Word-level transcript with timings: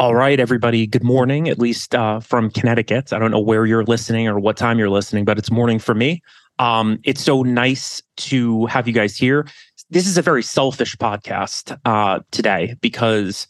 All 0.00 0.14
right, 0.14 0.40
everybody. 0.40 0.86
Good 0.86 1.04
morning, 1.04 1.50
at 1.50 1.58
least 1.58 1.94
uh, 1.94 2.20
from 2.20 2.48
Connecticut. 2.48 3.12
I 3.12 3.18
don't 3.18 3.30
know 3.30 3.38
where 3.38 3.66
you're 3.66 3.84
listening 3.84 4.28
or 4.28 4.40
what 4.40 4.56
time 4.56 4.78
you're 4.78 4.88
listening, 4.88 5.26
but 5.26 5.36
it's 5.36 5.50
morning 5.50 5.78
for 5.78 5.94
me. 5.94 6.22
Um, 6.58 6.98
it's 7.04 7.20
so 7.20 7.42
nice 7.42 8.02
to 8.16 8.64
have 8.64 8.88
you 8.88 8.94
guys 8.94 9.14
here. 9.14 9.46
This 9.90 10.06
is 10.06 10.16
a 10.16 10.22
very 10.22 10.42
selfish 10.42 10.96
podcast 10.96 11.78
uh, 11.84 12.20
today 12.30 12.76
because 12.80 13.46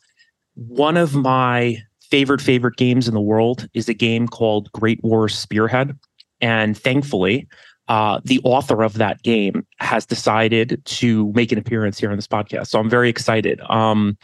one 0.56 0.96
of 0.96 1.14
my 1.14 1.78
favorite 2.10 2.40
favorite 2.40 2.74
games 2.74 3.06
in 3.06 3.14
the 3.14 3.20
world 3.20 3.68
is 3.72 3.88
a 3.88 3.94
game 3.94 4.26
called 4.26 4.72
Great 4.72 4.98
War 5.04 5.28
Spearhead, 5.28 5.96
and 6.40 6.76
thankfully, 6.76 7.46
uh, 7.86 8.20
the 8.24 8.40
author 8.42 8.82
of 8.82 8.94
that 8.94 9.22
game 9.22 9.64
has 9.78 10.04
decided 10.04 10.82
to 10.84 11.30
make 11.32 11.52
an 11.52 11.58
appearance 11.58 12.00
here 12.00 12.10
on 12.10 12.16
this 12.16 12.26
podcast. 12.26 12.66
So 12.68 12.80
I'm 12.80 12.90
very 12.90 13.08
excited. 13.08 13.60
Um, 13.70 14.18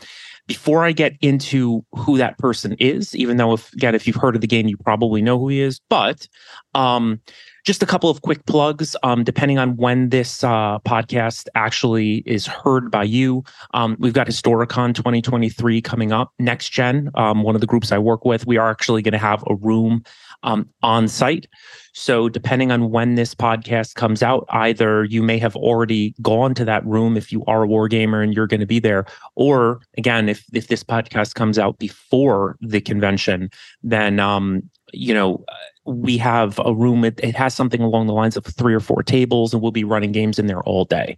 before 0.47 0.85
I 0.85 0.93
get 0.93 1.17
into 1.21 1.85
who 1.93 2.19
that 2.19 2.39
person 2.39 2.75
is, 2.79 3.15
even 3.15 3.37
though 3.37 3.53
if 3.55 3.73
again, 3.73 3.95
if 3.95 4.07
you've 4.07 4.17
heard 4.17 4.35
of 4.35 4.41
the 4.41 4.47
game, 4.47 4.69
you 4.69 4.77
probably 4.77 5.21
know 5.21 5.39
who 5.39 5.49
he 5.49 5.61
is, 5.61 5.81
but 5.89 6.29
um, 6.75 7.21
just 7.65 7.83
a 7.83 7.87
couple 7.87 8.09
of 8.09 8.23
quick 8.23 8.47
plugs. 8.47 8.95
Um, 9.03 9.25
depending 9.25 9.59
on 9.59 9.77
when 9.77 10.11
this 10.11 10.45
uh, 10.45 10.79
podcast 10.81 11.49
actually 11.57 12.23
is 12.27 12.47
heard 12.47 12.91
by 12.91 13.03
you, 13.03 13.43
um, 13.75 13.97
we've 13.99 14.13
got 14.13 14.29
Historicon 14.29 14.95
2023 14.95 15.83
coming 15.83 16.13
up. 16.13 16.33
Next 16.39 16.71
Gen, 16.71 17.11
um, 17.17 17.43
one 17.43 17.57
of 17.57 17.61
the 17.61 17.67
groups 17.67 17.91
I 17.91 17.99
work 17.99 18.25
with, 18.25 18.47
we 18.47 18.57
are 18.57 18.71
actually 18.71 19.03
going 19.03 19.13
to 19.13 19.19
have 19.19 19.43
a 19.49 19.57
room 19.57 20.05
um, 20.43 20.69
on 20.83 21.09
site. 21.09 21.47
So, 21.93 22.29
depending 22.29 22.71
on 22.71 22.91
when 22.91 23.15
this 23.15 23.35
podcast 23.35 23.95
comes 23.95 24.23
out, 24.23 24.47
either 24.51 25.05
you 25.05 25.23
may 25.23 25.39
have 25.39 25.57
already 25.57 26.15
gone 26.21 26.55
to 26.55 26.65
that 26.65 26.85
room 26.85 27.17
if 27.17 27.33
you 27.33 27.45
are 27.47 27.65
a 27.65 27.69
wargamer 27.69 28.23
and 28.23 28.35
you're 28.35 28.47
going 28.47 28.61
to 28.61 28.67
be 28.67 28.79
there, 28.79 29.07
or 29.35 29.81
again, 29.97 30.29
if 30.29 30.45
if 30.53 30.69
this 30.69 30.85
podcast 30.85 31.35
comes 31.35 31.59
out 31.59 31.79
before 31.79 32.57
the 32.61 32.81
convention, 32.81 33.51
then 33.83 34.21
um, 34.21 34.63
you 34.93 35.15
know 35.15 35.45
we 35.87 36.19
have 36.19 36.61
a 36.65 36.75
room. 36.75 37.05
It, 37.05 37.19
it 37.23 37.35
has 37.37 37.55
something 37.55 37.81
along 37.81 38.09
the 38.09 38.13
lines 38.13 38.37
of 38.37 38.45
three 38.45 38.75
or 38.75 38.81
four 38.81 39.03
tables, 39.03 39.55
and 39.55 39.63
we'll 39.63 39.73
be 39.73 39.85
running 39.85 40.13
games 40.13 40.39
in 40.39 40.47
there 40.47 40.63
all 40.65 40.85
day. 40.85 41.17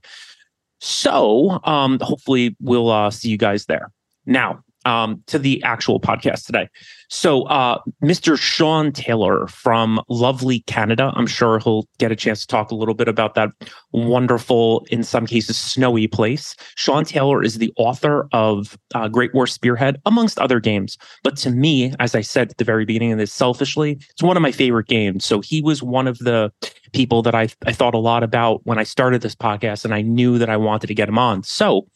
So, 0.80 1.58
um, 1.64 1.98
hopefully, 2.00 2.56
we'll 2.60 2.90
uh, 2.90 3.10
see 3.10 3.28
you 3.30 3.36
guys 3.36 3.66
there. 3.66 3.90
Now, 4.26 4.62
um, 4.88 5.22
to 5.26 5.38
the 5.38 5.62
actual 5.64 6.00
podcast 6.00 6.46
today. 6.46 6.66
So, 7.10 7.42
uh, 7.42 7.78
Mr. 8.02 8.38
Shawn 8.38 8.90
Taylor 8.90 9.46
from 9.46 10.00
lovely 10.08 10.60
Canada, 10.60 11.12
I'm 11.14 11.26
sure 11.26 11.58
he'll 11.58 11.86
get 11.98 12.10
a 12.10 12.16
chance 12.16 12.40
to 12.40 12.46
talk 12.46 12.70
a 12.70 12.74
little 12.74 12.94
bit 12.94 13.06
about 13.06 13.34
that 13.34 13.50
wonderful, 13.92 14.86
in 14.90 15.02
some 15.02 15.26
cases, 15.26 15.58
snowy 15.58 16.06
place. 16.06 16.56
Shawn 16.76 17.04
Taylor 17.04 17.42
is 17.42 17.58
the 17.58 17.72
author 17.76 18.28
of 18.32 18.78
uh, 18.94 19.08
Great 19.08 19.34
War 19.34 19.46
Spearhead, 19.46 20.00
amongst 20.06 20.38
other 20.38 20.58
games. 20.58 20.96
But 21.22 21.36
to 21.38 21.50
me, 21.50 21.94
as 21.98 22.14
I 22.14 22.22
said 22.22 22.50
at 22.50 22.56
the 22.56 22.64
very 22.64 22.86
beginning 22.86 23.12
of 23.12 23.18
this, 23.18 23.32
selfishly, 23.32 23.98
it's 24.10 24.22
one 24.22 24.36
of 24.38 24.42
my 24.42 24.52
favorite 24.52 24.86
games. 24.86 25.24
So, 25.26 25.40
he 25.40 25.60
was 25.60 25.82
one 25.82 26.06
of 26.06 26.18
the 26.18 26.50
people 26.94 27.20
that 27.22 27.34
I, 27.34 27.48
I 27.66 27.72
thought 27.72 27.94
a 27.94 27.98
lot 27.98 28.22
about 28.22 28.62
when 28.64 28.78
I 28.78 28.84
started 28.84 29.20
this 29.20 29.34
podcast, 29.34 29.84
and 29.84 29.92
I 29.92 30.00
knew 30.00 30.38
that 30.38 30.48
I 30.48 30.56
wanted 30.56 30.86
to 30.86 30.94
get 30.94 31.10
him 31.10 31.18
on. 31.18 31.42
So, 31.42 31.86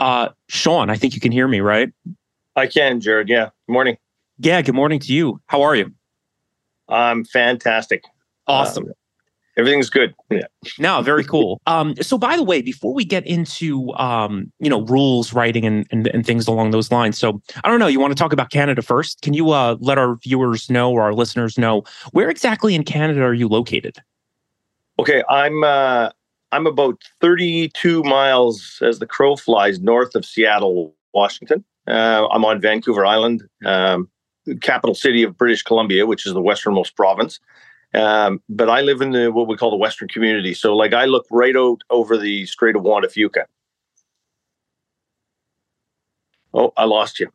uh, 0.00 0.30
Shawn, 0.48 0.90
I 0.90 0.96
think 0.96 1.14
you 1.14 1.20
can 1.20 1.30
hear 1.30 1.46
me, 1.46 1.60
right? 1.60 1.90
I 2.56 2.66
can, 2.66 3.00
Jared. 3.00 3.28
Yeah. 3.28 3.50
Good 3.66 3.72
morning. 3.72 3.96
Yeah. 4.38 4.62
Good 4.62 4.74
morning 4.74 4.98
to 5.00 5.12
you. 5.12 5.40
How 5.46 5.62
are 5.62 5.74
you? 5.74 5.92
I'm 6.88 7.24
fantastic. 7.24 8.04
Awesome. 8.46 8.86
Um, 8.86 8.92
everything's 9.56 9.90
good. 9.90 10.14
Yeah. 10.30 10.46
No, 10.78 11.02
very 11.02 11.24
cool. 11.24 11.60
Um, 11.66 11.94
so 12.00 12.18
by 12.18 12.36
the 12.36 12.42
way, 12.42 12.62
before 12.62 12.92
we 12.92 13.04
get 13.04 13.26
into 13.26 13.92
um, 13.94 14.52
you 14.58 14.68
know, 14.68 14.82
rules 14.82 15.32
writing 15.32 15.64
and, 15.64 15.86
and, 15.90 16.08
and 16.08 16.26
things 16.26 16.48
along 16.48 16.72
those 16.72 16.90
lines. 16.90 17.18
So 17.18 17.40
I 17.62 17.68
don't 17.68 17.78
know, 17.78 17.86
you 17.86 18.00
want 18.00 18.10
to 18.10 18.20
talk 18.20 18.32
about 18.32 18.50
Canada 18.50 18.82
first? 18.82 19.22
Can 19.22 19.34
you 19.34 19.50
uh 19.50 19.76
let 19.80 19.98
our 19.98 20.16
viewers 20.16 20.70
know 20.70 20.90
or 20.90 21.02
our 21.02 21.14
listeners 21.14 21.58
know 21.58 21.84
where 22.12 22.28
exactly 22.28 22.74
in 22.74 22.82
Canada 22.84 23.22
are 23.22 23.34
you 23.34 23.48
located? 23.48 23.98
Okay, 24.98 25.22
I'm 25.28 25.62
uh 25.62 26.10
I'm 26.52 26.66
about 26.66 27.00
32 27.20 28.02
miles 28.02 28.82
as 28.82 28.98
the 28.98 29.06
crow 29.06 29.36
flies 29.36 29.78
north 29.80 30.16
of 30.16 30.24
Seattle, 30.24 30.94
Washington. 31.14 31.64
Uh, 31.90 32.28
I'm 32.30 32.44
on 32.44 32.60
Vancouver 32.60 33.04
Island, 33.04 33.42
um, 33.64 34.08
capital 34.62 34.94
city 34.94 35.22
of 35.24 35.36
British 35.36 35.62
Columbia, 35.62 36.06
which 36.06 36.26
is 36.26 36.32
the 36.32 36.40
westernmost 36.40 36.96
province. 36.96 37.40
Um, 37.94 38.40
but 38.48 38.70
I 38.70 38.82
live 38.82 39.00
in 39.00 39.10
the 39.10 39.32
what 39.32 39.48
we 39.48 39.56
call 39.56 39.70
the 39.70 39.76
Western 39.76 40.08
community. 40.08 40.54
So, 40.54 40.76
like, 40.76 40.94
I 40.94 41.06
look 41.06 41.26
right 41.30 41.56
out 41.56 41.80
over 41.90 42.16
the 42.16 42.46
Strait 42.46 42.76
of 42.76 42.82
Juan 42.82 43.02
de 43.02 43.08
Fuca. 43.08 43.44
Oh, 46.54 46.72
I 46.76 46.84
lost 46.84 47.18
you. 47.18 47.28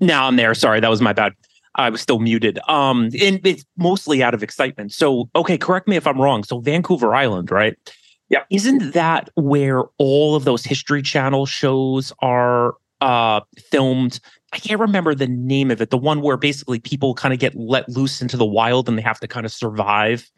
Now 0.00 0.26
I'm 0.26 0.36
there. 0.36 0.54
Sorry, 0.54 0.80
that 0.80 0.90
was 0.90 1.00
my 1.00 1.12
bad. 1.12 1.34
I 1.76 1.88
was 1.88 2.00
still 2.00 2.18
muted. 2.18 2.58
Um, 2.68 3.10
and 3.20 3.40
it's 3.46 3.64
mostly 3.76 4.22
out 4.22 4.34
of 4.34 4.42
excitement. 4.42 4.92
So, 4.92 5.30
okay, 5.36 5.56
correct 5.56 5.86
me 5.86 5.96
if 5.96 6.06
I'm 6.06 6.20
wrong. 6.20 6.42
So, 6.42 6.58
Vancouver 6.58 7.14
Island, 7.14 7.52
right? 7.52 7.76
Yeah. 8.28 8.42
Isn't 8.50 8.94
that 8.94 9.28
where 9.36 9.84
all 9.98 10.34
of 10.34 10.44
those 10.44 10.64
History 10.64 11.02
Channel 11.02 11.46
shows 11.46 12.12
are 12.20 12.74
uh, 13.02 13.40
filmed. 13.70 14.20
I 14.52 14.58
can't 14.58 14.80
remember 14.80 15.14
the 15.14 15.26
name 15.26 15.70
of 15.70 15.80
it. 15.80 15.90
The 15.90 15.98
one 15.98 16.20
where 16.20 16.36
basically 16.36 16.78
people 16.78 17.14
kind 17.14 17.32
of 17.34 17.40
get 17.40 17.54
let 17.54 17.88
loose 17.88 18.22
into 18.22 18.36
the 18.36 18.46
wild 18.46 18.88
and 18.88 18.96
they 18.96 19.02
have 19.02 19.20
to 19.20 19.28
kind 19.28 19.46
of 19.46 19.52
survive. 19.52 20.30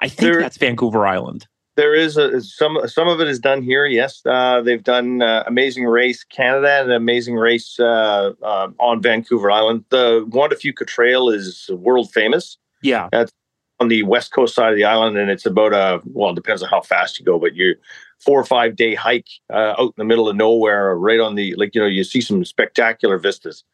I 0.00 0.08
think 0.08 0.32
there, 0.32 0.40
that's 0.40 0.56
Vancouver 0.56 1.06
Island. 1.06 1.46
There 1.76 1.94
is 1.94 2.16
a, 2.16 2.40
some 2.40 2.78
some 2.86 3.08
of 3.08 3.20
it 3.20 3.28
is 3.28 3.38
done 3.38 3.62
here. 3.62 3.86
Yes, 3.86 4.22
uh, 4.24 4.62
they've 4.62 4.82
done 4.82 5.20
uh, 5.20 5.44
Amazing 5.46 5.84
Race 5.84 6.24
Canada 6.24 6.82
and 6.82 6.92
Amazing 6.92 7.34
Race 7.36 7.78
uh, 7.78 8.32
uh 8.42 8.68
on 8.78 9.02
Vancouver 9.02 9.50
Island. 9.50 9.84
The 9.90 10.26
Juan 10.28 10.50
de 10.50 10.56
Fuca 10.56 10.86
Trail 10.86 11.28
is 11.28 11.68
world 11.70 12.10
famous. 12.12 12.56
Yeah, 12.82 13.08
that's 13.12 13.32
on 13.78 13.88
the 13.88 14.04
west 14.04 14.32
coast 14.32 14.54
side 14.54 14.70
of 14.70 14.76
the 14.76 14.84
island, 14.84 15.18
and 15.18 15.30
it's 15.30 15.44
about 15.44 15.74
a 15.74 16.00
well, 16.06 16.30
it 16.30 16.34
depends 16.34 16.62
on 16.62 16.68
how 16.68 16.80
fast 16.80 17.18
you 17.18 17.24
go, 17.26 17.38
but 17.38 17.54
you 17.54 17.74
four 18.20 18.40
or 18.40 18.44
five 18.44 18.76
day 18.76 18.94
hike 18.94 19.28
uh, 19.52 19.74
out 19.78 19.88
in 19.88 19.92
the 19.96 20.04
middle 20.04 20.28
of 20.28 20.36
nowhere, 20.36 20.94
right 20.96 21.20
on 21.20 21.34
the 21.34 21.54
like 21.56 21.74
you 21.74 21.80
know 21.80 21.86
you 21.86 22.04
see 22.04 22.20
some 22.20 22.44
spectacular 22.44 23.18
vistas. 23.18 23.64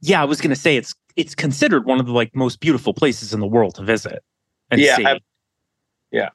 Yeah, 0.00 0.20
I 0.20 0.24
was 0.24 0.40
going 0.40 0.50
to 0.50 0.60
say 0.60 0.76
it's 0.76 0.94
it's 1.16 1.34
considered 1.34 1.84
one 1.84 2.00
of 2.00 2.06
the 2.06 2.12
like 2.12 2.34
most 2.34 2.60
beautiful 2.60 2.94
places 2.94 3.32
in 3.32 3.40
the 3.40 3.46
world 3.46 3.74
to 3.76 3.82
visit. 3.82 4.22
And 4.70 4.80
yeah, 4.80 4.96
see. 4.96 5.06
I, 5.06 5.20
yeah, 6.10 6.30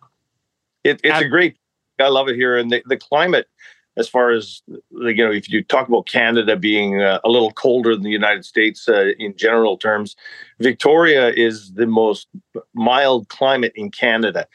it, 0.84 1.00
it's 1.04 1.16
I, 1.16 1.22
a 1.22 1.28
great. 1.28 1.58
I 2.00 2.08
love 2.08 2.30
it 2.30 2.36
here, 2.36 2.58
and 2.58 2.72
the, 2.72 2.84
the 2.86 2.98
climate. 2.98 3.48
As 3.98 4.08
far 4.08 4.32
as 4.32 4.62
you 4.92 5.16
know, 5.16 5.32
if 5.32 5.50
you 5.50 5.62
talk 5.62 5.90
about 5.90 6.08
Canada 6.08 6.56
being 6.56 7.02
uh, 7.02 7.20
a 7.26 7.30
little 7.30 7.52
colder 7.52 7.96
than 7.96 8.04
the 8.04 8.10
United 8.10 8.46
States 8.46 8.88
uh, 8.88 9.10
in 9.18 9.36
general 9.36 9.78
terms, 9.78 10.16
Victoria 10.60 11.30
is 11.32 11.74
the 11.74 11.86
most 11.86 12.30
mild 12.74 13.28
climate 13.28 13.74
in 13.76 13.92
Canada. 13.92 14.48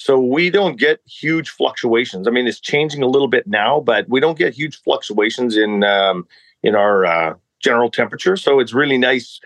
So 0.00 0.18
we 0.18 0.48
don't 0.48 0.78
get 0.78 1.02
huge 1.04 1.50
fluctuations. 1.50 2.26
I 2.26 2.30
mean, 2.30 2.46
it's 2.46 2.58
changing 2.58 3.02
a 3.02 3.06
little 3.06 3.28
bit 3.28 3.46
now, 3.46 3.80
but 3.80 4.08
we 4.08 4.18
don't 4.18 4.38
get 4.38 4.54
huge 4.54 4.80
fluctuations 4.80 5.58
in 5.58 5.84
um, 5.84 6.26
in 6.62 6.74
our 6.74 7.04
uh, 7.04 7.34
general 7.62 7.90
temperature. 7.90 8.34
So 8.38 8.60
it's 8.60 8.72
really 8.72 8.96
nice. 8.96 9.40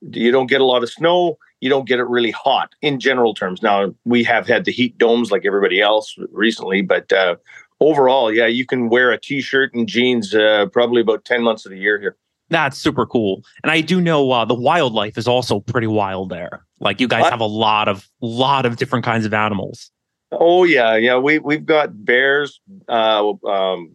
You 0.00 0.32
don't 0.32 0.48
get 0.48 0.60
a 0.60 0.64
lot 0.64 0.82
of 0.82 0.90
snow. 0.90 1.38
You 1.60 1.70
don't 1.70 1.86
get 1.86 2.00
it 2.00 2.08
really 2.08 2.32
hot 2.32 2.74
in 2.82 2.98
general 2.98 3.32
terms. 3.32 3.62
Now 3.62 3.94
we 4.04 4.24
have 4.24 4.48
had 4.48 4.64
the 4.64 4.72
heat 4.72 4.98
domes 4.98 5.30
like 5.30 5.46
everybody 5.46 5.80
else 5.80 6.16
recently, 6.32 6.82
but 6.82 7.12
uh, 7.12 7.36
overall, 7.78 8.34
yeah, 8.34 8.48
you 8.48 8.66
can 8.66 8.88
wear 8.88 9.12
a 9.12 9.20
t-shirt 9.20 9.72
and 9.72 9.88
jeans 9.88 10.34
uh, 10.34 10.66
probably 10.72 11.00
about 11.00 11.24
ten 11.24 11.44
months 11.44 11.64
of 11.64 11.70
the 11.70 11.78
year 11.78 12.00
here. 12.00 12.16
That's 12.52 12.76
super 12.76 13.06
cool. 13.06 13.42
And 13.62 13.72
I 13.72 13.80
do 13.80 13.98
know 13.98 14.30
uh, 14.30 14.44
the 14.44 14.54
wildlife 14.54 15.16
is 15.16 15.26
also 15.26 15.60
pretty 15.60 15.86
wild 15.86 16.28
there. 16.28 16.66
Like 16.80 17.00
you 17.00 17.08
guys 17.08 17.28
have 17.30 17.40
a 17.40 17.46
lot 17.46 17.88
of 17.88 18.06
lot 18.20 18.66
of 18.66 18.76
different 18.76 19.06
kinds 19.06 19.24
of 19.24 19.32
animals. 19.32 19.90
Oh 20.32 20.64
yeah, 20.64 20.94
yeah. 20.96 21.16
We 21.16 21.38
we've 21.38 21.64
got 21.64 22.04
bears, 22.04 22.60
uh, 22.88 23.32
um, 23.46 23.90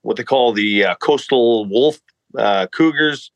what 0.00 0.16
they 0.16 0.24
call 0.24 0.54
the 0.54 0.84
uh, 0.84 0.94
coastal 0.96 1.66
wolf, 1.66 2.00
uh, 2.36 2.66
cougars, 2.68 3.30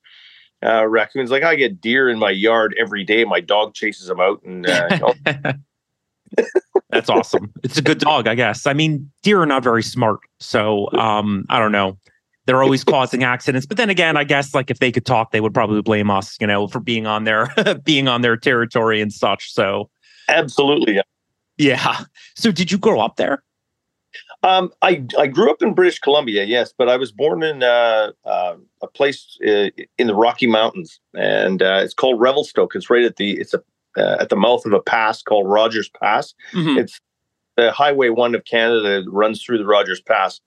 uh, 0.64 0.86
raccoons. 0.86 1.30
Like 1.30 1.42
I 1.42 1.54
get 1.54 1.80
deer 1.80 2.08
in 2.08 2.18
my 2.18 2.30
yard 2.30 2.74
every 2.80 3.04
day. 3.04 3.24
My 3.24 3.40
dog 3.40 3.74
chases 3.74 4.06
them 4.06 4.20
out, 4.20 4.42
and 4.42 4.66
uh, 4.66 5.12
that's 6.90 7.10
awesome. 7.10 7.52
It's 7.62 7.76
a 7.76 7.82
good 7.82 7.98
dog, 7.98 8.26
I 8.26 8.34
guess. 8.34 8.66
I 8.66 8.72
mean, 8.72 9.10
deer 9.22 9.42
are 9.42 9.46
not 9.46 9.62
very 9.62 9.82
smart, 9.82 10.20
so 10.40 10.90
um, 10.92 11.44
I 11.50 11.58
don't 11.58 11.72
know. 11.72 11.98
They're 12.46 12.62
always 12.62 12.84
causing 12.84 13.22
accidents. 13.22 13.66
But 13.66 13.76
then 13.76 13.90
again, 13.90 14.16
I 14.16 14.24
guess 14.24 14.54
like 14.54 14.70
if 14.70 14.78
they 14.78 14.92
could 14.92 15.06
talk, 15.06 15.30
they 15.30 15.40
would 15.40 15.54
probably 15.54 15.82
blame 15.82 16.10
us, 16.10 16.36
you 16.40 16.46
know, 16.46 16.66
for 16.66 16.80
being 16.80 17.06
on 17.06 17.24
their 17.24 17.52
being 17.84 18.08
on 18.08 18.22
their 18.22 18.36
territory 18.36 19.00
and 19.00 19.12
such. 19.12 19.52
So 19.52 19.90
absolutely, 20.28 21.00
yeah. 21.58 22.04
So 22.36 22.52
did 22.52 22.72
you 22.72 22.78
grow 22.78 23.00
up 23.00 23.16
there? 23.16 23.42
Um, 24.42 24.72
I 24.82 25.04
I 25.18 25.28
grew 25.28 25.50
up 25.50 25.62
in 25.62 25.72
British 25.72 26.00
Columbia, 26.00 26.44
yes, 26.44 26.74
but 26.76 26.88
I 26.88 26.96
was 26.96 27.12
born 27.12 27.42
in 27.42 27.62
uh, 27.62 28.10
uh, 28.24 28.56
a 28.82 28.86
place 28.88 29.38
uh, 29.46 29.68
in 29.98 30.08
the 30.08 30.14
Rocky 30.14 30.48
Mountains, 30.48 30.98
and 31.14 31.62
uh, 31.62 31.80
it's 31.82 31.94
called 31.94 32.20
Revelstoke. 32.20 32.74
It's 32.74 32.90
right 32.90 33.04
at 33.04 33.16
the 33.16 33.38
it's 33.38 33.54
a 33.54 33.62
uh, 33.96 34.16
at 34.20 34.30
the 34.30 34.36
mouth 34.36 34.64
of 34.66 34.72
a 34.72 34.80
pass 34.80 35.22
called 35.22 35.48
Rogers 35.48 35.88
Pass. 36.00 36.34
Mm-hmm. 36.52 36.78
It's 36.78 36.98
the 37.56 37.70
Highway 37.70 38.08
One 38.08 38.34
of 38.34 38.44
Canada 38.44 39.04
runs 39.08 39.42
through 39.42 39.58
the 39.58 39.66
Rogers 39.66 40.00
Pass. 40.00 40.40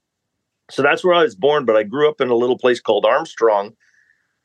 So 0.69 0.81
that's 0.81 1.03
where 1.03 1.13
I 1.13 1.23
was 1.23 1.35
born, 1.35 1.65
but 1.65 1.75
I 1.75 1.83
grew 1.83 2.09
up 2.09 2.21
in 2.21 2.29
a 2.29 2.35
little 2.35 2.57
place 2.57 2.79
called 2.79 3.05
Armstrong, 3.05 3.73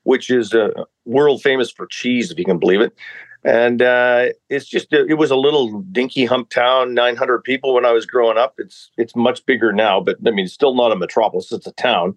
which 0.02 0.31
is 0.31 0.52
uh, 0.52 0.70
world 1.05 1.43
famous 1.43 1.70
for 1.70 1.87
cheese, 1.87 2.31
if 2.31 2.38
you 2.38 2.44
can 2.44 2.58
believe 2.58 2.81
it. 2.81 2.94
And 3.43 3.81
uh, 3.81 4.26
it's 4.50 4.67
just 4.67 4.93
it 4.93 5.17
was 5.17 5.31
a 5.31 5.37
little 5.37 5.81
dinky 5.93 6.26
hump 6.26 6.50
town 6.50 6.93
900 6.93 7.43
people 7.43 7.72
when 7.72 7.87
i 7.87 7.93
was 7.93 8.05
growing 8.05 8.37
up. 8.37 8.55
It's 8.58 8.90
it's 8.99 9.17
much 9.17 9.44
bigger 9.46 9.72
now 9.72 9.99
but 10.00 10.17
i 10.26 10.31
mean 10.31 10.44
it's 10.44 10.55
still 10.55 10.75
not 10.75 10.93
a 10.93 10.96
metropolis 10.96 11.50
it's 11.52 11.67
a 11.67 11.72
town. 11.72 12.17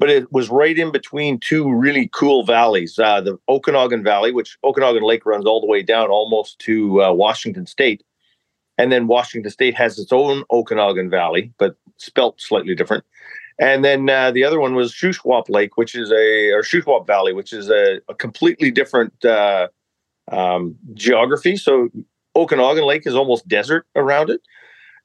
But 0.00 0.10
it 0.10 0.30
was 0.32 0.48
right 0.48 0.78
in 0.78 0.92
between 0.92 1.40
two 1.40 1.72
really 1.72 2.08
cool 2.12 2.44
valleys 2.44 2.98
uh, 2.98 3.22
the 3.22 3.38
okanagan 3.48 4.04
valley 4.04 4.30
which 4.30 4.58
okanagan 4.62 5.02
lake 5.02 5.24
runs 5.24 5.46
all 5.46 5.62
the 5.62 5.66
way 5.66 5.82
down 5.82 6.10
almost 6.10 6.58
to 6.60 7.02
uh, 7.02 7.12
washington 7.12 7.64
state. 7.64 8.04
And 8.76 8.92
then 8.92 9.06
washington 9.06 9.50
state 9.50 9.74
has 9.74 9.98
its 9.98 10.12
own 10.12 10.44
okanagan 10.50 11.08
valley 11.08 11.50
but 11.58 11.76
spelt 11.96 12.42
slightly 12.42 12.74
different 12.74 13.04
and 13.58 13.84
then 13.84 14.08
uh, 14.08 14.30
the 14.30 14.44
other 14.44 14.60
one 14.60 14.74
was 14.74 14.92
Shuswap 14.92 15.48
Lake, 15.48 15.76
which 15.76 15.94
is 15.94 16.10
a 16.10 16.50
or 16.52 16.62
Shuswap 16.62 17.06
Valley, 17.06 17.32
which 17.32 17.52
is 17.52 17.68
a, 17.70 18.00
a 18.08 18.14
completely 18.14 18.70
different 18.70 19.24
uh, 19.24 19.68
um, 20.30 20.76
geography. 20.94 21.56
So 21.56 21.88
Okanagan 22.36 22.84
Lake 22.84 23.06
is 23.06 23.14
almost 23.14 23.48
desert 23.48 23.86
around 23.96 24.30
it, 24.30 24.40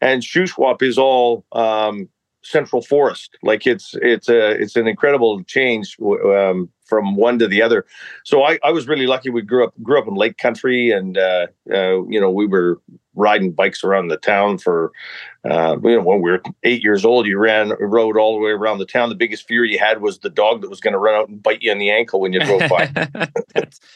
and 0.02 0.22
Shuswap 0.22 0.82
is 0.84 0.98
all 0.98 1.46
um, 1.52 2.10
central 2.44 2.82
forest. 2.82 3.38
Like 3.42 3.66
it's 3.66 3.96
it's 4.02 4.30
a 4.30 4.52
it's 4.52 4.76
an 4.76 4.88
incredible 4.88 5.44
change 5.44 5.98
um, 6.00 6.70
from 6.86 7.16
one 7.16 7.40
to 7.40 7.48
the 7.48 7.62
other. 7.62 7.86
So 8.24 8.44
I, 8.44 8.60
I 8.64 8.72
was 8.72 8.88
really 8.88 9.08
lucky. 9.08 9.30
We 9.30 9.42
grew 9.42 9.66
up 9.66 9.74
grew 9.82 10.00
up 10.00 10.08
in 10.08 10.16
lake 10.16 10.38
country, 10.38 10.92
and 10.92 11.18
uh, 11.18 11.48
uh, 11.72 12.04
you 12.06 12.20
know 12.20 12.30
we 12.30 12.46
were 12.46 12.82
riding 13.16 13.52
bikes 13.52 13.84
around 13.84 14.08
the 14.08 14.18
town 14.18 14.58
for 14.58 14.92
uh, 15.50 15.78
you 15.84 15.96
know 15.96 16.02
when 16.02 16.22
we 16.22 16.32
were 16.32 16.42
eight 16.64 16.84
years 16.84 17.06
old. 17.06 17.28
You 17.28 17.38
ran 17.38 17.70
rode 17.80 18.18
all 18.18 18.34
the 18.34 18.44
way 18.44 18.52
around 18.52 18.80
the 18.80 18.86
town. 18.86 19.10
The 19.10 19.16
biggest 19.16 19.48
fear 19.48 19.64
you 19.64 19.80
had 19.80 20.02
was 20.02 20.20
the 20.20 20.30
dog 20.30 20.62
that 20.62 20.70
was 20.70 20.80
going 20.80 20.94
to 20.94 21.00
run 21.00 21.16
out 21.16 21.30
and 21.30 21.42
bite 21.42 21.62
you 21.62 21.72
in 21.72 21.80
the 21.80 21.92
ankle 21.92 22.20
when 22.20 22.34
you 22.34 22.40
drove 22.46 22.70
by. 22.70 22.92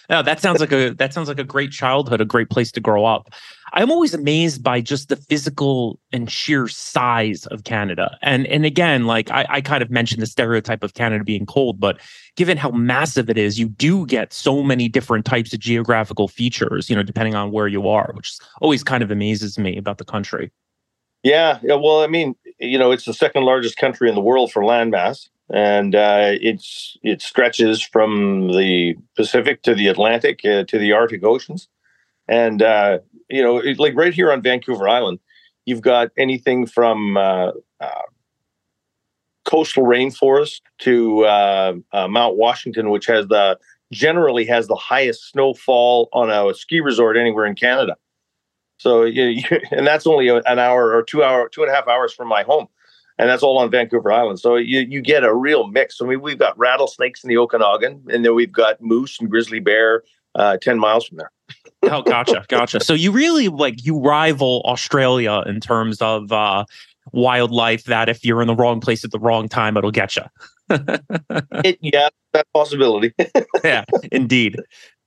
no, 0.10 0.22
that 0.22 0.40
sounds 0.40 0.60
like 0.60 0.72
a 0.72 0.92
that 0.92 1.14
sounds 1.14 1.28
like 1.28 1.40
a 1.40 1.44
great 1.44 1.72
childhood, 1.72 2.22
a 2.22 2.26
great 2.26 2.50
place 2.50 2.72
to 2.74 2.80
grow 2.80 3.06
up. 3.06 3.34
I'm 3.74 3.92
always 3.92 4.14
amazed 4.14 4.64
by 4.64 4.80
just 4.82 5.10
the 5.10 5.16
physical 5.16 6.00
and 6.14 6.32
sheer 6.32 6.68
size 6.68 7.46
of 7.48 7.64
Canada. 7.64 8.18
And 8.22 8.48
and 8.48 8.66
again, 8.66 9.06
like 9.06 9.30
I, 9.32 9.46
I 9.50 9.62
kind 9.62 9.82
of 9.82 9.90
mentioned 9.90 10.22
the 10.22 10.28
stereotype 10.28 10.84
of 10.84 10.94
Canada 10.94 11.24
being 11.24 11.46
cold, 11.46 11.80
but 11.80 12.00
given 12.38 12.56
how 12.56 12.70
massive 12.70 13.30
it 13.30 13.38
is, 13.38 13.60
you 13.60 13.68
do 13.68 14.06
get 14.06 14.32
so 14.32 14.64
many 14.64 14.88
different 14.88 15.26
types 15.26 15.52
of 15.54 15.60
geographical 15.60 16.28
features, 16.28 16.90
you 16.90 16.96
know, 16.96 17.04
depending 17.04 17.36
on 17.36 17.52
where 17.52 17.68
you 17.68 17.90
are, 17.90 18.12
which 18.14 18.38
always 18.62 18.84
kind 18.84 19.04
of 19.04 19.12
amazes 19.12 19.60
me 19.60 19.76
about 19.76 19.98
the 19.98 20.06
country. 20.06 20.52
Yeah, 21.24 21.60
yeah. 21.64 21.74
Well, 21.74 22.02
I 22.02 22.08
mean, 22.08 22.36
you 22.60 22.78
know, 22.78 22.92
it's 22.92 23.06
the 23.06 23.14
second 23.14 23.44
largest 23.44 23.78
country 23.78 24.08
in 24.08 24.16
the 24.16 24.22
world 24.22 24.52
for 24.52 24.62
landmass, 24.62 25.28
and 25.52 25.96
uh, 25.96 26.32
it's 26.34 26.96
it 27.04 27.22
stretches 27.22 27.82
from 27.82 28.50
the 28.50 28.96
Pacific 29.16 29.64
to 29.64 29.74
the 29.74 29.88
Atlantic 29.88 30.46
uh, 30.46 30.64
to 30.66 30.78
the 30.78 30.94
Arctic 30.94 31.24
oceans, 31.24 31.68
and 32.28 32.62
uh, 32.62 33.00
you 33.30 33.42
know, 33.42 33.58
it, 33.58 33.80
like 33.80 33.96
right 33.96 34.14
here 34.14 34.32
on 34.32 34.44
Vancouver 34.44 34.88
Island, 34.88 35.20
you've 35.66 35.82
got 35.82 36.12
anything 36.18 36.68
from 36.68 37.18
uh, 37.18 37.52
uh, 37.80 38.02
coastal 39.48 39.84
rainforest 39.84 40.62
to 40.80 41.26
uh, 41.26 41.74
uh, 41.94 42.08
Mount 42.08 42.38
Washington, 42.38 42.90
which 42.90 43.06
has 43.08 43.28
the 43.28 43.58
generally 43.92 44.46
has 44.46 44.68
the 44.68 44.76
highest 44.76 45.32
snowfall 45.32 46.10
on 46.12 46.30
a 46.30 46.54
ski 46.54 46.82
resort 46.82 47.18
anywhere 47.18 47.46
in 47.46 47.56
Canada. 47.56 47.96
So, 48.78 49.04
you, 49.04 49.24
you, 49.24 49.44
and 49.72 49.88
that's 49.88 50.06
only 50.06 50.28
an 50.28 50.60
hour 50.60 50.94
or 50.94 51.02
two 51.02 51.24
hour, 51.24 51.50
two 51.50 51.64
and 51.64 51.72
a 51.72 51.74
half 51.74 51.88
hours 51.88 52.14
from 52.14 52.28
my 52.28 52.44
home, 52.44 52.68
and 53.18 53.30
that's 53.30 53.42
all 53.42 53.58
on 53.58 53.72
Vancouver 53.72 54.12
Island. 54.12 54.40
So 54.40 54.56
you 54.58 54.82
you 54.82 55.02
get 55.02 55.24
a 55.24 55.34
real 55.34 55.68
mix. 55.68 56.02
I 56.02 56.06
mean, 56.06 56.22
we've 56.22 56.38
got 56.38 56.58
rattlesnakes 56.60 57.24
in 57.24 57.30
the 57.30 57.38
Okanagan, 57.38 58.04
and 58.12 58.24
then 58.24 58.36
we've 58.36 58.52
got 58.52 58.82
moose 58.82 59.20
and 59.20 59.30
grizzly 59.30 59.60
bear 59.60 60.04
uh, 60.36 60.58
ten 60.58 60.78
miles 60.78 61.08
from 61.08 61.18
there 61.18 61.32
oh, 61.84 62.02
gotcha, 62.02 62.46
gotcha. 62.48 62.80
So 62.80 62.94
you 62.94 63.12
really 63.12 63.48
like 63.48 63.86
you 63.86 64.00
rival 64.00 64.62
Australia 64.66 65.44
in 65.46 65.60
terms 65.60 66.02
of 66.02 66.32
uh, 66.32 66.66
wildlife. 67.12 67.86
That 67.86 68.10
if 68.10 68.24
you're 68.24 68.42
in 68.42 68.48
the 68.48 68.56
wrong 68.56 68.80
place 68.80 69.04
at 69.04 69.12
the 69.12 69.20
wrong 69.20 69.48
time, 69.48 69.78
it'll 69.78 69.92
get 69.92 70.16
you. 70.16 70.24
it, 70.70 71.78
yeah, 71.82 72.10
that 72.34 72.48
possibility. 72.54 73.14
yeah, 73.64 73.86
indeed. 74.12 74.58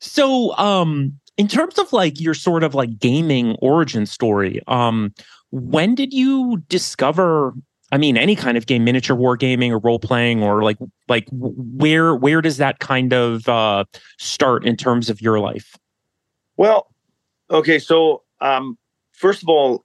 So, 0.00 0.56
um, 0.56 1.18
in 1.36 1.48
terms 1.48 1.78
of 1.78 1.92
like 1.92 2.20
your 2.20 2.34
sort 2.34 2.64
of 2.64 2.74
like 2.74 2.98
gaming 2.98 3.56
origin 3.60 4.06
story, 4.06 4.60
um, 4.66 5.12
when 5.50 5.94
did 5.94 6.12
you 6.12 6.62
discover 6.68 7.54
I 7.92 7.98
mean, 7.98 8.16
any 8.16 8.36
kind 8.36 8.56
of 8.56 8.66
game, 8.66 8.84
miniature 8.84 9.16
war 9.16 9.36
gaming 9.36 9.72
or 9.72 9.78
role 9.78 9.98
playing, 9.98 10.42
or 10.42 10.62
like 10.62 10.78
like 11.08 11.26
where 11.32 12.14
where 12.14 12.40
does 12.40 12.56
that 12.58 12.78
kind 12.78 13.12
of 13.12 13.48
uh, 13.48 13.84
start 14.18 14.64
in 14.64 14.76
terms 14.76 15.10
of 15.10 15.20
your 15.20 15.40
life? 15.40 15.76
Well, 16.56 16.88
okay. 17.50 17.78
So, 17.78 18.22
um, 18.40 18.78
first 19.12 19.42
of 19.42 19.48
all, 19.48 19.84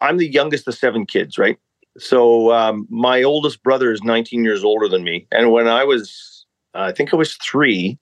I'm 0.00 0.18
the 0.18 0.30
youngest 0.30 0.68
of 0.68 0.74
seven 0.74 1.06
kids, 1.06 1.38
right? 1.38 1.58
So, 1.98 2.52
um, 2.52 2.86
my 2.90 3.22
oldest 3.22 3.62
brother 3.62 3.90
is 3.90 4.02
19 4.02 4.44
years 4.44 4.62
older 4.62 4.88
than 4.88 5.02
me. 5.02 5.26
And 5.32 5.50
when 5.50 5.66
I 5.66 5.84
was, 5.84 6.44
uh, 6.74 6.80
I 6.82 6.92
think 6.92 7.12
I 7.12 7.16
was 7.16 7.36
three, 7.36 7.98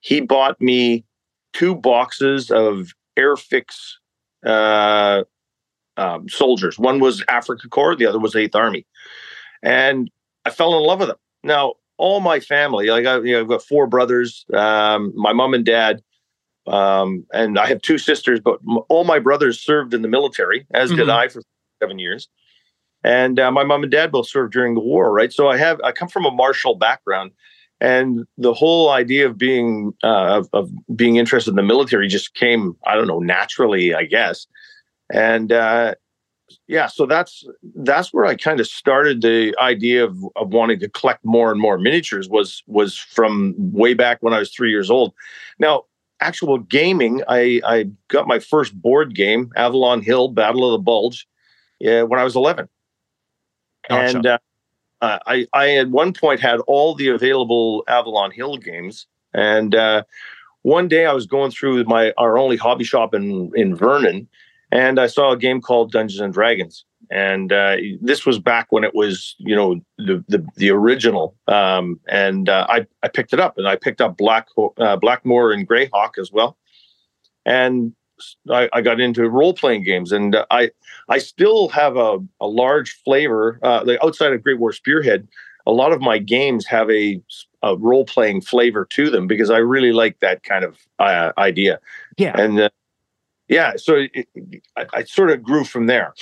he 0.00 0.20
bought 0.20 0.60
me 0.60 1.04
two 1.52 1.74
boxes 1.74 2.50
of 2.50 2.92
Airfix 3.18 3.94
uh, 4.44 5.24
um, 5.96 6.28
soldiers. 6.28 6.78
One 6.78 7.00
was 7.00 7.22
Afrika 7.24 7.68
Korps, 7.68 7.98
the 7.98 8.06
other 8.06 8.18
was 8.18 8.36
Eighth 8.36 8.54
Army. 8.54 8.86
And 9.62 10.10
I 10.44 10.50
fell 10.50 10.76
in 10.76 10.84
love 10.84 11.00
with 11.00 11.08
them. 11.08 11.18
Now, 11.42 11.74
all 11.98 12.20
my 12.20 12.40
family, 12.40 12.88
like 12.88 13.06
I, 13.06 13.18
you 13.18 13.32
know, 13.32 13.40
I've 13.40 13.48
got 13.48 13.62
four 13.62 13.86
brothers, 13.86 14.46
um, 14.54 15.12
my 15.14 15.32
mom 15.32 15.52
and 15.52 15.64
dad, 15.64 16.02
um, 16.66 17.26
and 17.32 17.58
I 17.58 17.66
have 17.66 17.82
two 17.82 17.98
sisters, 17.98 18.40
but 18.40 18.58
m- 18.68 18.78
all 18.88 19.04
my 19.04 19.18
brothers 19.18 19.60
served 19.60 19.94
in 19.94 20.02
the 20.02 20.08
military, 20.08 20.66
as 20.72 20.90
mm-hmm. 20.90 20.98
did 20.98 21.08
I 21.08 21.28
for 21.28 21.42
seven 21.82 21.98
years. 21.98 22.28
And 23.02 23.40
uh, 23.40 23.50
my 23.50 23.64
mom 23.64 23.82
and 23.82 23.90
dad 23.90 24.12
both 24.12 24.28
served 24.28 24.52
during 24.52 24.74
the 24.74 24.80
war, 24.80 25.12
right? 25.12 25.32
So 25.32 25.48
I 25.48 25.56
have 25.56 25.80
I 25.82 25.92
come 25.92 26.08
from 26.08 26.26
a 26.26 26.30
martial 26.30 26.74
background, 26.74 27.32
and 27.80 28.26
the 28.36 28.52
whole 28.52 28.90
idea 28.90 29.26
of 29.26 29.38
being 29.38 29.94
uh, 30.04 30.38
of, 30.38 30.48
of, 30.52 30.70
being 30.94 31.16
interested 31.16 31.50
in 31.50 31.56
the 31.56 31.62
military 31.62 32.08
just 32.08 32.34
came 32.34 32.76
I 32.86 32.94
don't 32.94 33.06
know 33.06 33.20
naturally, 33.20 33.94
I 33.94 34.04
guess. 34.04 34.46
And 35.12 35.50
uh, 35.50 35.94
yeah, 36.68 36.88
so 36.88 37.06
that's 37.06 37.44
that's 37.76 38.12
where 38.12 38.26
I 38.26 38.34
kind 38.34 38.60
of 38.60 38.66
started 38.66 39.22
the 39.22 39.54
idea 39.58 40.04
of 40.04 40.18
of 40.36 40.52
wanting 40.52 40.80
to 40.80 40.88
collect 40.90 41.24
more 41.24 41.50
and 41.50 41.60
more 41.60 41.78
miniatures 41.78 42.28
was 42.28 42.62
was 42.66 42.96
from 42.96 43.54
way 43.56 43.94
back 43.94 44.18
when 44.20 44.34
I 44.34 44.38
was 44.38 44.52
three 44.52 44.70
years 44.70 44.90
old. 44.90 45.14
Now 45.58 45.84
actual 46.20 46.58
gaming, 46.58 47.22
I, 47.28 47.60
I 47.64 47.90
got 48.08 48.26
my 48.26 48.38
first 48.38 48.80
board 48.80 49.14
game, 49.14 49.50
Avalon 49.56 50.02
Hill 50.02 50.28
Battle 50.28 50.64
of 50.64 50.72
the 50.72 50.82
Bulge, 50.82 51.26
uh, 51.86 52.02
when 52.02 52.20
I 52.20 52.24
was 52.24 52.36
11. 52.36 52.68
Gotcha. 53.88 54.16
And 54.16 54.26
uh, 54.26 54.38
I, 55.00 55.46
I 55.52 55.76
at 55.76 55.88
one 55.88 56.12
point 56.12 56.40
had 56.40 56.60
all 56.66 56.94
the 56.94 57.08
available 57.08 57.84
Avalon 57.88 58.30
Hill 58.30 58.56
games. 58.56 59.06
And 59.32 59.74
uh, 59.74 60.04
one 60.62 60.88
day 60.88 61.06
I 61.06 61.12
was 61.12 61.26
going 61.26 61.50
through 61.50 61.84
my 61.84 62.12
our 62.18 62.36
only 62.36 62.56
hobby 62.56 62.84
shop 62.84 63.14
in, 63.14 63.50
in 63.54 63.74
Vernon, 63.74 64.28
and 64.70 64.98
I 64.98 65.06
saw 65.06 65.32
a 65.32 65.36
game 65.36 65.60
called 65.60 65.92
Dungeons 65.92 66.20
and 66.20 66.34
Dragons 66.34 66.84
and 67.10 67.52
uh, 67.52 67.76
this 68.00 68.26
was 68.26 68.38
back 68.38 68.68
when 68.70 68.84
it 68.84 68.94
was 68.94 69.34
you 69.38 69.56
know 69.56 69.80
the 69.98 70.24
the, 70.28 70.46
the 70.56 70.70
original. 70.70 71.36
Um, 71.48 72.00
and 72.08 72.48
uh, 72.48 72.66
I, 72.68 72.86
I 73.02 73.08
picked 73.08 73.32
it 73.32 73.40
up 73.40 73.58
and 73.58 73.66
I 73.66 73.76
picked 73.76 74.00
up 74.00 74.16
Black 74.16 74.48
uh, 74.58 74.96
Blackmoor 74.96 75.52
and 75.52 75.68
Greyhawk 75.68 76.18
as 76.18 76.30
well. 76.32 76.56
And 77.46 77.94
I, 78.50 78.68
I 78.72 78.82
got 78.82 79.00
into 79.00 79.28
role 79.28 79.54
playing 79.54 79.84
games 79.84 80.12
and 80.12 80.36
I 80.50 80.70
I 81.08 81.18
still 81.18 81.68
have 81.68 81.96
a, 81.96 82.18
a 82.40 82.46
large 82.46 83.00
flavor 83.04 83.58
uh, 83.62 83.82
like 83.84 83.98
outside 84.04 84.32
of 84.32 84.42
Great 84.42 84.58
War 84.58 84.72
Spearhead 84.72 85.26
a 85.66 85.72
lot 85.72 85.92
of 85.92 86.00
my 86.00 86.18
games 86.18 86.66
have 86.66 86.90
a, 86.90 87.20
a 87.62 87.76
role 87.76 88.04
playing 88.04 88.40
flavor 88.40 88.86
to 88.86 89.10
them 89.10 89.26
because 89.26 89.50
I 89.50 89.58
really 89.58 89.92
like 89.92 90.18
that 90.20 90.42
kind 90.42 90.64
of 90.64 90.78
uh, 90.98 91.32
idea. 91.38 91.80
Yeah. 92.16 92.38
And 92.38 92.60
uh, 92.60 92.70
yeah 93.48 93.74
so 93.76 93.96
it, 93.96 94.10
it, 94.14 94.62
I, 94.76 94.86
I 94.92 95.04
sort 95.04 95.30
of 95.30 95.42
grew 95.42 95.64
from 95.64 95.86
there 95.86 96.14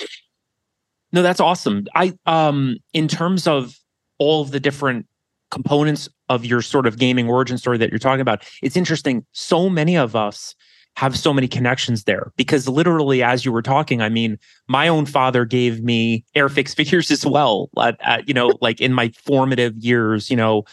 no, 1.11 1.21
that's 1.21 1.39
awesome. 1.39 1.85
I 1.95 2.13
um 2.25 2.77
in 2.93 3.07
terms 3.07 3.47
of 3.47 3.75
all 4.17 4.41
of 4.41 4.51
the 4.51 4.59
different 4.59 5.05
components 5.51 6.07
of 6.27 6.45
your 6.45 6.61
sort 6.61 6.85
of 6.85 6.99
gaming 6.99 7.27
origin 7.27 7.57
story 7.57 7.77
that 7.77 7.89
you're 7.89 7.99
talking 7.99 8.21
about, 8.21 8.43
it's 8.61 8.77
interesting. 8.77 9.25
So 9.31 9.69
many 9.69 9.97
of 9.97 10.15
us 10.15 10.55
have 10.95 11.17
so 11.17 11.33
many 11.33 11.47
connections 11.47 12.03
there 12.03 12.31
because 12.35 12.67
literally, 12.67 13.23
as 13.23 13.45
you 13.45 13.51
were 13.51 13.61
talking, 13.61 14.01
I 14.01 14.09
mean, 14.09 14.37
my 14.67 14.87
own 14.87 15.05
father 15.05 15.45
gave 15.45 15.81
me 15.81 16.25
Airfix 16.35 16.75
figures 16.75 17.09
as 17.09 17.25
well. 17.25 17.69
At, 17.77 17.97
at, 18.01 18.27
you 18.27 18.33
know, 18.33 18.51
like 18.61 18.81
in 18.81 18.93
my 18.93 19.09
formative 19.23 19.77
years, 19.77 20.29
you 20.29 20.35
know, 20.35 20.65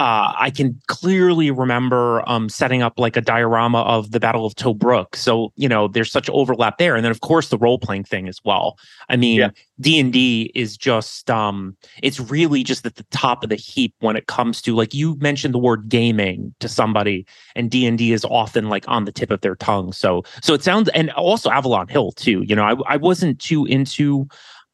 uh, 0.00 0.32
I 0.34 0.48
can 0.48 0.80
clearly 0.86 1.50
remember 1.50 2.26
um, 2.26 2.48
setting 2.48 2.80
up 2.80 2.98
like 2.98 3.18
a 3.18 3.20
diorama 3.20 3.82
of 3.82 4.12
the 4.12 4.18
Battle 4.18 4.46
of 4.46 4.54
Tobruk. 4.54 5.14
So 5.14 5.52
you 5.56 5.68
know, 5.68 5.88
there's 5.88 6.10
such 6.10 6.30
overlap 6.30 6.78
there, 6.78 6.96
and 6.96 7.04
then 7.04 7.10
of 7.10 7.20
course 7.20 7.50
the 7.50 7.58
role 7.58 7.78
playing 7.78 8.04
thing 8.04 8.26
as 8.26 8.40
well. 8.42 8.78
I 9.10 9.16
mean, 9.16 9.52
D 9.78 10.00
and 10.00 10.10
D 10.10 10.52
is 10.54 10.78
just 10.78 11.30
um, 11.30 11.76
it's 12.02 12.18
really 12.18 12.64
just 12.64 12.86
at 12.86 12.94
the 12.94 13.04
top 13.10 13.44
of 13.44 13.50
the 13.50 13.56
heap 13.56 13.94
when 14.00 14.16
it 14.16 14.26
comes 14.26 14.62
to 14.62 14.74
like 14.74 14.94
you 14.94 15.16
mentioned 15.16 15.52
the 15.52 15.58
word 15.58 15.90
gaming 15.90 16.54
to 16.60 16.68
somebody, 16.68 17.26
and 17.54 17.70
D 17.70 17.84
and 17.84 17.98
D 17.98 18.14
is 18.14 18.24
often 18.24 18.70
like 18.70 18.88
on 18.88 19.04
the 19.04 19.12
tip 19.12 19.30
of 19.30 19.42
their 19.42 19.56
tongue. 19.56 19.92
So 19.92 20.22
so 20.40 20.54
it 20.54 20.62
sounds, 20.62 20.88
and 20.94 21.10
also 21.10 21.50
Avalon 21.50 21.88
Hill 21.88 22.12
too. 22.12 22.42
You 22.46 22.56
know, 22.56 22.64
I 22.64 22.94
I 22.94 22.96
wasn't 22.96 23.38
too 23.38 23.66
into 23.66 24.26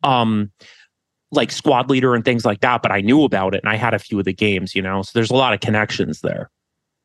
um 0.04 0.52
like 1.32 1.50
squad 1.50 1.90
leader 1.90 2.14
and 2.14 2.24
things 2.24 2.44
like 2.44 2.60
that, 2.60 2.82
but 2.82 2.92
I 2.92 3.00
knew 3.00 3.24
about 3.24 3.54
it 3.54 3.62
and 3.62 3.70
I 3.70 3.76
had 3.76 3.94
a 3.94 3.98
few 3.98 4.18
of 4.18 4.24
the 4.24 4.32
games, 4.32 4.74
you 4.74 4.82
know. 4.82 5.02
So 5.02 5.10
there's 5.14 5.30
a 5.30 5.34
lot 5.34 5.52
of 5.52 5.60
connections 5.60 6.20
there. 6.20 6.50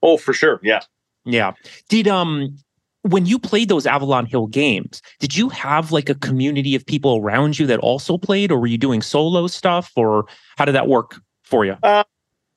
Oh, 0.01 0.17
for 0.17 0.33
sure. 0.33 0.59
Yeah. 0.63 0.81
Yeah. 1.25 1.53
Did 1.89 2.07
um 2.07 2.57
when 3.03 3.25
you 3.25 3.39
played 3.39 3.67
those 3.67 3.87
Avalon 3.87 4.27
Hill 4.27 4.47
games, 4.47 5.01
did 5.19 5.35
you 5.35 5.49
have 5.49 5.91
like 5.91 6.09
a 6.09 6.15
community 6.15 6.75
of 6.75 6.85
people 6.85 7.17
around 7.17 7.57
you 7.57 7.65
that 7.67 7.79
also 7.79 8.17
played 8.17 8.51
or 8.51 8.59
were 8.59 8.67
you 8.67 8.77
doing 8.77 9.01
solo 9.01 9.47
stuff 9.47 9.91
or 9.95 10.25
how 10.57 10.65
did 10.65 10.75
that 10.75 10.87
work 10.87 11.19
for 11.43 11.65
you? 11.65 11.75
Uh, 11.81 12.03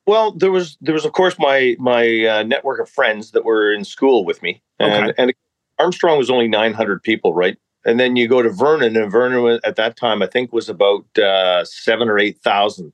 well, 0.05 0.31
there 0.31 0.51
was 0.51 0.77
there 0.81 0.93
was 0.93 1.05
of 1.05 1.13
course 1.13 1.37
my 1.39 1.75
my 1.79 2.25
uh, 2.25 2.43
network 2.43 2.79
of 2.79 2.89
friends 2.89 3.31
that 3.31 3.43
were 3.43 3.73
in 3.73 3.83
school 3.83 4.23
with 4.23 4.41
me. 4.43 4.61
And, 4.79 5.09
okay. 5.09 5.13
and 5.17 5.33
Armstrong 5.79 6.17
was 6.17 6.29
only 6.29 6.47
900 6.47 7.01
people, 7.01 7.33
right? 7.33 7.57
And 7.85 7.99
then 7.99 8.15
you 8.15 8.27
go 8.27 8.41
to 8.41 8.49
Vernon, 8.49 8.97
and 8.97 9.11
Vernon 9.11 9.59
at 9.63 9.75
that 9.75 9.95
time 9.95 10.21
I 10.21 10.27
think 10.27 10.51
was 10.51 10.69
about 10.69 11.05
uh, 11.17 11.63
seven 11.65 12.09
or 12.09 12.19
eight 12.19 12.39
thousand. 12.39 12.91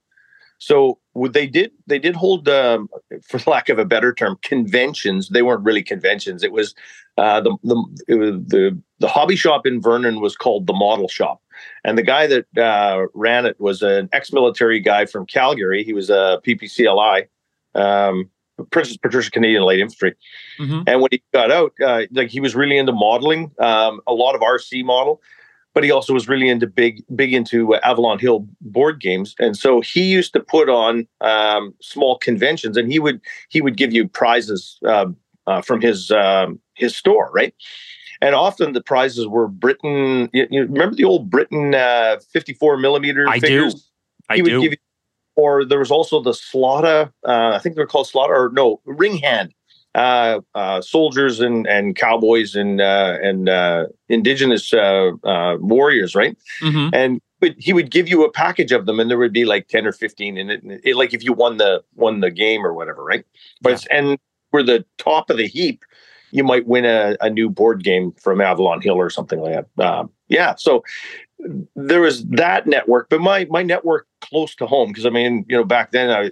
So 0.60 1.00
they 1.16 1.48
did 1.48 1.72
they 1.88 1.98
did 1.98 2.16
hold, 2.16 2.48
um, 2.48 2.88
for 3.24 3.40
lack 3.50 3.70
of 3.70 3.80
a 3.80 3.86
better 3.86 4.14
term, 4.14 4.38
conventions. 4.44 5.30
They 5.30 5.42
weren't 5.42 5.64
really 5.64 5.82
conventions. 5.82 6.44
It 6.44 6.52
was 6.52 6.76
uh, 7.18 7.42
the 7.42 7.58
the, 7.64 7.76
was 8.16 8.44
the 8.48 8.80
the 9.00 9.08
hobby 9.08 9.36
shop 9.36 9.66
in 9.66 9.82
Vernon 9.82 10.22
was 10.22 10.36
called 10.36 10.68
the 10.68 10.74
Model 10.74 11.08
Shop, 11.08 11.42
and 11.84 11.98
the 11.98 12.04
guy 12.04 12.28
that 12.28 12.46
uh, 12.58 13.08
ran 13.16 13.46
it 13.46 13.60
was 13.60 13.82
an 13.82 14.08
ex-military 14.14 14.80
guy 14.80 15.06
from 15.06 15.26
Calgary. 15.26 15.84
He 15.84 15.94
was 15.94 16.10
a 16.10 16.40
PPCLI. 16.46 17.28
Um, 17.74 18.30
Princess 18.64 18.98
Patricia 18.98 19.32
Canadian 19.32 19.64
Light 19.64 19.80
Infantry. 19.80 20.16
Mm-hmm. 20.60 20.82
And 20.88 21.02
when 21.02 21.10
he 21.12 21.24
got 21.34 21.52
out, 21.52 21.74
uh, 21.86 22.04
like 22.12 22.30
he 22.30 22.40
was 22.40 22.56
really 22.56 22.78
into 22.78 22.92
modeling, 22.92 23.52
um, 23.60 24.02
a 24.08 24.14
lot 24.14 24.36
of 24.36 24.42
RC 24.42 24.84
model, 24.84 25.22
but 25.74 25.84
he 25.84 25.92
also 25.92 26.14
was 26.14 26.28
really 26.28 26.50
into 26.50 26.68
big, 26.68 27.04
big 27.16 27.34
into 27.34 27.76
uh, 27.76 27.80
Avalon 27.84 28.20
Hill 28.20 28.48
board 28.62 29.00
games. 29.00 29.36
And 29.40 29.56
so 29.56 29.82
he 29.82 30.04
used 30.04 30.34
to 30.34 30.40
put 30.40 30.70
on 30.70 31.08
um, 31.22 31.74
small 31.82 32.18
conventions, 32.18 32.78
and 32.78 32.92
he 32.92 33.00
would 33.00 33.22
he 33.50 33.62
would 33.62 33.78
give 33.78 33.94
you 33.94 34.08
prizes 34.08 34.80
uh, 34.86 35.08
uh, 35.48 35.62
from 35.62 35.82
his 35.82 36.12
um, 36.12 36.60
his 36.76 36.96
store, 36.96 37.32
right? 37.34 37.54
And 38.22 38.36
often 38.36 38.74
the 38.74 38.82
prizes 38.82 39.28
were 39.28 39.48
Britain. 39.48 40.30
You, 40.32 40.48
you 40.52 40.62
remember 40.64 40.96
the 40.96 41.06
old 41.06 41.30
Britain 41.30 41.74
uh, 41.74 42.18
54 42.32 42.78
millimeter 42.78 43.28
I 43.28 43.40
figures? 43.40 43.74
do. 43.74 43.82
I 44.30 44.36
he 44.36 44.42
would 44.44 44.50
do. 44.50 44.62
give 44.62 44.72
you 44.74 44.78
or 45.42 45.66
there 45.66 45.80
was 45.80 45.92
also 45.92 46.22
the 46.22 46.34
Slaughter. 46.34 47.12
Uh, 47.28 47.52
I 47.56 47.60
think 47.60 47.76
they're 47.76 47.88
called 47.88 48.08
Slaughter, 48.08 48.36
or 48.36 48.50
no, 48.54 48.82
Ring 48.86 49.18
Hand. 49.18 49.54
Uh, 49.94 50.40
uh, 50.56 50.80
soldiers 50.82 51.42
and 51.42 51.68
and 51.68 51.98
cowboys 51.98 52.56
and 52.56 52.80
uh, 52.80 53.18
and 53.22 53.50
uh, 53.50 53.88
indigenous 54.08 54.74
uh, 54.74 55.12
warriors, 55.60 56.16
right? 56.16 56.38
Mm-hmm. 56.62 56.96
And 56.96 57.22
but 57.42 57.56
he 57.58 57.74
would 57.74 57.92
give 57.92 58.08
you 58.08 58.24
a 58.24 58.32
package 58.32 58.72
of 58.72 58.86
them, 58.86 59.02
and 59.02 59.10
there 59.10 59.18
would 59.18 59.34
be 59.34 59.44
like 59.44 59.68
ten 59.68 59.86
or 59.86 59.92
fifteen 59.92 60.38
in 60.38 60.50
it, 60.50 60.62
it 60.84 60.96
like 60.96 61.14
if 61.14 61.26
you 61.26 61.34
won 61.34 61.58
the 61.58 61.84
won 61.96 62.22
the 62.22 62.32
game 62.32 62.66
or 62.66 62.74
whatever, 62.74 63.04
right? 63.04 63.26
But 63.62 63.86
yeah. 63.86 63.98
and 63.98 64.20
we're 64.54 64.64
the 64.64 64.86
top 64.98 65.30
of 65.30 65.36
the 65.36 65.48
heap, 65.48 65.84
you 66.32 66.44
might 66.44 66.68
win 66.68 66.86
a, 66.86 67.18
a 67.20 67.30
new 67.30 67.50
board 67.50 67.84
game 67.84 68.14
from 68.14 68.40
Avalon 68.40 68.82
Hill 68.82 68.96
or 68.96 69.10
something 69.10 69.40
like 69.40 69.66
that. 69.76 69.86
Um, 69.86 70.10
yeah, 70.30 70.56
so 70.56 70.84
there 71.76 72.02
was 72.02 72.26
that 72.26 72.68
network, 72.68 73.10
but 73.10 73.22
my 73.22 73.46
my 73.50 73.64
network 73.64 74.08
close 74.22 74.56
to 74.56 74.68
home 74.68 74.90
because 74.90 75.06
I 75.06 75.10
mean, 75.10 75.46
you 75.48 75.58
know, 75.58 75.64
back 75.64 75.92
then 75.92 76.10
I 76.10 76.32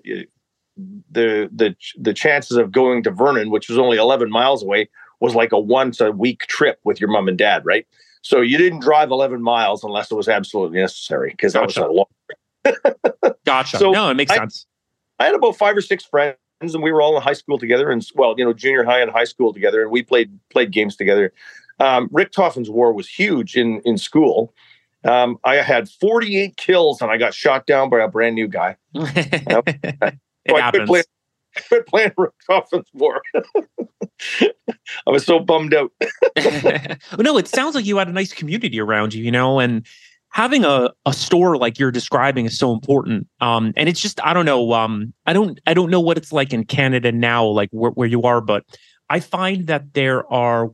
the 1.12 1.50
the 1.54 1.76
the 1.98 2.14
chances 2.14 2.58
of 2.58 2.72
going 2.72 3.04
to 3.04 3.12
Vernon, 3.12 3.50
which 3.50 3.70
was 3.70 3.78
only 3.78 3.98
11 3.98 4.30
miles 4.30 4.64
away, 4.64 4.90
was 5.20 5.36
like 5.36 5.52
a 5.52 5.60
once 5.60 6.00
a 6.00 6.12
week 6.12 6.42
trip 6.42 6.80
with 6.84 7.02
your 7.02 7.10
mom 7.10 7.28
and 7.28 7.38
dad, 7.38 7.66
right? 7.66 7.86
So 8.22 8.42
you 8.42 8.58
didn't 8.58 8.80
drive 8.80 9.12
11 9.12 9.42
miles 9.42 9.84
unless 9.84 10.12
it 10.12 10.16
was 10.16 10.28
absolutely 10.28 10.80
necessary 10.80 11.32
because 11.32 11.54
that 11.54 11.62
gotcha. 11.62 11.88
was 11.88 11.90
a 11.90 13.24
long. 13.24 13.36
gotcha. 13.46 13.78
So 13.78 13.92
no, 13.92 14.10
it 14.10 14.16
makes 14.16 14.32
I, 14.32 14.38
sense. 14.38 14.66
I 15.20 15.26
had 15.26 15.36
about 15.36 15.58
five 15.58 15.76
or 15.76 15.82
six 15.82 16.04
friends, 16.04 16.38
and 16.62 16.84
we 16.84 16.92
were 16.92 17.02
all 17.02 17.16
in 17.16 17.22
high 17.22 17.34
school 17.34 17.58
together, 17.58 17.92
and 17.92 18.06
well, 18.16 18.36
you 18.38 18.46
know, 18.46 18.54
junior 18.54 18.84
high 18.84 19.02
and 19.02 19.12
high 19.12 19.24
school 19.26 19.54
together, 19.54 19.82
and 19.82 19.92
we 19.92 20.04
played 20.04 20.38
played 20.50 20.72
games 20.72 20.96
together. 20.96 21.34
Um, 21.80 22.10
Richthofen's 22.10 22.70
War 22.70 22.94
was 22.94 23.08
huge 23.08 23.56
in 23.56 23.82
in 23.86 23.98
school, 23.98 24.54
um, 25.06 25.38
I 25.44 25.56
had 25.56 25.90
48 25.90 26.58
kills 26.58 27.02
and 27.02 27.12
I 27.12 27.18
got 27.18 27.34
shot 27.34 27.66
down 27.66 27.90
by 27.90 28.02
a 28.02 28.08
brand 28.08 28.36
new 28.36 28.48
guy. 28.48 28.76
it 28.94 30.20
so 30.48 30.56
I 30.56 30.60
happens. 30.60 30.90
Quit 30.90 31.06
playing, 31.88 32.12
quit 32.12 32.30
playing 32.68 32.86
War. 32.94 33.22
I 34.42 35.12
was 35.12 35.26
so 35.26 35.40
bummed 35.40 35.74
out. 35.74 35.92
no, 37.18 37.38
it 37.38 37.48
sounds 37.48 37.76
like 37.76 37.86
you 37.86 37.98
had 37.98 38.08
a 38.08 38.12
nice 38.12 38.34
community 38.34 38.80
around 38.80 39.14
you, 39.14 39.24
you 39.24 39.32
know, 39.32 39.60
and 39.60 39.86
having 40.32 40.66
a, 40.66 40.90
a 41.06 41.14
store 41.14 41.58
like 41.58 41.80
you're 41.80 41.92
describing 41.92 42.46
is 42.46 42.58
so 42.58 42.72
important. 42.72 43.28
Um, 43.40 43.74
and 43.78 43.90
it's 43.90 44.02
just, 44.02 44.24
I 44.24 44.34
don't 44.34 44.46
know, 44.46 44.74
um, 44.74 45.14
I 45.26 45.34
don't, 45.34 45.60
I 45.66 45.74
don't 45.74 45.90
know 45.90 46.00
what 46.00 46.18
it's 46.18 46.32
like 46.32 46.54
in 46.54 46.66
Canada 46.66 47.12
now, 47.12 47.46
like 47.46 47.70
where, 47.72 47.92
where 47.92 48.08
you 48.08 48.24
are, 48.24 48.42
but 48.42 48.66
I 49.10 49.20
find 49.22 49.68
that 49.68 49.94
there 49.94 50.32
are 50.32 50.72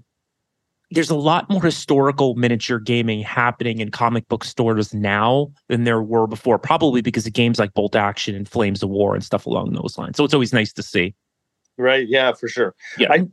there's 0.91 1.09
a 1.09 1.15
lot 1.15 1.49
more 1.49 1.61
historical 1.61 2.35
miniature 2.35 2.79
gaming 2.79 3.21
happening 3.21 3.79
in 3.79 3.89
comic 3.89 4.27
book 4.27 4.43
stores 4.43 4.93
now 4.93 5.51
than 5.67 5.83
there 5.83 6.01
were 6.01 6.27
before, 6.27 6.59
probably 6.59 7.01
because 7.01 7.25
of 7.25 7.33
games 7.33 7.59
like 7.59 7.73
Bolt 7.73 7.95
Action 7.95 8.35
and 8.35 8.47
Flames 8.47 8.83
of 8.83 8.89
War 8.89 9.15
and 9.15 9.23
stuff 9.23 9.45
along 9.45 9.73
those 9.73 9.97
lines. 9.97 10.17
So 10.17 10.23
it's 10.23 10.33
always 10.33 10.53
nice 10.53 10.71
to 10.73 10.83
see. 10.83 11.15
Right. 11.77 12.07
Yeah, 12.07 12.33
for 12.33 12.47
sure. 12.47 12.75
Yeah. 12.97 13.11
I, 13.11 13.27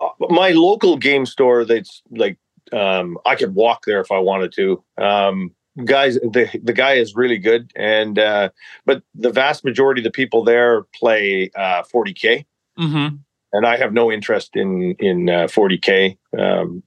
uh, 0.00 0.10
my 0.28 0.50
local 0.50 0.96
game 0.96 1.26
store, 1.26 1.64
that's 1.64 2.02
like, 2.10 2.38
um, 2.72 3.18
I 3.24 3.34
could 3.34 3.54
walk 3.54 3.84
there 3.86 4.00
if 4.00 4.12
I 4.12 4.18
wanted 4.18 4.52
to. 4.52 4.84
Um, 4.98 5.54
guys, 5.84 6.16
the, 6.16 6.48
the 6.62 6.74
guy 6.74 6.94
is 6.94 7.16
really 7.16 7.38
good. 7.38 7.72
And, 7.74 8.18
uh, 8.18 8.50
but 8.84 9.02
the 9.14 9.30
vast 9.30 9.64
majority 9.64 10.02
of 10.02 10.04
the 10.04 10.10
people 10.10 10.44
there 10.44 10.82
play, 10.94 11.50
uh, 11.56 11.82
40K. 11.82 12.44
Mm-hmm 12.78 13.16
and 13.52 13.66
I 13.66 13.76
have 13.76 13.92
no 13.92 14.10
interest 14.10 14.56
in 14.56 14.94
in 14.98 15.28
uh, 15.28 15.46
40k. 15.46 16.16
Um, 16.38 16.82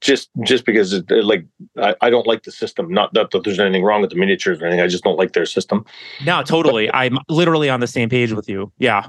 just 0.00 0.30
just 0.42 0.64
because 0.64 0.92
it, 0.92 1.10
like 1.10 1.44
I, 1.76 1.94
I, 2.00 2.10
don't 2.10 2.26
like 2.26 2.44
the 2.44 2.52
system. 2.52 2.90
Not 2.90 3.12
that, 3.14 3.30
that, 3.32 3.44
there's 3.44 3.60
anything 3.60 3.84
wrong 3.84 4.00
with 4.00 4.10
the 4.10 4.16
miniatures 4.16 4.60
or 4.60 4.66
anything. 4.66 4.80
I 4.82 4.88
just 4.88 5.04
don't 5.04 5.18
like 5.18 5.34
their 5.34 5.44
system. 5.44 5.84
No, 6.24 6.42
totally. 6.42 6.86
But, 6.86 6.96
I'm 6.96 7.18
literally 7.28 7.68
on 7.68 7.80
the 7.80 7.86
same 7.86 8.08
page 8.08 8.32
with 8.32 8.48
you. 8.48 8.72
Yeah. 8.78 9.08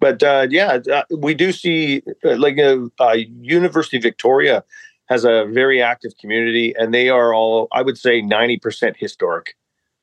But 0.00 0.22
uh, 0.22 0.46
yeah, 0.50 0.78
uh, 0.92 1.02
we 1.16 1.34
do 1.34 1.52
see 1.52 2.02
uh, 2.24 2.36
like 2.36 2.58
uh, 2.58 2.78
uh, 3.00 3.16
University 3.40 3.98
Victoria 3.98 4.64
has 5.08 5.24
a 5.24 5.46
very 5.46 5.80
active 5.80 6.12
community, 6.20 6.74
and 6.76 6.92
they 6.92 7.08
are 7.08 7.34
all 7.34 7.68
I 7.72 7.82
would 7.82 7.98
say 7.98 8.20
90% 8.20 8.96
historic. 8.96 9.56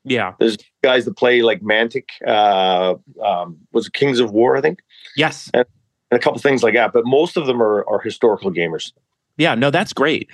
Yeah. 0.06 0.34
There's 0.40 0.58
guys 0.84 1.06
that 1.06 1.18
play 1.18 1.42
like 1.42 1.62
Mantic, 1.62 2.10
uh, 2.26 2.96
um, 3.24 3.58
was 3.74 3.88
it 3.88 3.94
Kings 3.94 4.20
of 4.20 4.32
War, 4.32 4.56
I 4.56 4.62
think? 4.62 4.80
Yes. 5.18 5.50
And, 5.54 5.66
and 6.12 6.20
a 6.20 6.24
couple 6.24 6.40
things 6.40 6.64
like 6.64 6.76
that. 6.76 6.94
But 6.94 7.06
most 7.06 7.36
of 7.38 7.48
them 7.48 7.62
are, 7.62 7.84
are 7.90 8.00
historical 8.00 8.52
gamers. 8.52 8.92
Yeah, 9.38 9.56
no, 9.56 9.72
that's 9.72 9.94
great. 9.94 10.30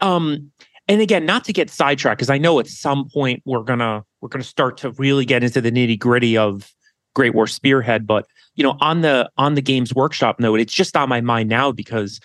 Um, 0.00 0.50
and 0.88 1.00
again, 1.00 1.26
not 1.26 1.44
to 1.44 1.52
get 1.52 1.68
sidetracked, 1.68 2.18
because 2.18 2.30
I 2.30 2.38
know 2.38 2.60
at 2.60 2.68
some 2.68 3.08
point 3.12 3.42
we're 3.44 3.64
gonna 3.64 4.04
we're 4.20 4.28
gonna 4.28 4.44
start 4.44 4.76
to 4.78 4.92
really 4.92 5.24
get 5.24 5.42
into 5.42 5.60
the 5.60 5.72
nitty 5.72 5.98
gritty 5.98 6.38
of 6.38 6.72
Great 7.14 7.34
War 7.34 7.46
Spearhead. 7.46 8.06
But 8.06 8.26
you 8.54 8.62
know, 8.62 8.76
on 8.80 9.00
the 9.00 9.28
on 9.36 9.54
the 9.54 9.62
Games 9.62 9.94
Workshop 9.94 10.38
note, 10.38 10.60
it's 10.60 10.72
just 10.72 10.96
on 10.96 11.08
my 11.08 11.20
mind 11.20 11.48
now 11.48 11.72
because 11.72 12.20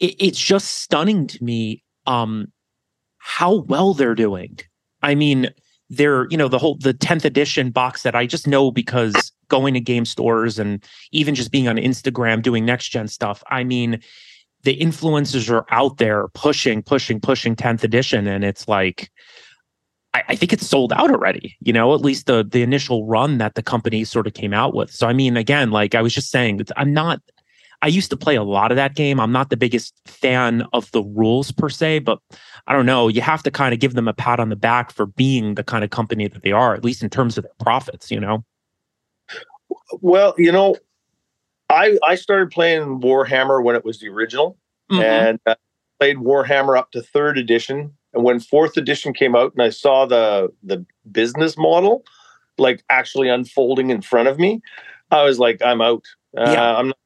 it, 0.00 0.14
it's 0.18 0.38
just 0.38 0.82
stunning 0.82 1.26
to 1.28 1.42
me 1.42 1.82
um, 2.06 2.52
how 3.18 3.54
well 3.54 3.94
they're 3.94 4.14
doing. 4.14 4.58
I 5.02 5.14
mean, 5.14 5.50
they're 5.90 6.26
you 6.30 6.36
know 6.36 6.48
the 6.48 6.58
whole 6.58 6.76
the 6.76 6.94
10th 6.94 7.24
edition 7.24 7.70
box 7.70 8.02
that 8.02 8.14
i 8.14 8.26
just 8.26 8.46
know 8.46 8.70
because 8.70 9.32
going 9.48 9.74
to 9.74 9.80
game 9.80 10.04
stores 10.04 10.58
and 10.58 10.82
even 11.12 11.34
just 11.34 11.52
being 11.52 11.68
on 11.68 11.76
instagram 11.76 12.42
doing 12.42 12.64
next 12.64 12.88
gen 12.88 13.08
stuff 13.08 13.42
i 13.50 13.62
mean 13.62 14.00
the 14.62 14.78
influencers 14.78 15.50
are 15.50 15.66
out 15.70 15.98
there 15.98 16.28
pushing 16.28 16.82
pushing 16.82 17.20
pushing 17.20 17.54
10th 17.54 17.84
edition 17.84 18.26
and 18.26 18.44
it's 18.44 18.66
like 18.66 19.10
I, 20.14 20.22
I 20.28 20.36
think 20.36 20.52
it's 20.52 20.66
sold 20.66 20.92
out 20.92 21.10
already. 21.10 21.56
You 21.60 21.72
know, 21.72 21.92
at 21.92 22.00
least 22.00 22.26
the 22.26 22.44
the 22.48 22.62
initial 22.62 23.04
run 23.06 23.38
that 23.38 23.56
the 23.56 23.62
company 23.62 24.04
sort 24.04 24.26
of 24.26 24.32
came 24.32 24.54
out 24.54 24.74
with. 24.74 24.90
So 24.90 25.08
I 25.08 25.12
mean, 25.12 25.36
again, 25.36 25.70
like 25.70 25.94
I 25.94 26.00
was 26.02 26.14
just 26.14 26.30
saying, 26.30 26.60
I'm 26.76 26.92
not. 26.92 27.20
I 27.84 27.88
used 27.88 28.08
to 28.08 28.16
play 28.16 28.34
a 28.34 28.42
lot 28.42 28.72
of 28.72 28.76
that 28.76 28.94
game. 28.94 29.20
I'm 29.20 29.30
not 29.30 29.50
the 29.50 29.58
biggest 29.58 29.94
fan 30.06 30.66
of 30.72 30.90
the 30.92 31.02
rules 31.02 31.52
per 31.52 31.68
se, 31.68 31.98
but 31.98 32.18
I 32.66 32.72
don't 32.72 32.86
know. 32.86 33.08
You 33.08 33.20
have 33.20 33.42
to 33.42 33.50
kind 33.50 33.74
of 33.74 33.78
give 33.78 33.92
them 33.92 34.08
a 34.08 34.14
pat 34.14 34.40
on 34.40 34.48
the 34.48 34.56
back 34.56 34.90
for 34.90 35.04
being 35.04 35.54
the 35.54 35.62
kind 35.62 35.84
of 35.84 35.90
company 35.90 36.26
that 36.26 36.42
they 36.42 36.50
are, 36.50 36.72
at 36.72 36.82
least 36.82 37.02
in 37.02 37.10
terms 37.10 37.36
of 37.36 37.44
their 37.44 37.52
profits. 37.60 38.10
You 38.10 38.20
know. 38.20 38.42
Well, 40.00 40.34
you 40.38 40.50
know, 40.50 40.76
I 41.68 41.98
I 42.02 42.14
started 42.14 42.50
playing 42.50 43.02
Warhammer 43.02 43.62
when 43.62 43.76
it 43.76 43.84
was 43.84 44.00
the 44.00 44.08
original, 44.08 44.56
mm-hmm. 44.90 45.02
and 45.02 45.40
uh, 45.44 45.54
played 46.00 46.16
Warhammer 46.16 46.78
up 46.78 46.90
to 46.92 47.02
third 47.02 47.36
edition. 47.36 47.92
And 48.14 48.24
when 48.24 48.40
fourth 48.40 48.78
edition 48.78 49.12
came 49.12 49.36
out, 49.36 49.52
and 49.52 49.62
I 49.62 49.68
saw 49.68 50.06
the 50.06 50.50
the 50.62 50.86
business 51.12 51.58
model 51.58 52.02
like 52.56 52.82
actually 52.88 53.28
unfolding 53.28 53.90
in 53.90 54.00
front 54.00 54.28
of 54.28 54.38
me, 54.38 54.62
I 55.10 55.22
was 55.22 55.38
like, 55.38 55.60
I'm 55.60 55.82
out. 55.82 56.06
Uh, 56.34 56.50
yeah. 56.50 56.76
I'm 56.76 56.86
not 56.86 56.96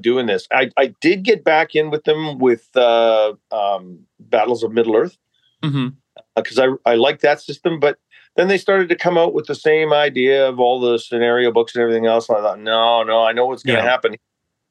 doing 0.00 0.26
this. 0.26 0.46
I 0.52 0.70
I 0.76 0.94
did 1.00 1.22
get 1.22 1.44
back 1.44 1.74
in 1.74 1.90
with 1.90 2.04
them 2.04 2.38
with 2.38 2.68
uh, 2.76 3.34
um, 3.50 4.00
Battles 4.20 4.62
of 4.62 4.72
Middle 4.72 4.96
Earth 4.96 5.16
because 5.60 5.74
mm-hmm. 5.74 6.74
I 6.86 6.92
I 6.92 6.94
like 6.94 7.20
that 7.20 7.40
system, 7.40 7.80
but 7.80 7.98
then 8.36 8.48
they 8.48 8.58
started 8.58 8.88
to 8.88 8.96
come 8.96 9.18
out 9.18 9.34
with 9.34 9.46
the 9.46 9.54
same 9.54 9.92
idea 9.92 10.48
of 10.48 10.58
all 10.58 10.80
the 10.80 10.98
scenario 10.98 11.52
books 11.52 11.74
and 11.74 11.82
everything 11.82 12.06
else. 12.06 12.28
And 12.28 12.38
I 12.38 12.40
thought, 12.40 12.60
no, 12.60 13.02
no, 13.02 13.22
I 13.22 13.32
know 13.32 13.46
what's 13.46 13.62
going 13.62 13.78
to 13.78 13.84
yeah. 13.84 13.90
happen. 13.90 14.16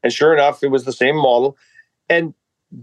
And 0.03 0.11
sure 0.11 0.33
enough, 0.33 0.63
it 0.63 0.69
was 0.69 0.85
the 0.85 0.93
same 0.93 1.15
model. 1.15 1.57
And 2.09 2.33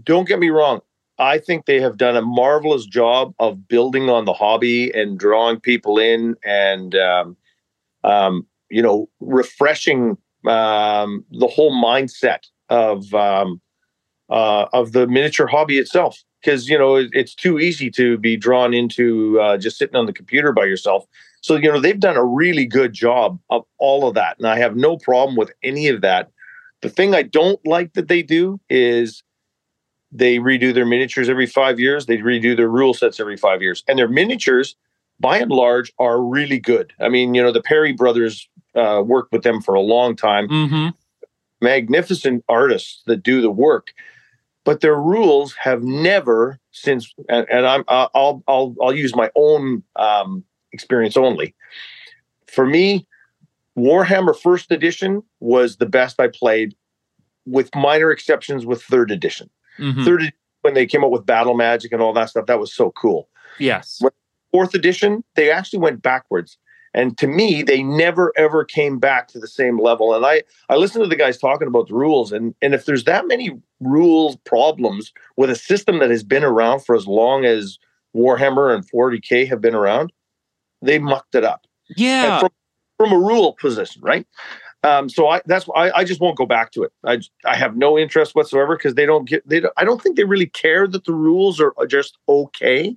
don't 0.03 0.27
get 0.27 0.39
me 0.39 0.49
wrong, 0.49 0.81
I 1.17 1.37
think 1.37 1.65
they 1.65 1.81
have 1.81 1.97
done 1.97 2.15
a 2.15 2.21
marvelous 2.21 2.85
job 2.85 3.33
of 3.39 3.67
building 3.67 4.09
on 4.09 4.23
the 4.23 4.33
hobby 4.33 4.89
and 4.91 5.19
drawing 5.19 5.59
people 5.59 5.99
in 5.99 6.37
and, 6.45 6.95
um, 6.95 7.35
um, 8.05 8.47
you 8.69 8.81
know, 8.81 9.09
refreshing 9.19 10.17
um, 10.45 11.25
the 11.31 11.47
whole 11.47 11.71
mindset 11.71 12.43
of 12.69 13.13
um, 13.13 13.61
uh, 14.29 14.67
of 14.73 14.91
the 14.91 15.07
miniature 15.07 15.47
hobby 15.47 15.77
itself 15.77 16.23
because 16.41 16.69
you 16.69 16.77
know 16.77 16.95
it, 16.95 17.09
it's 17.13 17.35
too 17.35 17.59
easy 17.59 17.89
to 17.91 18.17
be 18.17 18.37
drawn 18.37 18.73
into 18.73 19.39
uh, 19.39 19.57
just 19.57 19.77
sitting 19.77 19.95
on 19.95 20.05
the 20.05 20.13
computer 20.13 20.51
by 20.51 20.65
yourself. 20.65 21.05
So 21.41 21.55
you 21.55 21.71
know 21.71 21.79
they've 21.79 21.99
done 21.99 22.17
a 22.17 22.25
really 22.25 22.65
good 22.65 22.93
job 22.93 23.39
of 23.49 23.63
all 23.77 24.07
of 24.07 24.15
that, 24.15 24.37
and 24.37 24.47
I 24.47 24.57
have 24.59 24.75
no 24.75 24.97
problem 24.97 25.35
with 25.35 25.51
any 25.63 25.87
of 25.87 26.01
that. 26.01 26.29
The 26.81 26.89
thing 26.89 27.13
I 27.13 27.23
don't 27.23 27.59
like 27.65 27.93
that 27.93 28.07
they 28.07 28.21
do 28.21 28.59
is 28.69 29.23
they 30.11 30.37
redo 30.37 30.73
their 30.73 30.85
miniatures 30.85 31.29
every 31.29 31.45
five 31.45 31.79
years. 31.79 32.05
They 32.05 32.17
redo 32.17 32.55
their 32.55 32.69
rule 32.69 32.93
sets 32.93 33.19
every 33.19 33.37
five 33.37 33.61
years, 33.61 33.83
and 33.87 33.97
their 33.99 34.07
miniatures, 34.07 34.75
by 35.19 35.39
and 35.39 35.51
large, 35.51 35.91
are 35.99 36.21
really 36.21 36.59
good. 36.59 36.93
I 36.99 37.09
mean, 37.09 37.33
you 37.33 37.41
know, 37.41 37.51
the 37.51 37.61
Perry 37.61 37.93
brothers 37.93 38.47
uh, 38.75 39.01
worked 39.05 39.31
with 39.31 39.43
them 39.43 39.61
for 39.61 39.73
a 39.73 39.81
long 39.81 40.15
time. 40.15 40.47
Mm-hmm. 40.47 40.87
Magnificent 41.61 42.43
artists 42.47 43.03
that 43.05 43.23
do 43.23 43.41
the 43.41 43.51
work 43.51 43.91
but 44.69 44.81
their 44.81 45.01
rules 45.01 45.55
have 45.55 45.81
never 45.83 46.59
since 46.71 47.13
and, 47.27 47.47
and 47.49 47.65
i'm 47.65 47.83
i'll 47.87 48.43
i'll 48.47 48.75
i'll 48.81 48.95
use 48.95 49.15
my 49.15 49.31
own 49.35 49.83
um, 49.95 50.43
experience 50.71 51.17
only 51.17 51.55
for 52.47 52.65
me 52.65 53.07
warhammer 53.77 54.37
first 54.37 54.71
edition 54.71 55.23
was 55.39 55.77
the 55.77 55.85
best 55.85 56.19
i 56.19 56.27
played 56.27 56.75
with 57.45 57.73
minor 57.75 58.11
exceptions 58.11 58.65
with 58.65 58.81
third 58.83 59.09
edition 59.09 59.49
mm-hmm. 59.79 60.03
third 60.03 60.31
when 60.61 60.73
they 60.75 60.85
came 60.85 61.03
up 61.03 61.09
with 61.09 61.25
battle 61.25 61.55
magic 61.55 61.91
and 61.91 62.01
all 62.01 62.13
that 62.13 62.29
stuff 62.29 62.45
that 62.45 62.59
was 62.59 62.73
so 62.73 62.91
cool 62.91 63.27
yes 63.57 63.97
when 64.01 64.11
fourth 64.51 64.75
edition 64.75 65.23
they 65.35 65.49
actually 65.49 65.79
went 65.79 66.01
backwards 66.01 66.57
and 66.93 67.17
to 67.17 67.27
me, 67.27 67.61
they 67.61 67.83
never 67.83 68.33
ever 68.35 68.63
came 68.63 68.99
back 68.99 69.27
to 69.29 69.39
the 69.39 69.47
same 69.47 69.79
level. 69.79 70.13
And 70.13 70.25
I 70.25 70.43
I 70.69 70.75
listened 70.75 71.03
to 71.03 71.09
the 71.09 71.15
guys 71.15 71.37
talking 71.37 71.67
about 71.67 71.87
the 71.87 71.93
rules, 71.93 72.31
and 72.31 72.55
and 72.61 72.73
if 72.73 72.85
there's 72.85 73.03
that 73.05 73.27
many 73.27 73.51
rules 73.79 74.35
problems 74.45 75.13
with 75.37 75.49
a 75.49 75.55
system 75.55 75.99
that 75.99 76.09
has 76.09 76.23
been 76.23 76.43
around 76.43 76.81
for 76.81 76.95
as 76.95 77.07
long 77.07 77.45
as 77.45 77.77
Warhammer 78.15 78.73
and 78.73 78.89
40k 78.89 79.47
have 79.47 79.61
been 79.61 79.75
around, 79.75 80.11
they 80.81 80.99
mucked 80.99 81.35
it 81.35 81.43
up. 81.43 81.65
Yeah, 81.95 82.39
from, 82.39 82.49
from 82.97 83.11
a 83.13 83.19
rule 83.19 83.53
position, 83.53 84.01
right? 84.01 84.25
Um, 84.83 85.09
so 85.09 85.27
I 85.27 85.41
that's 85.45 85.67
I, 85.75 85.91
I 85.91 86.03
just 86.03 86.21
won't 86.21 86.37
go 86.37 86.45
back 86.45 86.71
to 86.71 86.83
it. 86.83 86.93
I 87.05 87.19
I 87.45 87.55
have 87.55 87.75
no 87.75 87.99
interest 87.99 88.33
whatsoever 88.33 88.77
because 88.77 88.95
they 88.95 89.05
don't 89.05 89.27
get 89.27 89.47
they 89.47 89.59
don't, 89.59 89.73
I 89.77 89.83
don't 89.83 90.01
think 90.01 90.15
they 90.15 90.23
really 90.23 90.47
care 90.47 90.87
that 90.87 91.05
the 91.05 91.13
rules 91.13 91.59
are 91.59 91.73
just 91.87 92.17
okay 92.29 92.95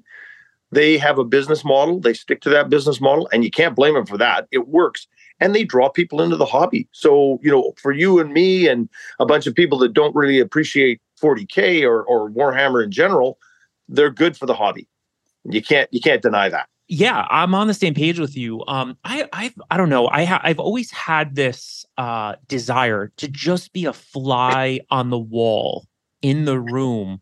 they 0.73 0.97
have 0.99 1.19
a 1.19 1.25
business 1.25 1.65
model, 1.65 2.01
they 2.01 2.15
stick 2.15 2.41
to 2.41 2.51
that 2.51 2.71
business 2.71 3.01
model, 3.01 3.29
and 3.33 3.45
you 3.45 3.51
can't 3.51 3.77
blame 3.77 3.95
them 3.95 4.07
for 4.07 4.19
that. 4.19 4.49
It 4.51 4.69
works. 4.69 5.07
And 5.39 5.55
they 5.55 5.65
draw 5.65 5.89
people 5.89 6.23
into 6.23 6.37
the 6.37 6.47
hobby. 6.47 6.89
So, 6.93 7.39
you 7.43 7.51
know, 7.51 7.75
for 7.77 7.93
you 7.93 8.19
and 8.19 8.33
me 8.33 8.69
and 8.69 8.89
a 9.19 9.27
bunch 9.27 9.47
of 9.47 9.55
people 9.55 9.79
that 9.79 9.93
don't 9.93 10.15
really 10.15 10.41
appreciate 10.41 11.01
40K 11.21 11.83
or, 11.83 12.03
or 12.05 12.31
Warhammer 12.31 12.83
in 12.83 12.91
general, 12.91 13.39
they're 13.89 14.11
good 14.11 14.37
for 14.37 14.47
the 14.47 14.55
hobby. 14.55 14.89
You 15.45 15.63
can't 15.63 15.93
you 15.93 16.01
can't 16.01 16.23
deny 16.23 16.49
that. 16.49 16.69
Yeah, 16.89 17.27
I'm 17.31 17.55
on 17.55 17.67
the 17.67 17.75
same 17.75 17.95
page 17.95 18.21
with 18.21 18.37
you. 18.37 18.63
Um, 18.69 18.97
I 19.05 19.29
I've 19.33 19.55
I 19.71 19.77
don't 19.77 19.89
know. 19.89 20.07
I 20.09 20.25
ha- 20.25 20.41
I've 20.45 20.61
always 20.61 20.91
had 20.93 21.35
this 21.35 21.85
uh 21.99 22.37
desire 22.47 23.11
to 23.17 23.27
just 23.27 23.73
be 23.73 23.85
a 23.87 23.93
fly 23.93 24.81
on 24.91 25.11
the 25.11 25.19
wall 25.19 25.87
in 26.23 26.45
the 26.45 26.61
room 26.61 27.21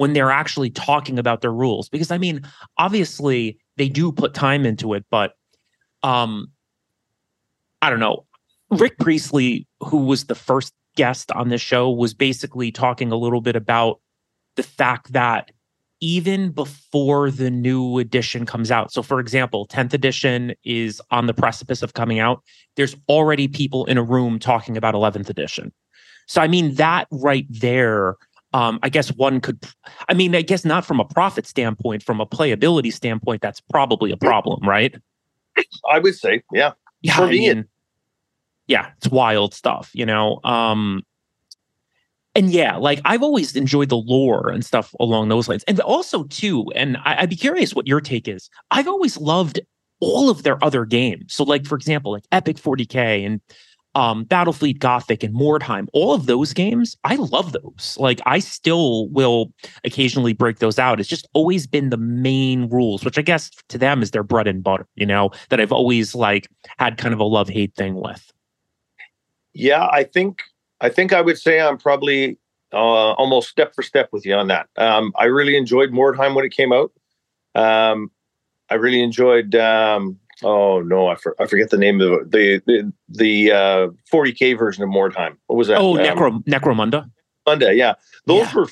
when 0.00 0.14
they're 0.14 0.30
actually 0.30 0.70
talking 0.70 1.18
about 1.18 1.42
their 1.42 1.52
rules 1.52 1.90
because 1.90 2.10
i 2.10 2.16
mean 2.16 2.40
obviously 2.78 3.58
they 3.76 3.86
do 3.86 4.10
put 4.10 4.32
time 4.32 4.64
into 4.64 4.94
it 4.94 5.04
but 5.10 5.34
um 6.02 6.50
i 7.82 7.90
don't 7.90 8.00
know 8.00 8.24
rick 8.70 8.96
priestley 8.98 9.66
who 9.80 9.98
was 9.98 10.24
the 10.24 10.34
first 10.34 10.72
guest 10.96 11.30
on 11.32 11.50
this 11.50 11.60
show 11.60 11.90
was 11.90 12.14
basically 12.14 12.72
talking 12.72 13.12
a 13.12 13.16
little 13.16 13.42
bit 13.42 13.56
about 13.56 14.00
the 14.56 14.62
fact 14.62 15.12
that 15.12 15.50
even 16.00 16.50
before 16.50 17.30
the 17.30 17.50
new 17.50 17.98
edition 17.98 18.46
comes 18.46 18.70
out. 18.70 18.90
So, 18.90 19.02
for 19.02 19.20
example, 19.20 19.66
10th 19.66 19.92
edition 19.92 20.54
is 20.64 21.00
on 21.10 21.26
the 21.26 21.34
precipice 21.34 21.82
of 21.82 21.92
coming 21.92 22.18
out. 22.18 22.42
There's 22.76 22.96
already 23.06 23.48
people 23.48 23.84
in 23.84 23.98
a 23.98 24.02
room 24.02 24.38
talking 24.38 24.78
about 24.78 24.94
11th 24.94 25.28
edition. 25.28 25.72
So, 26.26 26.40
I 26.40 26.48
mean, 26.48 26.74
that 26.76 27.06
right 27.10 27.44
there 27.50 28.16
um, 28.52 28.78
I 28.82 28.88
guess 28.88 29.08
one 29.12 29.40
could, 29.40 29.64
I 30.08 30.14
mean, 30.14 30.34
I 30.34 30.42
guess 30.42 30.64
not 30.64 30.84
from 30.84 31.00
a 31.00 31.04
profit 31.04 31.46
standpoint, 31.46 32.02
from 32.02 32.20
a 32.20 32.26
playability 32.26 32.92
standpoint, 32.92 33.42
that's 33.42 33.60
probably 33.60 34.10
a 34.10 34.16
problem, 34.16 34.66
right? 34.68 34.94
I 35.90 35.98
would 35.98 36.14
say, 36.14 36.42
yeah. 36.52 36.72
Yeah, 37.02 37.16
For 37.16 37.22
I 37.22 37.30
me, 37.30 37.38
mean, 37.40 37.64
yeah, 38.66 38.90
it's 38.98 39.08
wild 39.08 39.54
stuff, 39.54 39.90
you 39.94 40.04
know. 40.04 40.40
Um, 40.44 41.02
and 42.34 42.50
yeah, 42.50 42.76
like 42.76 43.00
I've 43.04 43.22
always 43.22 43.56
enjoyed 43.56 43.88
the 43.88 43.96
lore 43.96 44.50
and 44.50 44.64
stuff 44.64 44.94
along 45.00 45.28
those 45.28 45.48
lines, 45.48 45.64
and 45.64 45.80
also 45.80 46.24
too. 46.24 46.70
And 46.74 46.96
I, 46.98 47.22
I'd 47.22 47.30
be 47.30 47.36
curious 47.36 47.74
what 47.74 47.88
your 47.88 48.00
take 48.00 48.28
is. 48.28 48.50
I've 48.70 48.86
always 48.86 49.16
loved 49.18 49.60
all 50.00 50.30
of 50.30 50.42
their 50.42 50.62
other 50.64 50.84
games. 50.84 51.34
So, 51.34 51.42
like 51.44 51.66
for 51.66 51.74
example, 51.74 52.12
like 52.12 52.24
Epic 52.30 52.56
40k 52.56 53.26
and 53.26 53.40
um, 53.94 54.24
Battlefleet 54.24 54.78
Gothic 54.78 55.22
and 55.22 55.34
Mordheim, 55.34 55.88
all 55.92 56.14
of 56.14 56.26
those 56.26 56.52
games, 56.52 56.96
I 57.04 57.16
love 57.16 57.52
those. 57.52 57.96
Like 57.98 58.20
I 58.26 58.38
still 58.38 59.08
will 59.08 59.52
occasionally 59.84 60.32
break 60.32 60.58
those 60.58 60.78
out. 60.78 61.00
It's 61.00 61.08
just 61.08 61.28
always 61.32 61.66
been 61.66 61.90
the 61.90 61.96
main 61.96 62.68
rules, 62.68 63.04
which 63.04 63.18
I 63.18 63.22
guess 63.22 63.50
to 63.68 63.78
them 63.78 64.02
is 64.02 64.12
their 64.12 64.22
bread 64.22 64.46
and 64.46 64.62
butter, 64.62 64.86
you 64.94 65.06
know, 65.06 65.30
that 65.48 65.60
I've 65.60 65.72
always 65.72 66.14
like 66.14 66.48
had 66.78 66.98
kind 66.98 67.12
of 67.12 67.20
a 67.20 67.24
love 67.24 67.48
hate 67.48 67.74
thing 67.74 67.94
with. 67.94 68.32
Yeah, 69.52 69.88
I 69.90 70.04
think 70.04 70.42
I 70.80 70.88
think 70.88 71.12
I 71.12 71.20
would 71.20 71.38
say 71.38 71.60
I'm 71.60 71.76
probably 71.76 72.38
uh, 72.72 73.12
almost 73.14 73.48
step 73.48 73.74
for 73.74 73.82
step 73.82 74.10
with 74.12 74.24
you 74.24 74.34
on 74.34 74.46
that. 74.48 74.68
Um, 74.76 75.12
I 75.16 75.24
really 75.24 75.56
enjoyed 75.56 75.90
Mordheim 75.90 76.36
when 76.36 76.44
it 76.44 76.52
came 76.52 76.72
out. 76.72 76.92
Um, 77.56 78.12
I 78.70 78.74
really 78.74 79.02
enjoyed 79.02 79.56
um, 79.56 80.19
Oh 80.42 80.80
no, 80.80 81.08
I, 81.08 81.16
for, 81.16 81.34
I 81.40 81.46
forget 81.46 81.70
the 81.70 81.78
name 81.78 82.00
of 82.00 82.12
it. 82.12 82.30
the 82.30 82.62
the 82.66 82.92
the 83.08 83.52
uh, 83.52 83.88
40k 84.12 84.58
version 84.58 84.82
of 84.82 84.90
Mordheim. 84.90 85.36
What 85.46 85.56
was 85.56 85.68
that? 85.68 85.78
Oh, 85.78 85.96
um, 85.96 86.04
Necro 86.04 86.44
Necromunda. 86.44 87.10
Munda, 87.46 87.74
yeah. 87.74 87.94
Those 88.26 88.46
yeah. 88.48 88.54
were, 88.54 88.68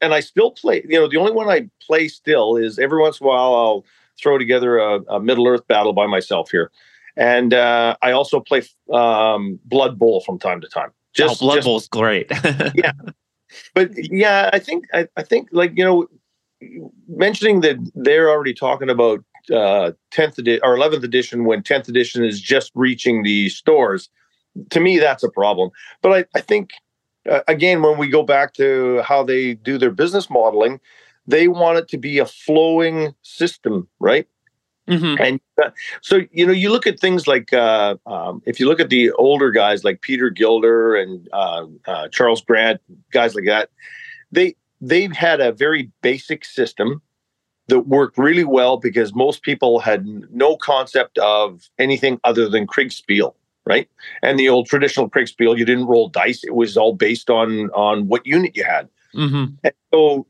and 0.00 0.14
I 0.14 0.20
still 0.20 0.50
play. 0.50 0.84
You 0.88 1.00
know, 1.00 1.08
the 1.08 1.16
only 1.16 1.32
one 1.32 1.48
I 1.48 1.68
play 1.80 2.08
still 2.08 2.56
is 2.56 2.78
every 2.78 3.00
once 3.00 3.20
in 3.20 3.26
a 3.26 3.28
while 3.28 3.54
I'll 3.54 3.84
throw 4.20 4.38
together 4.38 4.78
a, 4.78 5.00
a 5.08 5.20
Middle 5.20 5.46
Earth 5.46 5.66
battle 5.68 5.92
by 5.92 6.06
myself 6.06 6.50
here, 6.50 6.70
and 7.16 7.54
uh, 7.54 7.96
I 8.02 8.12
also 8.12 8.40
play 8.40 8.62
um, 8.92 9.58
Blood 9.64 9.98
Bowl 9.98 10.20
from 10.20 10.38
time 10.38 10.60
to 10.60 10.68
time. 10.68 10.90
Just 11.14 11.42
oh, 11.42 11.46
Blood 11.46 11.56
just, 11.56 11.66
Bowl's 11.66 11.88
great. 11.88 12.30
yeah, 12.74 12.92
but 13.74 13.90
yeah, 13.94 14.50
I 14.52 14.58
think 14.58 14.86
I, 14.92 15.06
I 15.16 15.22
think 15.22 15.48
like 15.52 15.72
you 15.76 15.84
know 15.84 16.08
mentioning 17.08 17.60
that 17.60 17.76
they're 17.94 18.30
already 18.30 18.54
talking 18.54 18.90
about 18.90 19.24
uh, 19.50 19.92
10th 20.12 20.38
edition 20.38 20.60
or 20.62 20.76
11th 20.76 21.04
edition 21.04 21.44
when 21.44 21.62
10th 21.62 21.88
edition 21.88 22.24
is 22.24 22.40
just 22.40 22.72
reaching 22.74 23.22
the 23.22 23.48
stores. 23.48 24.08
To 24.70 24.80
me 24.80 24.98
that's 24.98 25.22
a 25.22 25.30
problem. 25.30 25.70
But 26.02 26.12
i, 26.12 26.24
I 26.38 26.40
think 26.40 26.70
uh, 27.30 27.40
again 27.48 27.82
when 27.82 27.98
we 27.98 28.08
go 28.08 28.22
back 28.22 28.54
to 28.54 29.02
how 29.02 29.22
they 29.22 29.54
do 29.54 29.78
their 29.78 29.90
business 29.90 30.30
modeling 30.30 30.80
they 31.26 31.46
want 31.46 31.76
it 31.76 31.88
to 31.88 31.98
be 31.98 32.18
a 32.18 32.26
flowing 32.26 33.14
system 33.22 33.86
right? 34.00 34.26
Mm-hmm. 34.88 35.22
And 35.22 35.40
uh, 35.62 35.70
so, 36.00 36.20
you 36.32 36.46
know, 36.46 36.52
you 36.52 36.70
look 36.70 36.86
at 36.86 36.98
things 36.98 37.26
like 37.26 37.52
uh, 37.52 37.96
um, 38.06 38.42
if 38.46 38.58
you 38.58 38.66
look 38.66 38.80
at 38.80 38.88
the 38.88 39.12
older 39.12 39.50
guys 39.50 39.84
like 39.84 40.00
Peter 40.00 40.30
Gilder 40.30 40.96
and 40.96 41.28
uh, 41.32 41.66
uh, 41.86 42.08
Charles 42.08 42.40
Grant, 42.40 42.80
guys 43.12 43.34
like 43.34 43.44
that, 43.44 43.68
they 44.32 44.56
they've 44.80 45.12
had 45.12 45.40
a 45.40 45.52
very 45.52 45.90
basic 46.00 46.44
system 46.44 47.02
that 47.68 47.80
worked 47.80 48.18
really 48.18 48.44
well 48.44 48.78
because 48.78 49.14
most 49.14 49.42
people 49.42 49.78
had 49.78 50.06
no 50.32 50.56
concept 50.56 51.18
of 51.18 51.68
anything 51.78 52.18
other 52.24 52.48
than 52.48 52.66
Kriegspiel, 52.66 53.34
right? 53.66 53.88
And 54.22 54.38
the 54.38 54.48
old 54.48 54.66
traditional 54.66 55.08
Kriegspiel, 55.08 55.56
you 55.56 55.64
didn't 55.64 55.86
roll 55.86 56.08
dice; 56.08 56.42
it 56.44 56.54
was 56.54 56.76
all 56.76 56.94
based 56.94 57.30
on 57.30 57.70
on 57.70 58.08
what 58.08 58.26
unit 58.26 58.56
you 58.56 58.64
had. 58.64 58.88
Mm-hmm. 59.14 59.68
So 59.92 60.26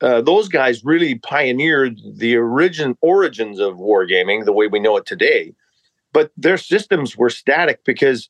uh, 0.00 0.20
those 0.20 0.48
guys 0.48 0.84
really 0.84 1.16
pioneered 1.16 2.00
the 2.04 2.36
origin 2.36 2.96
origins 3.00 3.58
of 3.58 3.76
wargaming 3.76 4.44
the 4.44 4.52
way 4.52 4.66
we 4.66 4.78
know 4.78 4.96
it 4.96 5.06
today. 5.06 5.54
But 6.12 6.30
their 6.36 6.56
systems 6.56 7.16
were 7.16 7.30
static 7.30 7.84
because 7.84 8.28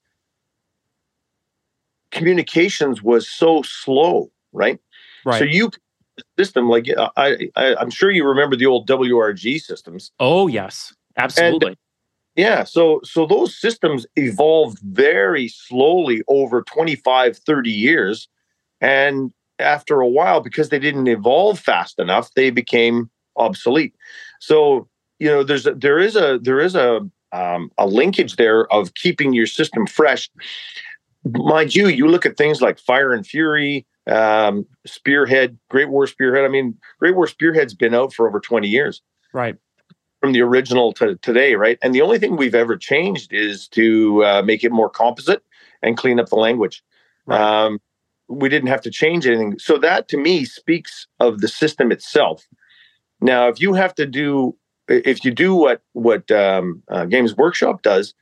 communications 2.11 3.03
was 3.03 3.29
so 3.29 3.62
slow, 3.62 4.31
right? 4.53 4.81
Right. 5.24 5.38
So 5.38 5.44
you 5.44 5.70
system 6.38 6.68
like 6.68 6.88
I, 7.16 7.48
I 7.57 7.76
I'm 7.76 7.90
sure 7.90 8.11
you 8.11 8.26
remember 8.26 8.57
the 8.57 8.66
old 8.66 8.88
WRG 8.88 9.61
systems. 9.61 10.12
Oh 10.20 10.46
yes, 10.46 10.94
absolutely. 11.16 11.68
And, 11.68 11.76
yeah, 12.37 12.64
so 12.64 13.00
so 13.04 13.26
those 13.26 13.57
systems 13.57 14.07
evolved 14.16 14.78
very 14.81 15.48
slowly 15.48 16.22
over 16.28 16.62
25 16.62 17.37
30 17.37 17.70
years 17.70 18.28
and 18.81 19.33
after 19.59 20.00
a 20.00 20.09
while, 20.09 20.40
because 20.40 20.68
they 20.68 20.78
didn't 20.78 21.09
evolve 21.09 21.59
fast 21.59 21.98
enough, 21.98 22.33
they 22.35 22.50
became 22.50 23.11
obsolete. 23.37 23.94
So 24.40 24.88
you 25.18 25.28
know, 25.28 25.42
there's 25.42 25.66
a, 25.66 25.74
there 25.74 25.98
is 25.98 26.14
a 26.16 26.38
there 26.40 26.61
is 26.61 26.74
a 26.74 27.00
um, 27.33 27.70
a 27.76 27.87
linkage 27.87 28.37
there 28.37 28.72
of 28.72 28.94
keeping 28.94 29.33
your 29.33 29.46
system 29.46 29.87
fresh. 29.87 30.31
Mind 31.24 31.74
you, 31.74 31.88
you 31.88 32.07
look 32.07 32.24
at 32.24 32.37
things 32.37 32.62
like 32.62 32.78
Fire 32.78 33.12
and 33.12 33.26
Fury, 33.26 33.85
um, 34.09 34.66
Spearhead, 34.87 35.59
Great 35.71 35.88
War 35.88 36.07
Spearhead. 36.07 36.44
I 36.44 36.49
mean, 36.49 36.77
Great 36.99 37.14
War 37.14 37.27
Spearhead's 37.27 37.75
been 37.75 37.94
out 37.94 38.12
for 38.12 38.29
over 38.29 38.40
20 38.40 38.68
years. 38.68 39.03
Right. 39.33 39.57
From 40.21 40.33
the 40.33 40.42
original 40.42 40.92
to 40.94 41.16
today, 41.16 41.55
right? 41.55 41.79
And 41.83 41.94
the 41.94 42.03
only 42.03 42.18
thing 42.18 42.37
we've 42.37 42.55
ever 42.55 42.77
changed 42.77 43.33
is 43.33 43.68
to 43.68 44.25
uh, 44.25 44.42
make 44.42 44.64
it 44.64 44.73
more 44.73 44.90
composite 44.90 45.44
and 45.83 45.97
clean 45.97 46.18
up 46.18 46.29
the 46.29 46.37
language. 46.37 46.83
Right. 47.27 47.40
Um, 47.40 47.81
we 48.29 48.49
didn't 48.49 48.68
have 48.68 48.83
to 48.83 48.90
change 48.90 49.27
anything. 49.27 49.59
So 49.59 49.79
that 49.79 50.09
to 50.09 50.16
me 50.16 50.44
speaks 50.44 51.07
of 51.21 51.40
the 51.40 51.49
system 51.49 51.92
itself. 51.92 52.47
Now, 53.21 53.49
if 53.49 53.61
you 53.61 53.75
have 53.75 53.94
to 53.97 54.07
do, 54.07 54.57
if 54.88 55.25
you 55.25 55.31
do 55.31 55.55
what 55.55 55.83
what 55.92 56.31
um, 56.31 56.83
uh, 56.88 57.05
Games 57.07 57.37
Workshop 57.37 57.83
does, 57.83 58.14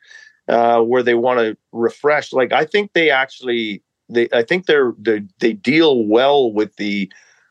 uh, 0.49 0.81
where 0.81 1.03
they 1.03 1.15
want 1.15 1.41
to 1.41 1.57
refresh, 1.73 2.33
like 2.33 2.53
I 2.53 2.65
think 2.65 2.93
they 2.93 3.11
actually, 3.11 3.83
they 4.09 4.29
I 4.33 4.43
think 4.43 4.67
they're 4.67 4.95
they 4.99 5.23
they 5.41 5.53
deal 5.53 6.05
well 6.05 6.53
with 6.53 6.77
the 6.77 7.11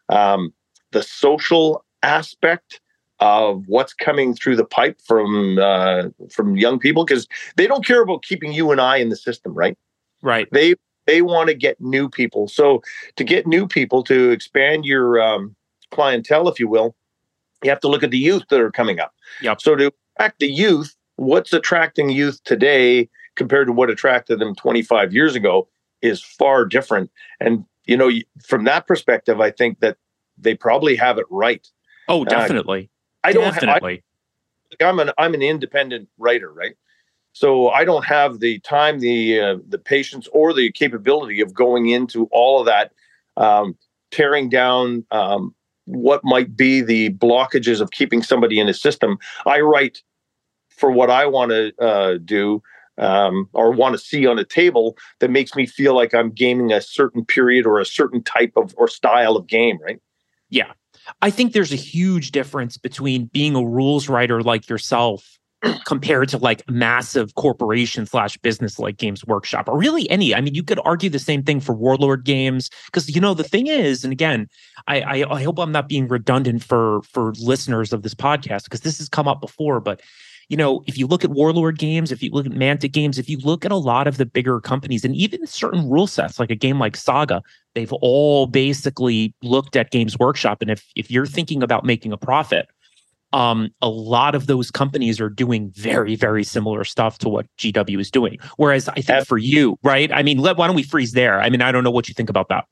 um, 0.09 0.53
the 0.91 1.03
social 1.03 1.83
aspect 2.03 2.79
of 3.19 3.63
what's 3.67 3.93
coming 3.93 4.33
through 4.33 4.55
the 4.55 4.65
pipe 4.65 4.99
from 5.01 5.57
uh, 5.59 6.03
from 6.31 6.57
young 6.57 6.79
people 6.79 7.05
because 7.05 7.27
they 7.55 7.67
don't 7.67 7.85
care 7.85 8.01
about 8.01 8.23
keeping 8.23 8.53
you 8.53 8.71
and 8.71 8.81
I 8.81 8.97
in 8.97 9.09
the 9.09 9.15
system, 9.15 9.53
right? 9.53 9.77
Right. 10.21 10.47
They 10.51 10.75
they 11.05 11.21
want 11.21 11.49
to 11.49 11.53
get 11.53 11.79
new 11.79 12.09
people. 12.09 12.47
So 12.47 12.81
to 13.15 13.23
get 13.23 13.47
new 13.47 13.67
people 13.67 14.03
to 14.03 14.31
expand 14.31 14.85
your 14.85 15.21
um, 15.21 15.55
clientele, 15.91 16.47
if 16.47 16.59
you 16.59 16.67
will, 16.67 16.95
you 17.63 17.69
have 17.69 17.79
to 17.81 17.87
look 17.87 18.03
at 18.03 18.11
the 18.11 18.17
youth 18.17 18.43
that 18.49 18.59
are 18.59 18.71
coming 18.71 18.99
up. 18.99 19.13
Yep. 19.41 19.61
So 19.61 19.75
to 19.75 19.91
attract 20.15 20.39
the 20.39 20.51
youth, 20.51 20.95
what's 21.17 21.53
attracting 21.53 22.09
youth 22.09 22.43
today 22.43 23.09
compared 23.35 23.67
to 23.67 23.73
what 23.73 23.89
attracted 23.89 24.39
them 24.39 24.55
25 24.55 25.13
years 25.13 25.35
ago 25.35 25.67
is 26.05 26.21
far 26.21 26.65
different. 26.65 27.11
And 27.39 27.65
you 27.85 27.97
know, 27.97 28.09
from 28.43 28.63
that 28.65 28.87
perspective, 28.87 29.39
I 29.39 29.51
think 29.51 29.79
that 29.79 29.97
they 30.37 30.55
probably 30.55 30.95
have 30.95 31.17
it 31.17 31.25
right. 31.29 31.67
Oh, 32.07 32.23
uh, 32.23 32.25
definitely. 32.25 32.89
Uh, 33.23 33.27
I 33.27 33.33
don't 33.33 33.53
definitely. 33.53 34.03
I, 34.81 34.85
I'm 34.85 34.99
an 34.99 35.11
I'm 35.17 35.33
an 35.33 35.41
independent 35.41 36.09
writer, 36.17 36.51
right? 36.51 36.75
So 37.33 37.69
I 37.69 37.83
don't 37.83 38.05
have 38.05 38.39
the 38.39 38.59
time, 38.59 38.99
the 38.99 39.39
uh, 39.39 39.57
the 39.67 39.77
patience, 39.77 40.27
or 40.31 40.53
the 40.53 40.71
capability 40.71 41.41
of 41.41 41.53
going 41.53 41.89
into 41.89 42.29
all 42.31 42.59
of 42.59 42.65
that, 42.65 42.93
um, 43.37 43.77
tearing 44.11 44.49
down 44.49 45.05
um, 45.11 45.53
what 45.85 46.23
might 46.23 46.55
be 46.55 46.81
the 46.81 47.11
blockages 47.11 47.81
of 47.81 47.91
keeping 47.91 48.23
somebody 48.23 48.59
in 48.59 48.69
a 48.69 48.73
system. 48.73 49.17
I 49.45 49.59
write 49.59 50.01
for 50.69 50.91
what 50.91 51.09
I 51.09 51.25
want 51.25 51.51
to 51.51 51.73
uh, 51.81 52.17
do 52.23 52.61
um, 52.97 53.49
or 53.53 53.71
want 53.71 53.93
to 53.93 53.99
see 53.99 54.25
on 54.25 54.39
a 54.39 54.45
table 54.45 54.97
that 55.19 55.29
makes 55.29 55.55
me 55.55 55.65
feel 55.65 55.95
like 55.95 56.13
I'm 56.13 56.31
gaming 56.31 56.71
a 56.71 56.81
certain 56.81 57.25
period 57.25 57.65
or 57.65 57.79
a 57.79 57.85
certain 57.85 58.23
type 58.23 58.53
of 58.55 58.73
or 58.77 58.87
style 58.87 59.35
of 59.35 59.47
game, 59.47 59.79
right? 59.81 59.99
Yeah. 60.49 60.71
I 61.21 61.29
think 61.29 61.53
there's 61.53 61.73
a 61.73 61.77
huge 61.77 62.31
difference 62.31 62.77
between 62.77 63.25
being 63.25 63.55
a 63.55 63.63
rules 63.63 64.09
writer 64.09 64.41
like 64.41 64.69
yourself 64.69 65.37
compared 65.85 66.29
to 66.29 66.37
like 66.37 66.67
massive 66.69 67.35
corporation 67.35 68.05
slash 68.05 68.37
business 68.37 68.79
like 68.79 68.97
Games 68.97 69.25
Workshop 69.25 69.67
or 69.67 69.77
really 69.77 70.09
any. 70.09 70.33
I 70.33 70.41
mean, 70.41 70.55
you 70.55 70.63
could 70.63 70.79
argue 70.83 71.09
the 71.09 71.19
same 71.19 71.43
thing 71.43 71.59
for 71.59 71.73
Warlord 71.73 72.23
games 72.23 72.69
because 72.85 73.13
you 73.13 73.21
know 73.21 73.33
the 73.33 73.43
thing 73.43 73.67
is, 73.67 74.03
and 74.03 74.11
again, 74.11 74.47
I, 74.87 75.01
I 75.01 75.35
I 75.35 75.43
hope 75.43 75.59
I'm 75.59 75.71
not 75.71 75.87
being 75.87 76.07
redundant 76.07 76.63
for 76.63 77.01
for 77.03 77.33
listeners 77.39 77.93
of 77.93 78.03
this 78.03 78.15
podcast 78.15 78.65
because 78.65 78.81
this 78.81 78.97
has 78.97 79.09
come 79.09 79.27
up 79.27 79.41
before, 79.41 79.79
but 79.79 80.01
you 80.49 80.57
know, 80.57 80.83
if 80.87 80.97
you 80.97 81.07
look 81.07 81.23
at 81.23 81.31
Warlord 81.31 81.79
games, 81.79 82.11
if 82.11 82.21
you 82.21 82.29
look 82.31 82.45
at 82.45 82.51
Mantic 82.51 82.91
games, 82.91 83.17
if 83.17 83.29
you 83.29 83.37
look 83.39 83.65
at 83.65 83.71
a 83.71 83.77
lot 83.77 84.07
of 84.07 84.17
the 84.17 84.25
bigger 84.25 84.59
companies 84.59 85.03
and 85.03 85.15
even 85.15 85.45
certain 85.47 85.89
rule 85.89 86.07
sets, 86.07 86.39
like 86.39 86.51
a 86.51 86.55
game 86.55 86.79
like 86.79 86.95
Saga, 86.95 87.41
they've 87.73 87.93
all 87.93 88.47
basically 88.47 89.33
looked 89.41 89.75
at 89.75 89.91
Games 89.91 90.17
Workshop. 90.19 90.61
And 90.61 90.69
if 90.69 90.85
if 90.95 91.09
you're 91.09 91.25
thinking 91.25 91.63
about 91.63 91.83
making 91.83 92.13
a 92.13 92.17
profit, 92.17 92.67
um, 93.33 93.69
a 93.81 93.89
lot 93.89 94.35
of 94.35 94.47
those 94.47 94.71
companies 94.71 95.19
are 95.19 95.29
doing 95.29 95.71
very, 95.75 96.15
very 96.15 96.43
similar 96.43 96.83
stuff 96.83 97.17
to 97.19 97.29
what 97.29 97.47
GW 97.57 97.99
is 97.99 98.09
doing. 98.09 98.37
Whereas 98.57 98.87
I 98.87 99.01
think 99.01 99.27
for 99.27 99.37
you, 99.37 99.77
right? 99.83 100.11
I 100.11 100.23
mean, 100.23 100.37
let, 100.37 100.57
why 100.57 100.67
don't 100.67 100.75
we 100.75 100.83
freeze 100.83 101.11
there? 101.11 101.41
I 101.41 101.49
mean, 101.49 101.61
I 101.61 101.71
don't 101.71 101.83
know 101.83 101.91
what 101.91 102.07
you 102.07 102.13
think 102.13 102.29
about 102.29 102.49
that. 102.49 102.65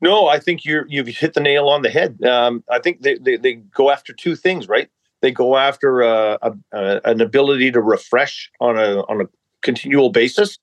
No, 0.00 0.26
I 0.26 0.38
think 0.38 0.64
you're 0.64 0.86
you've 0.88 1.06
hit 1.06 1.34
the 1.34 1.40
nail 1.40 1.68
on 1.68 1.82
the 1.82 1.90
head. 1.90 2.22
Um, 2.24 2.64
I 2.70 2.78
think 2.78 3.02
they, 3.02 3.16
they, 3.18 3.36
they 3.36 3.54
go 3.54 3.90
after 3.90 4.12
two 4.12 4.34
things, 4.34 4.68
right? 4.68 4.90
They 5.24 5.32
go 5.32 5.56
after 5.56 6.02
uh, 6.02 6.36
a, 6.42 6.52
a, 6.72 7.00
an 7.06 7.20
ability 7.22 7.70
to 7.72 7.80
refresh 7.80 8.50
on 8.60 8.78
a 8.78 9.00
on 9.08 9.22
a 9.22 9.24
continual 9.62 10.10
basis, 10.10 10.58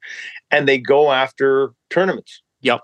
and 0.51 0.67
they 0.67 0.77
go 0.77 1.11
after 1.11 1.73
tournaments. 1.89 2.43
Yep. 2.61 2.81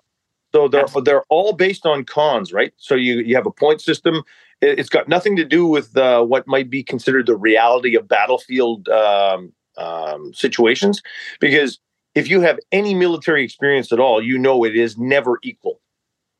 So 0.53 0.67
they're 0.67 0.81
Absolutely. 0.81 1.11
they're 1.11 1.23
all 1.29 1.53
based 1.53 1.85
on 1.85 2.03
cons, 2.03 2.51
right? 2.51 2.73
So 2.77 2.95
you 2.95 3.19
you 3.19 3.35
have 3.35 3.45
a 3.45 3.51
point 3.51 3.81
system 3.81 4.23
it's 4.61 4.89
got 4.89 5.07
nothing 5.07 5.35
to 5.35 5.45
do 5.45 5.67
with 5.67 5.95
uh, 5.95 6.23
what 6.23 6.47
might 6.47 6.69
be 6.69 6.83
considered 6.83 7.27
the 7.27 7.35
reality 7.35 7.95
of 7.95 8.07
battlefield 8.07 8.89
um, 8.89 9.53
um, 9.77 10.33
situations, 10.33 11.03
because 11.39 11.79
if 12.15 12.27
you 12.27 12.41
have 12.41 12.57
any 12.71 12.95
military 12.95 13.43
experience 13.43 13.91
at 13.91 13.99
all, 13.99 14.21
you 14.21 14.37
know 14.37 14.63
it 14.63 14.75
is 14.75 14.97
never 14.97 15.37
equal. 15.43 15.79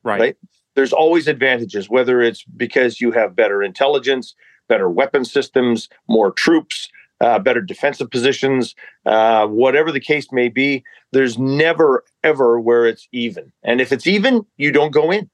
Right. 0.02 0.20
right? 0.20 0.36
There's 0.74 0.92
always 0.92 1.28
advantages, 1.28 1.88
whether 1.88 2.20
it's 2.20 2.42
because 2.44 3.00
you 3.00 3.12
have 3.12 3.36
better 3.36 3.62
intelligence, 3.62 4.34
better 4.68 4.88
weapon 4.88 5.24
systems, 5.24 5.88
more 6.08 6.30
troops, 6.30 6.88
uh, 7.20 7.38
better 7.38 7.60
defensive 7.60 8.10
positions, 8.10 8.74
uh, 9.06 9.46
whatever 9.46 9.90
the 9.90 10.00
case 10.00 10.30
may 10.30 10.48
be. 10.48 10.84
There's 11.12 11.38
never 11.38 12.04
ever 12.22 12.60
where 12.60 12.86
it's 12.86 13.08
even, 13.12 13.52
and 13.62 13.80
if 13.80 13.92
it's 13.92 14.06
even, 14.06 14.46
you 14.56 14.72
don't 14.72 14.92
go 14.92 15.10
in. 15.10 15.28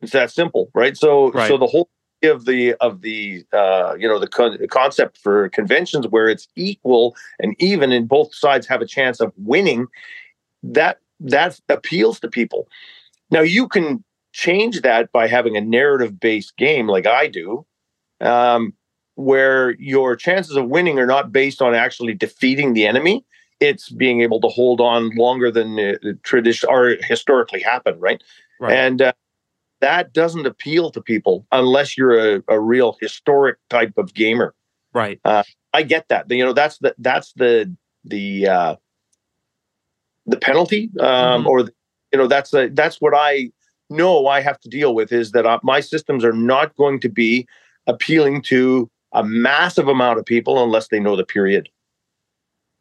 It's 0.00 0.12
that 0.12 0.30
simple, 0.30 0.70
right? 0.74 0.96
So, 0.96 1.30
right. 1.30 1.48
so 1.48 1.56
the 1.56 1.66
whole 1.66 1.88
of 2.24 2.44
the 2.44 2.74
of 2.74 3.02
the 3.02 3.44
uh, 3.52 3.94
you 3.98 4.08
know 4.08 4.18
the, 4.18 4.26
con- 4.26 4.56
the 4.58 4.68
concept 4.68 5.18
for 5.18 5.48
conventions 5.50 6.06
where 6.08 6.28
it's 6.28 6.48
equal 6.56 7.16
and 7.38 7.54
even 7.58 7.92
and 7.92 8.08
both 8.08 8.34
sides 8.34 8.66
have 8.66 8.80
a 8.80 8.86
chance 8.86 9.20
of 9.20 9.32
winning 9.36 9.86
that 10.62 10.98
that 11.20 11.60
appeals 11.68 12.18
to 12.20 12.28
people 12.28 12.68
now 13.30 13.40
you 13.40 13.68
can 13.68 14.02
change 14.32 14.80
that 14.80 15.12
by 15.12 15.28
having 15.28 15.56
a 15.56 15.60
narrative 15.60 16.18
based 16.18 16.56
game 16.56 16.86
like 16.86 17.06
i 17.06 17.26
do 17.26 17.64
um, 18.24 18.72
where 19.14 19.70
your 19.78 20.16
chances 20.16 20.56
of 20.56 20.68
winning 20.68 20.98
are 20.98 21.06
not 21.06 21.32
based 21.32 21.62
on 21.62 21.74
actually 21.74 22.14
defeating 22.14 22.72
the 22.72 22.86
enemy 22.86 23.24
it's 23.60 23.88
being 23.88 24.20
able 24.20 24.40
to 24.40 24.48
hold 24.48 24.80
on 24.80 25.10
longer 25.16 25.50
than 25.50 25.78
uh, 25.78 25.94
tradition 26.24 26.68
or 26.68 26.96
historically 27.02 27.60
happened 27.60 28.00
right, 28.00 28.22
right. 28.60 28.76
and 28.76 29.00
uh, 29.00 29.12
that 29.84 30.12
doesn't 30.12 30.46
appeal 30.46 30.90
to 30.90 31.00
people 31.00 31.46
unless 31.52 31.96
you're 31.98 32.36
a, 32.36 32.42
a 32.48 32.58
real 32.58 32.96
historic 33.00 33.58
type 33.68 33.92
of 33.98 34.14
gamer. 34.14 34.54
Right. 34.94 35.20
Uh, 35.24 35.42
I 35.74 35.82
get 35.82 36.08
that. 36.08 36.30
You 36.30 36.44
know, 36.44 36.54
that's 36.54 36.78
the 36.78 36.94
that's 36.98 37.32
the 37.34 37.74
the 38.04 38.48
uh, 38.48 38.76
the 40.26 40.38
penalty, 40.38 40.90
um, 41.00 41.40
mm-hmm. 41.40 41.46
or 41.48 41.60
you 42.12 42.18
know, 42.18 42.26
that's 42.26 42.50
the 42.50 42.70
that's 42.72 43.00
what 43.00 43.12
I 43.14 43.50
know 43.90 44.26
I 44.26 44.40
have 44.40 44.58
to 44.60 44.68
deal 44.68 44.94
with 44.94 45.12
is 45.12 45.32
that 45.32 45.44
uh, 45.44 45.58
my 45.62 45.80
systems 45.80 46.24
are 46.24 46.32
not 46.32 46.74
going 46.76 47.00
to 47.00 47.08
be 47.10 47.46
appealing 47.86 48.42
to 48.42 48.90
a 49.12 49.24
massive 49.24 49.88
amount 49.88 50.18
of 50.18 50.24
people 50.24 50.62
unless 50.62 50.88
they 50.88 51.00
know 51.00 51.16
the 51.16 51.24
period. 51.24 51.68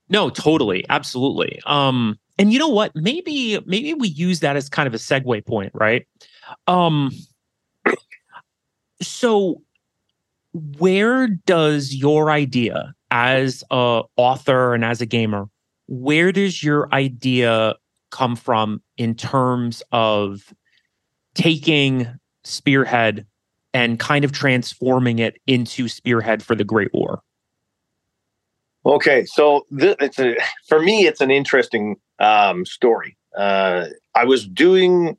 No, 0.09 0.29
totally, 0.29 0.85
absolutely. 0.89 1.61
Um, 1.65 2.19
and 2.37 2.51
you 2.51 2.59
know 2.59 2.67
what? 2.67 2.91
Maybe 2.95 3.59
maybe 3.65 3.93
we 3.93 4.07
use 4.09 4.39
that 4.41 4.55
as 4.55 4.69
kind 4.69 4.87
of 4.87 4.93
a 4.93 4.97
segue 4.97 5.45
point, 5.45 5.71
right? 5.75 6.07
Um, 6.67 7.11
so 9.01 9.61
where 10.77 11.27
does 11.27 11.93
your 11.95 12.31
idea 12.31 12.93
as 13.11 13.63
a 13.71 14.01
author 14.17 14.73
and 14.73 14.83
as 14.83 15.01
a 15.01 15.05
gamer, 15.05 15.47
where 15.87 16.31
does 16.31 16.63
your 16.63 16.93
idea 16.93 17.75
come 18.11 18.35
from 18.35 18.81
in 18.97 19.15
terms 19.15 19.83
of 19.91 20.53
taking 21.33 22.07
Spearhead 22.43 23.25
and 23.73 23.99
kind 23.99 24.23
of 24.23 24.31
transforming 24.31 25.19
it 25.19 25.39
into 25.47 25.87
Spearhead 25.87 26.43
for 26.43 26.55
the 26.55 26.63
Great 26.63 26.93
War? 26.93 27.21
Okay, 28.85 29.25
so 29.25 29.65
this, 29.71 29.95
it's 29.99 30.19
a, 30.19 30.35
for 30.67 30.81
me, 30.81 31.07
it's 31.07 31.21
an 31.21 31.31
interesting 31.31 31.95
um, 32.19 32.65
story. 32.65 33.17
Uh, 33.35 33.87
I 34.13 34.25
was 34.25 34.45
doing 34.45 35.17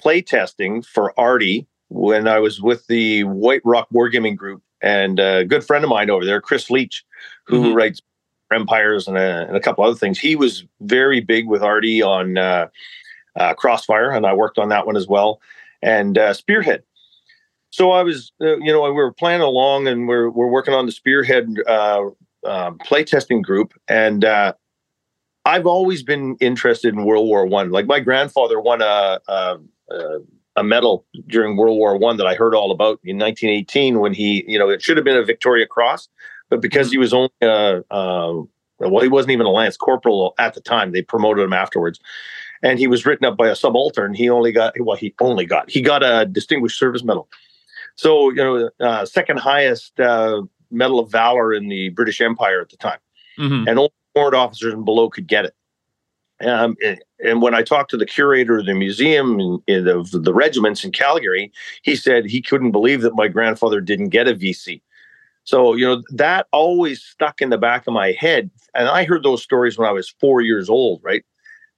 play 0.00 0.22
testing 0.22 0.82
for 0.82 1.18
Arty 1.18 1.66
when 1.88 2.28
I 2.28 2.38
was 2.38 2.60
with 2.60 2.86
the 2.86 3.24
White 3.24 3.60
Rock 3.64 3.88
Wargaming 3.92 4.36
Group, 4.36 4.62
and 4.80 5.18
a 5.18 5.44
good 5.44 5.64
friend 5.64 5.84
of 5.84 5.90
mine 5.90 6.10
over 6.10 6.24
there, 6.24 6.40
Chris 6.40 6.70
Leach, 6.70 7.04
who 7.44 7.62
mm-hmm. 7.62 7.74
writes 7.74 8.00
Empires 8.52 9.08
and 9.08 9.16
a, 9.16 9.46
and 9.48 9.56
a, 9.56 9.60
couple 9.60 9.84
other 9.84 9.96
things. 9.96 10.18
He 10.18 10.36
was 10.36 10.64
very 10.80 11.20
big 11.20 11.48
with 11.48 11.62
Arty 11.62 12.02
on 12.02 12.38
uh, 12.38 12.68
uh, 13.36 13.54
Crossfire, 13.54 14.10
and 14.10 14.26
I 14.26 14.34
worked 14.34 14.58
on 14.58 14.68
that 14.68 14.86
one 14.86 14.96
as 14.96 15.08
well, 15.08 15.40
and 15.82 16.16
uh, 16.16 16.34
Spearhead. 16.34 16.84
So 17.74 17.90
I 17.90 18.04
was, 18.04 18.30
uh, 18.40 18.56
you 18.58 18.72
know, 18.72 18.82
we 18.82 18.92
were 18.92 19.12
playing 19.12 19.40
along, 19.40 19.88
and 19.88 20.06
we're 20.06 20.30
we're 20.30 20.46
working 20.46 20.74
on 20.74 20.86
the 20.86 20.92
Spearhead 20.92 21.56
uh, 21.66 22.02
um, 22.46 22.78
playtesting 22.78 23.42
group, 23.42 23.74
and 23.88 24.24
uh, 24.24 24.52
I've 25.44 25.66
always 25.66 26.04
been 26.04 26.36
interested 26.38 26.94
in 26.94 27.04
World 27.04 27.26
War 27.26 27.44
One. 27.46 27.72
Like 27.72 27.86
my 27.86 27.98
grandfather 27.98 28.60
won 28.60 28.80
a, 28.80 29.18
a, 29.26 29.58
a 30.54 30.62
medal 30.62 31.04
during 31.26 31.56
World 31.56 31.76
War 31.76 31.96
One 31.96 32.16
that 32.18 32.28
I 32.28 32.36
heard 32.36 32.54
all 32.54 32.70
about 32.70 33.00
in 33.02 33.18
1918 33.18 33.98
when 33.98 34.14
he, 34.14 34.44
you 34.46 34.56
know, 34.56 34.68
it 34.68 34.80
should 34.80 34.96
have 34.96 35.04
been 35.04 35.16
a 35.16 35.24
Victoria 35.24 35.66
Cross, 35.66 36.08
but 36.50 36.60
because 36.60 36.92
he 36.92 36.98
was 36.98 37.12
only 37.12 37.32
a, 37.42 37.82
uh, 37.90 38.34
well, 38.78 39.02
he 39.02 39.08
wasn't 39.08 39.32
even 39.32 39.46
a 39.46 39.50
lance 39.50 39.76
corporal 39.76 40.34
at 40.38 40.54
the 40.54 40.60
time. 40.60 40.92
They 40.92 41.02
promoted 41.02 41.42
him 41.42 41.52
afterwards, 41.52 41.98
and 42.62 42.78
he 42.78 42.86
was 42.86 43.04
written 43.04 43.26
up 43.26 43.36
by 43.36 43.48
a 43.48 43.56
subaltern. 43.56 44.14
He 44.14 44.30
only 44.30 44.52
got 44.52 44.74
well, 44.78 44.96
he 44.96 45.12
only 45.20 45.44
got 45.44 45.68
he 45.68 45.82
got 45.82 46.04
a 46.04 46.24
Distinguished 46.24 46.78
Service 46.78 47.02
Medal. 47.02 47.28
So 47.96 48.30
you 48.30 48.36
know, 48.36 48.70
uh, 48.80 49.04
second 49.04 49.38
highest 49.38 49.98
uh, 50.00 50.42
Medal 50.70 51.00
of 51.00 51.10
Valor 51.10 51.52
in 51.52 51.68
the 51.68 51.90
British 51.90 52.20
Empire 52.20 52.60
at 52.60 52.70
the 52.70 52.76
time, 52.76 52.98
mm-hmm. 53.38 53.68
and 53.68 53.78
only 53.78 53.92
warrant 54.14 54.34
officers 54.34 54.74
and 54.74 54.84
below 54.84 55.08
could 55.10 55.26
get 55.26 55.44
it. 55.44 55.54
Um, 56.40 56.76
and, 56.84 57.00
and, 57.24 57.42
when 57.42 57.54
I 57.54 57.62
talked 57.62 57.90
to 57.92 57.96
the 57.96 58.04
curator 58.04 58.58
of 58.58 58.66
the 58.66 58.74
museum 58.74 59.38
in, 59.38 59.62
in, 59.68 59.88
of 59.88 60.10
the 60.10 60.34
regiments 60.34 60.84
in 60.84 60.90
Calgary, 60.90 61.52
he 61.82 61.94
said 61.94 62.26
he 62.26 62.42
couldn't 62.42 62.72
believe 62.72 63.02
that 63.02 63.14
my 63.14 63.28
grandfather 63.28 63.80
didn't 63.80 64.08
get 64.08 64.26
a 64.26 64.34
VC. 64.34 64.82
So, 65.44 65.74
you 65.74 65.86
know, 65.86 66.02
that 66.10 66.46
always 66.52 67.02
stuck 67.02 67.40
in 67.40 67.50
the 67.50 67.58
back 67.58 67.86
of 67.86 67.94
my 67.94 68.12
head. 68.12 68.50
And 68.74 68.88
I 68.88 69.04
heard 69.04 69.22
those 69.22 69.42
stories 69.42 69.78
when 69.78 69.88
I 69.88 69.92
was 69.92 70.08
four 70.08 70.40
years 70.40 70.68
old, 70.68 71.00
right? 71.04 71.24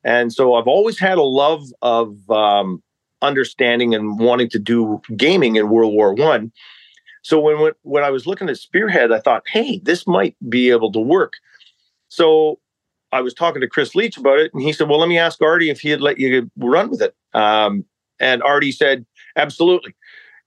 And 0.05 0.33
so 0.33 0.55
I've 0.55 0.69
always 0.69 0.99
had 0.99 1.19
a 1.19 1.23
love 1.23 1.67
of 1.83 2.31
um, 2.31 2.83
understanding 3.23 3.95
and 3.95 4.19
wanting 4.19 4.49
to 4.51 4.59
do 4.59 5.01
gaming 5.17 5.57
in 5.57 5.69
World 5.69 5.93
War 5.93 6.15
One. 6.15 6.53
So 7.23 7.41
when 7.41 7.61
when 7.61 7.73
when 7.83 8.05
I 8.05 8.11
was 8.11 8.27
looking 8.27 8.49
at 8.49 8.57
Spearhead, 8.57 9.13
I 9.13 9.21
thought, 9.21 9.43
hey, 9.49 9.81
this 9.85 10.07
might 10.07 10.37
be 10.49 10.71
able 10.71 10.93
to 10.93 11.01
work. 11.01 11.35
So 12.09 12.61
I 13.13 13.21
was 13.21 13.35
talking 13.35 13.61
to 13.61 13.69
Chris 13.69 13.95
Leach 13.95 14.17
about 14.17 14.39
it, 14.39 14.53
and 14.53 14.63
he 14.63 14.73
said, 14.73 14.89
"Well, 14.89 14.99
let 14.99 15.09
me 15.09 15.19
ask 15.19 15.41
Arty 15.43 15.71
if 15.71 15.81
he'd 15.81 16.01
let 16.01 16.19
you 16.19 16.51
run 16.57 16.91
with 16.91 17.03
it." 17.03 17.15
Um, 17.35 17.85
and 18.21 18.43
Arty 18.43 18.73
said, 18.73 19.07
"Absolutely, 19.37 19.95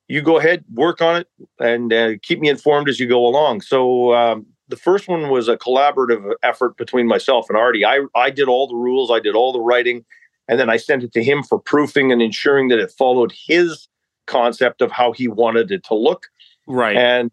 you 0.07 0.21
go 0.21 0.37
ahead, 0.37 0.63
work 0.73 1.01
on 1.01 1.17
it, 1.17 1.27
and 1.59 1.91
uh, 1.91 2.11
keep 2.21 2.39
me 2.39 2.49
informed 2.49 2.89
as 2.89 2.99
you 2.99 3.07
go 3.07 3.25
along." 3.25 3.61
So 3.61 4.13
um, 4.13 4.45
the 4.67 4.75
first 4.75 5.07
one 5.07 5.29
was 5.29 5.47
a 5.47 5.57
collaborative 5.57 6.33
effort 6.43 6.77
between 6.77 7.07
myself 7.07 7.47
and 7.49 7.57
Arty. 7.57 7.85
I 7.85 8.01
I 8.15 8.29
did 8.29 8.47
all 8.47 8.67
the 8.67 8.75
rules, 8.75 9.11
I 9.11 9.19
did 9.19 9.35
all 9.35 9.51
the 9.51 9.59
writing, 9.59 10.05
and 10.49 10.59
then 10.59 10.69
I 10.69 10.77
sent 10.77 11.03
it 11.03 11.13
to 11.13 11.23
him 11.23 11.43
for 11.43 11.59
proofing 11.59 12.11
and 12.11 12.21
ensuring 12.21 12.69
that 12.69 12.79
it 12.79 12.91
followed 12.91 13.31
his 13.31 13.87
concept 14.25 14.81
of 14.81 14.91
how 14.91 15.11
he 15.11 15.27
wanted 15.27 15.71
it 15.71 15.83
to 15.85 15.93
look. 15.93 16.25
Right. 16.67 16.97
And 16.97 17.31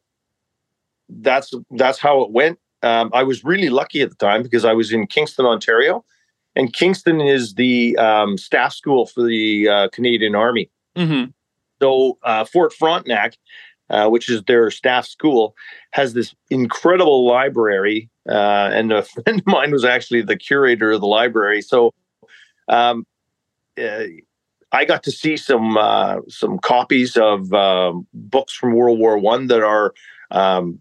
that's 1.08 1.52
that's 1.70 1.98
how 1.98 2.20
it 2.22 2.30
went. 2.30 2.58
Um, 2.82 3.10
I 3.14 3.22
was 3.22 3.42
really 3.42 3.70
lucky 3.70 4.02
at 4.02 4.10
the 4.10 4.16
time 4.16 4.42
because 4.42 4.66
I 4.66 4.74
was 4.74 4.92
in 4.92 5.06
Kingston, 5.06 5.46
Ontario, 5.46 6.04
and 6.54 6.72
Kingston 6.72 7.22
is 7.22 7.54
the 7.54 7.96
um, 7.96 8.36
staff 8.36 8.74
school 8.74 9.06
for 9.06 9.22
the 9.22 9.68
uh, 9.68 9.88
Canadian 9.88 10.34
Army. 10.34 10.70
Mm-hmm. 10.94 11.30
So 11.80 12.18
uh, 12.22 12.44
Fort 12.44 12.74
Frontenac, 12.74 13.38
uh, 13.88 14.08
which 14.10 14.28
is 14.28 14.42
their 14.42 14.70
staff 14.70 15.06
school, 15.06 15.54
has 15.92 16.12
this 16.12 16.34
incredible 16.50 17.26
library, 17.26 18.10
uh, 18.28 18.70
and 18.72 18.92
a 18.92 19.02
friend 19.24 19.40
of 19.40 19.46
mine 19.46 19.72
was 19.72 19.86
actually 19.86 20.20
the 20.20 20.36
curator 20.36 20.92
of 20.92 21.00
the 21.00 21.06
library. 21.06 21.62
So 21.62 21.94
um, 22.68 23.06
uh, 23.80 24.04
I 24.72 24.84
got 24.84 25.02
to 25.04 25.10
see 25.10 25.36
some 25.36 25.76
uh, 25.76 26.20
some 26.28 26.58
copies 26.58 27.16
of 27.16 27.52
um, 27.52 28.06
books 28.12 28.52
from 28.52 28.74
World 28.74 28.98
War 28.98 29.18
One 29.18 29.46
that 29.46 29.62
are 29.62 29.94
um, 30.30 30.80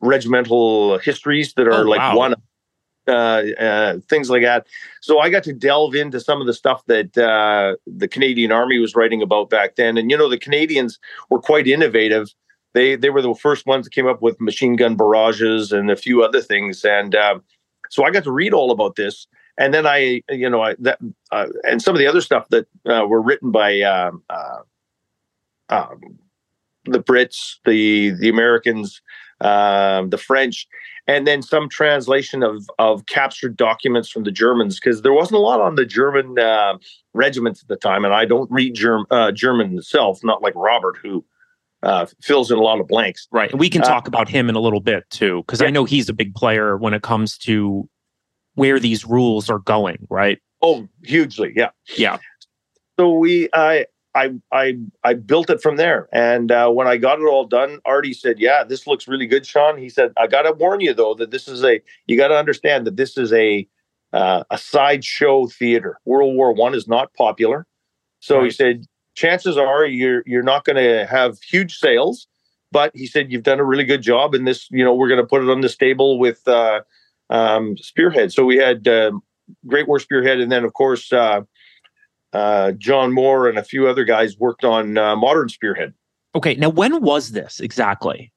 regimental 0.00 0.98
histories 0.98 1.54
that 1.54 1.66
are 1.66 1.84
oh, 1.84 1.88
like 1.88 2.00
wow. 2.00 2.16
one 2.16 2.34
uh, 3.08 3.42
uh, 3.58 3.98
things 4.08 4.30
like 4.30 4.42
that. 4.42 4.66
So 5.00 5.20
I 5.20 5.30
got 5.30 5.42
to 5.44 5.52
delve 5.52 5.94
into 5.94 6.20
some 6.20 6.40
of 6.40 6.46
the 6.46 6.54
stuff 6.54 6.84
that 6.86 7.16
uh, 7.16 7.76
the 7.86 8.08
Canadian 8.08 8.52
Army 8.52 8.78
was 8.78 8.94
writing 8.94 9.22
about 9.22 9.50
back 9.50 9.76
then. 9.76 9.96
And 9.96 10.10
you 10.10 10.16
know, 10.16 10.28
the 10.28 10.38
Canadians 10.38 10.98
were 11.28 11.40
quite 11.40 11.66
innovative. 11.66 12.32
They 12.74 12.96
they 12.96 13.10
were 13.10 13.22
the 13.22 13.34
first 13.34 13.66
ones 13.66 13.86
that 13.86 13.92
came 13.92 14.06
up 14.06 14.22
with 14.22 14.40
machine 14.40 14.76
gun 14.76 14.96
barrages 14.96 15.72
and 15.72 15.90
a 15.90 15.96
few 15.96 16.22
other 16.22 16.40
things. 16.40 16.84
And 16.84 17.14
um, 17.14 17.42
so 17.88 18.04
I 18.04 18.10
got 18.10 18.24
to 18.24 18.32
read 18.32 18.52
all 18.52 18.70
about 18.70 18.96
this 18.96 19.26
and 19.60 19.74
then 19.74 19.86
I, 19.86 20.22
you 20.30 20.48
know, 20.48 20.62
I, 20.62 20.74
that 20.78 20.98
uh, 21.30 21.46
and 21.68 21.82
some 21.82 21.94
of 21.94 21.98
the 21.98 22.06
other 22.06 22.22
stuff 22.22 22.48
that 22.48 22.66
uh, 22.86 23.06
were 23.06 23.20
written 23.20 23.52
by 23.52 23.82
um, 23.82 24.22
uh, 24.30 24.60
um, 25.68 26.00
the 26.86 26.98
Brits, 26.98 27.56
the 27.66 28.10
the 28.10 28.30
Americans, 28.30 29.02
um, 29.42 30.08
the 30.08 30.16
French, 30.16 30.66
and 31.06 31.26
then 31.26 31.42
some 31.42 31.68
translation 31.68 32.42
of 32.42 32.68
of 32.78 33.04
captured 33.04 33.54
documents 33.54 34.08
from 34.08 34.24
the 34.24 34.32
Germans 34.32 34.80
because 34.80 35.02
there 35.02 35.12
wasn't 35.12 35.36
a 35.36 35.42
lot 35.42 35.60
on 35.60 35.74
the 35.74 35.84
German 35.84 36.38
uh, 36.38 36.78
regiments 37.12 37.60
at 37.60 37.68
the 37.68 37.76
time, 37.76 38.06
and 38.06 38.14
I 38.14 38.24
don't 38.24 38.50
read 38.50 38.74
Germ, 38.74 39.04
uh, 39.10 39.30
German 39.30 39.76
itself, 39.78 40.20
not 40.24 40.42
like 40.42 40.54
Robert 40.56 40.96
who. 41.02 41.24
Uh, 41.82 42.04
fills 42.20 42.50
in 42.50 42.58
a 42.58 42.60
lot 42.60 42.78
of 42.78 42.86
blanks. 42.86 43.26
Right. 43.32 43.50
And 43.50 43.58
we 43.58 43.70
can 43.70 43.80
talk 43.80 44.06
about 44.06 44.28
him 44.28 44.50
in 44.50 44.54
a 44.54 44.60
little 44.60 44.82
bit 44.82 45.08
too, 45.08 45.42
because 45.46 45.62
yeah. 45.62 45.68
I 45.68 45.70
know 45.70 45.86
he's 45.86 46.10
a 46.10 46.12
big 46.12 46.34
player 46.34 46.76
when 46.76 46.92
it 46.92 47.00
comes 47.00 47.38
to 47.38 47.88
where 48.54 48.78
these 48.78 49.04
rules 49.04 49.48
are 49.50 49.58
going, 49.58 50.06
right? 50.10 50.38
Oh, 50.62 50.88
hugely, 51.04 51.52
yeah, 51.56 51.70
yeah. 51.96 52.18
So 52.98 53.12
we, 53.14 53.48
I, 53.54 53.86
I, 54.14 54.32
I, 54.52 54.78
I 55.04 55.14
built 55.14 55.48
it 55.50 55.62
from 55.62 55.76
there, 55.76 56.08
and 56.12 56.52
uh, 56.52 56.70
when 56.70 56.86
I 56.86 56.96
got 56.96 57.18
it 57.18 57.24
all 57.24 57.46
done, 57.46 57.80
Arty 57.84 58.12
said, 58.12 58.38
"Yeah, 58.38 58.64
this 58.64 58.86
looks 58.86 59.08
really 59.08 59.26
good, 59.26 59.46
Shawn." 59.46 59.78
He 59.78 59.88
said, 59.88 60.12
"I 60.18 60.26
got 60.26 60.42
to 60.42 60.52
warn 60.52 60.80
you 60.80 60.92
though 60.92 61.14
that 61.14 61.30
this 61.30 61.48
is 61.48 61.64
a, 61.64 61.80
you 62.06 62.16
got 62.16 62.28
to 62.28 62.36
understand 62.36 62.86
that 62.86 62.96
this 62.96 63.16
is 63.16 63.32
a, 63.32 63.66
uh, 64.12 64.44
a 64.50 64.58
sideshow 64.58 65.46
theater. 65.46 65.98
World 66.04 66.34
War 66.34 66.52
One 66.52 66.74
is 66.74 66.88
not 66.88 67.14
popular, 67.14 67.66
so 68.20 68.36
right. 68.36 68.44
he 68.44 68.50
said." 68.50 68.86
Chances 69.16 69.58
are 69.58 69.84
you're 69.84 70.22
you're 70.24 70.42
not 70.42 70.64
going 70.64 70.76
to 70.76 71.04
have 71.04 71.42
huge 71.42 71.76
sales, 71.78 72.28
but 72.72 72.92
he 72.94 73.06
said 73.06 73.30
you've 73.30 73.42
done 73.42 73.58
a 73.58 73.64
really 73.64 73.84
good 73.84 74.02
job, 74.02 74.34
and 74.34 74.46
this 74.46 74.68
you 74.70 74.84
know 74.84 74.94
we're 74.94 75.08
going 75.08 75.20
to 75.20 75.26
put 75.26 75.42
it 75.42 75.50
on 75.50 75.60
the 75.60 75.68
stable 75.68 76.18
with 76.18 76.46
uh, 76.46 76.80
um, 77.30 77.76
Spearhead. 77.78 78.32
So 78.32 78.44
we 78.44 78.56
had 78.56 78.86
uh, 78.86 79.12
Great 79.66 79.88
War 79.88 79.98
Spearhead, 79.98 80.40
and 80.40 80.52
then 80.52 80.64
of 80.64 80.74
course 80.74 81.12
uh, 81.12 81.42
uh, 82.32 82.72
John 82.72 83.12
Moore 83.12 83.48
and 83.48 83.58
a 83.58 83.64
few 83.64 83.88
other 83.88 84.04
guys 84.04 84.36
worked 84.38 84.64
on 84.64 84.98
uh, 84.98 85.16
Modern 85.16 85.48
Spearhead. 85.48 85.94
Okay, 86.34 86.54
now 86.54 86.68
when 86.68 87.00
was 87.02 87.32
this 87.32 87.60
exactly? 87.60 88.32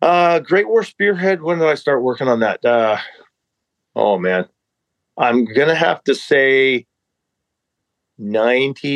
Uh, 0.00 0.38
Great 0.40 0.68
War 0.68 0.82
Spearhead. 0.82 1.42
When 1.42 1.58
did 1.58 1.68
I 1.68 1.74
start 1.74 2.02
working 2.02 2.28
on 2.28 2.40
that? 2.40 2.64
Uh, 2.64 2.98
oh 3.94 4.18
man, 4.18 4.46
I'm 5.18 5.44
gonna 5.44 5.74
have 5.74 6.02
to 6.04 6.14
say 6.14 6.86
ninety. 8.18 8.88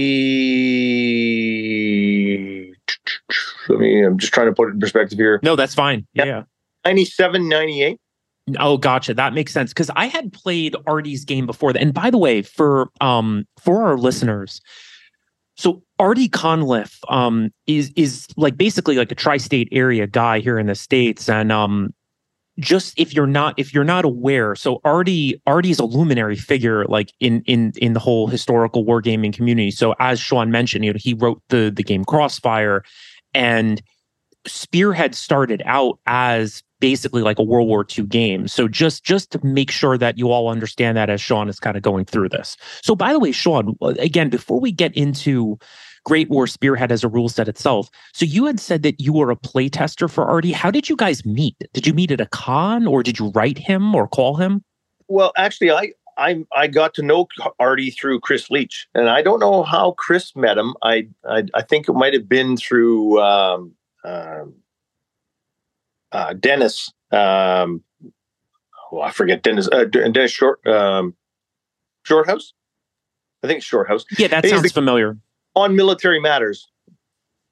I 3.69 3.73
mean, 3.73 4.05
I'm 4.05 4.19
just 4.19 4.33
trying 4.33 4.47
to 4.47 4.53
put 4.53 4.69
it 4.69 4.73
in 4.73 4.81
perspective 4.81 5.19
here. 5.19 5.41
No, 5.43 5.57
that's 5.57 5.75
fine. 5.75 6.07
Yeah. 6.15 6.25
yeah. 6.25 6.43
97, 6.85 7.49
98. 7.49 7.99
Oh, 8.61 8.77
gotcha. 8.79 9.15
That 9.15 9.35
makes 9.35 9.53
sense 9.53 9.73
because 9.73 9.91
I 9.97 10.07
had 10.07 10.33
played 10.33 10.77
Arty's 10.87 11.25
game 11.25 11.47
before 11.47 11.73
that. 11.73 11.83
And 11.83 11.93
by 11.93 12.11
the 12.11 12.19
way, 12.19 12.43
for 12.43 12.91
um 13.01 13.47
for 13.59 13.85
our 13.85 13.97
listeners, 13.99 14.61
So 15.57 15.83
Arty 15.99 16.29
Conliffe 16.29 17.01
um, 17.09 17.51
is 17.67 17.91
is 17.97 18.27
like 18.37 18.57
basically 18.57 18.97
like 18.97 19.11
a 19.11 19.15
tri-state 19.15 19.69
area 19.73 20.07
guy 20.07 20.39
here 20.41 20.59
in 20.59 20.67
the 20.67 20.75
states, 20.75 21.29
and 21.29 21.51
um, 21.51 21.95
just 22.59 22.99
if 22.99 23.15
you're 23.15 23.27
not 23.27 23.55
if 23.59 23.73
you're 23.73 23.85
not 23.85 24.05
aware, 24.05 24.55
so 24.55 24.81
Arty 24.85 25.41
Arty's 25.47 25.79
a 25.79 25.85
luminary 25.87 26.37
figure 26.37 26.85
like 26.87 27.13
in 27.21 27.43
in 27.47 27.73
in 27.77 27.95
the 27.95 28.01
whole 28.01 28.27
historical 28.29 28.85
wargaming 28.85 29.33
community. 29.33 29.71
So 29.71 29.95
as 29.99 30.21
Shawn 30.21 30.51
mentioned, 30.51 30.85
you 30.85 30.93
know, 30.93 30.99
he 31.01 31.15
wrote 31.15 31.43
the 31.49 31.73
the 31.75 31.83
game 31.83 32.05
Crossfire, 32.05 32.85
and 33.33 33.81
Spearhead 34.47 35.15
started 35.15 35.63
out 35.65 35.99
as 36.07 36.63
basically 36.81 37.23
like 37.23 37.39
a 37.39 37.43
World 37.43 37.69
War 37.69 37.87
II 37.97 38.07
game. 38.07 38.49
So 38.49 38.69
just 38.69 39.05
just 39.05 39.31
to 39.33 39.45
make 39.45 39.71
sure 39.71 39.97
that 39.99 40.19
you 40.19 40.31
all 40.31 40.49
understand 40.49 40.97
that 40.97 41.11
as 41.11 41.21
Shawn 41.21 41.49
is 41.49 41.61
kind 41.61 41.77
of 41.77 41.83
going 41.83 42.05
through 42.05 42.29
this. 42.29 42.57
So 42.83 42.95
by 42.95 43.13
the 43.13 43.19
way, 43.19 43.33
Shawn, 43.33 43.77
again, 43.81 44.29
before 44.29 44.61
we 44.61 44.73
get 44.73 44.95
into 44.97 45.59
Great 46.05 46.31
War 46.31 46.47
Spearhead 46.47 46.93
as 46.93 47.03
a 47.03 47.09
rule 47.09 47.29
set 47.29 47.49
itself, 47.49 47.89
so 48.13 48.25
you 48.25 48.47
had 48.47 48.61
said 48.61 48.83
that 48.83 49.01
you 49.01 49.13
were 49.13 49.31
a 49.31 49.37
playtester 49.37 50.11
for 50.11 50.25
Arty. 50.25 50.53
How 50.53 50.71
did 50.71 50.89
you 50.89 50.97
guys 50.97 51.25
meet? 51.25 51.57
Did 51.73 51.87
you 51.87 51.95
meet 51.95 52.11
at 52.11 52.21
a 52.21 52.27
con 52.27 52.87
or 52.87 53.03
did 53.03 53.19
you 53.19 53.31
write 53.31 53.59
him 53.59 53.95
or 53.95 54.07
call 54.07 54.37
him? 54.37 54.63
Well, 55.09 55.33
actually, 55.37 55.71
I 55.71 55.93
I 56.19 56.45
I 56.55 56.67
got 56.67 56.95
to 56.95 57.03
know 57.03 57.27
Arty 57.59 57.91
through 57.91 58.21
Chris 58.21 58.51
Leach, 58.51 58.87
and 58.95 59.09
I 59.09 59.23
don't 59.23 59.41
know 59.41 59.63
how 59.63 59.93
Chris 59.93 60.35
met 60.35 60.59
him. 60.59 60.75
I 60.83 61.09
I, 61.29 61.45
I 61.55 61.63
think 61.63 61.89
it 61.89 61.93
might 61.93 62.15
have 62.15 62.29
been 62.29 62.57
through 62.57 63.21
um, 63.21 63.73
um, 64.05 64.55
uh, 66.17 66.33
Dennis. 66.33 66.93
Um, 67.13 67.83
well, 68.91 69.03
I 69.03 69.11
forget 69.11 69.43
Dennis. 69.43 69.69
Uh, 69.71 69.85
Dennis 69.85 70.31
Short 70.31 70.67
um, 70.67 71.15
Shorthouse. 72.05 72.55
I 73.43 73.49
think 73.49 73.63
Shorthouse. 73.63 74.05
Yeah, 74.19 74.29
that 74.29 74.45
He's 74.45 74.53
sounds 74.53 74.63
the, 74.63 74.71
familiar. 74.71 75.19
On 75.55 75.77
Military 75.77 76.21
Matters, 76.21 76.67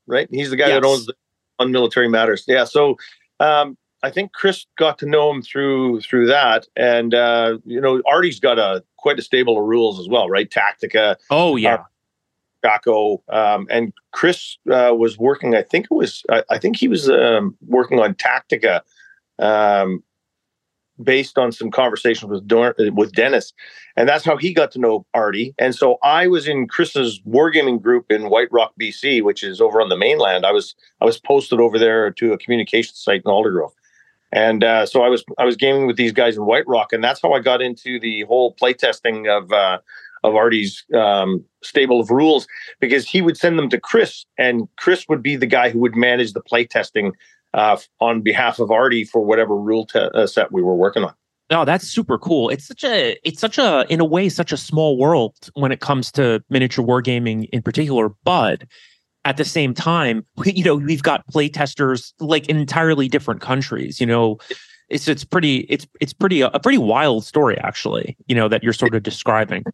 right? 0.07 0.29
He's 0.31 0.51
the 0.51 0.57
guy 0.57 0.69
yes. 0.69 0.81
that 0.81 0.87
owns 0.87 1.07
the, 1.07 1.15
on 1.59 1.73
Military 1.73 2.09
Matters. 2.09 2.45
Yeah. 2.49 2.65
So 2.65 2.97
um, 3.39 3.77
I 4.03 4.11
think 4.11 4.33
Chris 4.33 4.67
got 4.79 4.99
to 5.01 5.07
know 5.07 5.31
him 5.31 5.43
through 5.43 6.01
through 6.01 6.29
that, 6.29 6.67
and 6.75 7.13
uh, 7.15 7.59
you 7.67 7.81
know, 7.81 8.01
Arty's 8.09 8.41
got 8.41 8.59
a 8.59 8.83
quite 8.97 9.19
a 9.19 9.23
stable 9.23 9.59
of 9.59 9.65
rules 9.65 10.01
as 10.01 10.09
well, 10.09 10.31
right? 10.31 10.51
Tactica. 10.51 11.17
Oh 11.31 11.57
yeah. 11.57 11.75
Uh, 11.75 11.85
Jaco, 12.65 13.21
um, 13.29 13.67
and 13.71 13.93
Chris 14.13 14.59
uh, 14.71 14.95
was 14.97 15.19
working. 15.19 15.55
I 15.55 15.63
think 15.63 15.87
it 15.91 15.95
was. 15.95 16.23
I, 16.31 16.43
I 16.51 16.59
think 16.59 16.77
he 16.77 16.89
was 16.89 17.09
um, 17.09 17.57
working 17.67 18.01
on 18.01 18.15
Tactica, 18.15 18.81
um, 19.39 20.03
based 21.03 21.39
on 21.39 21.53
some 21.53 21.71
conversations 21.71 22.31
with 22.31 22.47
Dor- 22.47 22.75
with 22.79 23.13
Dennis, 23.13 23.53
and 23.97 24.09
that's 24.09 24.25
how 24.25 24.37
he 24.37 24.55
got 24.55 24.71
to 24.73 24.79
know 24.79 25.07
Arty. 25.15 25.55
And 25.59 25.75
so 25.75 25.99
I 26.03 26.27
was 26.27 26.49
in 26.49 26.67
Chris's 26.69 27.21
wargaming 27.21 27.83
group 27.83 28.11
in 28.11 28.31
White 28.31 28.49
Rock, 28.51 28.73
BC, 28.81 29.23
which 29.23 29.43
is 29.43 29.61
over 29.61 29.81
on 29.81 29.89
the 29.89 29.97
mainland. 29.97 30.47
I 30.47 30.53
was 30.53 30.75
I 31.01 31.05
was 31.05 31.19
posted 31.19 31.61
over 31.61 31.79
there 31.79 32.11
to 32.11 32.33
a 32.33 32.39
communication 32.39 32.95
site 32.95 33.23
in 33.25 33.31
Aldergrove. 33.31 33.73
And 34.35 34.65
uh, 34.65 34.85
so 34.85 35.03
I 35.03 35.09
was 35.09 35.25
I 35.39 35.45
was 35.45 35.57
gaming 35.57 35.87
with 35.87 35.97
these 35.97 36.11
guys 36.11 36.37
in 36.37 36.45
White 36.45 36.67
Rock, 36.67 36.93
and 36.93 37.05
that's 37.05 37.23
how 37.23 37.33
I 37.33 37.39
got 37.39 37.63
into 37.63 38.01
the 38.01 38.23
whole 38.23 38.53
playtesting 38.53 39.29
of 39.29 39.53
uh, 39.53 39.79
of 40.25 40.35
Arty's 40.35 40.85
um, 40.95 41.45
stable 41.63 42.01
of 42.01 42.11
rules 42.11 42.47
because 42.81 43.09
he 43.09 43.23
would 43.23 43.37
send 43.37 43.59
them 43.59 43.69
to 43.69 43.79
Chris, 43.79 44.25
and 44.39 44.67
Chris 44.79 45.07
would 45.09 45.23
be 45.23 45.37
the 45.37 45.47
guy 45.47 45.71
who 45.71 45.79
would 45.79 45.95
manage 45.95 46.33
the 46.33 46.43
playtesting 46.43 47.13
uh, 47.53 47.77
on 48.01 48.23
behalf 48.23 48.59
of 48.59 48.71
Arty 48.71 49.05
for 49.05 49.25
whatever 49.25 49.57
rule 49.57 49.87
te- 49.87 49.99
uh, 49.99 50.27
set 50.27 50.51
we 50.51 50.63
were 50.63 50.75
working 50.75 51.05
on. 51.05 51.15
Oh, 51.51 51.65
that's 51.65 51.87
super 51.87 52.19
cool. 52.19 52.49
It's 52.49 52.67
such 52.67 52.85
a, 52.85 53.17
it's 53.23 53.39
such 53.39 53.59
a, 53.59 53.87
in 53.91 54.01
a 54.01 54.05
way, 54.05 54.29
such 54.31 54.51
a 54.51 54.57
small 54.57 54.97
world 54.99 55.35
when 55.53 55.71
it 55.71 55.81
comes 55.81 56.11
to 56.13 56.43
miniature 56.49 56.85
wargaming 56.85 57.49
in 57.53 57.63
particular. 57.63 58.09
But 58.25 58.65
at 59.27 59.37
the 59.37 59.45
same 59.45 59.75
time, 59.75 60.25
you 60.45 60.65
know, 60.65 60.77
we've 60.77 61.03
got 61.03 61.27
playtesters 61.31 62.13
like 62.19 62.49
in 62.49 62.57
entirely 62.57 63.09
different 63.09 63.43
countries. 63.43 64.01
You 64.01 64.07
know, 64.07 64.39
it's 64.89 65.07
it's 65.07 65.25
pretty, 65.25 65.59
it's 65.69 65.87
it's 66.01 66.15
pretty 66.15 66.41
a 66.41 66.59
pretty 66.59 66.79
wild 66.79 67.25
story 67.25 67.59
actually. 67.59 68.17
You 68.27 68.35
know 68.35 68.49
that 68.49 68.63
you're 68.63 68.73
sort 68.73 68.95
of 68.95 69.03
describing. 69.03 69.65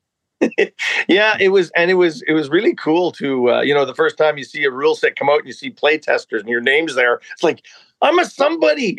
yeah, 1.09 1.37
it 1.41 1.51
was, 1.51 1.71
and 1.77 1.91
it 1.91 1.95
was, 1.95 2.23
it 2.23 2.33
was 2.33 2.49
really 2.49 2.75
cool 2.75 3.13
to, 3.13 3.51
uh, 3.51 3.61
you 3.61 3.75
know, 3.75 3.85
the 3.85 3.95
first 3.95 4.17
time 4.17 4.39
you 4.39 4.45
see 4.45 4.65
a 4.65 4.71
rule 4.71 4.95
set 4.95 5.17
come 5.17 5.29
out 5.29 5.39
and 5.39 5.47
you 5.47 5.53
see 5.53 5.71
play 5.71 5.99
testers 5.99 6.41
and 6.41 6.51
your 6.51 6.61
name's 6.61 6.95
there, 6.95 7.21
it's 7.33 7.43
like, 7.43 7.65
I'm 8.03 8.19
a 8.19 8.25
somebody. 8.25 8.97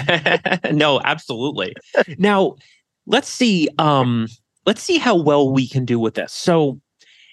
no, 0.72 1.00
absolutely. 1.04 1.74
now, 2.18 2.56
let's 3.06 3.28
see, 3.28 3.68
um, 3.78 4.28
let's 4.66 4.82
see 4.82 4.98
how 4.98 5.16
well 5.16 5.52
we 5.52 5.68
can 5.68 5.84
do 5.84 5.98
with 5.98 6.14
this. 6.14 6.32
So, 6.32 6.80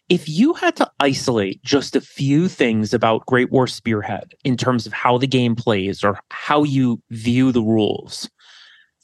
if 0.07 0.29
you 0.29 0.53
had 0.53 0.75
to 0.75 0.91
isolate 0.99 1.63
just 1.63 1.95
a 1.95 2.01
few 2.01 2.47
things 2.47 2.93
about 2.93 3.25
Great 3.25 3.51
War 3.51 3.65
Spearhead 3.65 4.35
in 4.43 4.55
terms 4.55 4.85
of 4.85 4.93
how 4.93 5.17
the 5.17 5.25
game 5.25 5.55
plays 5.55 6.03
or 6.03 6.19
how 6.29 6.61
you 6.61 7.01
view 7.09 7.51
the 7.51 7.63
rules 7.63 8.29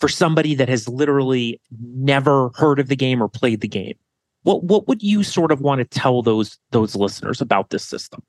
for 0.02 0.08
somebody 0.08 0.54
that 0.56 0.70
has 0.70 0.88
literally 0.88 1.60
never 1.80 2.52
heard 2.56 2.80
of 2.80 2.88
the 2.88 2.96
game 2.96 3.22
or 3.22 3.28
played 3.28 3.62
the 3.62 3.68
game, 3.68 3.96
what 4.44 4.64
what 4.64 4.88
would 4.88 5.02
you 5.02 5.24
sort 5.24 5.52
of 5.52 5.62
want 5.62 5.80
to 5.80 5.86
tell 5.86 6.22
those 6.22 6.58
those 6.72 6.96
listeners 6.96 7.42
about 7.42 7.70
this 7.70 7.84
system? 7.84 8.24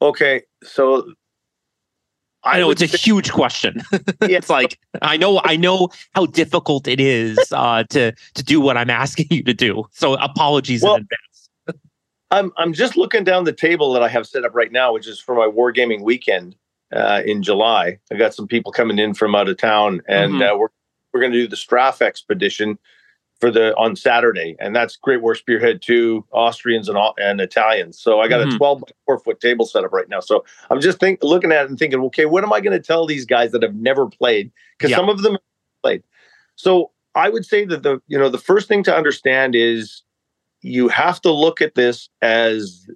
Okay, 0.00 0.42
so 0.62 1.12
I, 2.44 2.56
I 2.56 2.60
know 2.60 2.70
it's 2.70 2.82
a 2.82 2.86
huge 2.86 3.30
question. 3.32 3.82
Yeah. 4.22 4.38
it's 4.38 4.50
like 4.50 4.78
I 5.00 5.16
know 5.16 5.40
I 5.44 5.56
know 5.56 5.88
how 6.14 6.26
difficult 6.26 6.86
it 6.86 7.00
is 7.00 7.38
uh, 7.52 7.84
to 7.90 8.12
to 8.12 8.42
do 8.42 8.60
what 8.60 8.76
I'm 8.76 8.90
asking 8.90 9.26
you 9.30 9.42
to 9.44 9.54
do. 9.54 9.84
So 9.92 10.14
apologies 10.14 10.82
well, 10.82 10.96
in 10.96 11.02
advance. 11.02 11.82
I'm 12.30 12.52
I'm 12.56 12.72
just 12.72 12.96
looking 12.96 13.24
down 13.24 13.44
the 13.44 13.52
table 13.52 13.92
that 13.92 14.02
I 14.02 14.08
have 14.08 14.26
set 14.26 14.44
up 14.44 14.54
right 14.54 14.72
now, 14.72 14.92
which 14.92 15.08
is 15.08 15.20
for 15.20 15.34
my 15.34 15.46
wargaming 15.46 16.02
weekend 16.02 16.56
uh, 16.92 17.22
in 17.24 17.42
July. 17.42 17.98
I 18.10 18.16
got 18.16 18.34
some 18.34 18.46
people 18.46 18.72
coming 18.72 18.98
in 18.98 19.14
from 19.14 19.34
out 19.34 19.48
of 19.48 19.56
town, 19.56 20.02
and 20.08 20.34
mm-hmm. 20.34 20.42
uh, 20.42 20.56
we're 20.56 20.68
we're 21.12 21.20
going 21.20 21.32
to 21.32 21.42
do 21.42 21.48
the 21.48 21.56
Strafexpedition 21.56 22.78
for 23.42 23.50
the 23.50 23.74
on 23.76 23.96
Saturday, 23.96 24.54
and 24.60 24.74
that's 24.74 24.94
Great 24.94 25.20
War 25.20 25.34
Spearhead 25.34 25.82
two 25.82 26.24
Austrians 26.30 26.88
and 26.88 26.96
and 27.16 27.40
Italians. 27.40 27.98
So 27.98 28.20
I 28.20 28.28
got 28.28 28.38
mm-hmm. 28.38 28.54
a 28.54 28.56
twelve 28.56 28.82
by 28.82 28.92
four 29.04 29.18
foot 29.18 29.40
table 29.40 29.66
set 29.66 29.82
up 29.82 29.92
right 29.92 30.08
now. 30.08 30.20
So 30.20 30.44
I'm 30.70 30.80
just 30.80 31.00
think 31.00 31.24
looking 31.24 31.50
at 31.50 31.64
it 31.64 31.70
and 31.70 31.76
thinking, 31.76 31.98
okay, 32.02 32.24
what 32.24 32.44
am 32.44 32.52
I 32.52 32.60
going 32.60 32.80
to 32.80 32.86
tell 32.86 33.04
these 33.04 33.26
guys 33.26 33.50
that 33.50 33.64
have 33.64 33.74
never 33.74 34.06
played? 34.06 34.52
Because 34.78 34.92
yeah. 34.92 34.96
some 34.96 35.08
of 35.08 35.22
them 35.22 35.38
played. 35.82 36.04
So 36.54 36.92
I 37.16 37.30
would 37.30 37.44
say 37.44 37.64
that 37.64 37.82
the 37.82 38.00
you 38.06 38.16
know 38.16 38.28
the 38.28 38.38
first 38.38 38.68
thing 38.68 38.84
to 38.84 38.94
understand 38.94 39.56
is 39.56 40.04
you 40.60 40.86
have 40.86 41.20
to 41.22 41.32
look 41.32 41.60
at 41.60 41.74
this 41.74 42.08
as 42.22 42.86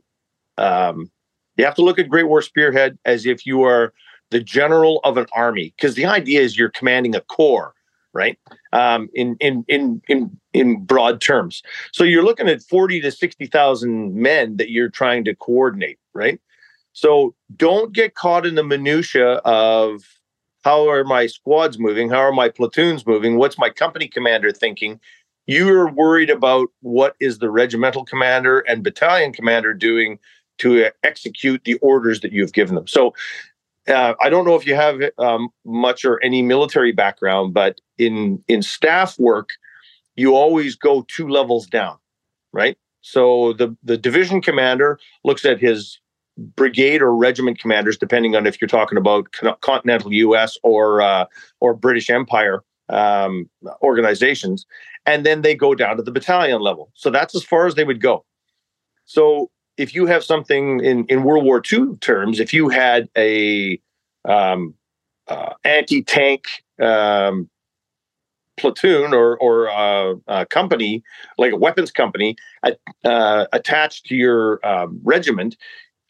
um, 0.59 1.11
you 1.57 1.65
have 1.65 1.75
to 1.75 1.83
look 1.83 1.99
at 1.99 2.09
Great 2.09 2.29
War 2.29 2.41
Spearhead 2.41 3.01
as 3.05 3.27
if 3.27 3.47
you 3.47 3.65
are 3.65 3.93
the 4.31 4.39
general 4.39 5.01
of 5.03 5.17
an 5.17 5.27
army 5.33 5.75
because 5.77 5.97
the 5.97 6.07
idea 6.07 6.41
is 6.41 6.57
you're 6.57 6.71
commanding 6.71 7.17
a 7.17 7.21
corps 7.23 7.75
right? 8.17 8.39
Um, 8.73 9.09
in 9.15 9.37
in 9.41 9.65
in 9.69 10.03
in 10.09 10.37
in 10.53 10.85
broad 10.85 11.21
terms. 11.21 11.63
So 11.93 12.03
you're 12.03 12.25
looking 12.25 12.49
at 12.49 12.63
forty 12.63 13.01
to 13.03 13.13
sixty 13.13 13.47
thousand 13.47 14.15
men 14.15 14.57
that 14.57 14.71
you're 14.71 14.89
trying 14.89 15.25
to 15.27 15.35
coordinate, 15.37 15.99
right? 16.15 16.41
So 16.93 17.35
don't 17.55 17.93
get 17.93 18.15
caught 18.15 18.47
in 18.47 18.55
the 18.55 18.65
minutia 18.65 19.35
of 19.45 20.03
how 20.65 20.89
are 20.89 21.05
my 21.05 21.27
squads 21.27 21.79
moving, 21.79 22.09
how 22.09 22.21
are 22.21 22.33
my 22.33 22.49
platoons 22.49 23.07
moving, 23.07 23.37
what's 23.37 23.59
my 23.59 23.71
company 23.71 24.09
commander 24.09 24.51
thinking. 24.51 24.99
You're 25.47 25.89
worried 25.93 26.31
about 26.31 26.71
what 26.81 27.15
is 27.21 27.39
the 27.39 27.51
regimental 27.51 28.05
commander 28.05 28.61
and 28.61 28.83
battalion 28.83 29.33
commander 29.33 29.75
doing 29.75 30.19
to 30.59 30.91
execute 31.05 31.63
the 31.65 31.75
orders 31.75 32.21
that 32.21 32.33
you've 32.33 32.55
given 32.55 32.75
them. 32.75 32.89
So 32.89 33.15
uh, 33.89 34.15
I 34.21 34.29
don't 34.29 34.45
know 34.45 34.57
if 34.57 34.67
you 34.67 34.75
have 34.75 35.01
um, 35.19 35.51
much 35.65 36.05
or 36.05 36.21
any 36.25 36.43
military 36.43 36.93
background, 36.93 37.55
but 37.55 37.81
in 37.99 38.43
in 38.49 38.63
staff 38.63 39.19
work, 39.19 39.51
you 40.15 40.35
always 40.35 40.77
go 40.77 41.05
two 41.09 41.29
levels 41.29 41.67
down, 41.67 41.97
right? 42.53 42.77
So 43.03 43.53
the 43.53 43.77
the 43.83 43.97
division 43.97 44.41
commander 44.41 44.99
looks 45.25 45.45
at 45.45 45.61
his 45.61 46.01
brigade 46.37 47.03
or 47.03 47.15
regiment 47.15 47.59
commanders, 47.61 47.97
depending 47.97 48.37
on 48.37 48.47
if 48.47 48.61
you're 48.61 48.69
talking 48.69 48.99
about 48.99 49.29
continental 49.61 50.13
U.S. 50.13 50.59
or 50.63 51.01
uh, 51.01 51.27
or 51.61 51.75
British 51.75 52.11
Empire 52.11 52.63
um, 52.89 53.49
organizations, 53.83 54.67
and 55.05 55.25
then 55.25 55.43
they 55.43 55.55
go 55.55 55.75
down 55.75 55.97
to 55.97 56.03
the 56.03 56.13
battalion 56.13 56.61
level. 56.61 56.91
So 56.95 57.11
that's 57.11 57.35
as 57.35 57.45
far 57.45 57.67
as 57.67 57.75
they 57.75 57.85
would 57.85 58.01
go. 58.01 58.25
So 59.05 59.51
if 59.77 59.95
you 59.95 60.07
have 60.07 60.25
something 60.25 60.81
in, 60.81 61.05
in 61.07 61.23
World 61.23 61.45
War 61.45 61.63
II 61.73 61.97
terms, 62.01 62.41
if 62.41 62.53
you 62.53 62.69
had 62.69 63.09
a 63.17 63.81
um, 64.25 64.75
uh, 65.29 65.55
anti-tank 65.65 66.45
um, 66.81 67.49
platoon 68.57 69.15
or 69.15 69.37
or 69.39 69.69
uh, 69.71 70.15
uh, 70.29 70.45
company, 70.47 71.03
like 71.39 71.53
a 71.53 71.57
weapons 71.57 71.91
company, 71.91 72.37
uh, 73.05 73.47
attached 73.53 74.07
to 74.07 74.15
your 74.15 74.67
um, 74.67 75.01
regiment, 75.03 75.57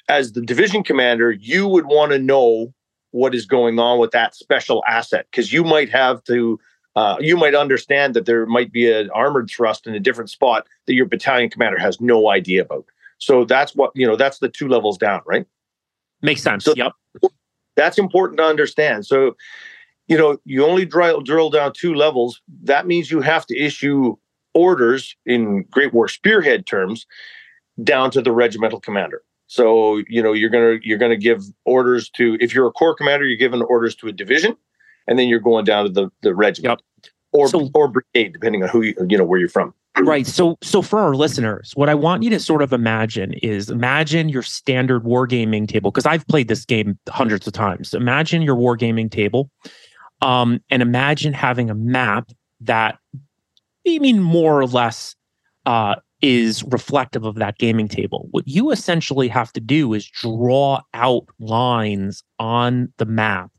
as 0.08 0.32
the 0.32 0.40
division 0.40 0.82
commander, 0.82 1.32
you 1.32 1.66
would 1.66 1.86
want 1.86 2.12
to 2.12 2.18
know 2.18 2.72
what 3.10 3.34
is 3.34 3.46
going 3.46 3.78
on 3.78 3.98
with 3.98 4.10
that 4.10 4.34
special 4.34 4.84
asset 4.86 5.26
because 5.30 5.52
you 5.52 5.64
might 5.64 5.90
have 5.90 6.22
to. 6.24 6.58
Uh, 6.94 7.16
you 7.20 7.36
might 7.36 7.54
understand 7.54 8.14
that 8.14 8.24
there 8.24 8.46
might 8.46 8.72
be 8.72 8.90
an 8.90 9.10
armored 9.10 9.50
thrust 9.50 9.86
in 9.86 9.94
a 9.94 10.00
different 10.00 10.30
spot 10.30 10.66
that 10.86 10.94
your 10.94 11.04
battalion 11.04 11.50
commander 11.50 11.78
has 11.78 12.00
no 12.00 12.30
idea 12.30 12.62
about. 12.62 12.86
So 13.18 13.44
that's 13.44 13.74
what 13.74 13.90
you 13.94 14.06
know. 14.06 14.16
That's 14.16 14.38
the 14.38 14.48
two 14.48 14.66
levels 14.66 14.96
down, 14.96 15.20
right? 15.26 15.46
Makes 16.22 16.42
sense. 16.42 16.64
So 16.64 16.72
yep. 16.74 16.92
That's 17.76 17.98
important 17.98 18.38
to 18.38 18.44
understand. 18.44 19.06
So, 19.06 19.36
you 20.08 20.16
know, 20.16 20.38
you 20.44 20.64
only 20.64 20.84
drill, 20.84 21.20
drill 21.20 21.50
down 21.50 21.72
two 21.72 21.94
levels. 21.94 22.40
That 22.62 22.86
means 22.86 23.10
you 23.10 23.20
have 23.20 23.46
to 23.46 23.58
issue 23.58 24.16
orders 24.54 25.16
in 25.26 25.64
Great 25.70 25.92
War 25.92 26.08
Spearhead 26.08 26.66
terms 26.66 27.06
down 27.82 28.10
to 28.12 28.22
the 28.22 28.32
regimental 28.32 28.80
commander. 28.80 29.22
So, 29.48 30.02
you 30.08 30.22
know, 30.22 30.32
you're 30.32 30.50
gonna 30.50 30.78
you're 30.82 30.98
gonna 30.98 31.16
give 31.16 31.44
orders 31.64 32.10
to 32.10 32.36
if 32.40 32.54
you're 32.54 32.66
a 32.66 32.72
corps 32.72 32.94
commander, 32.94 33.26
you're 33.26 33.38
giving 33.38 33.62
orders 33.62 33.94
to 33.96 34.08
a 34.08 34.12
division, 34.12 34.56
and 35.06 35.18
then 35.18 35.28
you're 35.28 35.40
going 35.40 35.64
down 35.64 35.84
to 35.84 35.90
the 35.90 36.10
the 36.22 36.34
regiment 36.34 36.82
yep. 37.04 37.12
or 37.32 37.48
so, 37.48 37.70
or 37.74 37.88
brigade, 37.88 38.32
depending 38.32 38.62
on 38.62 38.68
who 38.68 38.82
you 38.82 38.94
you 39.08 39.16
know 39.16 39.24
where 39.24 39.38
you're 39.38 39.48
from. 39.48 39.72
Right. 40.02 40.26
So 40.26 40.58
so 40.62 40.82
for 40.82 40.98
our 40.98 41.14
listeners, 41.14 41.72
what 41.74 41.88
I 41.88 41.94
want 41.94 42.22
you 42.22 42.28
to 42.30 42.40
sort 42.40 42.60
of 42.60 42.72
imagine 42.72 43.32
is 43.34 43.70
imagine 43.70 44.28
your 44.28 44.42
standard 44.42 45.04
wargaming 45.04 45.66
table 45.66 45.90
because 45.90 46.06
I've 46.06 46.26
played 46.26 46.48
this 46.48 46.64
game 46.66 46.98
hundreds 47.08 47.46
of 47.46 47.54
times. 47.54 47.94
Imagine 47.94 48.42
your 48.42 48.56
wargaming 48.56 49.10
table, 49.10 49.50
um, 50.22 50.60
and 50.70 50.82
imagine 50.82 51.32
having 51.32 51.70
a 51.70 51.74
map 51.74 52.30
that, 52.60 52.98
I 53.86 53.98
mean, 53.98 54.20
more 54.20 54.58
or 54.58 54.66
less, 54.66 55.14
uh, 55.64 55.96
is 56.22 56.64
reflective 56.64 57.24
of 57.24 57.36
that 57.36 57.58
gaming 57.58 57.88
table. 57.88 58.28
What 58.30 58.48
you 58.48 58.70
essentially 58.70 59.28
have 59.28 59.52
to 59.52 59.60
do 59.60 59.92
is 59.92 60.08
draw 60.08 60.80
out 60.94 61.26
lines 61.38 62.22
on 62.38 62.92
the 62.96 63.04
map 63.04 63.50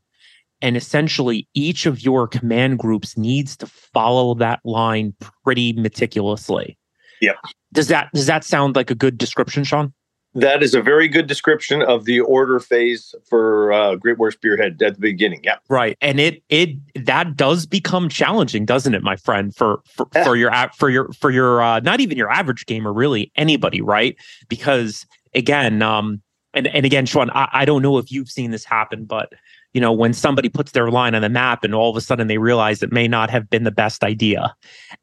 and 0.60 0.76
essentially 0.76 1.48
each 1.54 1.86
of 1.86 2.02
your 2.02 2.26
command 2.26 2.78
groups 2.78 3.16
needs 3.16 3.56
to 3.58 3.66
follow 3.66 4.34
that 4.34 4.60
line 4.64 5.14
pretty 5.44 5.72
meticulously. 5.74 6.76
Yep. 7.20 7.36
Does 7.72 7.88
that 7.88 8.08
does 8.12 8.26
that 8.26 8.44
sound 8.44 8.76
like 8.76 8.90
a 8.90 8.94
good 8.94 9.18
description 9.18 9.64
Shawn 9.64 9.92
that 10.34 10.62
is 10.62 10.74
a 10.74 10.82
very 10.82 11.08
good 11.08 11.26
description 11.26 11.82
of 11.82 12.04
the 12.04 12.20
order 12.20 12.60
phase 12.60 13.14
for 13.28 13.72
uh, 13.72 13.94
Great 13.96 14.18
War 14.18 14.30
Spearhead 14.30 14.80
at 14.82 14.94
the 14.94 15.00
beginning. 15.00 15.40
Yeah, 15.42 15.56
right, 15.68 15.96
and 16.00 16.20
it 16.20 16.42
it 16.48 16.70
that 17.06 17.36
does 17.36 17.66
become 17.66 18.08
challenging, 18.08 18.64
doesn't 18.64 18.94
it, 18.94 19.02
my 19.02 19.16
friend? 19.16 19.54
For 19.54 19.80
for, 19.86 20.06
yeah. 20.14 20.24
for 20.24 20.36
your 20.36 20.52
for 20.76 20.90
your 20.90 21.12
for 21.12 21.30
your 21.30 21.62
uh, 21.62 21.80
not 21.80 22.00
even 22.00 22.16
your 22.16 22.30
average 22.30 22.66
gamer, 22.66 22.92
really 22.92 23.32
anybody, 23.36 23.80
right? 23.80 24.16
Because 24.48 25.06
again, 25.34 25.82
um, 25.82 26.22
and 26.54 26.66
and 26.68 26.84
again, 26.84 27.06
Shawn, 27.06 27.30
I, 27.30 27.48
I 27.52 27.64
don't 27.64 27.82
know 27.82 27.98
if 27.98 28.12
you've 28.12 28.30
seen 28.30 28.50
this 28.50 28.64
happen, 28.64 29.04
but 29.04 29.32
you 29.74 29.80
know, 29.80 29.92
when 29.92 30.12
somebody 30.12 30.48
puts 30.48 30.72
their 30.72 30.90
line 30.90 31.14
on 31.14 31.22
the 31.22 31.28
map 31.28 31.62
and 31.62 31.74
all 31.74 31.90
of 31.90 31.96
a 31.96 32.00
sudden 32.00 32.26
they 32.26 32.38
realize 32.38 32.82
it 32.82 32.92
may 32.92 33.06
not 33.06 33.30
have 33.30 33.50
been 33.50 33.64
the 33.64 33.70
best 33.70 34.02
idea. 34.02 34.54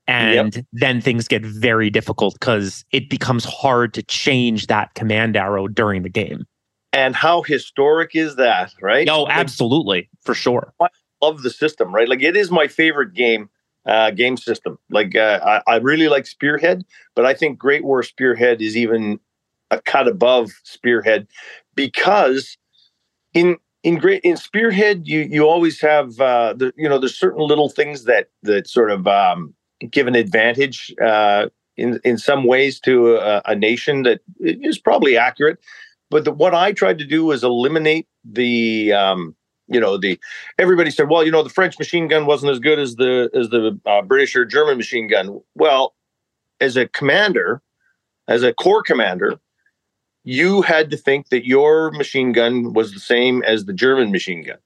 And 0.08 0.56
yep. 0.56 0.66
then 0.74 1.02
things 1.02 1.28
get 1.28 1.46
very 1.46 1.90
difficult 1.90 2.34
because 2.40 2.84
it 2.92 3.10
becomes 3.10 3.46
hard 3.46 3.94
to 3.94 4.04
change 4.04 4.68
that 4.68 4.94
command 4.96 5.38
arrow 5.38 5.68
during 5.68 6.02
the 6.02 6.10
game. 6.10 6.46
And 6.94 7.16
how 7.16 7.42
historic 7.42 8.16
is 8.16 8.38
that, 8.38 8.74
right? 8.82 9.08
Oh, 9.10 9.28
absolutely, 9.28 10.10
for 10.22 10.34
sure. 10.34 10.74
I 10.82 10.88
love 11.22 11.42
the 11.42 11.50
system, 11.50 11.94
right? 11.94 12.08
Like 12.08 12.22
it 12.22 12.38
is 12.38 12.50
my 12.50 12.68
favorite 12.68 13.14
game, 13.14 13.50
uh, 13.86 14.12
game 14.12 14.38
system. 14.38 14.80
Like 14.90 15.16
uh, 15.16 15.62
I, 15.68 15.74
I 15.74 15.76
really 15.78 16.08
like 16.08 16.26
Spearhead, 16.26 16.86
but 17.14 17.26
I 17.26 17.34
think 17.34 17.60
Great 17.60 17.84
War 17.84 18.02
Spearhead 18.02 18.62
is 18.62 18.78
even 18.78 19.20
a 19.72 19.82
cut 19.82 20.08
above 20.08 20.52
Spearhead 20.64 21.28
because 21.76 22.58
in 23.34 23.58
in 23.86 23.98
great 24.00 24.22
in 24.24 24.36
spearhead 24.36 25.08
you 25.08 25.22
you 25.30 25.48
always 25.48 25.80
have 25.80 26.20
uh 26.20 26.54
the 26.54 26.74
you 26.76 26.90
know 26.90 26.98
there's 26.98 27.18
certain 27.18 27.42
little 27.42 27.70
things 27.70 28.04
that 28.06 28.30
that 28.42 28.68
sort 28.68 28.90
of 28.90 29.08
um 29.08 29.54
give 29.92 30.08
an 30.08 30.16
advantage 30.16 30.94
uh 31.02 31.46
in 31.78 32.00
in 32.04 32.18
some 32.18 32.46
ways 32.46 32.80
to 32.80 33.16
a, 33.18 33.42
a 33.46 33.56
nation 33.56 34.02
that 34.04 34.22
is 34.40 34.78
probably 34.80 35.18
accurate. 35.18 35.60
But 36.10 36.26
the, 36.26 36.32
what 36.32 36.56
i 36.56 36.72
tried 36.72 36.98
to 36.98 37.06
do 37.06 37.26
was 37.26 37.44
eliminate 37.44 38.08
the 38.24 38.92
um 38.92 39.36
you 39.68 39.80
know 39.80 39.98
the 39.98 40.20
everybody 40.58 40.90
said 40.90 41.10
well 41.10 41.24
you 41.24 41.32
know 41.32 41.44
the 41.44 41.50
french 41.50 41.78
machine 41.78 42.08
gun 42.08 42.26
wasn't 42.26 42.52
as 42.52 42.60
good 42.60 42.80
as 42.80 42.96
the 42.96 43.30
as 43.36 43.50
the 43.50 43.80
uh, 43.86 44.02
british 44.02 44.36
or 44.36 44.46
german 44.46 44.78
machine 44.78 45.08
gun. 45.08 45.40
Well 45.54 45.94
as 46.60 46.76
a 46.76 46.88
commander 46.88 47.62
as 48.28 48.42
a 48.42 48.52
corps 48.52 48.82
commander 48.82 49.40
you 50.26 50.62
had 50.64 50.92
to 50.92 50.98
think 50.98 51.30
that 51.30 51.46
your 51.46 51.92
machine 51.92 52.34
gun 52.34 52.74
was 52.74 52.94
the 52.94 53.00
same 53.00 53.44
as 53.44 53.66
the 53.66 53.74
German 53.74 54.12
machine 54.12 54.44
gun. 54.44 54.58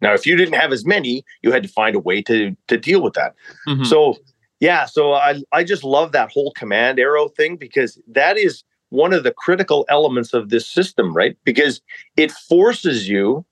Now, 0.00 0.12
if 0.12 0.26
you 0.26 0.36
didn't 0.36 0.60
have 0.60 0.72
as 0.72 0.84
many, 0.84 1.24
you 1.42 1.50
had 1.50 1.62
to 1.62 1.68
find 1.68 1.96
a 1.96 2.00
way 2.00 2.22
to 2.22 2.54
to 2.68 2.76
deal 2.76 3.02
with 3.02 3.14
that. 3.14 3.34
Mm-hmm. 3.66 3.84
So, 3.84 4.18
yeah, 4.60 4.84
so 4.84 5.14
I 5.14 5.42
I 5.52 5.64
just 5.64 5.82
love 5.82 6.12
that 6.12 6.30
whole 6.30 6.52
command 6.52 7.00
arrow 7.00 7.28
thing 7.28 7.56
because 7.56 7.98
that 8.06 8.36
is 8.36 8.62
one 8.90 9.12
of 9.12 9.24
the 9.24 9.32
critical 9.32 9.86
elements 9.88 10.34
of 10.34 10.50
this 10.50 10.68
system, 10.68 11.14
right? 11.14 11.36
Because 11.44 11.80
it 12.16 12.30
forces 12.30 13.08
you 13.08 13.44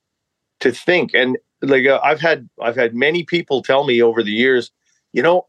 to 0.61 0.71
think 0.71 1.11
and 1.13 1.37
like 1.61 1.87
uh, 1.87 1.99
I've 2.03 2.21
had 2.21 2.47
I've 2.61 2.75
had 2.75 2.93
many 2.95 3.23
people 3.23 3.63
tell 3.63 3.85
me 3.85 4.01
over 4.01 4.21
the 4.21 4.31
years, 4.31 4.71
you 5.13 5.23
know, 5.23 5.47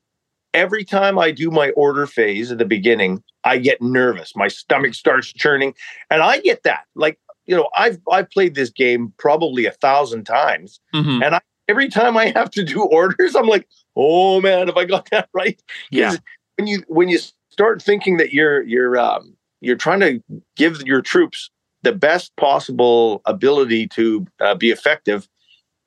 every 0.54 0.84
time 0.84 1.18
I 1.18 1.30
do 1.30 1.50
my 1.50 1.70
order 1.70 2.06
phase 2.06 2.50
at 2.50 2.58
the 2.58 2.64
beginning, 2.64 3.22
I 3.44 3.58
get 3.58 3.80
nervous. 3.80 4.34
My 4.34 4.48
stomach 4.48 4.94
starts 4.94 5.32
churning, 5.32 5.74
and 6.10 6.22
I 6.22 6.40
get 6.40 6.62
that. 6.64 6.84
Like 6.94 7.18
you 7.46 7.56
know, 7.56 7.68
I've 7.76 7.98
I've 8.10 8.30
played 8.30 8.54
this 8.54 8.70
game 8.70 9.12
probably 9.18 9.66
a 9.66 9.72
thousand 9.72 10.24
times, 10.24 10.80
mm-hmm. 10.94 11.22
and 11.22 11.36
I, 11.36 11.40
every 11.68 11.88
time 11.88 12.16
I 12.16 12.32
have 12.34 12.50
to 12.52 12.64
do 12.64 12.82
orders, 12.84 13.36
I'm 13.36 13.46
like, 13.46 13.68
oh 13.94 14.40
man, 14.40 14.66
have 14.66 14.76
I 14.76 14.84
got 14.84 15.10
that 15.10 15.28
right? 15.32 15.60
Yeah. 15.90 16.16
When 16.56 16.66
you 16.66 16.82
when 16.88 17.08
you 17.08 17.18
start 17.50 17.82
thinking 17.82 18.16
that 18.16 18.32
you're 18.32 18.62
you're 18.62 18.98
um, 18.98 19.36
you're 19.60 19.76
trying 19.76 20.00
to 20.00 20.22
give 20.56 20.82
your 20.82 21.02
troops 21.02 21.50
the 21.82 21.92
best 21.92 22.34
possible 22.36 23.22
ability 23.26 23.86
to 23.88 24.26
uh, 24.40 24.54
be 24.54 24.70
effective, 24.70 25.28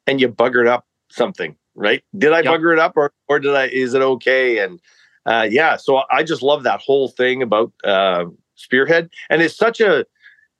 and 0.07 0.21
you 0.21 0.29
buggered 0.29 0.67
up 0.67 0.85
something 1.11 1.55
right? 1.79 2.03
Did 2.17 2.33
I 2.33 2.41
yep. 2.41 2.53
bugger 2.53 2.73
it 2.73 2.79
up 2.79 2.93
or 2.95 3.11
or 3.27 3.39
did 3.39 3.55
I 3.55 3.67
is 3.67 3.93
it 3.93 4.01
okay? 4.01 4.59
And 4.59 4.79
uh, 5.25 5.47
yeah, 5.49 5.77
so 5.77 6.03
I 6.11 6.23
just 6.23 6.43
love 6.43 6.63
that 6.63 6.81
whole 6.81 7.07
thing 7.07 7.41
about 7.41 7.71
uh, 7.83 8.25
Spearhead. 8.55 9.09
And 9.29 9.41
it's 9.41 9.55
such 9.55 9.79
a 9.79 10.05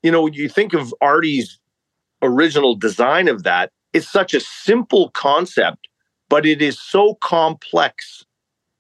you 0.02 0.12
know, 0.12 0.28
you 0.28 0.48
think 0.48 0.74
of 0.74 0.94
Arty's 1.02 1.60
original 2.22 2.76
design 2.76 3.28
of 3.28 3.44
that, 3.44 3.72
it's 3.94 4.10
such 4.10 4.34
a 4.34 4.40
simple 4.40 5.10
concept, 5.12 5.90
but 6.30 6.46
it 6.46 6.62
is 6.62 6.80
so 6.80 7.16
complex 7.16 8.26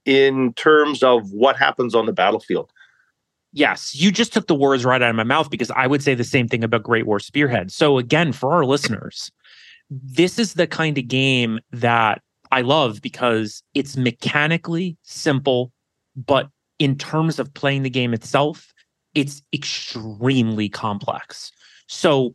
in 0.05 0.53
terms 0.53 1.03
of 1.03 1.29
what 1.31 1.57
happens 1.57 1.93
on 1.93 2.05
the 2.05 2.13
battlefield. 2.13 2.71
Yes, 3.51 3.95
you 3.95 4.11
just 4.11 4.31
took 4.31 4.47
the 4.47 4.55
words 4.55 4.85
right 4.85 5.01
out 5.01 5.09
of 5.09 5.15
my 5.15 5.23
mouth 5.23 5.49
because 5.49 5.71
I 5.71 5.87
would 5.87 6.03
say 6.03 6.13
the 6.13 6.23
same 6.23 6.47
thing 6.47 6.63
about 6.63 6.83
Great 6.83 7.07
War 7.07 7.19
Spearhead. 7.19 7.71
So 7.71 7.97
again, 7.97 8.31
for 8.31 8.53
our 8.53 8.63
listeners, 8.63 9.31
this 9.89 10.37
is 10.37 10.53
the 10.53 10.67
kind 10.67 10.97
of 10.97 11.07
game 11.07 11.59
that 11.71 12.21
I 12.52 12.62
love 12.62 13.02
because 13.02 13.64
it's 13.74 13.97
mechanically 13.97 14.97
simple, 15.04 15.72
but 16.16 16.50
in 16.80 16.97
terms 16.97 17.39
of 17.39 17.54
playing 17.54 17.84
the 17.84 17.89
game 17.89 18.14
itself, 18.14 18.74
it's 19.14 19.41
extremely 19.54 20.70
complex. 20.70 21.52
So 21.88 22.34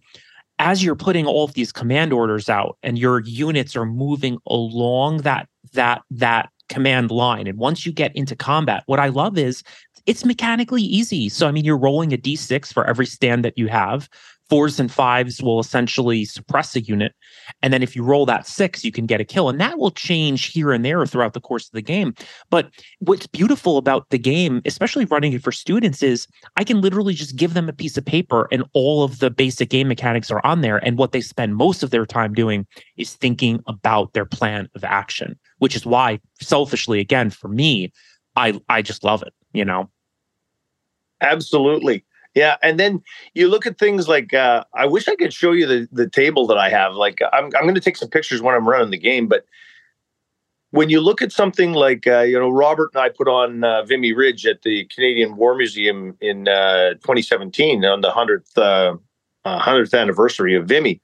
as 0.59 0.85
you're 0.85 0.97
putting 0.97 1.27
all 1.27 1.45
of 1.45 1.55
these 1.55 1.73
command 1.73 2.13
orders 2.13 2.49
out 2.49 2.79
and 2.83 2.99
your 2.99 3.21
units 3.21 3.75
are 3.75 3.87
moving 3.87 4.39
along 4.47 5.19
that 5.19 5.49
that 5.73 6.03
that 6.11 6.51
command 6.69 7.11
line 7.11 7.47
and 7.47 7.59
once 7.59 7.85
you 7.85 7.93
get 7.93 8.15
into 8.17 8.35
combat 8.35 8.83
what 8.87 8.99
i 8.99 9.09
love 9.09 9.37
is 9.37 9.63
it's 10.07 10.25
mechanically 10.25 10.83
easy 10.83 11.29
so 11.29 11.47
i 11.47 11.51
mean 11.51 11.65
you're 11.65 11.77
rolling 11.77 12.13
a 12.13 12.17
d6 12.17 12.73
for 12.73 12.87
every 12.87 13.05
stand 13.05 13.45
that 13.45 13.59
you 13.59 13.69
have 13.69 14.09
fours 14.49 14.79
and 14.79 14.93
fives 14.93 15.43
will 15.43 15.59
essentially 15.59 16.25
suppress 16.25 16.77
a 16.77 16.81
unit. 16.81 17.13
And 17.63 17.73
then 17.73 17.83
if 17.83 17.97
you 17.97 18.03
roll 18.03 18.27
that 18.27 18.47
six, 18.47 18.85
you 18.85 18.93
can 18.93 19.07
get 19.07 19.21
a 19.21 19.25
kill. 19.25 19.49
And 19.49 19.61
that 19.61 19.79
will 19.79 19.91
change 19.91 20.47
here 20.47 20.73
and 20.73 20.85
there 20.85 21.05
throughout 21.07 21.33
the 21.33 21.41
course 21.41 21.67
of 21.67 21.73
the 21.73 21.83
game. 21.83 22.15
But 22.51 22.71
what's 23.01 23.27
beautiful 23.27 23.79
about 23.79 24.11
the 24.11 24.19
game, 24.19 24.61
especially 24.65 25.07
running 25.07 25.33
it 25.33 25.43
for 25.43 25.53
students, 25.53 26.03
is 26.03 26.27
I 26.57 26.65
can 26.65 26.81
literally 26.81 27.15
just 27.15 27.37
give 27.37 27.55
them 27.55 27.69
a 27.69 27.73
piece 27.73 27.97
of 27.97 28.05
paper 28.05 28.49
and 28.53 28.65
all 28.75 29.03
of 29.03 29.19
the 29.19 29.31
basic 29.31 29.71
game 29.71 29.89
mechanics 29.89 30.31
are 30.31 30.45
on 30.45 30.61
there. 30.61 30.79
And 30.85 30.99
what 30.99 31.13
they 31.13 31.21
spend 31.21 31.57
most 31.57 31.83
of 31.83 31.91
their 31.91 32.07
time 32.07 32.35
doing 32.35 32.67
is 32.97 33.15
thinking 33.15 33.61
about 33.67 34.13
their 34.13 34.27
plan 34.27 34.69
of 34.75 34.85
action, 34.85 35.39
which 35.59 35.75
is 35.75 35.87
why, 35.87 36.21
selfishly, 36.41 37.01
again, 37.01 37.31
for 37.31 37.49
me, 37.49 37.93
I 38.37 38.61
I 38.69 38.83
just 38.83 39.05
love 39.05 39.23
it, 39.23 39.33
you 39.53 39.65
know. 39.65 39.91
Absolutely. 41.21 42.05
Yeah, 42.35 42.57
and 42.63 42.81
then 42.81 43.03
you 43.35 43.49
look 43.49 43.65
at 43.65 43.79
things 43.79 44.09
like 44.09 44.35
uh, 44.35 44.65
I 44.75 44.87
wish 44.87 45.07
I 45.07 45.15
could 45.15 45.33
show 45.33 45.53
you 45.53 45.67
the 45.67 45.89
the 45.93 46.09
table 46.09 46.47
that 46.49 46.59
I 46.59 46.69
have. 46.69 46.95
Like 46.95 47.21
I'm 47.33 47.45
I'm 47.45 47.63
going 47.63 47.77
to 47.77 47.81
take 47.81 47.97
some 47.97 48.09
pictures 48.11 48.43
when 48.43 48.55
I'm 48.55 48.69
running 48.69 48.91
the 48.91 48.99
game, 48.99 49.29
but 49.29 49.45
when 50.75 50.91
you 50.91 51.01
look 51.01 51.23
at 51.23 51.31
something 51.31 51.73
like 51.73 52.07
uh, 52.09 52.23
you 52.23 52.39
know 52.39 52.51
Robert 52.51 52.91
and 52.95 53.03
I 53.03 53.09
put 53.09 53.29
on 53.29 53.63
uh, 53.63 53.85
Vimy 53.85 54.13
Ridge 54.13 54.45
at 54.47 54.63
the 54.63 54.85
Canadian 54.87 55.37
War 55.37 55.55
Museum 55.55 56.17
in 56.21 56.49
uh, 56.49 56.95
2017 56.95 57.85
on 57.85 58.01
the 58.01 58.11
hundredth 58.11 58.59
uh, 58.59 58.97
uh, 59.45 59.59
hundredth 59.59 59.95
anniversary 59.95 60.57
of 60.57 60.67
Vimy, 60.67 61.01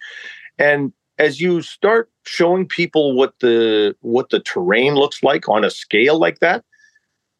and 0.59 0.93
as 1.18 1.41
you 1.41 1.62
start 1.62 2.11
showing 2.24 2.66
people 2.66 3.14
what 3.14 3.35
the 3.39 3.95
what 4.01 4.31
the 4.31 4.41
terrain 4.41 4.97
looks 4.97 5.22
like 5.22 5.49
on 5.49 5.64
a 5.64 5.70
scale 5.70 6.18
like 6.18 6.41
that, 6.41 6.64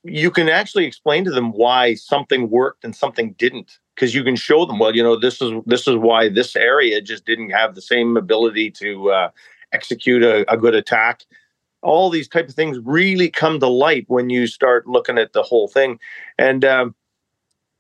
you 0.03 0.31
can 0.31 0.49
actually 0.49 0.87
explain 0.87 1.25
to 1.25 1.31
them 1.31 1.53
why 1.53 1.95
something 1.95 2.49
worked 2.49 2.85
and 2.85 2.97
something 2.97 3.33
didn't 3.33 3.79
because 3.95 4.15
you 4.15 4.25
can 4.25 4.37
show 4.37 4.65
them 4.65 4.79
well 4.79 4.95
you 4.95 5.03
know 5.03 5.19
this 5.19 5.43
is 5.43 5.53
this 5.67 5.87
is 5.87 5.97
why 5.97 6.29
this 6.29 6.57
area 6.57 7.01
just 7.03 7.27
didn't 7.27 7.51
have 7.51 7.75
the 7.75 7.83
same 7.83 8.17
ability 8.17 8.71
to 8.71 9.11
uh, 9.11 9.31
execute 9.73 10.23
a, 10.23 10.51
a, 10.53 10.57
good 10.57 10.75
attack. 10.75 11.25
All 11.83 12.11
these 12.11 12.29
type 12.29 12.49
of 12.49 12.55
things 12.55 12.79
really 12.85 13.31
come 13.31 13.61
to 13.61 13.69
light 13.69 14.05
when 14.09 14.31
you 14.31 14.47
start 14.47 14.87
looking 14.87 15.19
at 15.19 15.33
the 15.33 15.43
whole 15.43 15.69
thing. 15.69 15.99
And 16.39 16.65
um, 16.65 16.95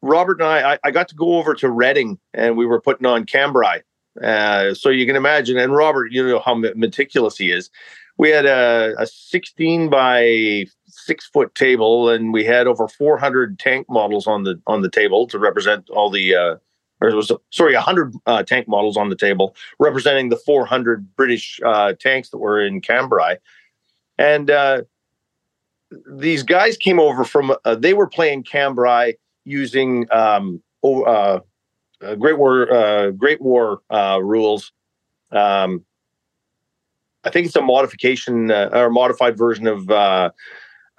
robert 0.02 0.40
and 0.40 0.48
I, 0.48 0.74
I, 0.74 0.78
I 0.84 0.90
got 0.90 1.08
to 1.08 1.14
go 1.14 1.38
over 1.38 1.54
to 1.56 1.68
reading 1.68 2.18
and 2.32 2.56
we 2.56 2.66
were 2.66 2.80
putting 2.80 3.06
on 3.06 3.26
cambrai. 3.26 3.82
Uh, 4.20 4.74
so 4.74 4.88
you 4.88 5.06
can 5.06 5.14
imagine 5.14 5.56
and 5.56 5.72
robert 5.72 6.10
you 6.10 6.26
know 6.26 6.40
how 6.40 6.54
meticulous 6.54 7.36
he 7.36 7.50
is. 7.50 7.70
We 8.18 8.30
had 8.30 8.44
a, 8.44 8.94
a 8.98 9.06
16 9.06 9.88
by 9.88 10.66
six 10.90 11.26
foot 11.26 11.54
table, 11.54 12.08
and 12.08 12.32
we 12.32 12.44
had 12.44 12.66
over 12.66 12.88
400 12.88 13.58
tank 13.58 13.86
models 13.88 14.26
on 14.26 14.44
the 14.44 14.60
on 14.66 14.82
the 14.82 14.90
table 14.90 15.26
to 15.28 15.38
represent 15.38 15.88
all 15.90 16.10
the. 16.10 16.34
Uh, 16.34 16.56
or 17.02 17.08
it 17.08 17.14
was 17.14 17.32
sorry, 17.48 17.72
100 17.72 18.14
uh, 18.26 18.42
tank 18.42 18.68
models 18.68 18.98
on 18.98 19.08
the 19.08 19.16
table 19.16 19.56
representing 19.78 20.28
the 20.28 20.36
400 20.36 21.16
British 21.16 21.58
uh, 21.64 21.94
tanks 21.94 22.28
that 22.28 22.36
were 22.36 22.60
in 22.60 22.82
Cambrai, 22.82 23.36
and 24.18 24.50
uh, 24.50 24.82
these 26.06 26.42
guys 26.42 26.76
came 26.76 27.00
over 27.00 27.24
from. 27.24 27.54
Uh, 27.64 27.74
they 27.74 27.94
were 27.94 28.06
playing 28.06 28.42
Cambrai 28.42 29.14
using 29.44 30.06
um, 30.12 30.62
uh, 30.84 31.38
Great 32.18 32.36
War 32.36 33.12
Great 33.12 33.40
War 33.40 33.80
rules. 33.90 34.72
Um, 35.32 35.84
I 37.24 37.30
think 37.30 37.46
it's 37.46 37.56
a 37.56 37.62
modification 37.62 38.50
uh, 38.50 38.70
or 38.72 38.90
modified 38.90 39.36
version 39.36 39.66
of 39.66 39.90
uh, 39.90 40.30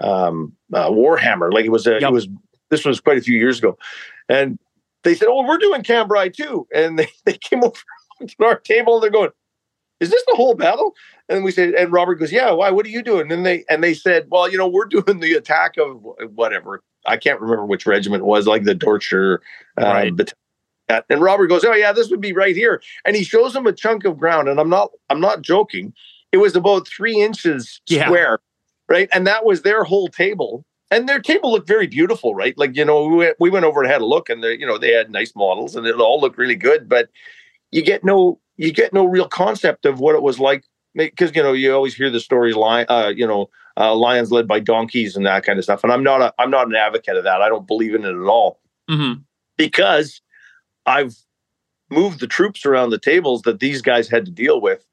um, 0.02 0.54
uh, 0.74 0.90
Warhammer. 0.90 1.54
Like 1.54 1.66
it 1.66 1.72
was, 1.72 1.88
a, 1.88 1.94
yep. 1.94 2.04
it 2.04 2.12
was. 2.12 2.28
This 2.70 2.86
was 2.86 3.02
quite 3.02 3.18
a 3.18 3.22
few 3.22 3.38
years 3.38 3.60
ago, 3.60 3.78
and 4.30 4.58
they 5.04 5.16
said, 5.16 5.28
"Oh, 5.30 5.46
we're 5.46 5.58
doing 5.58 5.84
Cambrai 5.84 6.30
too." 6.30 6.68
And 6.74 6.98
they, 7.00 7.08
they 7.26 7.38
came 7.38 7.64
over 7.64 7.80
to 8.28 8.46
our 8.46 8.60
table 8.60 8.96
and 8.96 9.04
they're 9.04 9.12
going, 9.12 9.32
"Is 10.00 10.10
this 10.10 10.24
the 10.28 10.36
whole 10.36 10.56
battle?" 10.56 10.96
And 11.30 11.44
we 11.44 11.52
said, 11.52 11.74
and 11.74 11.92
Robert 11.92 12.16
goes, 12.16 12.32
"Yeah, 12.32 12.52
why? 12.52 12.72
What 12.72 12.86
are 12.86 12.90
you 12.90 13.04
doing?" 13.04 13.32
And 13.32 13.46
they 13.46 13.64
and 13.70 13.84
they 13.84 13.94
said, 13.94 14.28
"Well, 14.30 14.50
you 14.50 14.58
know, 14.58 14.68
we're 14.68 14.86
doing 14.86 15.20
the 15.20 15.34
attack 15.34 15.78
of 15.78 16.06
whatever. 16.34 16.82
I 17.06 17.18
can't 17.18 17.42
remember 17.42 17.66
which 17.66 17.88
regiment 17.88 18.22
it 18.22 18.28
was, 18.28 18.46
like 18.46 18.64
the 18.64 18.76
Dorcher 18.76 19.42
uh, 19.80 19.86
right. 19.86 20.34
And 21.10 21.22
Robert 21.22 21.48
goes, 21.48 21.64
"Oh 21.64 21.74
yeah, 21.74 21.94
this 21.94 22.10
would 22.10 22.22
be 22.22 22.34
right 22.34 22.56
here." 22.56 22.82
And 23.06 23.16
he 23.16 23.24
shows 23.24 23.56
him 23.56 23.66
a 23.66 23.74
chunk 23.74 24.06
of 24.06 24.18
ground, 24.18 24.50
and 24.50 24.60
I'm 24.60 24.70
not, 24.70 24.92
I'm 25.10 25.22
not 25.22 25.42
joking. 25.42 25.94
It 26.32 26.38
was 26.38 26.56
about 26.56 26.88
three 26.88 27.22
inches 27.22 27.82
yeah. 27.88 28.06
square, 28.06 28.40
right? 28.92 29.10
And 29.14 29.26
that 29.26 29.46
was 29.46 29.62
their 29.62 29.84
whole 29.84 30.10
table. 30.10 30.66
And 30.92 31.08
their 31.08 31.22
table 31.22 31.52
looked 31.54 31.70
very 31.70 31.88
beautiful, 31.88 32.36
right? 32.36 32.58
Like 32.58 32.76
you 32.76 32.84
know, 32.84 33.08
we 33.08 33.16
went, 33.16 33.38
we 33.40 33.50
went 33.50 33.64
over 33.64 33.82
and 33.82 33.92
had 33.92 34.02
a 34.02 34.06
look, 34.06 34.30
and 34.30 34.44
they, 34.44 34.60
you 34.60 34.68
know, 34.68 34.78
they 34.78 34.92
had 34.92 35.10
nice 35.10 35.34
models, 35.36 35.76
and 35.76 35.88
it 35.88 35.96
all 35.96 36.20
looked 36.20 36.38
really 36.38 36.56
good. 36.56 36.90
But 36.90 37.10
you 37.72 37.82
get 37.82 38.04
no, 38.04 38.40
you 38.58 38.74
get 38.74 38.92
no 38.92 39.06
real 39.06 39.28
concept 39.28 39.86
of 39.86 40.02
what 40.02 40.16
it 40.16 40.22
was 40.22 40.38
like 40.38 40.66
because 40.94 41.34
you 41.34 41.42
know 41.42 41.54
you 41.54 41.74
always 41.74 41.96
hear 41.96 42.10
the 42.10 42.20
stories, 42.20 42.56
line, 42.56 42.86
uh, 42.90 43.14
you 43.16 43.26
know, 43.26 43.50
uh, 43.78 43.96
lions 43.96 44.32
led 44.32 44.50
by 44.50 44.60
donkeys 44.60 45.16
and 45.16 45.26
that 45.26 45.46
kind 45.46 45.58
of 45.58 45.64
stuff. 45.64 45.84
And 45.84 45.94
I'm 45.94 46.04
not 46.04 46.22
a, 46.22 46.34
I'm 46.38 46.52
not 46.52 46.68
an 46.68 46.76
advocate 46.76 47.16
of 47.16 47.24
that. 47.24 47.42
I 47.42 47.48
don't 47.48 47.68
believe 47.68 47.96
in 47.96 48.04
it 48.04 48.10
at 48.10 48.28
all 48.28 48.60
mm-hmm. 48.90 49.22
because 49.58 50.22
I've 50.86 51.16
moved 51.90 52.20
the 52.20 52.28
troops 52.28 52.66
around 52.66 52.90
the 52.90 53.00
tables 53.00 53.44
that 53.44 53.62
these 53.62 53.82
guys 53.82 54.10
had 54.10 54.26
to 54.26 54.32
deal 54.32 54.60
with 54.60 54.86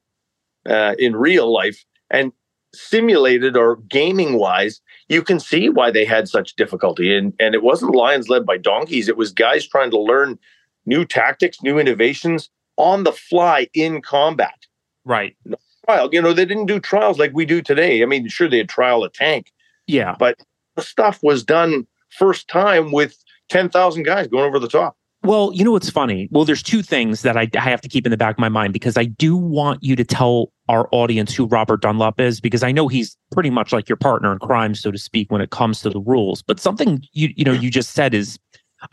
uh, 0.65 0.95
in 0.97 1.15
real 1.15 1.51
life 1.51 1.83
and 2.09 2.31
simulated 2.73 3.57
or 3.57 3.77
gaming 3.87 4.37
wise 4.37 4.81
you 5.07 5.23
can 5.23 5.39
see 5.39 5.69
why 5.69 5.89
they 5.89 6.05
had 6.05 6.29
such 6.29 6.55
difficulty. 6.55 7.15
And 7.15 7.33
and 7.39 7.55
it 7.55 7.63
wasn't 7.63 7.95
lions 7.95 8.29
led 8.29 8.45
by 8.45 8.57
donkeys. 8.57 9.09
It 9.09 9.17
was 9.17 9.31
guys 9.31 9.67
trying 9.67 9.91
to 9.91 9.99
learn 9.99 10.37
new 10.85 11.03
tactics 11.03 11.61
new 11.61 11.77
innovations 11.77 12.49
on 12.77 13.03
the 13.03 13.11
fly 13.11 13.67
in 13.73 14.01
combat. 14.01 14.67
Right. 15.03 15.35
No 15.45 15.57
trial. 15.85 16.09
You 16.11 16.21
know 16.21 16.31
they 16.33 16.45
didn't 16.45 16.67
do 16.67 16.79
trials 16.79 17.17
like 17.17 17.31
we 17.33 17.45
do 17.45 17.61
today. 17.61 18.03
I 18.03 18.05
mean 18.05 18.27
sure 18.29 18.47
they 18.47 18.59
had 18.59 18.69
trial 18.69 19.03
a 19.03 19.09
tank 19.09 19.51
yeah. 19.89 20.15
but 20.19 20.39
the 20.75 20.81
stuff 20.81 21.19
was 21.23 21.43
done 21.43 21.87
first 22.09 22.47
time 22.47 22.91
with 22.91 23.17
10,000 23.49 24.03
guys 24.03 24.27
going 24.27 24.45
over 24.45 24.59
the 24.59 24.67
top. 24.67 24.95
Well, 25.23 25.51
you 25.53 25.65
know 25.65 25.71
what's 25.71 25.89
funny? 25.89 26.29
Well, 26.31 26.45
there's 26.45 26.63
two 26.63 26.81
things 26.81 27.23
that 27.23 27.35
I, 27.35 27.49
I, 27.55 27.69
have 27.69 27.81
to 27.81 27.89
keep 27.89 28.05
in 28.05 28.11
the 28.11 28.17
back 28.17 28.35
of 28.35 28.39
my 28.39 28.47
mind 28.47 28.71
because 28.71 28.95
I 28.95 29.05
do 29.05 29.35
want 29.35 29.83
you 29.83 29.97
to 29.97 30.05
tell 30.05 30.53
our 30.69 30.87
audience 30.91 31.35
who 31.35 31.47
Robert 31.47 31.81
Dunlop 31.81 32.19
is 32.19 32.39
because 32.39 32.61
I 32.63 32.71
know 32.71 32.87
he's 32.87 33.17
pretty 33.31 33.49
much 33.49 33.73
like 33.73 33.89
your 33.89 33.97
partner 33.97 34.31
in 34.31 34.39
crime, 34.39 34.75
so 34.75 34.91
to 34.91 34.97
speak, 34.97 35.31
when 35.31 35.41
it 35.41 35.49
comes 35.49 35.81
to 35.81 35.89
the 35.89 35.99
rules. 35.99 36.41
But 36.43 36.59
something 36.59 37.01
you 37.11 37.29
you 37.35 37.43
know 37.43 37.51
you 37.51 37.71
just 37.71 37.91
said 37.91 38.13
is, 38.13 38.39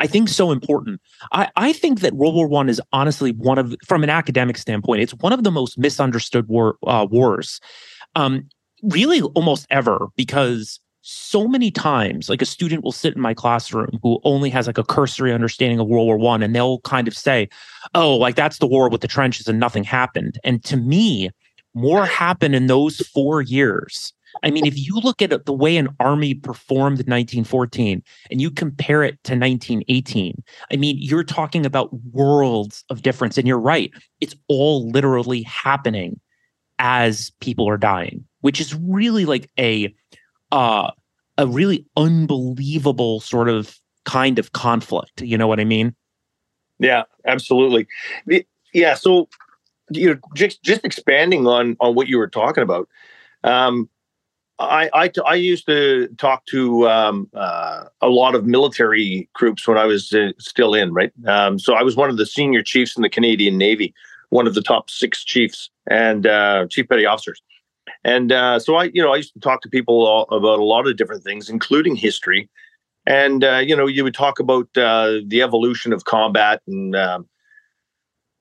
I 0.01 0.07
think, 0.07 0.29
so 0.29 0.51
important. 0.51 1.01
I 1.33 1.49
I 1.55 1.73
think 1.73 2.01
that 2.01 2.15
World 2.15 2.35
War 2.35 2.49
One 2.49 2.69
is 2.69 2.81
honestly 2.93 3.31
one 3.33 3.59
of, 3.59 3.77
from 3.87 4.03
an 4.03 4.11
academic 4.11 4.57
standpoint, 4.57 5.03
it's 5.03 5.15
one 5.15 5.35
of 5.35 5.45
the 5.45 5.51
most 5.51 5.79
misunderstood 5.79 6.49
war 6.49 6.77
uh, 6.87 7.07
wars, 7.09 7.61
um, 8.15 8.49
really 8.83 9.21
almost 9.23 9.67
ever 9.71 10.09
because 10.17 10.81
so 11.09 11.47
many 11.47 11.71
times 11.71 12.29
like 12.29 12.43
a 12.43 12.47
student 12.47 12.83
will 12.83 12.91
sit 12.91 13.15
in 13.15 13.21
my 13.21 13.33
classroom 13.33 13.97
who 14.03 14.19
only 14.25 14.51
has 14.51 14.67
like 14.67 14.77
a 14.77 14.83
cursory 14.83 15.33
understanding 15.33 15.79
of 15.79 15.87
world 15.87 16.05
war 16.05 16.19
one 16.19 16.43
and 16.43 16.53
they'll 16.53 16.81
kind 16.81 17.07
of 17.07 17.17
say 17.17 17.49
oh 17.95 18.17
like 18.17 18.35
that's 18.35 18.59
the 18.59 18.67
war 18.67 18.91
with 18.91 19.03
the 19.03 19.07
trenches 19.07 19.47
and 19.47 19.61
nothing 19.61 19.85
happened 19.85 20.37
and 20.43 20.65
to 20.65 20.77
me 20.77 21.31
more 21.77 22.07
happened 22.07 22.55
in 22.55 22.67
those 22.67 22.99
four 23.09 23.43
years 23.43 24.13
i 24.43 24.51
mean 24.51 24.67
if 24.67 24.77
you 24.77 24.97
look 24.97 25.23
at 25.23 25.47
the 25.47 25.53
way 25.53 25.77
an 25.77 25.89
army 26.01 26.35
performed 26.35 26.99
in 26.99 27.07
1914 27.07 28.03
and 28.31 28.41
you 28.41 28.51
compare 28.51 29.03
it 29.03 29.23
to 29.25 29.33
1918 29.33 30.43
i 30.73 30.77
mean 30.77 30.97
you're 30.99 31.25
talking 31.25 31.65
about 31.65 31.93
worlds 32.13 32.85
of 32.91 33.03
difference 33.03 33.39
and 33.39 33.47
you're 33.47 33.59
right 33.59 33.93
it's 34.21 34.35
all 34.49 34.89
literally 34.91 35.43
happening 35.43 36.21
as 36.79 37.33
people 37.41 37.69
are 37.69 37.79
dying 37.79 38.25
which 38.41 38.61
is 38.61 38.75
really 38.75 39.25
like 39.25 39.51
a 39.59 39.95
uh, 40.53 40.91
a 41.39 41.47
really 41.47 41.87
unbelievable 41.97 43.21
sort 43.21 43.49
of 43.49 43.79
kind 44.05 44.39
of 44.39 44.53
conflict. 44.53 45.21
You 45.21 45.37
know 45.37 45.47
what 45.47 45.61
I 45.61 45.65
mean? 45.65 45.95
Yeah, 46.79 47.03
absolutely. 47.27 47.87
The, 48.27 48.47
yeah. 48.73 48.95
So, 48.95 49.29
you 49.91 50.15
know, 50.15 50.21
just 50.35 50.63
just 50.63 50.85
expanding 50.85 51.47
on 51.47 51.77
on 51.81 51.95
what 51.95 52.09
you 52.09 52.19
were 52.19 52.29
talking 52.29 52.63
about. 52.63 52.89
Um, 53.45 53.89
I, 54.59 54.89
I, 54.95 55.11
I 55.27 55.35
used 55.35 55.67
to 55.67 56.09
talk 56.17 56.47
to 56.47 56.89
um, 56.89 57.29
uh, 57.35 57.85
a 58.01 58.09
lot 58.09 58.35
of 58.35 58.47
military 58.47 59.29
groups 59.35 59.69
when 59.69 59.77
I 59.77 59.85
was 59.85 60.13
uh, 60.13 60.33
still 60.39 60.73
in, 60.73 60.95
right? 60.95 61.13
Um, 61.27 61.59
so 61.59 61.75
I 61.75 61.83
was 61.83 61.95
one 61.95 62.09
of 62.09 62.17
the 62.17 62.25
senior 62.25 62.63
chiefs 62.63 62.97
in 62.97 63.03
the 63.03 63.11
Canadian 63.11 63.59
Navy, 63.59 63.93
one 64.31 64.47
of 64.47 64.55
the 64.55 64.63
top 64.63 64.89
six 64.89 65.25
chiefs 65.25 65.71
and 65.89 66.27
uh, 66.27 66.67
chief 66.71 66.89
petty 66.89 67.05
officers. 67.05 67.43
And 68.03 68.33
uh, 68.33 68.59
so 68.59 68.77
I, 68.77 68.85
you 68.85 69.03
know, 69.03 69.13
I 69.13 69.17
used 69.17 69.35
to 69.35 69.41
talk 69.41 69.61
to 69.63 69.69
people 69.69 70.07
all, 70.07 70.23
about 70.31 70.59
a 70.59 70.65
lot 70.65 70.87
of 70.87 70.97
different 70.97 71.23
things, 71.23 71.51
including 71.51 71.97
history. 71.97 72.49
And 73.07 73.45
uh, 73.45 73.59
you 73.59 73.77
know, 73.77 73.87
you 73.87 74.05
would 74.05 74.15
talk 74.15 74.41
about 74.41 74.69
uh, 74.77 75.21
the 75.27 75.43
evolution 75.43 75.93
of 75.93 76.05
combat, 76.05 76.61
and 76.67 76.97
um, 76.97 77.29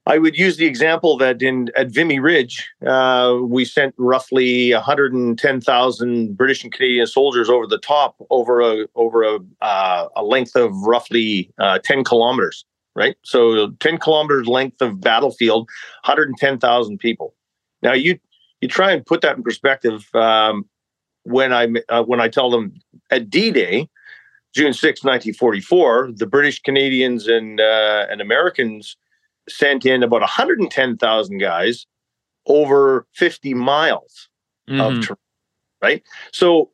I 0.07 0.19
would 0.19 0.37
use 0.37 0.57
the 0.57 0.67
example 0.67 1.17
that 1.17 1.41
in 1.41 1.69
at 1.75 1.89
Vimy 1.89 2.19
Ridge, 2.19 2.69
uh, 2.85 3.39
we 3.41 3.65
sent 3.65 3.95
roughly 3.97 4.71
110,000 4.71 6.37
British 6.37 6.63
and 6.63 6.71
Canadian 6.71 7.07
soldiers 7.07 7.49
over 7.49 7.65
the 7.65 7.79
top 7.79 8.15
over 8.29 8.61
a 8.61 8.87
over 8.95 9.23
a 9.23 9.39
uh, 9.61 10.07
a 10.15 10.23
length 10.23 10.55
of 10.55 10.71
roughly 10.81 11.51
uh, 11.59 11.79
10 11.83 12.03
kilometers. 12.03 12.65
Right, 12.97 13.17
so 13.23 13.71
10 13.81 13.97
kilometers 13.97 14.47
length 14.47 14.81
of 14.81 15.01
battlefield, 15.01 15.67
110,000 16.05 16.97
people. 16.97 17.33
Now 17.81 17.91
you 17.91 18.19
you 18.61 18.69
try 18.69 18.93
and 18.93 19.05
put 19.05 19.19
that 19.21 19.35
in 19.35 19.43
perspective 19.43 20.07
um, 20.13 20.69
when 21.23 21.51
I 21.51 21.67
uh, 21.89 22.03
when 22.03 22.21
I 22.21 22.29
tell 22.29 22.49
them 22.49 22.73
at 23.11 23.29
D-Day, 23.29 23.89
June 24.53 24.71
6, 24.71 25.03
1944, 25.03 26.11
the 26.15 26.25
British, 26.25 26.61
Canadians, 26.61 27.27
and 27.27 27.59
uh, 27.59 28.05
and 28.09 28.21
Americans 28.21 28.95
sent 29.49 29.85
in 29.85 30.03
about 30.03 30.21
110,000 30.21 31.37
guys 31.37 31.85
over 32.47 33.07
50 33.13 33.53
miles 33.53 34.29
mm-hmm. 34.69 34.81
of 34.81 35.05
terrain, 35.05 35.17
right? 35.81 36.03
So 36.31 36.71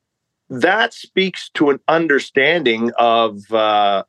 that 0.49 0.93
speaks 0.93 1.49
to 1.53 1.69
an 1.69 1.80
understanding 1.88 2.91
of 2.97 3.51
uh, 3.51 4.03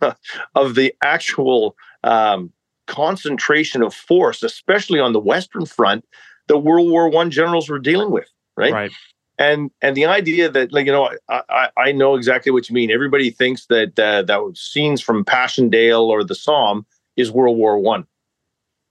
of 0.54 0.74
the 0.74 0.94
actual 1.02 1.76
um, 2.04 2.52
concentration 2.86 3.82
of 3.82 3.94
force, 3.94 4.42
especially 4.42 5.00
on 5.00 5.12
the 5.12 5.20
Western 5.20 5.66
Front, 5.66 6.04
the 6.46 6.58
World 6.58 6.90
War 6.90 7.08
One 7.08 7.30
generals 7.30 7.68
were 7.68 7.78
dealing 7.78 8.10
with, 8.10 8.28
right? 8.56 8.72
Right. 8.72 8.92
And 9.38 9.70
and 9.80 9.96
the 9.96 10.04
idea 10.06 10.48
that 10.50 10.72
like 10.72 10.86
you 10.86 10.92
know 10.92 11.10
I 11.28 11.42
I, 11.48 11.68
I 11.76 11.92
know 11.92 12.14
exactly 12.14 12.52
what 12.52 12.68
you 12.68 12.74
mean. 12.74 12.90
Everybody 12.90 13.30
thinks 13.30 13.66
that 13.66 13.98
uh, 13.98 14.22
that 14.22 14.56
scenes 14.56 15.00
from 15.00 15.24
Passchendaele 15.24 16.08
or 16.08 16.22
the 16.22 16.34
Somme 16.34 16.86
is 17.16 17.30
World 17.30 17.56
War 17.56 17.78
One, 17.78 18.06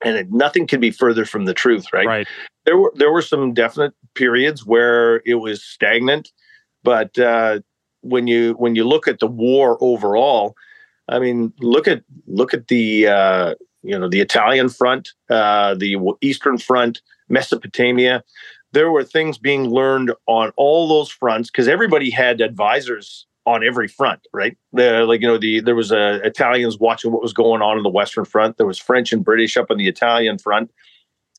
and 0.03 0.17
it, 0.17 0.31
nothing 0.31 0.67
can 0.67 0.79
be 0.79 0.91
further 0.91 1.25
from 1.25 1.45
the 1.45 1.53
truth, 1.53 1.85
right? 1.93 2.07
Right. 2.07 2.27
There 2.65 2.77
were 2.77 2.91
there 2.95 3.11
were 3.11 3.21
some 3.21 3.53
definite 3.53 3.93
periods 4.15 4.65
where 4.65 5.21
it 5.25 5.35
was 5.35 5.63
stagnant, 5.63 6.31
but 6.83 7.17
uh, 7.17 7.59
when 8.01 8.27
you 8.27 8.53
when 8.53 8.75
you 8.75 8.83
look 8.83 9.07
at 9.07 9.19
the 9.19 9.27
war 9.27 9.77
overall, 9.81 10.55
I 11.09 11.19
mean, 11.19 11.53
look 11.59 11.87
at 11.87 12.03
look 12.27 12.53
at 12.53 12.67
the 12.67 13.07
uh, 13.07 13.55
you 13.83 13.97
know 13.97 14.09
the 14.09 14.21
Italian 14.21 14.69
front, 14.69 15.09
uh, 15.29 15.75
the 15.75 15.97
Eastern 16.21 16.57
Front, 16.57 17.01
Mesopotamia. 17.29 18.23
There 18.73 18.91
were 18.91 19.03
things 19.03 19.37
being 19.37 19.65
learned 19.69 20.13
on 20.27 20.51
all 20.55 20.87
those 20.87 21.11
fronts 21.11 21.49
because 21.51 21.67
everybody 21.67 22.09
had 22.09 22.39
advisors 22.39 23.27
on 23.45 23.65
every 23.65 23.87
front, 23.87 24.27
right? 24.33 24.57
The, 24.73 25.05
like 25.05 25.21
you 25.21 25.27
know, 25.27 25.37
the 25.37 25.61
there 25.61 25.75
was 25.75 25.91
uh, 25.91 26.19
Italians 26.23 26.77
watching 26.79 27.11
what 27.11 27.21
was 27.21 27.33
going 27.33 27.61
on 27.61 27.77
in 27.77 27.83
the 27.83 27.89
Western 27.89 28.25
Front. 28.25 28.57
There 28.57 28.67
was 28.67 28.77
French 28.77 29.11
and 29.11 29.23
British 29.23 29.57
up 29.57 29.71
on 29.71 29.77
the 29.77 29.87
Italian 29.87 30.37
front. 30.37 30.71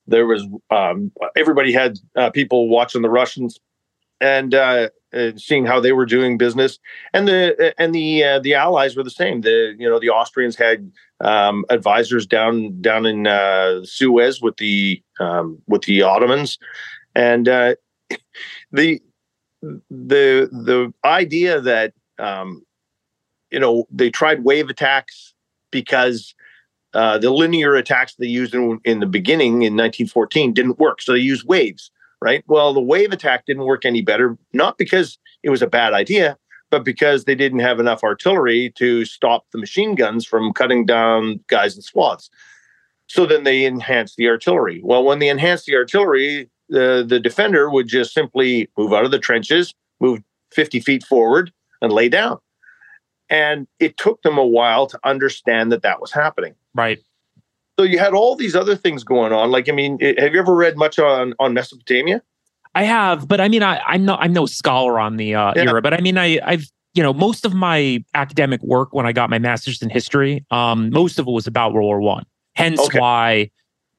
There 0.07 0.27
was 0.27 0.47
um, 0.71 1.13
everybody 1.37 1.73
had 1.73 1.99
uh, 2.17 2.31
people 2.31 2.69
watching 2.69 3.03
the 3.03 3.11
Russians 3.11 3.61
and 4.21 4.55
uh, 4.55 4.89
seeing 5.37 5.67
how 5.67 5.81
they 5.81 5.93
were 5.93 6.07
doing 6.07 6.39
business, 6.39 6.79
and 7.13 7.29
the 7.29 7.75
and 7.79 7.95
the 7.95 8.25
uh, 8.25 8.39
the 8.39 8.55
Allies 8.55 8.97
were 8.97 9.03
the 9.03 9.11
same. 9.11 9.43
The 9.43 9.75
you 9.79 9.89
know 9.89 9.99
the 9.99 10.11
Austrians 10.11 10.57
had 10.57 10.91
um, 11.21 11.65
advisors 11.71 12.27
down 12.27 12.81
down 12.81 13.07
in 13.07 13.27
uh, 13.27 13.85
Suez 13.85 14.41
with 14.41 14.57
the 14.57 15.03
um, 15.21 15.61
with 15.69 15.83
the 15.83 16.03
Ottomans, 16.03 16.59
and 17.15 17.49
uh, 17.49 17.75
the 18.73 19.01
the 19.63 20.49
the 20.51 20.93
idea 21.05 21.61
that 21.61 21.93
um, 22.19 22.65
you 23.51 23.61
know 23.61 23.87
they 23.91 24.11
tried 24.11 24.45
wave 24.45 24.69
attacks 24.69 25.35
because 25.71 26.35
uh, 26.95 27.19
the 27.19 27.31
linear 27.31 27.75
attacks 27.75 28.15
they 28.17 28.27
used 28.27 28.55
in, 28.55 28.81
in 28.85 29.01
the 29.01 29.07
beginning 29.07 29.63
in 29.63 29.75
1914 29.75 30.53
didn't 30.53 30.79
work, 30.79 31.01
so 31.01 31.13
they 31.13 31.19
used 31.19 31.47
waves. 31.47 31.91
Right. 32.21 32.45
Well, 32.47 32.73
the 32.73 32.81
wave 32.81 33.11
attack 33.11 33.47
didn't 33.47 33.65
work 33.65 33.85
any 33.85 34.01
better, 34.01 34.39
not 34.53 34.79
because 34.79 35.19
it 35.43 35.51
was 35.51 35.61
a 35.61 35.67
bad 35.67 35.93
idea, 35.93 36.39
but 36.71 36.85
because 36.85 37.25
they 37.25 37.35
didn't 37.35 37.59
have 37.59 37.81
enough 37.81 38.05
artillery 38.05 38.73
to 38.77 39.05
stop 39.05 39.45
the 39.51 39.59
machine 39.59 39.97
guns 39.97 40.25
from 40.25 40.53
cutting 40.53 40.87
down 40.87 41.41
guys 41.49 41.75
in 41.75 41.83
squads. 41.83 42.31
So 43.09 43.27
then 43.27 43.43
they 43.43 43.65
enhanced 43.65 44.17
the 44.17 44.29
artillery. 44.29 44.81
Well, 44.85 45.03
when 45.03 45.19
they 45.19 45.29
enhanced 45.29 45.67
the 45.67 45.75
artillery, 45.75 46.49
the, 46.73 47.05
the 47.07 47.21
defender 47.21 47.71
would 47.71 47.87
just 47.87 48.15
simply 48.15 48.69
move 48.79 48.93
out 48.93 49.05
of 49.05 49.11
the 49.11 49.19
trenches, 49.19 49.75
move 50.01 50.21
50 50.53 50.81
feet 50.81 51.05
forward, 51.05 51.53
and 51.83 51.93
lay 51.93 52.09
down. 52.09 52.39
And 53.29 53.67
it 53.79 53.97
took 53.99 54.23
them 54.23 54.39
a 54.39 54.47
while 54.47 54.87
to 54.87 54.99
understand 55.05 55.71
that 55.73 55.83
that 55.83 56.01
was 56.01 56.13
happening. 56.13 56.55
Right. 56.75 56.99
So 57.79 57.85
you 57.85 57.99
had 57.99 58.15
all 58.15 58.37
these 58.37 58.57
other 58.57 58.75
things 58.75 59.05
going 59.05 59.33
on. 59.33 59.51
Like, 59.51 59.69
I 59.69 59.73
mean, 59.73 59.99
have 60.01 60.35
you 60.35 60.41
ever 60.41 60.55
read 60.55 60.77
much 60.77 60.99
on 60.99 61.35
on 61.39 61.55
Mesopotamia? 61.55 62.23
I 62.75 62.85
have, 62.85 63.29
but 63.29 63.41
I 63.41 63.49
mean, 63.49 63.63
I, 63.63 63.81
I'm 63.87 64.05
not 64.05 64.21
I'm 64.23 64.33
no 64.33 64.47
scholar 64.47 64.99
on 64.99 65.17
the 65.17 65.35
uh, 65.35 65.53
yeah. 65.57 65.63
era, 65.63 65.83
but 65.83 65.95
I 65.95 66.01
mean, 66.01 66.19
I 66.19 66.39
I've 66.45 66.71
you 66.95 67.03
know 67.03 67.15
most 67.15 67.47
of 67.47 67.55
my 67.55 68.05
academic 68.15 68.63
work 68.63 68.93
when 68.93 69.07
I 69.07 69.13
got 69.13 69.31
my 69.31 69.39
master's 69.39 69.81
in 69.83 69.89
history, 69.91 70.45
um, 70.51 70.91
most 70.91 71.19
of 71.19 71.27
it 71.27 71.31
was 71.31 71.47
about 71.47 71.73
World 71.73 71.87
War 71.87 72.01
One. 72.01 72.25
Hence 72.55 72.81
okay. 72.81 72.99
why 72.99 73.51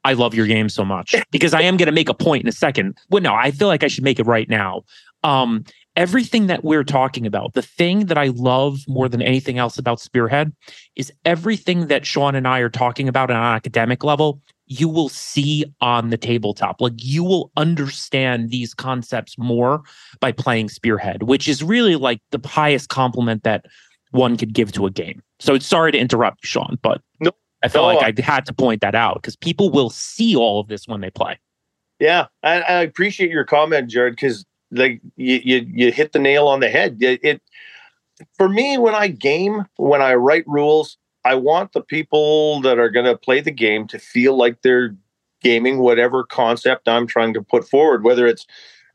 I 0.04 0.12
love 0.12 0.34
your 0.34 0.46
game 0.46 0.68
so 0.68 0.84
much 0.84 1.14
because 1.30 1.54
I 1.54 1.62
am 1.62 1.76
going 1.76 1.86
to 1.86 1.92
make 1.92 2.08
a 2.08 2.14
point 2.14 2.42
in 2.42 2.48
a 2.48 2.52
second. 2.52 2.96
Well, 3.10 3.22
no, 3.22 3.34
I 3.34 3.50
feel 3.50 3.68
like 3.68 3.82
I 3.82 3.88
should 3.88 4.04
make 4.04 4.18
it 4.18 4.26
right 4.26 4.48
now. 4.48 4.82
Um, 5.22 5.64
everything 5.96 6.48
that 6.48 6.64
we're 6.64 6.84
talking 6.84 7.26
about, 7.26 7.54
the 7.54 7.62
thing 7.62 8.06
that 8.06 8.18
I 8.18 8.26
love 8.28 8.80
more 8.86 9.08
than 9.08 9.22
anything 9.22 9.58
else 9.58 9.78
about 9.78 10.00
Spearhead 10.00 10.52
is 10.96 11.12
everything 11.24 11.86
that 11.86 12.04
Shawn 12.04 12.34
and 12.34 12.46
I 12.46 12.58
are 12.60 12.68
talking 12.68 13.08
about 13.08 13.30
on 13.30 13.36
an 13.36 13.42
academic 13.42 14.04
level, 14.04 14.40
you 14.66 14.88
will 14.88 15.08
see 15.08 15.64
on 15.80 16.10
the 16.10 16.16
tabletop. 16.16 16.80
Like 16.80 16.94
you 16.96 17.22
will 17.22 17.50
understand 17.56 18.50
these 18.50 18.74
concepts 18.74 19.38
more 19.38 19.82
by 20.20 20.32
playing 20.32 20.68
Spearhead, 20.68 21.24
which 21.24 21.48
is 21.48 21.62
really 21.62 21.96
like 21.96 22.20
the 22.30 22.40
highest 22.46 22.88
compliment 22.88 23.44
that 23.44 23.66
one 24.10 24.36
could 24.36 24.52
give 24.52 24.72
to 24.72 24.86
a 24.86 24.90
game. 24.90 25.22
So 25.40 25.58
sorry 25.58 25.92
to 25.92 25.98
interrupt 25.98 26.42
you, 26.42 26.48
Shawn, 26.48 26.78
but 26.82 27.00
no, 27.20 27.32
I 27.64 27.68
felt 27.68 27.90
no, 27.90 27.98
like 27.98 28.18
I 28.18 28.22
had 28.22 28.44
to 28.46 28.52
point 28.52 28.82
that 28.82 28.94
out 28.94 29.14
because 29.14 29.36
people 29.36 29.70
will 29.70 29.88
see 29.88 30.36
all 30.36 30.60
of 30.60 30.68
this 30.68 30.86
when 30.86 31.00
they 31.00 31.08
play. 31.08 31.38
Yeah, 31.98 32.26
I, 32.42 32.60
I 32.60 32.82
appreciate 32.82 33.30
your 33.30 33.44
comment, 33.44 33.88
Jared, 33.88 34.16
because 34.16 34.44
like 34.70 35.00
you, 35.16 35.40
you, 35.42 35.66
you 35.72 35.92
hit 35.92 36.12
the 36.12 36.18
nail 36.18 36.46
on 36.46 36.60
the 36.60 36.68
head. 36.68 36.98
It, 37.00 37.20
it 37.24 37.42
for 38.36 38.50
me 38.50 38.76
when 38.76 38.94
I 38.94 39.08
game, 39.08 39.64
when 39.76 40.02
I 40.02 40.14
write 40.14 40.44
rules, 40.46 40.98
I 41.24 41.36
want 41.36 41.72
the 41.72 41.80
people 41.80 42.60
that 42.60 42.78
are 42.78 42.90
going 42.90 43.06
to 43.06 43.16
play 43.16 43.40
the 43.40 43.50
game 43.50 43.86
to 43.88 43.98
feel 43.98 44.36
like 44.36 44.60
they're 44.60 44.94
gaming 45.40 45.78
whatever 45.78 46.22
concept 46.22 46.86
I'm 46.86 47.06
trying 47.06 47.32
to 47.32 47.42
put 47.42 47.66
forward, 47.66 48.04
whether 48.04 48.26
it's 48.26 48.46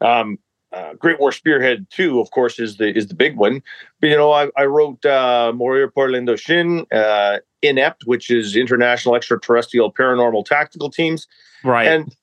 um, 0.02 0.38
uh, 0.72 0.94
Great 0.94 1.20
War 1.20 1.32
Spearhead 1.32 1.88
2, 1.92 2.20
of 2.20 2.32
course, 2.32 2.60
is 2.60 2.78
the 2.78 2.96
is 2.96 3.08
the 3.08 3.16
big 3.16 3.38
one. 3.38 3.64
But 4.00 4.10
you 4.10 4.16
know, 4.16 4.32
I, 4.32 4.50
I 4.56 4.66
wrote 4.66 5.04
uh, 5.06 5.52
Morir 5.56 5.90
por 5.90 6.12
l'Indochine, 6.12 6.86
uh, 6.92 7.40
Inept, 7.62 8.04
which 8.06 8.30
is 8.30 8.56
International 8.56 9.16
Extraterrestrial 9.16 9.92
Paranormal 9.92 10.46
Tactical 10.46 10.90
Teams. 10.90 11.28
Right. 11.64 11.88
And 11.88 12.16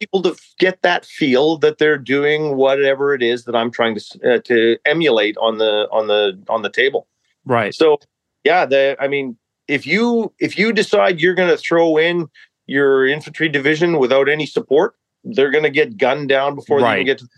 people 0.00 0.22
to 0.22 0.36
get 0.58 0.82
that 0.82 1.04
feel 1.04 1.58
that 1.58 1.78
they're 1.78 1.98
doing 1.98 2.56
whatever 2.56 3.14
it 3.14 3.22
is 3.22 3.44
that 3.44 3.54
I'm 3.54 3.70
trying 3.70 3.96
to 3.96 4.34
uh, 4.34 4.38
to 4.40 4.76
emulate 4.84 5.36
on 5.36 5.58
the 5.58 5.88
on 5.92 6.08
the 6.08 6.42
on 6.48 6.62
the 6.62 6.70
table. 6.70 7.06
Right. 7.44 7.72
So, 7.72 7.98
yeah, 8.42 8.66
the 8.66 8.96
I 8.98 9.06
mean, 9.06 9.36
if 9.68 9.86
you 9.86 10.32
if 10.40 10.58
you 10.58 10.72
decide 10.72 11.20
you're 11.20 11.34
going 11.34 11.50
to 11.50 11.56
throw 11.56 11.98
in 11.98 12.28
your 12.66 13.06
infantry 13.06 13.48
division 13.48 13.98
without 13.98 14.28
any 14.28 14.46
support, 14.46 14.96
they're 15.22 15.52
going 15.52 15.64
to 15.64 15.70
get 15.70 15.96
gunned 15.96 16.28
down 16.28 16.56
before 16.56 16.80
right. 16.80 16.94
they 16.94 17.00
even 17.02 17.06
get 17.06 17.18
to 17.18 17.28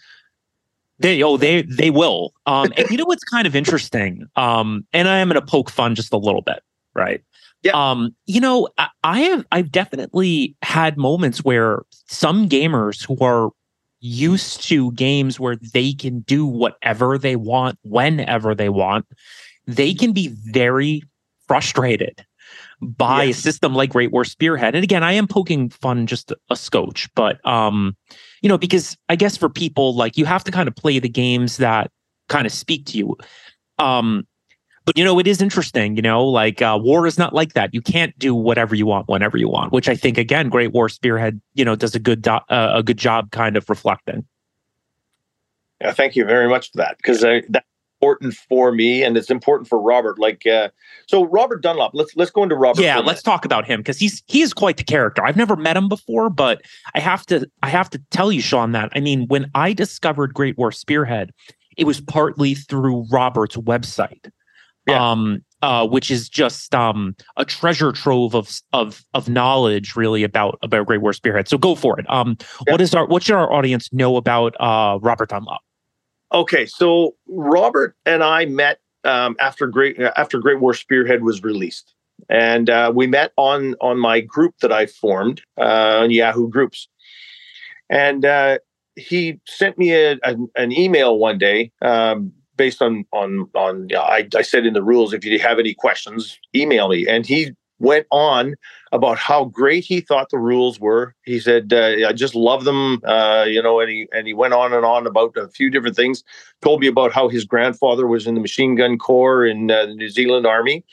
they 0.99 1.23
oh 1.23 1.37
they 1.37 1.63
they 1.63 1.91
will. 1.91 2.33
Um, 2.47 2.73
and 2.77 2.89
you 2.91 2.97
know 2.97 3.05
what's 3.05 3.25
kind 3.25 3.47
of 3.47 3.57
interesting? 3.57 4.27
Um, 4.37 4.87
and 4.93 5.09
I 5.09 5.19
am 5.19 5.29
going 5.29 5.41
to 5.41 5.47
poke 5.47 5.71
fun 5.71 5.95
just 5.95 6.13
a 6.13 6.17
little 6.17 6.43
bit, 6.43 6.63
right? 6.95 7.23
Yeah. 7.63 7.73
Um, 7.73 8.15
you 8.27 8.41
know, 8.41 8.69
I, 8.79 8.89
I 9.03 9.21
have 9.21 9.47
I've 9.51 9.73
definitely 9.73 10.57
had 10.63 10.97
moments 10.97 11.43
where 11.45 11.83
some 12.07 12.49
gamers 12.49 13.07
who 13.07 13.25
are 13.25 13.51
used 14.01 14.63
to 14.69 14.93
games 14.93 15.41
where 15.41 15.57
they 15.57 15.95
can 15.95 16.21
do 16.21 16.45
whatever 16.45 17.17
they 17.17 17.37
want 17.37 17.79
whenever 17.83 18.55
they 18.55 18.69
want, 18.69 19.07
they 19.67 19.95
can 19.95 20.13
be 20.13 20.29
very 20.29 21.03
frustrated 21.49 22.25
by 22.83 23.25
yes. 23.25 23.39
a 23.39 23.41
system 23.41 23.75
like 23.75 23.91
Great 23.91 24.13
War 24.13 24.25
Spearhead. 24.25 24.75
And 24.75 24.85
again, 24.85 25.03
I 25.03 25.13
am 25.13 25.27
poking 25.27 25.71
fun 25.71 26.07
just 26.07 26.33
a 26.51 26.57
scotch, 26.57 27.09
but 27.15 27.45
um, 27.47 27.97
you 28.45 28.49
know, 28.49 28.59
because 28.59 28.95
I 29.09 29.17
guess 29.17 29.39
for 29.39 29.49
people 29.49 29.97
like 29.97 30.19
you 30.19 30.27
have 30.27 30.45
to 30.45 30.53
kind 30.53 30.69
of 30.69 30.77
play 30.77 30.99
the 30.99 31.09
games 31.09 31.57
that 31.57 31.91
kind 32.29 32.45
of 32.47 32.53
speak 32.53 32.85
to 32.87 32.99
you. 32.99 33.17
Um, 33.79 34.27
but 34.85 34.99
you 34.99 35.03
know, 35.03 35.19
it 35.19 35.27
is 35.27 35.41
interesting, 35.41 35.97
you 35.97 36.03
know, 36.03 36.23
like 36.27 36.61
uh, 36.61 36.79
war 36.79 37.07
is 37.07 37.17
not 37.17 37.33
like 37.33 37.55
that. 37.55 37.73
You 37.73 37.81
can't 37.81 38.17
do 38.19 38.35
whatever 38.35 38.75
you 38.75 38.85
want 38.85 39.09
whenever 39.09 39.39
you 39.39 39.49
want, 39.49 39.73
which 39.73 39.89
I 39.89 39.97
think 39.97 40.19
again, 40.19 40.51
Great 40.51 40.73
War 40.73 40.91
Spearhead, 40.91 41.41
you 41.55 41.65
know, 41.65 41.75
does 41.75 41.95
a 41.95 41.99
good 41.99 42.21
do- 42.21 42.33
uh, 42.33 42.73
a 42.75 42.83
good 42.83 42.99
job 42.99 43.31
kind 43.31 43.57
of 43.57 43.71
reflecting. 43.71 44.27
Yeah, 45.81 45.93
thank 45.93 46.15
you 46.15 46.27
very 46.27 46.47
much 46.47 46.71
for 46.71 46.77
that 46.77 46.99
because 46.99 47.23
that 47.23 47.65
important 48.05 48.35
for 48.35 48.73
me 48.73 49.03
and 49.03 49.17
it's 49.17 49.31
important 49.31 49.69
for 49.69 49.81
Robert. 49.81 50.19
Like, 50.19 50.47
uh, 50.47 50.69
so 51.07 51.25
Robert 51.25 51.63
Dunlop. 51.63 51.93
Let's 51.95 52.15
let's 52.17 52.31
go 52.31 52.43
into 52.43 52.55
Robert. 52.55 52.83
Yeah, 52.83 52.99
let's 52.99 53.23
talk 53.23 53.45
about 53.45 53.67
him 53.67 53.81
because 53.81 53.99
he's 53.99 54.23
he 54.27 54.43
is 54.43 54.53
quite 54.53 54.77
the 54.77 54.85
character. 54.85 55.25
I've 55.25 55.37
never 55.37 55.57
met 55.57 55.77
him 55.77 55.89
before, 55.89 56.31
but 56.31 56.63
I 56.95 57.01
have 57.01 57.27
to 57.27 57.49
I 57.63 57.69
have 57.69 57.91
to 57.91 58.03
tell 58.11 58.31
you, 58.31 58.41
Shawn, 58.41 58.73
that 58.73 58.91
I 58.95 59.01
mean, 59.01 59.27
when 59.29 59.51
I 59.55 59.73
discovered 59.73 60.35
Great 60.35 60.57
War 60.59 60.73
Spearhead, 60.73 61.33
it 61.77 61.85
was 61.85 62.01
partly 62.01 62.55
through 62.55 63.07
Robert's 63.11 63.57
website. 63.57 64.31
Yeah. 64.87 65.13
Um, 65.13 65.43
uh, 65.63 65.87
which 65.87 66.11
is 66.11 66.29
just 66.29 66.75
um, 66.75 67.17
a 67.39 67.45
treasure 67.47 67.91
trove 67.91 68.35
of 68.35 68.61
of 68.75 69.03
of 69.15 69.31
knowledge, 69.31 69.97
really 69.97 70.23
about 70.23 70.59
about 70.61 70.87
Great 70.87 71.01
War 71.01 71.15
Spearhead. 71.15 71.49
So 71.49 71.57
go 71.57 71.75
for 71.75 71.99
it. 71.99 72.05
Um, 72.11 72.37
yeah. 72.67 72.73
what 72.75 72.83
is 72.83 72.95
our 72.95 73.07
what 73.07 73.23
should 73.23 73.35
our 73.35 73.51
audience 73.51 73.91
know 73.91 74.19
about 74.19 74.55
uh, 74.61 74.99
Robert 75.01 75.31
Dunlop? 75.31 75.63
Okay, 76.35 76.67
so 76.67 77.15
Robert 77.29 77.95
and 78.05 78.25
I 78.25 78.45
met 78.47 78.81
um, 79.05 79.37
after 79.39 79.69
Great 79.69 80.01
after 80.17 80.41
Great 80.41 80.59
War 80.59 80.75
Spearhead 80.75 81.23
was 81.23 81.45
released, 81.45 81.95
and 82.29 82.69
uh, 82.69 82.91
we 82.93 83.07
met 83.07 83.33
on 83.37 83.77
on 83.81 84.01
my 84.01 84.21
group 84.21 84.57
that 84.61 84.73
I 84.73 84.87
formed 84.87 85.43
uh, 85.57 86.01
on 86.03 86.11
Yahoo 86.11 86.49
Groups, 86.49 86.89
and 87.89 88.25
uh, 88.25 88.59
he 88.97 89.39
sent 89.47 89.79
me 89.79 89.93
a, 89.93 90.19
a, 90.25 90.37
an 90.57 90.73
email 90.73 91.19
one 91.19 91.39
day 91.39 91.71
um, 91.83 92.33
based 92.57 92.83
on 92.83 93.05
on 93.13 93.49
on. 93.55 93.87
I, 93.97 94.27
I 94.35 94.43
said 94.43 94.67
in 94.67 94.75
the 94.75 94.83
rules, 94.83 95.13
if 95.13 95.25
you 95.25 95.39
have 95.39 95.61
any 95.61 95.73
questions, 95.73 96.37
email 96.53 96.89
me, 96.89 97.07
and 97.07 97.25
he 97.25 97.53
went 97.79 98.07
on 98.11 98.55
about 98.93 99.19
how 99.19 99.47
great 99.47 99.85
he 99.85 100.01
thought 100.01 100.31
the 100.31 100.39
rules 100.39 100.79
were. 100.79 101.15
He 101.25 101.41
said, 101.41 101.73
uh, 101.73 102.09
"I 102.09 102.13
just 102.13 102.35
love 102.35 102.65
them," 102.65 103.01
uh, 103.05 103.45
you 103.49 103.63
know, 103.63 103.81
and 103.81 103.91
he 103.91 104.07
and 104.13 104.27
he 104.27 104.35
went 104.35 104.55
on 104.55 104.73
and 104.73 104.85
on 104.85 105.07
about 105.07 105.37
a 105.37 105.49
few 105.49 105.71
different 105.71 105.97
things. 105.97 106.23
Told 106.63 106.81
me 106.81 106.87
about 106.87 107.13
how 107.13 107.29
his 107.29 107.45
grandfather 107.45 108.07
was 108.07 108.27
in 108.27 108.35
the 108.35 108.41
machine 108.41 108.75
gun 108.75 108.99
corps 108.99 109.47
in 109.47 109.71
uh, 109.71 109.87
the 109.87 109.95
New 109.95 110.09
Zealand 110.09 110.47
Army, 110.47 110.85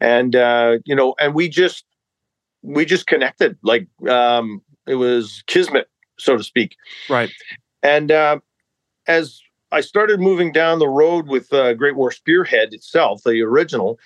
and 0.00 0.34
uh, 0.34 0.78
you 0.84 0.94
know, 0.94 1.14
and 1.20 1.34
we 1.34 1.48
just 1.48 1.84
we 2.62 2.84
just 2.84 3.06
connected 3.06 3.56
like 3.62 3.86
um, 4.08 4.62
it 4.86 4.96
was 4.96 5.42
kismet, 5.46 5.88
so 6.18 6.36
to 6.36 6.44
speak. 6.44 6.76
Right. 7.08 7.30
And 7.82 8.10
uh, 8.10 8.40
as 9.06 9.40
I 9.70 9.80
started 9.80 10.20
moving 10.20 10.52
down 10.52 10.78
the 10.78 10.88
road 10.88 11.28
with 11.28 11.52
uh, 11.52 11.74
Great 11.74 11.96
War 11.96 12.10
Spearhead 12.10 12.72
itself, 12.72 13.22
the 13.24 13.40
original, 13.42 13.98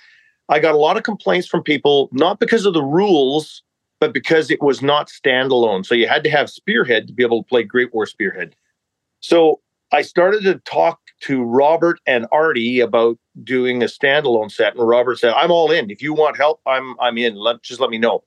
I 0.53 0.59
got 0.59 0.75
a 0.75 0.79
lot 0.79 0.99
of 0.99 1.03
complaints 1.03 1.47
from 1.47 1.63
people, 1.63 2.11
not 2.13 2.39
because 2.39 2.67
of 2.67 2.75
the 2.75 2.83
rules, 2.83 3.63
but 4.01 4.13
because 4.13 4.51
it 4.51 4.61
was 4.61 4.83
not 4.83 5.09
standalone. 5.09 5.87
So 5.87 5.95
you 5.95 6.07
had 6.07 6.23
to 6.25 6.31
have 6.31 6.51
Spearhead 6.51 7.07
to 7.07 7.15
be 7.15 7.23
able 7.23 7.43
to 7.43 7.49
play 7.49 7.63
Great 7.63 7.95
War 7.95 8.05
Spearhead. 8.05 8.55
So 9.21 9.61
I 9.93 10.03
started 10.03 10.43
to 10.43 10.57
talk 10.59 11.01
to 11.23 11.43
Robert 11.43 12.01
and 12.07 12.27
Arty 12.33 12.81
about 12.81 13.19
doing 13.43 13.83
a 13.83 13.87
standalone 13.87 14.53
set, 14.53 14.75
and 14.77 14.87
Robert 14.87 15.19
said, 15.19 15.33
"I'm 15.33 15.51
all 15.51 15.71
in. 15.71 15.91
If 15.91 16.03
you 16.03 16.13
want 16.13 16.37
help, 16.37 16.61
I'm 16.67 17.01
I'm 17.01 17.17
in. 17.17 17.35
Let 17.35 17.63
just 17.63 17.81
let 17.81 17.89
me 17.89 17.97
know." 17.97 18.23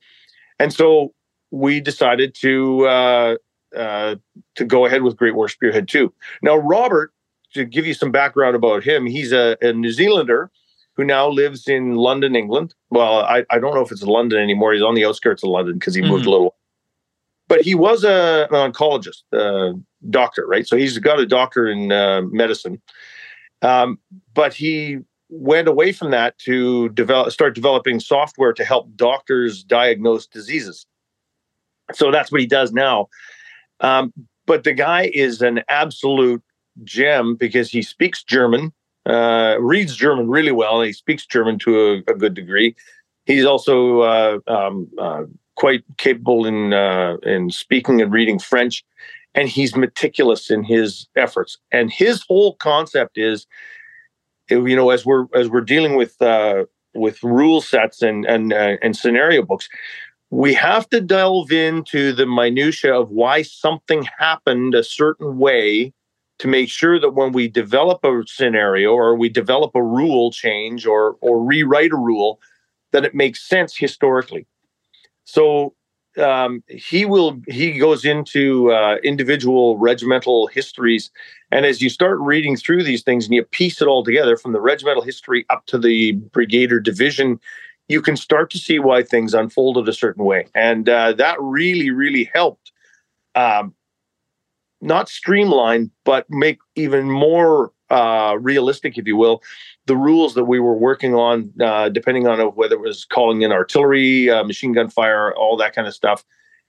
And 0.57 0.73
so 0.73 1.13
we 1.51 1.79
decided 1.79 2.33
to 2.41 2.87
uh, 2.87 3.35
uh, 3.75 4.15
to 4.55 4.65
go 4.65 4.87
ahead 4.87 5.03
with 5.03 5.15
Great 5.15 5.35
War 5.35 5.47
Spearhead 5.47 5.87
2. 5.87 6.11
Now, 6.41 6.55
Robert, 6.55 7.13
to 7.53 7.65
give 7.65 7.85
you 7.85 7.93
some 7.93 8.11
background 8.11 8.55
about 8.55 8.83
him, 8.83 9.05
he's 9.05 9.31
a, 9.31 9.57
a 9.61 9.73
New 9.73 9.91
Zealander 9.91 10.49
who 10.95 11.03
now 11.03 11.27
lives 11.27 11.67
in 11.67 11.95
London, 11.95 12.35
England. 12.35 12.73
Well, 12.89 13.19
I, 13.21 13.45
I 13.49 13.59
don't 13.59 13.73
know 13.73 13.81
if 13.81 13.91
it's 13.91 14.03
London 14.03 14.41
anymore. 14.41 14.73
He's 14.73 14.81
on 14.81 14.95
the 14.95 15.05
outskirts 15.05 15.43
of 15.43 15.49
London 15.49 15.75
because 15.77 15.95
he 15.95 16.01
mm-hmm. 16.01 16.11
moved 16.11 16.25
a 16.25 16.31
little. 16.31 16.55
But 17.47 17.61
he 17.61 17.75
was 17.75 18.03
a, 18.03 18.47
an 18.49 18.71
oncologist, 18.71 19.23
uh, 19.31 19.77
doctor, 20.09 20.47
right? 20.47 20.67
So 20.67 20.77
he's 20.77 20.97
got 20.97 21.19
a 21.19 21.25
doctor 21.25 21.67
in 21.67 21.91
uh, 21.91 22.21
medicine. 22.23 22.81
Um, 23.61 23.99
but 24.33 24.53
he 24.53 24.99
went 25.29 25.67
away 25.67 25.91
from 25.91 26.11
that 26.11 26.37
to 26.39 26.89
develop, 26.89 27.31
start 27.31 27.55
developing 27.55 27.99
software 27.99 28.53
to 28.53 28.63
help 28.63 28.95
doctors 28.95 29.63
diagnose 29.63 30.27
diseases. 30.27 30.85
So 31.93 32.11
that's 32.11 32.31
what 32.31 32.41
he 32.41 32.47
does 32.47 32.71
now. 32.71 33.09
Um, 33.79 34.13
but 34.45 34.63
the 34.63 34.73
guy 34.73 35.11
is 35.13 35.41
an 35.41 35.61
absolute 35.69 36.41
gem 36.83 37.35
because 37.35 37.69
he 37.69 37.81
speaks 37.81 38.23
German, 38.23 38.73
uh, 39.05 39.57
reads 39.59 39.95
German 39.95 40.29
really 40.29 40.51
well, 40.51 40.79
and 40.79 40.87
he 40.87 40.93
speaks 40.93 41.25
German 41.25 41.59
to 41.59 41.79
a, 41.79 42.11
a 42.11 42.15
good 42.15 42.33
degree. 42.33 42.75
He's 43.25 43.45
also 43.45 44.01
uh, 44.01 44.39
um, 44.47 44.87
uh, 44.97 45.23
quite 45.55 45.83
capable 45.97 46.45
in 46.45 46.73
uh, 46.73 47.17
in 47.23 47.49
speaking 47.49 48.01
and 48.01 48.11
reading 48.11 48.39
French, 48.39 48.83
and 49.33 49.49
he's 49.49 49.75
meticulous 49.75 50.49
in 50.51 50.63
his 50.63 51.07
efforts. 51.15 51.57
And 51.71 51.91
his 51.91 52.23
whole 52.27 52.55
concept 52.55 53.17
is, 53.17 53.47
you 54.49 54.75
know, 54.75 54.89
as 54.89 55.05
we're 55.05 55.25
as 55.33 55.49
we're 55.49 55.61
dealing 55.61 55.95
with 55.95 56.21
uh, 56.21 56.65
with 56.93 57.23
rule 57.23 57.61
sets 57.61 58.01
and 58.01 58.25
and 58.25 58.53
uh, 58.53 58.77
and 58.81 58.95
scenario 58.95 59.41
books, 59.41 59.69
we 60.29 60.53
have 60.53 60.89
to 60.89 61.01
delve 61.01 61.51
into 61.51 62.11
the 62.13 62.25
minutia 62.25 62.99
of 62.99 63.09
why 63.09 63.41
something 63.41 64.07
happened 64.17 64.75
a 64.75 64.83
certain 64.83 65.37
way 65.37 65.93
to 66.39 66.47
make 66.47 66.69
sure 66.69 66.99
that 66.99 67.11
when 67.11 67.31
we 67.31 67.47
develop 67.47 68.03
a 68.03 68.23
scenario 68.27 68.91
or 68.93 69.15
we 69.15 69.29
develop 69.29 69.71
a 69.75 69.83
rule 69.83 70.31
change 70.31 70.85
or 70.85 71.17
or 71.21 71.43
rewrite 71.43 71.91
a 71.91 71.97
rule 71.97 72.39
that 72.91 73.05
it 73.05 73.15
makes 73.15 73.47
sense 73.47 73.75
historically 73.75 74.45
so 75.25 75.73
um, 76.17 76.63
he 76.69 77.03
will 77.03 77.41
he 77.47 77.77
goes 77.77 78.05
into 78.05 78.71
uh, 78.71 78.95
individual 79.03 79.77
regimental 79.77 80.47
histories 80.47 81.11
and 81.51 81.65
as 81.65 81.81
you 81.81 81.89
start 81.89 82.19
reading 82.19 82.55
through 82.55 82.83
these 82.83 83.03
things 83.03 83.25
and 83.25 83.33
you 83.33 83.43
piece 83.43 83.81
it 83.81 83.87
all 83.87 84.03
together 84.03 84.37
from 84.37 84.53
the 84.53 84.61
regimental 84.61 85.03
history 85.03 85.45
up 85.49 85.65
to 85.65 85.77
the 85.77 86.13
brigade 86.13 86.71
or 86.71 86.79
division 86.79 87.39
you 87.87 88.01
can 88.01 88.17
start 88.17 88.49
to 88.51 88.57
see 88.57 88.79
why 88.79 89.03
things 89.03 89.33
unfolded 89.33 89.87
a 89.87 89.93
certain 89.93 90.25
way. 90.25 90.47
And 90.55 90.89
uh, 90.89 91.13
that 91.13 91.37
really, 91.39 91.91
really 91.91 92.29
helped 92.33 92.71
um, 93.35 93.73
not 94.85 95.09
streamline, 95.09 95.91
but 96.03 96.25
make 96.29 96.59
even 96.75 97.09
more 97.09 97.71
uh, 97.89 98.37
realistic, 98.39 98.97
if 98.97 99.05
you 99.05 99.15
will, 99.15 99.41
the 99.85 99.97
rules 99.97 100.33
that 100.35 100.45
we 100.45 100.59
were 100.59 100.77
working 100.77 101.13
on, 101.13 101.51
uh, 101.61 101.89
depending 101.89 102.27
on 102.27 102.39
whether 102.55 102.75
it 102.75 102.81
was 102.81 103.05
calling 103.05 103.41
in 103.41 103.51
artillery, 103.51 104.29
uh, 104.29 104.43
machine 104.43 104.73
gun 104.73 104.89
fire, 104.89 105.33
all 105.35 105.57
that 105.57 105.75
kind 105.75 105.87
of 105.87 105.93
stuff. 105.93 106.23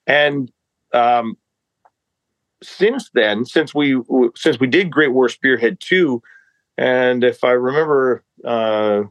And 0.06 0.50
um, 0.92 1.36
since 2.62 3.10
then, 3.14 3.44
since 3.44 3.74
we 3.74 4.00
since 4.34 4.60
we 4.60 4.66
did 4.66 4.90
Great 4.90 5.12
War 5.12 5.28
Spearhead 5.28 5.80
two, 5.80 6.22
and 6.78 7.24
if 7.24 7.44
I 7.44 7.52
remember 7.52 8.24
uh, 8.44 9.02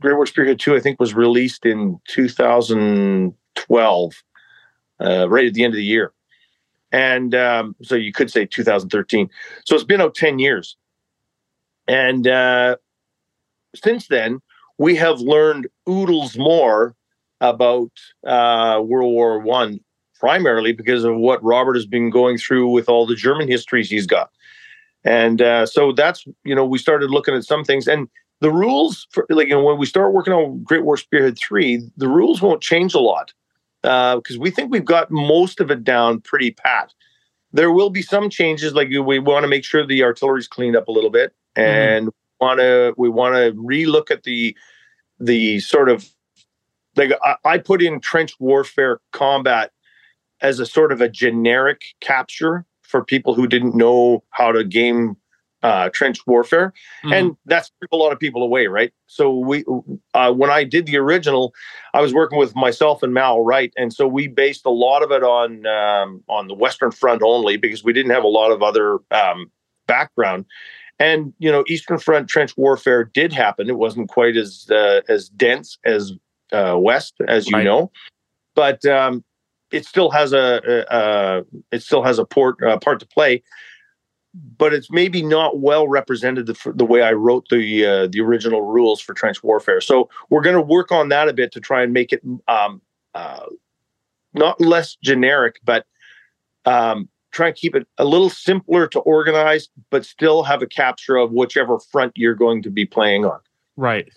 Great 0.00 0.14
War 0.14 0.26
Spearhead 0.26 0.58
2, 0.58 0.76
I 0.76 0.80
think, 0.80 1.00
was 1.00 1.14
released 1.14 1.64
in 1.64 1.98
2012, 2.08 4.22
uh, 5.00 5.28
right 5.28 5.46
at 5.46 5.54
the 5.54 5.64
end 5.64 5.72
of 5.72 5.76
the 5.76 5.84
year. 5.84 6.12
And 6.92 7.34
um, 7.34 7.76
so 7.82 7.94
you 7.94 8.12
could 8.12 8.30
say 8.30 8.46
2013. 8.46 9.28
So 9.64 9.74
it's 9.74 9.84
been 9.84 10.00
out 10.00 10.14
10 10.14 10.38
years. 10.38 10.76
And 11.88 12.26
uh, 12.26 12.76
since 13.74 14.08
then, 14.08 14.40
we 14.78 14.96
have 14.96 15.20
learned 15.20 15.68
oodles 15.88 16.36
more 16.36 16.94
about 17.40 17.90
uh, 18.26 18.80
World 18.84 19.12
War 19.12 19.38
One, 19.38 19.80
primarily 20.18 20.72
because 20.72 21.04
of 21.04 21.16
what 21.16 21.42
Robert 21.42 21.74
has 21.74 21.86
been 21.86 22.10
going 22.10 22.38
through 22.38 22.68
with 22.68 22.88
all 22.88 23.06
the 23.06 23.14
German 23.14 23.48
histories 23.48 23.90
he's 23.90 24.06
got. 24.06 24.30
And 25.04 25.40
uh, 25.40 25.66
so 25.66 25.92
that's, 25.92 26.24
you 26.44 26.54
know, 26.54 26.64
we 26.64 26.78
started 26.78 27.10
looking 27.10 27.34
at 27.34 27.44
some 27.44 27.62
things. 27.62 27.86
And 27.86 28.08
the 28.40 28.50
rules 28.50 29.06
for 29.10 29.26
like 29.30 29.48
you 29.48 29.54
know 29.54 29.64
when 29.64 29.78
we 29.78 29.86
start 29.86 30.12
working 30.12 30.32
on 30.32 30.62
Great 30.62 30.84
War 30.84 30.96
Spearhead 30.96 31.38
three, 31.38 31.82
the 31.96 32.08
rules 32.08 32.42
won't 32.42 32.60
change 32.60 32.94
a 32.94 32.98
lot 32.98 33.32
because 33.86 34.36
uh, 34.36 34.40
we 34.40 34.50
think 34.50 34.72
we've 34.72 34.84
got 34.84 35.12
most 35.12 35.60
of 35.60 35.70
it 35.70 35.84
down 35.84 36.20
pretty 36.20 36.50
pat. 36.50 36.92
There 37.52 37.70
will 37.70 37.88
be 37.88 38.02
some 38.02 38.28
changes, 38.28 38.74
like 38.74 38.88
we 38.88 39.20
want 39.20 39.44
to 39.44 39.48
make 39.48 39.64
sure 39.64 39.86
the 39.86 40.02
artillery's 40.02 40.48
cleaned 40.48 40.74
up 40.74 40.88
a 40.88 40.92
little 40.92 41.10
bit, 41.10 41.32
mm-hmm. 41.56 41.68
and 41.68 42.06
mm-hmm. 42.08 42.44
want 42.44 42.58
to 42.58 42.94
we 42.96 43.08
want 43.08 43.36
to 43.36 43.52
relook 43.52 44.10
at 44.10 44.24
the 44.24 44.56
the 45.20 45.60
sort 45.60 45.88
of 45.88 46.08
like 46.96 47.12
I, 47.22 47.36
I 47.44 47.58
put 47.58 47.80
in 47.80 48.00
trench 48.00 48.34
warfare 48.40 48.98
combat 49.12 49.70
as 50.40 50.58
a 50.58 50.66
sort 50.66 50.90
of 50.90 51.00
a 51.00 51.08
generic 51.08 51.82
capture 52.00 52.66
for 52.82 53.04
people 53.04 53.34
who 53.34 53.46
didn't 53.46 53.76
know 53.76 54.24
how 54.30 54.50
to 54.50 54.64
game 54.64 55.16
uh, 55.62 55.88
trench 55.92 56.18
warfare, 56.26 56.72
mm-hmm. 57.04 57.12
and 57.12 57.36
that's 57.46 57.70
a 57.90 57.96
lot 57.96 58.12
of 58.12 58.20
people 58.20 58.42
away, 58.42 58.66
right? 58.66 58.92
So 59.06 59.36
we, 59.36 59.64
uh, 60.14 60.32
when 60.32 60.50
I 60.50 60.64
did 60.64 60.86
the 60.86 60.96
original, 60.98 61.54
I 61.94 62.00
was 62.00 62.12
working 62.12 62.38
with 62.38 62.54
myself 62.54 63.02
and 63.02 63.14
Mal 63.14 63.40
Wright, 63.40 63.72
and 63.76 63.92
so 63.92 64.06
we 64.06 64.28
based 64.28 64.66
a 64.66 64.70
lot 64.70 65.02
of 65.02 65.10
it 65.10 65.22
on 65.22 65.66
um, 65.66 66.22
on 66.28 66.48
the 66.48 66.54
Western 66.54 66.90
Front 66.90 67.22
only 67.22 67.56
because 67.56 67.82
we 67.82 67.92
didn't 67.92 68.12
have 68.12 68.24
a 68.24 68.28
lot 68.28 68.52
of 68.52 68.62
other 68.62 68.98
um, 69.10 69.50
background. 69.86 70.44
And 70.98 71.32
you 71.38 71.50
know, 71.50 71.64
Eastern 71.68 71.98
Front 71.98 72.28
trench 72.28 72.56
warfare 72.56 73.04
did 73.04 73.32
happen. 73.32 73.68
It 73.68 73.78
wasn't 73.78 74.08
quite 74.08 74.36
as 74.36 74.68
uh, 74.70 75.00
as 75.08 75.28
dense 75.30 75.78
as 75.84 76.12
uh, 76.52 76.76
West, 76.78 77.14
as 77.28 77.48
you 77.48 77.56
right. 77.56 77.64
know, 77.64 77.90
but 78.54 78.84
um, 78.86 79.24
it 79.72 79.84
still 79.84 80.10
has 80.10 80.32
a, 80.32 80.60
a, 80.64 80.96
a, 80.96 81.44
it 81.72 81.82
still 81.82 82.02
has 82.02 82.18
a 82.18 82.24
port 82.24 82.62
uh, 82.62 82.78
part 82.78 83.00
to 83.00 83.06
play 83.06 83.42
but 84.58 84.72
it's 84.72 84.90
maybe 84.90 85.22
not 85.22 85.60
well 85.60 85.88
represented 85.88 86.46
the, 86.46 86.72
the 86.74 86.84
way 86.84 87.02
I 87.02 87.12
wrote 87.12 87.48
the 87.50 87.86
uh, 87.86 88.06
the 88.08 88.20
original 88.20 88.62
rules 88.62 89.00
for 89.00 89.14
trench 89.14 89.42
warfare. 89.42 89.80
So 89.80 90.08
we're 90.30 90.42
going 90.42 90.56
to 90.56 90.62
work 90.62 90.92
on 90.92 91.08
that 91.10 91.28
a 91.28 91.32
bit 91.32 91.52
to 91.52 91.60
try 91.60 91.82
and 91.82 91.92
make 91.92 92.12
it 92.12 92.22
um, 92.48 92.80
uh, 93.14 93.46
not 94.34 94.60
less 94.60 94.96
generic, 95.02 95.60
but 95.64 95.86
um, 96.64 97.08
try 97.32 97.48
and 97.48 97.56
keep 97.56 97.74
it 97.74 97.86
a 97.98 98.04
little 98.04 98.30
simpler 98.30 98.86
to 98.88 99.00
organize, 99.00 99.68
but 99.90 100.04
still 100.04 100.42
have 100.42 100.62
a 100.62 100.66
capture 100.66 101.16
of 101.16 101.32
whichever 101.32 101.78
front 101.78 102.12
you're 102.16 102.34
going 102.34 102.62
to 102.62 102.70
be 102.70 102.84
playing 102.84 103.24
on. 103.24 103.38
Right. 103.76 104.08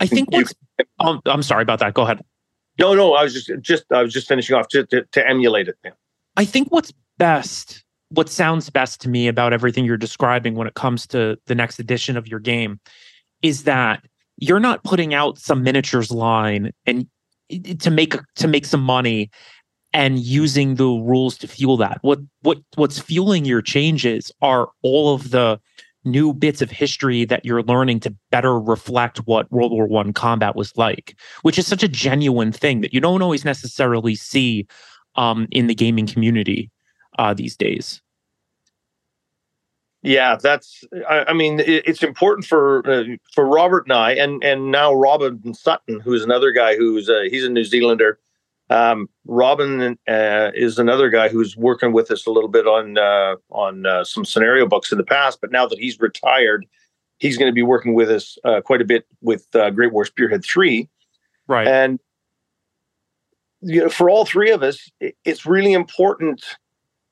I 0.00 0.06
think 0.06 0.30
what's. 0.30 0.54
Um, 1.00 1.20
I'm 1.26 1.42
sorry 1.42 1.62
about 1.62 1.80
that. 1.80 1.94
Go 1.94 2.02
ahead. 2.02 2.24
No, 2.78 2.94
no. 2.94 3.14
I 3.14 3.24
was 3.24 3.34
just 3.34 3.50
just 3.60 3.84
I 3.92 4.02
was 4.02 4.12
just 4.12 4.28
finishing 4.28 4.56
off 4.56 4.68
just 4.70 4.90
to, 4.90 5.04
to 5.12 5.28
emulate 5.28 5.68
it. 5.68 5.76
Yeah. 5.84 5.90
I 6.36 6.44
think 6.44 6.68
what's 6.68 6.92
best 7.18 7.84
what 8.10 8.28
sounds 8.28 8.70
best 8.70 9.00
to 9.02 9.08
me 9.08 9.28
about 9.28 9.52
everything 9.52 9.84
you're 9.84 9.96
describing 9.96 10.54
when 10.54 10.66
it 10.66 10.74
comes 10.74 11.06
to 11.08 11.38
the 11.46 11.54
next 11.54 11.78
edition 11.78 12.16
of 12.16 12.26
your 12.26 12.40
game 12.40 12.80
is 13.42 13.64
that 13.64 14.04
you're 14.38 14.60
not 14.60 14.82
putting 14.84 15.14
out 15.14 15.38
some 15.38 15.62
miniatures 15.62 16.10
line 16.10 16.72
and 16.86 17.06
to 17.80 17.90
make 17.90 18.14
to 18.36 18.48
make 18.48 18.66
some 18.66 18.82
money 18.82 19.30
and 19.92 20.18
using 20.18 20.74
the 20.74 20.84
rules 20.84 21.38
to 21.38 21.48
fuel 21.48 21.76
that. 21.78 21.98
What 22.02 22.20
what 22.42 22.58
what's 22.76 22.98
fueling 22.98 23.44
your 23.44 23.62
changes 23.62 24.30
are 24.42 24.68
all 24.82 25.14
of 25.14 25.30
the 25.30 25.60
new 26.04 26.32
bits 26.32 26.62
of 26.62 26.70
history 26.70 27.24
that 27.24 27.44
you're 27.44 27.62
learning 27.62 28.00
to 28.00 28.14
better 28.30 28.58
reflect 28.58 29.18
what 29.26 29.50
world 29.50 29.72
war 29.72 29.86
one 29.86 30.12
combat 30.12 30.54
was 30.54 30.74
like 30.76 31.14
which 31.42 31.58
is 31.58 31.66
such 31.66 31.82
a 31.82 31.88
genuine 31.88 32.52
thing 32.52 32.80
that 32.80 32.94
you 32.94 33.00
don't 33.00 33.20
always 33.20 33.44
necessarily 33.44 34.14
see 34.14 34.66
um, 35.16 35.48
in 35.50 35.66
the 35.66 35.74
gaming 35.74 36.06
community 36.06 36.70
uh, 37.18 37.34
these 37.34 37.56
days. 37.56 38.00
Yeah, 40.02 40.36
that's. 40.36 40.84
I, 41.08 41.24
I 41.28 41.32
mean, 41.32 41.58
it, 41.60 41.82
it's 41.86 42.02
important 42.02 42.46
for 42.46 42.88
uh, 42.88 43.04
for 43.34 43.46
Robert 43.46 43.84
and 43.86 43.92
I, 43.92 44.12
and 44.12 44.42
and 44.44 44.70
now 44.70 44.94
Robin 44.94 45.52
Sutton, 45.54 46.00
who's 46.00 46.22
another 46.22 46.52
guy 46.52 46.76
who's 46.76 47.08
uh, 47.08 47.24
he's 47.28 47.44
a 47.44 47.48
New 47.48 47.64
Zealander. 47.64 48.20
Um, 48.70 49.08
Robin 49.26 49.98
uh, 50.06 50.50
is 50.54 50.78
another 50.78 51.10
guy 51.10 51.28
who's 51.28 51.56
working 51.56 51.92
with 51.92 52.10
us 52.10 52.26
a 52.26 52.30
little 52.30 52.48
bit 52.48 52.66
on 52.66 52.96
uh, 52.96 53.36
on 53.50 53.86
uh, 53.86 54.04
some 54.04 54.24
scenario 54.24 54.66
books 54.66 54.92
in 54.92 54.98
the 54.98 55.04
past, 55.04 55.40
but 55.40 55.50
now 55.50 55.66
that 55.66 55.78
he's 55.78 55.98
retired, 55.98 56.64
he's 57.18 57.36
going 57.36 57.50
to 57.50 57.54
be 57.54 57.62
working 57.62 57.94
with 57.94 58.10
us 58.10 58.38
uh, 58.44 58.60
quite 58.60 58.80
a 58.80 58.84
bit 58.84 59.04
with 59.20 59.46
Great 59.50 59.92
War 59.92 60.04
Spearhead 60.04 60.44
Three. 60.44 60.88
Right. 61.48 61.66
And 61.66 61.98
you 63.62 63.82
know, 63.82 63.88
for 63.88 64.08
all 64.08 64.24
three 64.24 64.52
of 64.52 64.62
us, 64.62 64.88
it's 65.00 65.44
really 65.44 65.72
important 65.72 66.44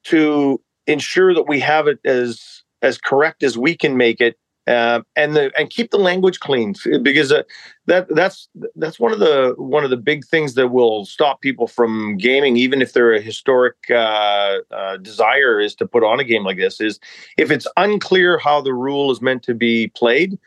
to 0.09 0.61
ensure 0.87 1.35
that 1.35 1.49
we 1.49 1.61
have 1.61 1.87
it 1.87 1.99
as 2.05 2.63
as 2.83 2.99
correct 2.99 3.43
as 3.43 3.57
we 3.57 3.77
can 3.77 3.97
make 3.97 4.21
it 4.21 4.37
uh, 4.67 5.01
and 5.15 5.37
the 5.37 5.53
and 5.57 5.71
keep 5.71 5.91
the 5.91 5.99
language 5.99 6.41
clean 6.41 6.75
because 7.03 7.33
uh, 7.33 7.43
that 7.87 8.09
that's 8.15 8.49
that's 8.75 8.99
one 8.99 9.13
of 9.13 9.21
the 9.21 9.55
one 9.57 9.85
of 9.85 9.91
the 9.91 9.97
big 9.97 10.25
things 10.25 10.55
that 10.55 10.69
will 10.69 11.05
stop 11.05 11.41
people 11.41 11.67
from 11.67 12.17
gaming 12.17 12.57
even 12.57 12.83
if 12.83 12.93
their 12.93 13.21
historic 13.21 13.77
uh, 13.91 14.59
uh, 14.73 14.97
desire 14.99 15.61
is 15.61 15.75
to 15.75 15.87
put 15.87 16.03
on 16.03 16.21
a 16.21 16.25
game 16.25 16.45
like 16.45 16.57
this 16.57 16.81
is 16.81 16.99
if 17.37 17.51
it's 17.51 17.67
unclear 17.77 18.39
how 18.39 18.61
the 18.61 18.75
rule 18.75 19.11
is 19.11 19.23
meant 19.23 19.43
to 19.43 19.55
be 19.55 19.89
played 19.89 20.39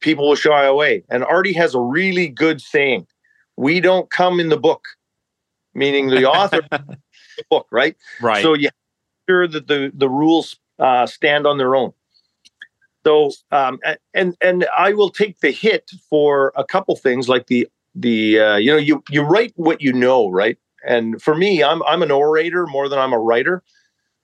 people 0.00 0.28
will 0.28 0.36
shy 0.36 0.64
away. 0.64 1.02
And 1.08 1.24
Arty 1.24 1.54
has 1.54 1.74
a 1.74 1.80
really 1.80 2.28
good 2.28 2.60
saying 2.60 3.06
we 3.56 3.80
don't 3.80 4.10
come 4.10 4.38
in 4.38 4.48
the 4.48 4.58
book 4.58 4.84
meaning 5.74 6.08
the 6.08 6.24
author 6.30 6.60
book 7.50 7.66
right? 7.70 7.96
Right. 8.20 8.42
So 8.42 8.54
you 8.54 8.70
sure 9.28 9.48
that 9.48 9.66
the 9.68 9.90
the 9.94 10.08
rules 10.08 10.56
uh, 10.78 11.06
stand 11.06 11.46
on 11.46 11.58
their 11.58 11.74
own. 11.74 11.92
So 13.06 13.32
um, 13.50 13.78
and 14.14 14.34
and 14.40 14.66
I 14.76 14.92
will 14.92 15.10
take 15.10 15.40
the 15.40 15.50
hit 15.50 15.90
for 16.08 16.52
a 16.56 16.64
couple 16.64 16.96
things 16.96 17.28
like 17.28 17.46
the 17.46 17.68
the 17.94 18.40
uh, 18.40 18.56
you 18.56 18.70
know 18.70 18.78
you 18.78 19.02
you 19.10 19.22
write 19.22 19.52
what 19.56 19.80
you 19.80 19.92
know 19.92 20.28
right? 20.28 20.58
And 20.86 21.20
for 21.20 21.34
me 21.34 21.62
I'm 21.62 21.82
I'm 21.84 22.02
an 22.02 22.10
orator 22.10 22.66
more 22.66 22.88
than 22.88 22.98
I'm 22.98 23.12
a 23.12 23.18
writer. 23.18 23.62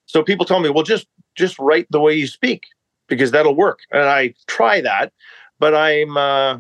So 0.06 0.22
people 0.22 0.46
tell 0.46 0.61
me 0.61 0.70
well 0.70 0.84
just 0.84 1.06
just 1.34 1.58
write 1.58 1.86
the 1.90 2.00
way 2.00 2.14
you 2.14 2.26
speak 2.26 2.64
because 3.08 3.30
that'll 3.30 3.54
work. 3.54 3.80
And 3.92 4.04
I 4.04 4.34
try 4.46 4.80
that 4.80 5.12
but 5.61 5.74
I'm 5.74 6.16
uh, 6.16 6.58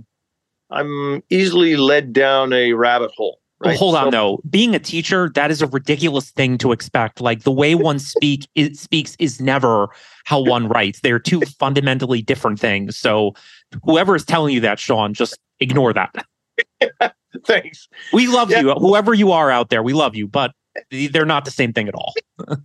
I'm 0.70 1.24
easily 1.30 1.76
led 1.76 2.12
down 2.12 2.52
a 2.52 2.74
rabbit 2.74 3.10
hole 3.16 3.39
Right? 3.62 3.70
Well, 3.70 3.78
hold 3.78 3.94
on, 3.94 4.06
so, 4.06 4.10
though. 4.10 4.40
Being 4.48 4.74
a 4.74 4.78
teacher, 4.78 5.30
that 5.34 5.50
is 5.50 5.60
a 5.60 5.66
ridiculous 5.66 6.30
thing 6.30 6.56
to 6.58 6.72
expect. 6.72 7.20
Like 7.20 7.42
the 7.42 7.52
way 7.52 7.74
one 7.74 7.98
speak 7.98 8.48
it 8.54 8.76
speaks 8.76 9.16
is 9.18 9.40
never 9.40 9.88
how 10.24 10.40
one 10.40 10.68
writes. 10.68 11.00
They're 11.00 11.18
two 11.18 11.40
fundamentally 11.42 12.22
different 12.22 12.58
things. 12.58 12.96
So 12.96 13.34
whoever 13.84 14.16
is 14.16 14.24
telling 14.24 14.54
you 14.54 14.60
that, 14.60 14.78
Shawn, 14.78 15.12
just 15.12 15.38
ignore 15.60 15.92
that. 15.92 16.26
Thanks. 17.46 17.88
We 18.12 18.26
love 18.28 18.50
yeah. 18.50 18.60
you. 18.60 18.72
Whoever 18.74 19.12
you 19.12 19.30
are 19.32 19.50
out 19.50 19.68
there, 19.68 19.82
we 19.82 19.92
love 19.92 20.16
you, 20.16 20.26
but 20.26 20.52
they're 20.90 21.26
not 21.26 21.44
the 21.44 21.50
same 21.50 21.72
thing 21.72 21.86
at 21.86 21.94
all. 21.94 22.14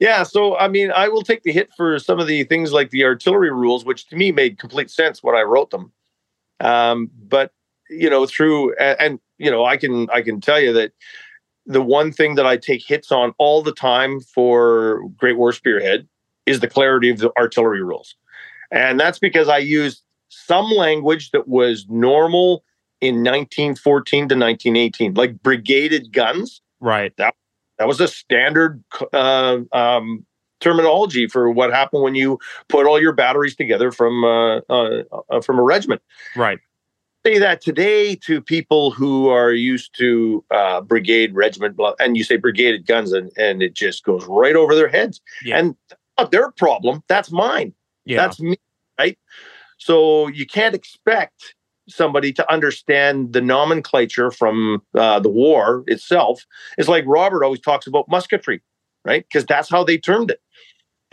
yeah, 0.00 0.22
so 0.22 0.56
I 0.56 0.68
mean, 0.68 0.90
I 0.90 1.08
will 1.08 1.22
take 1.22 1.42
the 1.42 1.52
hit 1.52 1.70
for 1.76 1.98
some 1.98 2.18
of 2.18 2.26
the 2.26 2.44
things 2.44 2.72
like 2.72 2.90
the 2.90 3.04
artillery 3.04 3.52
rules, 3.52 3.84
which 3.84 4.08
to 4.08 4.16
me 4.16 4.32
made 4.32 4.58
complete 4.58 4.90
sense 4.90 5.22
when 5.22 5.36
I 5.36 5.42
wrote 5.42 5.70
them. 5.70 5.92
Um, 6.60 7.10
but 7.28 7.52
you 7.90 8.10
know, 8.10 8.26
through 8.26 8.74
and, 8.76 9.00
and 9.00 9.20
you 9.38 9.50
know, 9.50 9.64
I 9.64 9.76
can 9.76 10.08
I 10.10 10.22
can 10.22 10.40
tell 10.40 10.60
you 10.60 10.72
that 10.72 10.92
the 11.66 11.82
one 11.82 12.12
thing 12.12 12.36
that 12.36 12.46
I 12.46 12.56
take 12.56 12.86
hits 12.86 13.10
on 13.10 13.34
all 13.38 13.62
the 13.62 13.72
time 13.72 14.20
for 14.20 15.02
Great 15.16 15.36
War 15.36 15.52
Spearhead 15.52 16.06
is 16.46 16.60
the 16.60 16.68
clarity 16.68 17.10
of 17.10 17.18
the 17.18 17.32
artillery 17.36 17.82
rules. 17.82 18.14
And 18.70 18.98
that's 18.98 19.18
because 19.18 19.48
I 19.48 19.58
used 19.58 20.02
some 20.28 20.66
language 20.66 21.32
that 21.32 21.48
was 21.48 21.86
normal 21.88 22.64
in 23.00 23.16
1914 23.16 24.28
to 24.28 24.34
1918, 24.34 25.14
like 25.14 25.42
brigaded 25.42 26.12
guns. 26.12 26.62
Right. 26.80 27.12
That 27.16 27.34
that 27.78 27.88
was 27.88 28.00
a 28.00 28.08
standard 28.08 28.82
uh, 29.12 29.58
um, 29.72 30.24
terminology 30.60 31.26
for 31.26 31.50
what 31.50 31.72
happened 31.72 32.02
when 32.02 32.14
you 32.14 32.38
put 32.68 32.86
all 32.86 33.00
your 33.00 33.12
batteries 33.12 33.54
together 33.54 33.92
from 33.92 34.24
uh, 34.24 34.58
uh, 34.70 35.02
uh 35.30 35.40
from 35.40 35.58
a 35.58 35.62
regiment. 35.62 36.00
Right 36.36 36.58
say 37.26 37.38
that 37.38 37.60
today 37.60 38.14
to 38.14 38.40
people 38.40 38.92
who 38.92 39.28
are 39.28 39.52
used 39.52 39.96
to 39.98 40.44
uh, 40.52 40.80
brigade, 40.80 41.34
regiment, 41.34 41.76
and 41.98 42.16
you 42.16 42.22
say 42.22 42.36
brigaded 42.36 42.86
guns, 42.86 43.12
and, 43.12 43.32
and 43.36 43.62
it 43.62 43.74
just 43.74 44.04
goes 44.04 44.24
right 44.26 44.54
over 44.54 44.76
their 44.76 44.88
heads. 44.88 45.20
Yeah. 45.44 45.58
And 45.58 45.76
not 46.16 46.30
their 46.30 46.52
problem. 46.52 47.02
That's 47.08 47.32
mine. 47.32 47.74
Yeah. 48.04 48.18
That's 48.18 48.38
me. 48.38 48.56
Right. 48.96 49.18
So 49.78 50.28
you 50.28 50.46
can't 50.46 50.74
expect 50.74 51.54
somebody 51.88 52.32
to 52.32 52.52
understand 52.52 53.32
the 53.32 53.40
nomenclature 53.40 54.30
from 54.30 54.82
uh, 54.94 55.18
the 55.18 55.28
war 55.28 55.82
itself. 55.88 56.44
It's 56.78 56.88
like 56.88 57.04
Robert 57.06 57.44
always 57.44 57.60
talks 57.60 57.88
about 57.88 58.08
musketry, 58.08 58.60
right? 59.04 59.26
Because 59.28 59.44
that's 59.46 59.68
how 59.68 59.82
they 59.82 59.98
termed 59.98 60.30
it. 60.30 60.40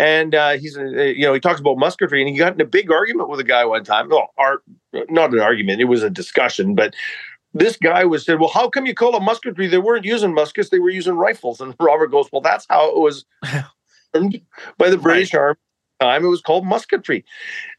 And 0.04 0.36
uh, 0.36 0.58
he's, 0.58 0.78
uh, 0.78 0.84
you 0.84 1.22
know, 1.22 1.34
he 1.34 1.40
talks 1.40 1.62
about 1.62 1.78
musketry, 1.78 2.20
and 2.20 2.30
he 2.30 2.36
got 2.36 2.54
in 2.54 2.60
a 2.60 2.66
big 2.66 2.92
argument 2.92 3.30
with 3.30 3.40
a 3.40 3.44
guy 3.46 3.64
one 3.64 3.86
time. 3.86 4.10
Well, 4.10 4.32
art, 4.38 4.62
not 5.10 5.32
an 5.32 5.40
argument; 5.40 5.80
it 5.80 5.86
was 5.86 6.04
a 6.04 6.10
discussion. 6.10 6.76
But 6.76 6.94
this 7.54 7.78
guy 7.78 8.04
was 8.04 8.26
said, 8.26 8.42
"Well, 8.42 8.50
how 8.50 8.68
come 8.68 8.86
you 8.86 8.94
call 8.94 9.16
it 9.16 9.22
musketry? 9.22 9.66
They 9.68 9.78
weren't 9.78 10.04
using 10.04 10.34
muskets; 10.34 10.72
they 10.72 10.80
were 10.80 10.90
using 10.90 11.14
rifles." 11.14 11.62
And 11.62 11.74
Robert 11.80 12.08
goes, 12.08 12.28
"Well, 12.34 12.42
that's 12.42 12.66
how 12.70 12.90
it 12.90 13.00
was 13.00 13.24
by 14.78 14.90
the 14.90 14.98
British 14.98 15.34
right. 15.34 15.40
Army." 15.40 15.60
Time 16.02 16.26
it 16.26 16.28
was 16.28 16.42
called 16.42 16.66
musketry, 16.66 17.24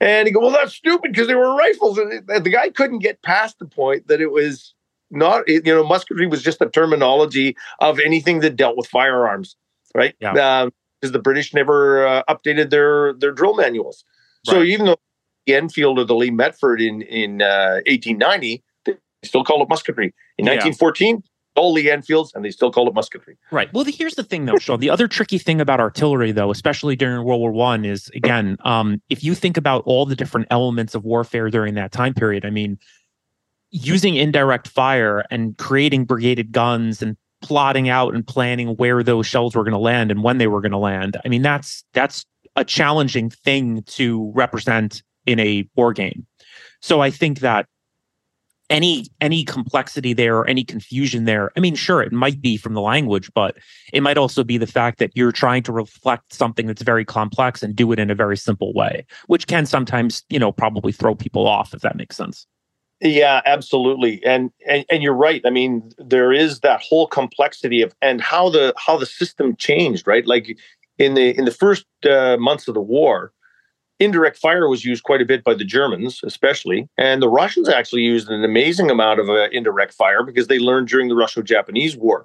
and 0.00 0.26
he 0.26 0.32
go, 0.32 0.40
"Well, 0.40 0.50
that's 0.50 0.72
stupid 0.72 1.12
because 1.12 1.26
they 1.26 1.34
were 1.34 1.54
rifles." 1.54 1.98
And 1.98 2.26
the 2.26 2.50
guy 2.50 2.70
couldn't 2.70 3.00
get 3.00 3.20
past 3.20 3.58
the 3.58 3.66
point 3.66 4.08
that 4.08 4.22
it 4.22 4.30
was 4.30 4.72
not, 5.10 5.46
you 5.46 5.60
know, 5.62 5.84
musketry 5.84 6.26
was 6.26 6.42
just 6.42 6.62
a 6.62 6.70
terminology 6.70 7.54
of 7.80 8.00
anything 8.00 8.40
that 8.40 8.56
dealt 8.56 8.78
with 8.78 8.86
firearms, 8.86 9.56
right? 9.94 10.14
Yeah. 10.20 10.62
Um, 10.62 10.72
because 11.04 11.12
the 11.12 11.18
British 11.18 11.52
never 11.52 12.06
uh, 12.06 12.22
updated 12.30 12.70
their 12.70 13.12
their 13.12 13.30
drill 13.30 13.54
manuals. 13.54 14.04
Right. 14.48 14.54
So 14.54 14.62
even 14.62 14.86
though 14.86 14.96
the 15.46 15.54
Enfield 15.54 15.98
or 15.98 16.04
the 16.04 16.14
Lee 16.14 16.30
Metford 16.30 16.80
in 16.80 17.02
in 17.02 17.42
uh, 17.42 17.80
1890, 17.86 18.64
they 18.86 18.94
still 19.22 19.44
call 19.44 19.62
it 19.62 19.68
musketry. 19.68 20.14
In 20.38 20.46
yeah. 20.46 20.52
1914, 20.52 21.22
all 21.56 21.74
Lee 21.74 21.90
Enfields, 21.90 22.32
and 22.34 22.42
they 22.42 22.50
still 22.50 22.72
call 22.72 22.88
it 22.88 22.94
musketry. 22.94 23.36
Right. 23.52 23.70
Well, 23.74 23.84
here's 23.84 24.14
the 24.14 24.24
thing, 24.24 24.46
though, 24.46 24.56
Shawn. 24.56 24.80
the 24.80 24.88
other 24.88 25.06
tricky 25.06 25.36
thing 25.36 25.60
about 25.60 25.78
artillery, 25.78 26.32
though, 26.32 26.50
especially 26.50 26.96
during 26.96 27.22
World 27.22 27.40
War 27.40 27.52
One, 27.52 27.84
is 27.84 28.10
again, 28.14 28.56
um, 28.64 29.02
if 29.10 29.22
you 29.22 29.34
think 29.34 29.58
about 29.58 29.82
all 29.84 30.06
the 30.06 30.16
different 30.16 30.46
elements 30.50 30.94
of 30.94 31.04
warfare 31.04 31.50
during 31.50 31.74
that 31.74 31.92
time 31.92 32.14
period, 32.14 32.46
I 32.46 32.50
mean, 32.50 32.78
using 33.70 34.16
indirect 34.16 34.68
fire 34.68 35.24
and 35.30 35.58
creating 35.58 36.06
brigaded 36.06 36.50
guns 36.50 37.02
and 37.02 37.18
plotting 37.44 37.88
out 37.88 38.14
and 38.14 38.26
planning 38.26 38.68
where 38.76 39.02
those 39.02 39.26
shells 39.26 39.54
were 39.54 39.62
going 39.62 39.72
to 39.72 39.78
land 39.78 40.10
and 40.10 40.22
when 40.22 40.38
they 40.38 40.46
were 40.46 40.60
going 40.60 40.72
to 40.72 40.78
land. 40.78 41.16
I 41.24 41.28
mean, 41.28 41.42
that's 41.42 41.84
that's 41.92 42.24
a 42.56 42.64
challenging 42.64 43.30
thing 43.30 43.82
to 43.82 44.32
represent 44.34 45.02
in 45.26 45.38
a 45.38 45.68
war 45.76 45.92
game. 45.92 46.26
So 46.80 47.00
I 47.00 47.10
think 47.10 47.40
that 47.40 47.66
any 48.70 49.06
any 49.20 49.44
complexity 49.44 50.14
there 50.14 50.38
or 50.38 50.48
any 50.48 50.64
confusion 50.64 51.26
there 51.26 51.50
i 51.54 51.60
mean 51.60 51.74
sure 51.74 52.02
it 52.02 52.12
might 52.12 52.40
be 52.40 52.56
from 52.56 52.72
the 52.72 52.80
language 52.80 53.30
but 53.34 53.58
it 53.92 54.02
might 54.02 54.16
also 54.16 54.42
be 54.42 54.56
the 54.56 54.66
fact 54.66 54.98
that 54.98 55.10
you're 55.14 55.32
trying 55.32 55.62
to 55.62 55.70
reflect 55.70 56.32
something 56.32 56.66
that's 56.66 56.82
very 56.82 57.04
complex 57.04 57.62
and 57.62 57.76
do 57.76 57.92
it 57.92 57.98
in 57.98 58.10
a 58.10 58.14
very 58.14 58.38
simple 58.38 58.72
way 58.72 59.04
which 59.26 59.46
can 59.46 59.66
sometimes 59.66 60.24
you 60.30 60.38
know 60.38 60.50
probably 60.50 60.92
throw 60.92 61.14
people 61.14 61.46
off 61.46 61.74
if 61.74 61.82
that 61.82 61.96
makes 61.96 62.16
sense 62.16 62.46
yeah, 63.04 63.42
absolutely. 63.44 64.24
And, 64.24 64.50
and 64.66 64.86
and 64.90 65.02
you're 65.02 65.12
right. 65.12 65.42
I 65.44 65.50
mean, 65.50 65.92
there 65.98 66.32
is 66.32 66.60
that 66.60 66.80
whole 66.80 67.06
complexity 67.06 67.82
of 67.82 67.94
and 68.00 68.20
how 68.20 68.48
the 68.48 68.72
how 68.78 68.96
the 68.96 69.06
system 69.06 69.56
changed, 69.56 70.06
right? 70.06 70.26
Like 70.26 70.56
in 70.98 71.12
the 71.12 71.36
in 71.36 71.44
the 71.44 71.50
first 71.50 71.84
uh, 72.08 72.38
months 72.38 72.66
of 72.66 72.72
the 72.72 72.80
war, 72.80 73.32
indirect 74.00 74.38
fire 74.38 74.68
was 74.70 74.86
used 74.86 75.02
quite 75.02 75.20
a 75.20 75.26
bit 75.26 75.44
by 75.44 75.52
the 75.52 75.66
Germans, 75.66 76.20
especially, 76.24 76.88
and 76.96 77.20
the 77.20 77.28
Russians 77.28 77.68
actually 77.68 78.02
used 78.02 78.30
an 78.30 78.42
amazing 78.42 78.90
amount 78.90 79.20
of 79.20 79.28
uh, 79.28 79.50
indirect 79.50 79.92
fire 79.92 80.22
because 80.22 80.46
they 80.46 80.58
learned 80.58 80.88
during 80.88 81.08
the 81.08 81.14
Russo-Japanese 81.14 81.98
War. 81.98 82.24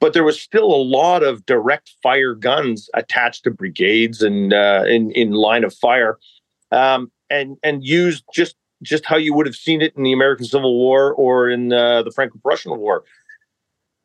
But 0.00 0.12
there 0.12 0.24
was 0.24 0.40
still 0.40 0.72
a 0.72 0.84
lot 0.84 1.24
of 1.24 1.44
direct 1.46 1.92
fire 2.04 2.34
guns 2.34 2.88
attached 2.94 3.44
to 3.44 3.50
brigades 3.50 4.22
and 4.22 4.52
uh, 4.52 4.84
in 4.86 5.10
in 5.10 5.32
line 5.32 5.64
of 5.64 5.74
fire, 5.74 6.18
um, 6.70 7.10
and 7.30 7.56
and 7.64 7.84
used 7.84 8.22
just 8.32 8.54
just 8.84 9.04
how 9.04 9.16
you 9.16 9.34
would 9.34 9.46
have 9.46 9.56
seen 9.56 9.82
it 9.82 9.94
in 9.96 10.02
the 10.02 10.12
American 10.12 10.46
Civil 10.46 10.76
War 10.76 11.12
or 11.14 11.48
in 11.48 11.72
uh, 11.72 12.02
the 12.02 12.10
Franco-Prussian 12.10 12.78
War. 12.78 13.04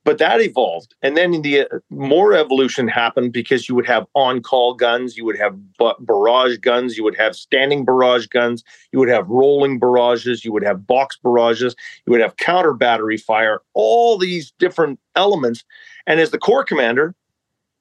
But 0.05 0.17
that 0.17 0.41
evolved, 0.41 0.95
and 1.01 1.15
then 1.15 1.41
the 1.41 1.61
uh, 1.61 1.79
more 1.89 2.33
evolution 2.33 2.87
happened 2.87 3.33
because 3.33 3.67
you 3.67 3.75
would 3.75 3.85
have 3.85 4.07
on-call 4.15 4.73
guns, 4.75 5.17
you 5.17 5.25
would 5.25 5.37
have 5.37 5.55
barrage 5.99 6.57
guns, 6.57 6.97
you 6.97 7.03
would 7.03 7.17
have 7.17 7.35
standing 7.35 7.85
barrage 7.85 8.25
guns, 8.25 8.63
you 8.91 8.97
would 8.97 9.09
have 9.09 9.27
rolling 9.27 9.77
barrages, 9.77 10.43
you 10.43 10.53
would 10.53 10.63
have 10.63 10.87
box 10.87 11.19
barrages, 11.21 11.75
you 12.07 12.11
would 12.11 12.21
have 12.21 12.37
counter 12.37 12.73
battery 12.73 13.17
fire, 13.17 13.61
all 13.73 14.17
these 14.17 14.51
different 14.57 14.99
elements. 15.15 15.63
And 16.07 16.19
as 16.19 16.31
the 16.31 16.39
corps 16.39 16.63
commander, 16.63 17.13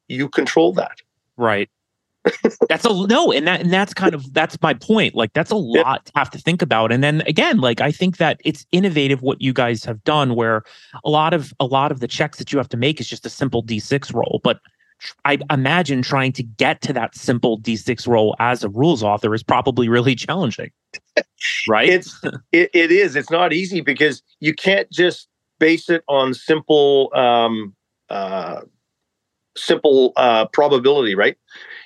you 0.09 0.29
control 0.29 0.73
that. 0.75 0.99
Right 1.37 1.71
that's 2.69 2.85
a 2.85 3.07
no 3.07 3.33
and 3.33 3.47
that 3.47 3.61
and 3.61 3.73
that's 3.73 3.95
kind 3.95 4.15
of 4.15 4.33
that's 4.33 4.61
my 4.63 4.75
point 4.75 5.15
like 5.15 5.33
that's 5.33 5.51
a 5.51 5.57
lot 5.57 6.05
to 6.07 6.13
have 6.15 6.31
to 6.31 6.39
think 6.39 6.63
about 6.63 6.93
and 6.93 7.03
then 7.03 7.23
again 7.23 7.59
like 7.59 7.81
i 7.81 7.91
think 7.91 8.17
that 8.19 8.41
it's 8.45 8.67
innovative 8.73 9.23
what 9.23 9.41
you 9.41 9.53
guys 9.53 9.85
have 9.85 10.03
done 10.05 10.35
where 10.35 10.63
a 11.05 11.11
lot 11.11 11.35
of 11.35 11.53
a 11.61 11.67
lot 11.67 11.91
of 11.93 12.01
the 12.01 12.09
checks 12.09 12.39
that 12.39 12.53
you 12.53 12.59
have 12.59 12.69
to 12.69 12.77
make 12.77 13.01
is 13.01 13.09
just 13.09 13.27
a 13.27 13.31
simple 13.31 13.63
d6 13.63 14.13
roll 14.13 14.41
but 14.43 14.61
I 15.25 15.39
imagine 15.51 16.03
trying 16.03 16.33
to 16.33 16.43
get 16.43 16.81
to 16.83 16.93
that 16.95 17.15
simple 17.15 17.61
D6 17.61 18.07
roll 18.07 18.35
as 18.41 18.65
a 18.65 18.69
rules 18.69 19.03
author 19.03 19.35
is 19.35 19.43
probably 19.43 19.89
really 19.89 20.15
challenging. 20.17 20.71
right? 21.69 21.89
It's 21.89 22.21
it, 22.53 22.71
it 22.73 22.91
is. 22.91 23.17
It's 23.17 23.31
not 23.31 23.53
easy 23.53 23.81
because 23.81 24.23
you 24.41 24.55
can't 24.55 24.91
just 24.91 25.29
base 25.59 25.89
it 25.89 26.05
on 26.09 26.35
simple 26.35 27.11
um 27.15 27.75
uh 28.11 28.61
simple 29.59 30.13
uh 30.17 30.47
probability, 30.47 31.15
right? 31.15 31.37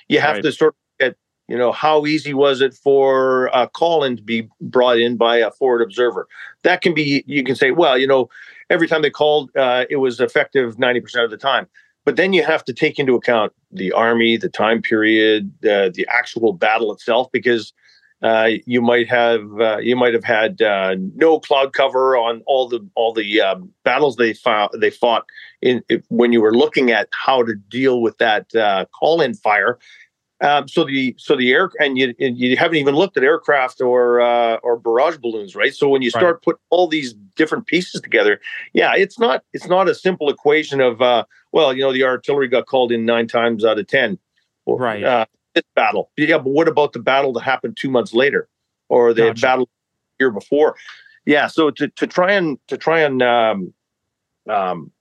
You 0.07 0.19
have 0.19 0.35
right. 0.35 0.43
to 0.43 0.51
sort 0.51 0.75
of 0.75 1.07
get, 1.07 1.17
you 1.47 1.57
know, 1.57 1.71
how 1.71 2.05
easy 2.05 2.33
was 2.33 2.61
it 2.61 2.73
for 2.73 3.47
a 3.53 3.67
call 3.67 4.03
in 4.03 4.17
to 4.17 4.23
be 4.23 4.47
brought 4.61 4.99
in 4.99 5.17
by 5.17 5.37
a 5.37 5.51
forward 5.51 5.81
observer? 5.81 6.27
That 6.63 6.81
can 6.81 6.93
be 6.93 7.23
you 7.27 7.43
can 7.43 7.55
say, 7.55 7.71
well, 7.71 7.97
you 7.97 8.07
know, 8.07 8.29
every 8.69 8.87
time 8.87 9.01
they 9.01 9.09
called, 9.09 9.51
uh, 9.55 9.85
it 9.89 9.97
was 9.97 10.19
effective 10.19 10.77
90% 10.77 11.23
of 11.23 11.31
the 11.31 11.37
time. 11.37 11.67
But 12.05 12.17
then 12.17 12.33
you 12.33 12.43
have 12.43 12.65
to 12.65 12.73
take 12.73 12.99
into 12.99 13.15
account 13.15 13.53
the 13.71 13.91
army, 13.93 14.35
the 14.35 14.49
time 14.49 14.81
period, 14.81 15.53
uh, 15.63 15.89
the 15.93 16.05
actual 16.09 16.51
battle 16.51 16.91
itself, 16.91 17.31
because 17.31 17.71
uh, 18.23 18.51
you 18.65 18.81
might 18.81 19.09
have 19.09 19.59
uh, 19.59 19.77
you 19.77 19.97
might 19.97 20.13
have 20.13 20.23
had 20.23 20.61
uh, 20.61 20.95
no 21.15 21.39
cloud 21.39 21.73
cover 21.73 22.15
on 22.15 22.41
all 22.45 22.69
the 22.69 22.79
all 22.95 23.13
the 23.13 23.41
um, 23.41 23.69
battles 23.83 24.15
they 24.15 24.33
fought 24.33 24.71
they 24.79 24.89
fought 24.89 25.25
in 25.61 25.83
when 26.07 26.31
you 26.31 26.41
were 26.41 26.55
looking 26.55 26.89
at 26.89 27.09
how 27.11 27.43
to 27.43 27.53
deal 27.53 28.01
with 28.01 28.17
that 28.19 28.53
uh, 28.55 28.85
call 28.97 29.19
in 29.19 29.33
fire. 29.33 29.77
Um, 30.39 30.67
so 30.67 30.85
the 30.85 31.15
so 31.17 31.35
the 31.35 31.51
air 31.51 31.69
and 31.79 31.97
you 31.97 32.13
you 32.17 32.55
haven't 32.55 32.77
even 32.77 32.95
looked 32.95 33.17
at 33.17 33.23
aircraft 33.23 33.81
or 33.81 34.21
uh, 34.21 34.55
or 34.57 34.77
barrage 34.77 35.17
balloons, 35.17 35.53
right? 35.53 35.73
So 35.73 35.89
when 35.89 36.01
you 36.01 36.09
start 36.09 36.35
right. 36.35 36.41
putting 36.41 36.61
all 36.69 36.87
these 36.87 37.13
different 37.35 37.65
pieces 37.65 37.99
together, 37.99 38.39
yeah, 38.71 38.95
it's 38.95 39.19
not 39.19 39.43
it's 39.51 39.67
not 39.67 39.89
a 39.89 39.95
simple 39.95 40.29
equation 40.29 40.79
of 40.79 41.01
uh, 41.01 41.25
well, 41.51 41.73
you 41.73 41.83
know, 41.83 41.91
the 41.91 42.03
artillery 42.03 42.47
got 42.47 42.67
called 42.67 42.93
in 42.93 43.05
nine 43.05 43.27
times 43.27 43.65
out 43.65 43.79
of 43.79 43.87
ten, 43.87 44.17
right? 44.79 45.03
This 45.53 45.63
battle, 45.75 46.09
yeah, 46.17 46.37
but 46.37 46.49
what 46.49 46.67
about 46.67 46.93
the 46.93 46.99
battle 46.99 47.31
that 47.33 47.41
happened 47.41 47.77
two 47.77 47.89
months 47.89 48.13
later, 48.13 48.47
or 48.89 49.13
the 49.13 49.27
gotcha. 49.27 49.41
battle 49.41 49.69
year 50.19 50.31
before? 50.31 50.75
Yeah, 51.25 51.47
so 51.47 51.69
to 51.71 51.87
to 51.89 52.07
try 52.07 52.33
and 52.33 52.57
to 52.67 52.77
try 52.77 53.01
and 53.01 53.21
um, 53.21 53.73
um, 54.49 54.91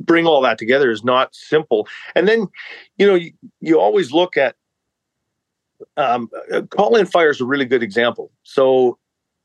bring 0.00 0.26
all 0.26 0.40
that 0.42 0.58
together 0.58 0.90
is 0.90 1.04
not 1.04 1.34
simple. 1.34 1.86
And 2.14 2.26
then, 2.28 2.48
you 2.96 3.06
know, 3.06 3.14
you, 3.14 3.32
you 3.60 3.78
always 3.78 4.12
look 4.12 4.36
at 4.36 4.56
um, 5.96 6.30
call-in 6.70 7.06
fire 7.06 7.30
is 7.30 7.40
a 7.40 7.44
really 7.44 7.64
good 7.64 7.82
example. 7.82 8.30
So 8.42 8.98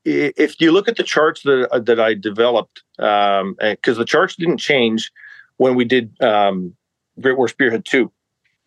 if 0.05 0.59
you 0.59 0.71
look 0.71 0.87
at 0.87 0.97
the 0.97 1.03
charts 1.03 1.43
that 1.43 1.67
uh, 1.71 1.79
that 1.79 1.99
I 1.99 2.13
developed, 2.13 2.83
because 2.97 3.41
um, 3.41 3.55
the 3.83 4.05
charts 4.05 4.35
didn't 4.35 4.57
change 4.57 5.11
when 5.57 5.75
we 5.75 5.85
did 5.85 6.19
um, 6.21 6.75
Great 7.21 7.37
War 7.37 7.47
Spearhead 7.47 7.85
2 7.85 8.11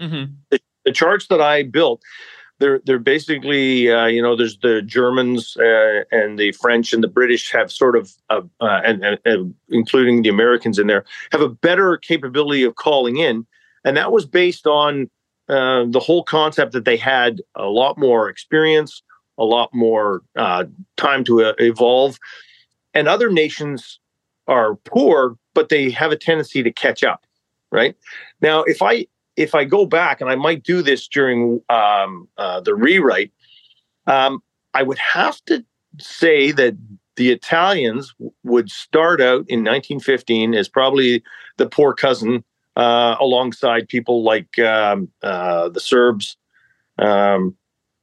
mm-hmm. 0.01 0.33
the, 0.51 0.61
the, 0.87 0.93
charts 0.93 1.27
that 1.27 1.43
I 1.43 1.65
built 1.65 2.01
they're 2.59 2.81
they're 2.85 2.99
basically 2.99 3.91
uh, 3.91 4.07
you 4.07 4.23
know 4.23 4.37
there's 4.37 4.59
the 4.59 4.83
Germans 4.83 5.57
uh, 5.57 6.05
and 6.11 6.39
the 6.39 6.53
French 6.53 6.93
and 6.93 7.03
the 7.03 7.09
British 7.09 7.53
have 7.53 7.71
sort 7.71 7.97
of 7.97 8.13
uh, 8.31 8.41
uh, 8.61 8.81
and, 8.85 9.05
and, 9.05 9.19
and, 9.25 9.55
including 9.69 10.23
the 10.23 10.29
Americans 10.29 10.79
in 10.79 10.87
there 10.87 11.05
have 11.33 11.41
a 11.41 11.49
better 11.49 11.97
capability 11.97 12.63
of 12.63 12.77
calling 12.77 13.19
in, 13.19 13.47
and 13.85 13.97
that 13.97 14.13
was 14.13 14.27
based 14.27 14.67
on 14.67 15.11
uh, 15.49 15.85
the 15.89 16.01
whole 16.01 16.25
concept 16.25 16.73
that 16.73 16.85
they 16.85 16.97
had 16.97 17.41
a 17.55 17.67
lot 17.67 17.99
more 17.99 18.29
experience, 18.29 19.03
a 19.39 19.45
lot 19.45 19.73
more 19.75 20.23
uh, 20.37 20.65
time 20.97 21.25
to 21.25 21.53
evolve, 21.59 22.19
and 22.95 23.07
other 23.07 23.31
nations 23.31 24.01
are 24.49 24.77
poor, 24.77 25.37
but 25.55 25.69
they 25.69 25.91
have 25.91 26.13
a 26.13 26.17
tendency 26.17 26.63
to 26.63 26.73
catch 26.73 27.05
up. 27.05 27.25
Right 27.73 27.97
now, 28.41 28.63
if 28.63 28.81
I 28.81 29.07
if 29.37 29.55
I 29.55 29.65
go 29.65 29.87
back, 29.87 30.21
and 30.21 30.31
I 30.31 30.35
might 30.35 30.63
do 30.63 30.83
this 30.83 31.07
during 31.07 31.61
um, 31.69 32.29
uh, 32.39 32.61
the 32.61 32.75
rewrite, 32.75 33.33
um, 34.07 34.43
I 34.75 34.83
would 34.83 34.99
have 34.99 35.45
to 35.47 35.65
say 35.99 36.53
that 36.53 36.77
the 37.17 37.31
Italians 37.31 38.15
would 38.45 38.71
start 38.71 39.21
out 39.21 39.45
in 39.49 39.61
1915 39.61 40.55
as 40.55 40.69
probably 40.69 41.23
the 41.57 41.67
poor 41.67 41.95
cousin 41.95 42.45
uh, 42.77 43.17
alongside 43.19 43.89
people 43.89 44.23
like 44.23 44.59
um, 44.59 45.09
uh, 45.23 45.69
the 45.71 45.81
Serbs, 45.81 46.37
because 46.97 47.37
um, 47.37 47.57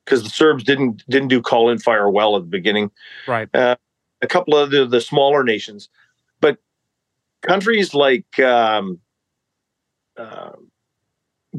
the 0.06 0.30
Serbs 0.30 0.64
didn't 0.64 1.04
didn't 1.08 1.28
do 1.28 1.42
call 1.42 1.70
in 1.70 1.78
fire 1.78 2.10
well 2.10 2.36
at 2.36 2.44
the 2.44 2.50
beginning. 2.50 2.90
Right. 3.28 3.48
Uh, 3.54 3.76
a 4.22 4.28
couple 4.28 4.58
of 4.58 4.72
the, 4.72 4.86
the 4.86 5.02
smaller 5.02 5.44
nations, 5.44 5.90
but 6.42 6.58
countries 7.42 7.94
like 7.94 8.40
um, 8.40 9.00
uh, 10.18 10.54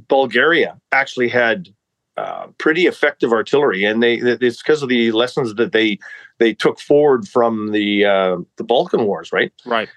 Bulgaria 0.08 0.78
actually 0.92 1.28
had 1.28 1.68
uh, 2.16 2.46
pretty 2.58 2.86
effective 2.86 3.32
artillery, 3.32 3.84
and 3.84 4.02
they 4.02 4.14
it's 4.14 4.62
because 4.62 4.82
of 4.82 4.88
the 4.88 5.10
lessons 5.12 5.54
that 5.54 5.72
they 5.72 5.98
they 6.38 6.54
took 6.54 6.78
forward 6.80 7.26
from 7.26 7.72
the 7.72 8.04
uh, 8.04 8.36
the 8.56 8.64
Balkan 8.64 9.04
Wars, 9.04 9.32
right? 9.32 9.52
Right. 9.66 9.88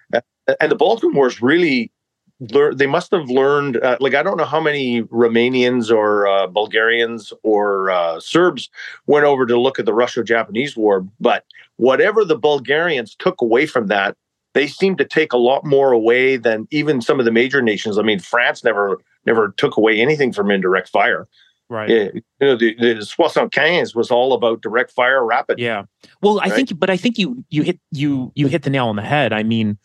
And 0.59 0.71
the 0.71 0.75
Balkan 0.75 1.13
Wars 1.13 1.41
really 1.41 1.91
learned. 2.39 2.79
They 2.79 2.87
must 2.87 3.11
have 3.11 3.29
learned. 3.29 3.77
Uh, 3.77 3.97
like 3.99 4.15
I 4.15 4.23
don't 4.23 4.37
know 4.37 4.45
how 4.45 4.61
many 4.61 5.03
Romanians 5.03 5.95
or 5.95 6.27
uh, 6.27 6.47
Bulgarians 6.47 7.33
or 7.43 7.91
uh, 7.91 8.19
Serbs 8.19 8.69
went 9.05 9.25
over 9.25 9.45
to 9.45 9.59
look 9.59 9.77
at 9.77 9.85
the 9.85 9.93
Russo-Japanese 9.93 10.75
War, 10.75 11.05
but 11.19 11.45
whatever 11.75 12.25
the 12.25 12.37
Bulgarians 12.37 13.15
took 13.15 13.41
away 13.41 13.67
from 13.67 13.87
that, 13.87 14.15
they 14.53 14.65
seemed 14.65 14.97
to 14.97 15.05
take 15.05 15.33
a 15.33 15.37
lot 15.37 15.65
more 15.65 15.91
away 15.91 16.35
than 16.37 16.67
even 16.71 16.99
some 17.01 17.19
of 17.19 17.25
the 17.25 17.31
major 17.31 17.61
nations. 17.61 17.99
I 17.99 18.01
mean, 18.01 18.19
France 18.19 18.63
never 18.63 18.97
never 19.27 19.53
took 19.57 19.77
away 19.77 19.99
anything 19.99 20.33
from 20.33 20.49
indirect 20.49 20.89
fire. 20.89 21.27
Right. 21.69 21.89
Yeah, 21.89 22.03
you 22.13 22.21
know, 22.39 22.55
the, 22.55 22.75
the 22.75 23.05
75 23.05 23.93
was 23.93 24.09
all 24.09 24.31
about 24.33 24.61
direct 24.61 24.91
fire, 24.91 25.23
rapid. 25.23 25.59
Yeah. 25.59 25.83
Well, 26.21 26.39
I 26.39 26.45
right? 26.45 26.53
think, 26.53 26.79
but 26.79 26.89
I 26.89 26.95
think 26.95 27.17
you 27.17 27.43
you 27.49 27.61
hit 27.61 27.79
you 27.91 28.31
you 28.35 28.47
hit 28.47 28.63
the 28.63 28.69
nail 28.69 28.87
on 28.87 28.95
the 28.95 29.01
head. 29.01 29.33
I 29.33 29.43
mean, 29.43 29.77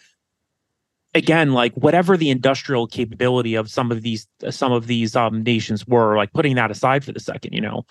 again, 1.13 1.53
like 1.53 1.75
whatever 1.75 2.17
the 2.17 2.31
industrial 2.31 2.87
capability 2.87 3.57
of 3.57 3.69
some 3.69 3.91
of 3.91 4.03
these 4.03 4.29
some 4.51 4.71
of 4.71 4.87
these 4.87 5.17
um, 5.17 5.43
nations 5.43 5.87
were, 5.87 6.17
like 6.17 6.33
putting 6.33 6.55
that 6.55 6.71
aside 6.71 7.05
for 7.05 7.11
the 7.11 7.21
second, 7.21 7.53
you 7.53 7.61
know, 7.61 7.85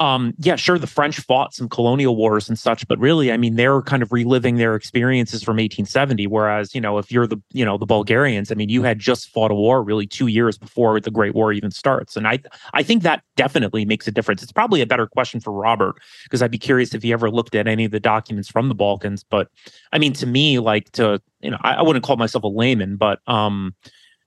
um, 0.00 0.32
yeah, 0.38 0.56
sure, 0.56 0.78
the 0.78 0.86
French 0.86 1.20
fought 1.20 1.52
some 1.52 1.68
colonial 1.68 2.16
wars 2.16 2.48
and 2.48 2.58
such, 2.58 2.88
but 2.88 2.98
really, 2.98 3.30
I 3.30 3.36
mean, 3.36 3.56
they're 3.56 3.82
kind 3.82 4.02
of 4.02 4.10
reliving 4.10 4.56
their 4.56 4.74
experiences 4.74 5.42
from 5.42 5.56
1870. 5.56 6.26
Whereas, 6.26 6.74
you 6.74 6.80
know, 6.80 6.96
if 6.96 7.12
you're 7.12 7.26
the, 7.26 7.36
you 7.52 7.66
know, 7.66 7.76
the 7.76 7.84
Bulgarians, 7.84 8.50
I 8.50 8.54
mean, 8.54 8.70
you 8.70 8.82
had 8.82 8.98
just 8.98 9.28
fought 9.28 9.50
a 9.50 9.54
war 9.54 9.82
really 9.82 10.06
two 10.06 10.26
years 10.26 10.56
before 10.56 10.98
the 11.00 11.10
Great 11.10 11.34
War 11.34 11.52
even 11.52 11.70
starts, 11.70 12.16
and 12.16 12.26
I, 12.26 12.38
I 12.72 12.82
think 12.82 13.02
that 13.02 13.22
definitely 13.36 13.84
makes 13.84 14.08
a 14.08 14.10
difference. 14.10 14.42
It's 14.42 14.52
probably 14.52 14.80
a 14.80 14.86
better 14.86 15.06
question 15.06 15.38
for 15.38 15.52
Robert 15.52 15.96
because 16.24 16.40
I'd 16.40 16.50
be 16.50 16.58
curious 16.58 16.94
if 16.94 17.02
he 17.02 17.12
ever 17.12 17.30
looked 17.30 17.54
at 17.54 17.68
any 17.68 17.84
of 17.84 17.90
the 17.90 18.00
documents 18.00 18.48
from 18.48 18.68
the 18.68 18.74
Balkans. 18.74 19.22
But 19.22 19.48
I 19.92 19.98
mean, 19.98 20.14
to 20.14 20.26
me, 20.26 20.60
like 20.60 20.90
to, 20.92 21.20
you 21.40 21.50
know, 21.50 21.58
I, 21.60 21.74
I 21.74 21.82
wouldn't 21.82 22.06
call 22.06 22.16
myself 22.16 22.44
a 22.44 22.48
layman, 22.48 22.96
but, 22.96 23.20
um, 23.26 23.74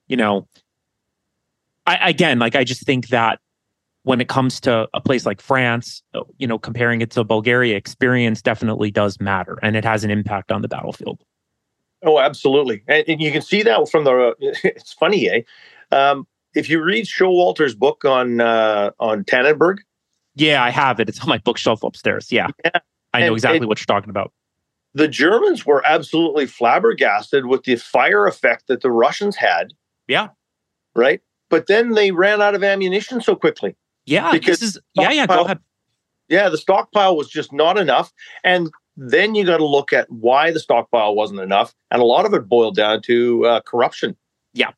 you 0.07 0.17
know, 0.17 0.47
I, 1.87 2.09
again, 2.09 2.37
like 2.37 2.55
I 2.55 2.63
just 2.63 2.85
think 2.85 3.07
that 3.07 3.39
when 4.03 4.19
it 4.21 4.27
comes 4.27 4.59
to 4.61 4.87
a 4.93 5.01
place 5.01 5.25
like 5.25 5.41
France, 5.41 6.03
uh, 6.13 6.21
you 6.37 6.45
know, 6.45 6.59
comparing 6.59 7.01
it 7.01 7.09
to 7.11 7.23
Bulgaria, 7.23 7.75
experience 7.75 8.41
definitely 8.41 8.91
does 8.91 9.19
matter 9.19 9.57
and 9.63 9.75
it 9.75 9.83
has 9.83 10.03
an 10.03 10.11
impact 10.11 10.51
on 10.51 10.61
the 10.61 10.67
battlefield. 10.67 11.23
Oh, 12.05 12.19
absolutely. 12.19 12.83
And, 12.87 13.05
and 13.07 13.21
you 13.21 13.31
can 13.31 13.41
see 13.41 13.63
that 13.63 13.89
from 13.89 14.03
the, 14.03 14.11
uh, 14.11 14.33
it's 14.63 14.93
funny, 14.93 15.29
eh? 15.29 15.41
Um, 15.91 16.27
if 16.53 16.69
you 16.69 16.83
read 16.83 17.05
Showalter's 17.05 17.75
book 17.75 18.03
on, 18.03 18.41
uh, 18.41 18.91
on 18.99 19.23
Tannenberg. 19.23 19.77
Yeah, 20.35 20.63
I 20.63 20.69
have 20.69 20.99
it. 20.99 21.07
It's 21.07 21.21
on 21.21 21.29
my 21.29 21.37
bookshelf 21.37 21.81
upstairs. 21.83 22.31
Yeah. 22.31 22.47
yeah. 22.65 22.71
I 23.13 23.21
know 23.21 23.27
and, 23.27 23.35
exactly 23.35 23.57
and 23.59 23.67
what 23.67 23.79
you're 23.79 23.85
talking 23.85 24.09
about. 24.09 24.33
The 24.95 25.07
Germans 25.07 25.65
were 25.65 25.81
absolutely 25.87 26.45
flabbergasted 26.45 27.45
with 27.45 27.63
the 27.63 27.77
fire 27.77 28.27
effect 28.27 28.67
that 28.67 28.81
the 28.81 28.91
Russians 28.91 29.35
had. 29.35 29.73
Yeah. 30.07 30.29
Right. 30.95 31.21
But 31.49 31.67
then 31.67 31.91
they 31.91 32.11
ran 32.11 32.41
out 32.41 32.53
of 32.53 32.63
ammunition 32.63 33.21
so 33.21 33.35
quickly. 33.35 33.75
Yeah, 34.05 34.31
because 34.31 34.59
this 34.59 34.75
is 34.75 34.79
yeah, 34.95 35.11
yeah. 35.11 35.27
Go 35.27 35.45
ahead. 35.45 35.59
Yeah, 36.29 36.49
the 36.49 36.57
stockpile 36.57 37.15
was 37.15 37.29
just 37.29 37.53
not 37.53 37.77
enough, 37.77 38.11
and 38.43 38.71
then 38.97 39.35
you 39.35 39.45
got 39.45 39.57
to 39.57 39.65
look 39.65 39.93
at 39.93 40.09
why 40.09 40.51
the 40.51 40.59
stockpile 40.59 41.15
wasn't 41.15 41.39
enough, 41.39 41.73
and 41.91 42.01
a 42.01 42.05
lot 42.05 42.25
of 42.25 42.33
it 42.33 42.47
boiled 42.47 42.75
down 42.75 43.01
to 43.03 43.45
uh, 43.45 43.61
corruption. 43.61 44.15
Yeah, 44.53 44.71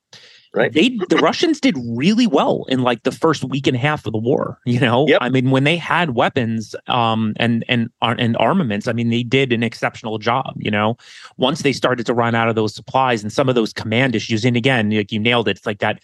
right. 0.54 0.72
They 0.72 0.90
the 1.10 1.18
Russians 1.18 1.60
did 1.60 1.76
really 1.86 2.28
well 2.28 2.66
in 2.70 2.82
like 2.82 3.04
the 3.04 3.12
first 3.12 3.44
week 3.44 3.68
and 3.68 3.76
a 3.76 3.80
half 3.80 4.06
of 4.06 4.14
the 4.14 4.18
war. 4.18 4.60
You 4.66 4.80
know, 4.80 5.08
yep. 5.08 5.20
I 5.22 5.30
mean, 5.30 5.52
when 5.52 5.66
they 5.66 5.78
had 5.78 6.12
weapons 6.12 6.76
um, 6.88 7.34
and 7.38 7.66
and 7.68 7.90
uh, 8.02 8.16
and 8.18 8.38
armaments, 8.38 8.88
I 8.88 8.94
mean, 8.94 9.10
they 9.10 9.24
did 9.24 9.52
an 9.52 9.64
exceptional 9.64 10.18
job. 10.18 10.54
You 10.58 10.72
know, 10.72 10.98
once 11.38 11.62
they 11.62 11.74
started 11.74 12.06
to 12.06 12.14
run 12.14 12.36
out 12.36 12.48
of 12.48 12.56
those 12.56 12.74
supplies 12.74 13.22
and 13.22 13.34
some 13.34 13.50
of 13.50 13.56
those 13.56 13.74
command 13.74 14.16
issues, 14.16 14.46
and 14.46 14.56
again, 14.56 14.92
like 14.92 15.12
you 15.12 15.20
nailed 15.20 15.48
it, 15.48 15.58
it's 15.58 15.66
like 15.66 15.80
that 15.80 16.02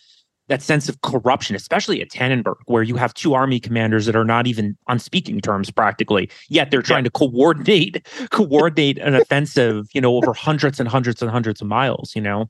that 0.52 0.62
sense 0.62 0.90
of 0.90 1.00
corruption, 1.02 1.56
especially 1.56 2.02
at 2.02 2.10
Tannenberg, 2.10 2.56
where 2.66 2.84
you 2.84 2.98
have 2.98 3.14
two 3.14 3.34
army 3.34 3.60
commanders 3.60 4.06
that 4.06 4.16
are 4.16 4.26
not 4.26 4.48
even 4.48 4.78
on 4.88 5.00
speaking 5.00 5.40
terms 5.40 5.72
practically, 5.72 6.30
yet 6.50 6.72
they're 6.72 6.82
trying 6.82 7.06
yeah. 7.06 7.10
to 7.10 7.12
coordinate 7.12 8.06
coordinate 8.32 8.98
an 8.98 9.16
offensive, 9.16 9.88
you 9.94 10.02
know, 10.02 10.16
over 10.18 10.34
hundreds 10.34 10.80
and 10.80 10.90
hundreds 10.90 11.22
and 11.22 11.32
hundreds 11.32 11.62
of 11.62 11.68
miles, 11.68 12.16
you 12.16 12.22
know. 12.22 12.50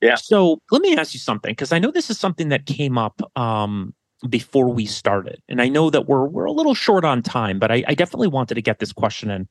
Yeah. 0.00 0.14
So 0.14 0.60
let 0.70 0.82
me 0.82 0.96
ask 0.96 1.14
you 1.14 1.20
something 1.20 1.50
because 1.50 1.72
I 1.72 1.78
know 1.78 1.90
this 1.90 2.10
is 2.10 2.18
something 2.18 2.48
that 2.48 2.66
came 2.66 2.96
up 2.96 3.20
um, 3.36 3.92
before 4.28 4.68
we 4.68 4.86
started, 4.86 5.42
and 5.48 5.60
I 5.60 5.68
know 5.68 5.90
that 5.90 6.06
we're 6.06 6.26
we're 6.26 6.44
a 6.44 6.52
little 6.52 6.74
short 6.74 7.04
on 7.04 7.22
time, 7.22 7.58
but 7.58 7.72
I, 7.72 7.82
I 7.88 7.94
definitely 7.94 8.28
wanted 8.28 8.54
to 8.54 8.62
get 8.62 8.78
this 8.78 8.92
question 8.92 9.30
in. 9.30 9.48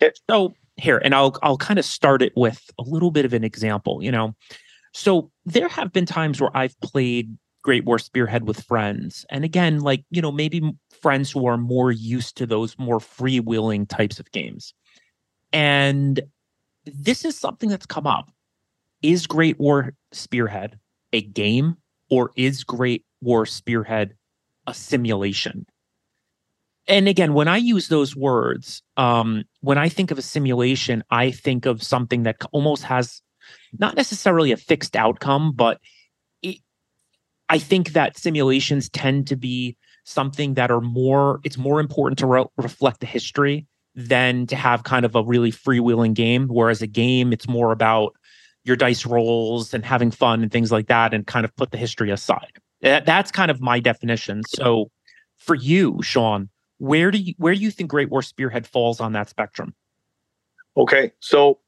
Yeah. 0.00 0.10
So 0.30 0.54
here, 0.76 0.98
and 1.04 1.14
I'll 1.14 1.36
I'll 1.42 1.58
kind 1.58 1.80
of 1.80 1.84
start 1.84 2.22
it 2.22 2.32
with 2.36 2.70
a 2.78 2.82
little 2.82 3.10
bit 3.10 3.24
of 3.24 3.32
an 3.32 3.42
example. 3.42 4.02
You 4.02 4.12
know, 4.12 4.34
so 4.94 5.30
there 5.44 5.68
have 5.68 5.92
been 5.92 6.06
times 6.06 6.40
where 6.40 6.56
I've 6.56 6.78
played 6.80 7.36
Great 7.62 7.84
War 7.84 7.98
Spearhead 7.98 8.46
with 8.46 8.62
friends, 8.64 9.26
and 9.28 9.44
again, 9.44 9.80
like 9.80 10.04
you 10.10 10.22
know, 10.22 10.32
maybe 10.32 10.62
friends 11.02 11.32
who 11.32 11.46
are 11.46 11.58
more 11.58 11.90
used 11.90 12.36
to 12.36 12.46
those 12.46 12.78
more 12.78 13.00
freewheeling 13.00 13.88
types 13.88 14.20
of 14.20 14.30
games, 14.30 14.72
and 15.52 16.20
this 16.86 17.24
is 17.24 17.36
something 17.36 17.68
that's 17.68 17.86
come 17.86 18.06
up. 18.06 18.30
Is 19.02 19.26
Great 19.26 19.58
War 19.58 19.94
Spearhead 20.12 20.78
a 21.12 21.22
game 21.22 21.76
or 22.08 22.30
is 22.36 22.64
Great 22.64 23.04
War 23.20 23.46
Spearhead 23.46 24.14
a 24.66 24.74
simulation? 24.74 25.66
And 26.86 27.08
again, 27.08 27.32
when 27.32 27.48
I 27.48 27.56
use 27.56 27.88
those 27.88 28.14
words, 28.14 28.82
um, 28.96 29.44
when 29.60 29.78
I 29.78 29.88
think 29.88 30.10
of 30.10 30.18
a 30.18 30.22
simulation, 30.22 31.02
I 31.10 31.30
think 31.30 31.66
of 31.66 31.82
something 31.82 32.24
that 32.24 32.36
almost 32.52 32.84
has 32.84 33.22
not 33.78 33.96
necessarily 33.96 34.52
a 34.52 34.56
fixed 34.56 34.96
outcome, 34.96 35.52
but 35.52 35.80
it, 36.42 36.58
I 37.48 37.58
think 37.58 37.92
that 37.92 38.16
simulations 38.16 38.88
tend 38.88 39.26
to 39.28 39.36
be 39.36 39.76
something 40.04 40.54
that 40.54 40.70
are 40.70 40.80
more, 40.80 41.40
it's 41.44 41.58
more 41.58 41.80
important 41.80 42.18
to 42.18 42.26
re- 42.26 42.44
reflect 42.56 43.00
the 43.00 43.06
history 43.06 43.66
than 43.94 44.46
to 44.48 44.56
have 44.56 44.84
kind 44.84 45.04
of 45.04 45.14
a 45.14 45.22
really 45.22 45.52
freewheeling 45.52 46.14
game. 46.14 46.48
Whereas 46.48 46.82
a 46.82 46.86
game, 46.86 47.32
it's 47.32 47.48
more 47.48 47.72
about 47.72 48.14
your 48.64 48.76
dice 48.76 49.06
rolls 49.06 49.74
and 49.74 49.84
having 49.84 50.10
fun 50.10 50.42
and 50.42 50.50
things 50.50 50.72
like 50.72 50.88
that 50.88 51.14
and 51.14 51.26
kind 51.26 51.44
of 51.44 51.54
put 51.56 51.70
the 51.70 51.76
history 51.76 52.10
aside. 52.10 52.52
That, 52.80 53.06
that's 53.06 53.30
kind 53.30 53.50
of 53.50 53.60
my 53.60 53.80
definition. 53.80 54.42
So 54.46 54.90
for 55.36 55.54
you, 55.54 56.00
Shawn, 56.02 56.48
where 56.78 57.10
do 57.10 57.18
you 57.18 57.34
where 57.38 57.54
do 57.54 57.60
you 57.60 57.70
think 57.70 57.90
Great 57.90 58.10
War 58.10 58.22
Spearhead 58.22 58.66
falls 58.66 59.00
on 59.00 59.12
that 59.12 59.28
spectrum? 59.28 59.74
Okay, 60.76 61.12
so 61.20 61.60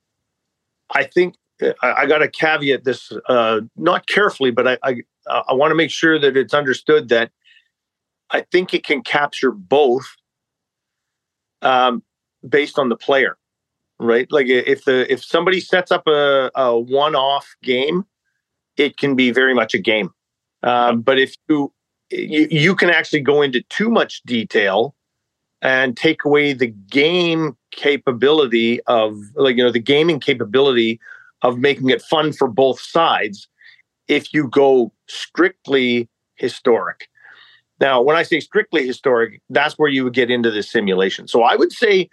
I 0.94 1.04
think 1.04 1.36
I, 1.62 1.92
I 1.92 2.06
got 2.06 2.18
to 2.18 2.28
caveat 2.28 2.84
this 2.84 3.12
uh, 3.28 3.60
not 3.76 4.06
carefully, 4.06 4.50
but 4.50 4.68
I 4.68 4.78
I, 4.82 4.96
I 5.48 5.52
want 5.54 5.70
to 5.70 5.76
make 5.76 5.90
sure 5.90 6.18
that 6.18 6.36
it's 6.36 6.54
understood 6.54 7.08
that 7.08 7.30
I 8.30 8.42
think 8.52 8.74
it 8.74 8.84
can 8.84 9.02
capture 9.02 9.50
both 9.50 10.06
um, 11.62 12.02
based 12.48 12.78
on 12.78 12.88
the 12.88 12.96
player 12.96 13.38
right? 13.98 14.30
Like 14.30 14.46
if 14.48 14.84
the 14.84 15.10
if 15.12 15.24
somebody 15.24 15.60
sets 15.60 15.90
up 15.90 16.06
a, 16.06 16.50
a 16.54 16.78
one-off 16.78 17.54
game, 17.62 18.04
it 18.76 18.96
can 18.96 19.14
be 19.14 19.30
very 19.30 19.54
much 19.54 19.74
a 19.74 19.78
game. 19.78 20.10
Um, 20.62 21.02
but 21.02 21.18
if 21.18 21.34
you, 21.48 21.72
you 22.10 22.48
you 22.50 22.74
can 22.74 22.90
actually 22.90 23.20
go 23.20 23.42
into 23.42 23.62
too 23.62 23.90
much 23.90 24.22
detail 24.24 24.94
and 25.62 25.96
take 25.96 26.24
away 26.24 26.52
the 26.52 26.66
game 26.66 27.56
capability 27.70 28.80
of 28.82 29.16
like 29.34 29.56
you 29.56 29.64
know 29.64 29.72
the 29.72 29.78
gaming 29.78 30.20
capability 30.20 31.00
of 31.42 31.58
making 31.58 31.90
it 31.90 32.02
fun 32.02 32.32
for 32.32 32.48
both 32.48 32.80
sides 32.80 33.48
if 34.08 34.32
you 34.32 34.48
go 34.48 34.92
strictly 35.08 36.08
historic 36.36 37.08
now 37.80 38.00
when 38.00 38.16
i 38.16 38.22
say 38.22 38.40
strictly 38.40 38.86
historic 38.86 39.40
that's 39.50 39.78
where 39.78 39.88
you 39.88 40.04
would 40.04 40.14
get 40.14 40.30
into 40.30 40.50
the 40.50 40.62
simulation 40.62 41.26
so 41.28 41.42
i 41.42 41.56
would 41.56 41.72
say 41.72 42.08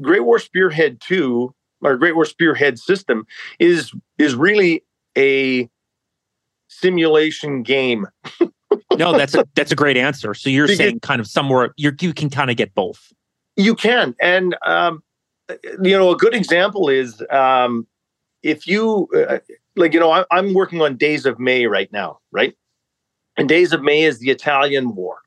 Great 0.00 0.24
War 0.24 0.38
Spearhead 0.38 1.00
2 1.00 1.54
or 1.82 1.96
Great 1.96 2.14
War 2.14 2.24
Spearhead 2.24 2.78
system 2.78 3.26
is 3.58 3.92
is 4.18 4.34
really 4.34 4.84
a 5.16 5.68
simulation 6.68 7.62
game. 7.62 8.06
no, 8.96 9.12
that's 9.16 9.34
a 9.34 9.44
that's 9.54 9.72
a 9.72 9.76
great 9.76 9.96
answer. 9.96 10.34
So 10.34 10.50
you're 10.50 10.66
because, 10.66 10.78
saying 10.78 11.00
kind 11.00 11.20
of 11.20 11.26
somewhere 11.26 11.72
you 11.76 11.92
you 12.00 12.12
can 12.12 12.30
kind 12.30 12.50
of 12.50 12.56
get 12.56 12.74
both. 12.74 13.12
You 13.56 13.74
can, 13.74 14.14
and 14.20 14.56
um, 14.64 15.02
you 15.82 15.98
know, 15.98 16.10
a 16.10 16.16
good 16.16 16.34
example 16.34 16.88
is 16.88 17.22
um, 17.30 17.86
if 18.42 18.66
you 18.66 19.08
uh, 19.14 19.38
like, 19.76 19.94
you 19.94 20.00
know, 20.00 20.10
I, 20.10 20.24
I'm 20.30 20.54
working 20.54 20.82
on 20.82 20.96
Days 20.96 21.24
of 21.26 21.38
May 21.38 21.66
right 21.66 21.90
now, 21.92 22.18
right? 22.32 22.54
And 23.36 23.48
Days 23.48 23.72
of 23.72 23.82
May 23.82 24.02
is 24.02 24.18
the 24.18 24.30
Italian 24.30 24.94
War. 24.94 25.18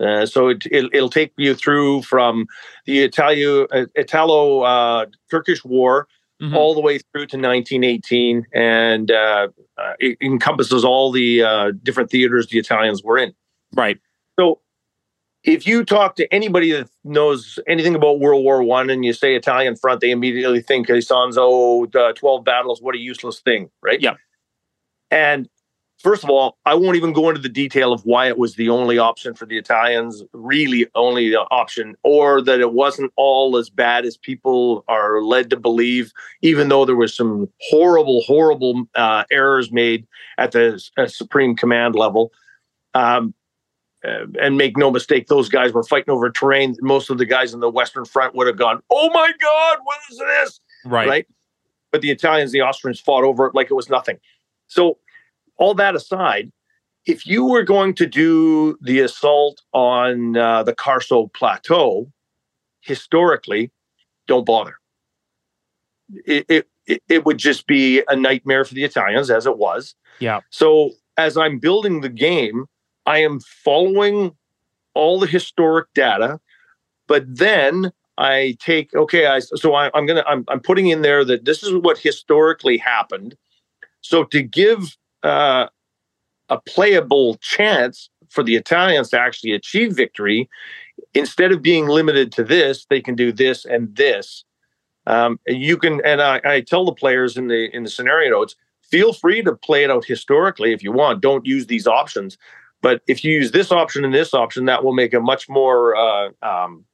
Uh, 0.00 0.24
so 0.26 0.48
it, 0.48 0.66
it, 0.70 0.92
will 0.92 1.10
take 1.10 1.32
you 1.36 1.54
through 1.54 2.02
from 2.02 2.46
the 2.86 3.00
Italo 3.04 3.66
uh, 3.66 3.84
Italo 3.94 4.62
uh, 4.62 5.06
Turkish 5.30 5.62
War 5.62 6.08
mm-hmm. 6.40 6.56
all 6.56 6.74
the 6.74 6.80
way 6.80 6.98
through 6.98 7.26
to 7.26 7.36
1918, 7.36 8.46
and 8.54 9.10
uh, 9.10 9.48
uh, 9.76 9.92
it 9.98 10.16
encompasses 10.22 10.84
all 10.84 11.12
the 11.12 11.42
uh, 11.42 11.72
different 11.82 12.10
theaters 12.10 12.46
the 12.46 12.58
Italians 12.58 13.02
were 13.02 13.18
in. 13.18 13.34
Right. 13.74 13.98
So, 14.38 14.60
if 15.42 15.66
you 15.66 15.84
talk 15.84 16.16
to 16.16 16.32
anybody 16.32 16.72
that 16.72 16.88
knows 17.04 17.58
anything 17.66 17.94
about 17.94 18.20
World 18.20 18.44
War 18.44 18.62
One, 18.62 18.90
and 18.90 19.04
you 19.04 19.12
say 19.12 19.34
Italian 19.34 19.76
front, 19.76 20.00
they 20.00 20.10
immediately 20.10 20.60
think 20.60 20.88
Isonzo, 20.88 22.14
twelve 22.16 22.44
battles, 22.44 22.82
what 22.82 22.94
a 22.94 22.98
useless 22.98 23.40
thing, 23.40 23.70
right? 23.82 24.00
Yeah. 24.00 24.14
And 25.10 25.48
first 25.98 26.24
of 26.24 26.30
all, 26.30 26.58
I 26.66 26.74
won't 26.74 26.96
even 26.96 27.12
go 27.12 27.28
into 27.28 27.40
the 27.40 27.48
detail 27.48 27.92
of 27.92 28.02
why 28.04 28.28
it 28.28 28.38
was 28.38 28.54
the 28.54 28.68
only 28.68 28.98
option 28.98 29.34
for 29.34 29.46
the 29.46 29.58
Italians, 29.58 30.22
really 30.32 30.86
only 30.94 31.34
option, 31.34 31.96
or 32.04 32.40
that 32.42 32.60
it 32.60 32.72
wasn't 32.72 33.12
all 33.16 33.56
as 33.56 33.70
bad 33.70 34.04
as 34.04 34.16
people 34.16 34.84
are 34.88 35.22
led 35.22 35.50
to 35.50 35.56
believe, 35.56 36.12
even 36.42 36.68
though 36.68 36.84
there 36.84 36.96
was 36.96 37.14
some 37.14 37.48
horrible, 37.70 38.22
horrible 38.22 38.84
uh, 38.94 39.24
errors 39.30 39.72
made 39.72 40.06
at 40.38 40.52
the 40.52 40.82
uh, 40.96 41.06
Supreme 41.06 41.56
Command 41.56 41.94
level. 41.94 42.30
Um, 42.94 43.34
uh, 44.06 44.26
and 44.40 44.56
make 44.56 44.76
no 44.76 44.90
mistake, 44.90 45.26
those 45.26 45.48
guys 45.48 45.72
were 45.72 45.82
fighting 45.82 46.10
over 46.10 46.30
terrain. 46.30 46.76
Most 46.80 47.10
of 47.10 47.18
the 47.18 47.26
guys 47.26 47.52
in 47.52 47.60
the 47.60 47.70
Western 47.70 48.04
Front 48.04 48.34
would 48.34 48.46
have 48.46 48.56
gone, 48.56 48.82
"Oh 48.90 49.10
my 49.10 49.32
God, 49.40 49.78
what 49.82 49.98
is 50.10 50.18
this?" 50.18 50.60
Right. 50.84 51.08
Right. 51.08 51.26
But 51.92 52.02
the 52.02 52.10
Italians, 52.10 52.52
the 52.52 52.62
Austrians 52.62 53.00
fought 53.00 53.24
over 53.24 53.46
it 53.46 53.54
like 53.54 53.70
it 53.70 53.74
was 53.74 53.90
nothing. 53.90 54.18
So 54.68 54.98
all 55.56 55.74
that 55.74 55.94
aside, 55.94 56.52
if 57.04 57.26
you 57.26 57.44
were 57.44 57.62
going 57.62 57.94
to 57.94 58.06
do 58.06 58.78
the 58.80 59.00
assault 59.00 59.60
on 59.72 60.36
uh, 60.36 60.62
the 60.62 60.74
Carso 60.74 61.32
Plateau, 61.32 62.10
historically, 62.80 63.70
don't 64.26 64.46
bother. 64.46 64.76
It, 66.24 66.66
it, 66.86 67.02
it 67.08 67.24
would 67.24 67.38
just 67.38 67.66
be 67.66 68.02
a 68.08 68.16
nightmare 68.16 68.64
for 68.64 68.74
the 68.74 68.84
Italians, 68.84 69.30
as 69.30 69.46
it 69.46 69.58
was. 69.58 69.94
Yeah. 70.18 70.40
So 70.50 70.90
as 71.16 71.36
I'm 71.36 71.58
building 71.58 72.00
the 72.00 72.08
game, 72.08 72.66
I 73.10 73.18
am 73.18 73.40
following 73.40 74.36
all 74.94 75.18
the 75.18 75.26
historic 75.26 75.92
data, 75.94 76.38
but 77.08 77.24
then 77.26 77.90
I 78.16 78.56
take 78.60 78.94
okay. 78.94 79.26
I 79.26 79.40
so 79.40 79.74
I, 79.74 79.90
am 79.98 80.06
gonna 80.06 80.22
I'm, 80.28 80.44
I'm 80.46 80.60
putting 80.60 80.88
in 80.88 81.02
there 81.02 81.24
that 81.24 81.44
this 81.44 81.64
is 81.64 81.74
what 81.74 81.98
historically 81.98 82.78
happened. 82.78 83.36
So 84.00 84.22
to 84.24 84.42
give 84.42 84.96
uh, 85.24 85.66
a 86.50 86.60
playable 86.60 87.34
chance 87.40 88.10
for 88.28 88.44
the 88.44 88.54
Italians 88.54 89.10
to 89.10 89.18
actually 89.18 89.54
achieve 89.54 89.96
victory, 89.96 90.48
instead 91.12 91.50
of 91.50 91.62
being 91.62 91.88
limited 91.88 92.30
to 92.32 92.44
this, 92.44 92.86
they 92.90 93.00
can 93.00 93.16
do 93.16 93.32
this 93.32 93.64
and 93.64 93.96
this. 93.96 94.44
Um, 95.08 95.40
and 95.48 95.60
you 95.60 95.76
can, 95.76 96.00
and 96.04 96.22
I, 96.22 96.40
I 96.44 96.60
tell 96.60 96.84
the 96.84 96.92
players 96.92 97.36
in 97.36 97.48
the 97.48 97.74
in 97.74 97.82
the 97.82 97.90
scenario 97.90 98.30
notes, 98.30 98.54
feel 98.82 99.12
free 99.12 99.42
to 99.42 99.56
play 99.56 99.82
it 99.82 99.90
out 99.90 100.04
historically 100.04 100.72
if 100.72 100.84
you 100.84 100.92
want. 100.92 101.20
Don't 101.20 101.44
use 101.44 101.66
these 101.66 101.88
options, 101.88 102.38
but 102.82 103.02
if 103.06 103.24
you 103.24 103.32
use 103.32 103.50
this 103.52 103.72
option 103.72 104.04
and 104.04 104.14
this 104.14 104.34
option, 104.34 104.64
that 104.66 104.84
will 104.84 104.94
make 104.94 105.12
it 105.12 105.20
much 105.20 105.48
more 105.48 105.96
uh, 105.96 106.30
um, 106.42 106.84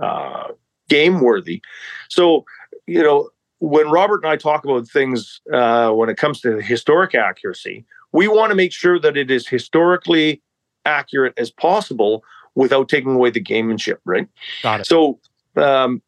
uh, 0.00 0.48
game 0.88 1.20
worthy. 1.20 1.62
So, 2.08 2.44
you 2.86 3.02
know, 3.02 3.30
when 3.58 3.90
Robert 3.90 4.24
and 4.24 4.32
I 4.32 4.36
talk 4.36 4.64
about 4.64 4.88
things 4.88 5.40
uh, 5.52 5.90
when 5.90 6.08
it 6.08 6.16
comes 6.16 6.40
to 6.40 6.60
historic 6.60 7.14
accuracy, 7.14 7.84
we 8.12 8.28
want 8.28 8.50
to 8.50 8.56
make 8.56 8.72
sure 8.72 8.98
that 8.98 9.16
it 9.16 9.30
is 9.30 9.46
historically 9.46 10.42
accurate 10.84 11.34
as 11.36 11.50
possible 11.50 12.24
without 12.54 12.88
taking 12.88 13.14
away 13.14 13.30
the 13.30 13.42
gamemanship, 13.42 13.98
right? 14.04 14.28
Got 14.62 14.80
it. 14.80 14.86
So 14.86 15.20
um, 15.56 16.02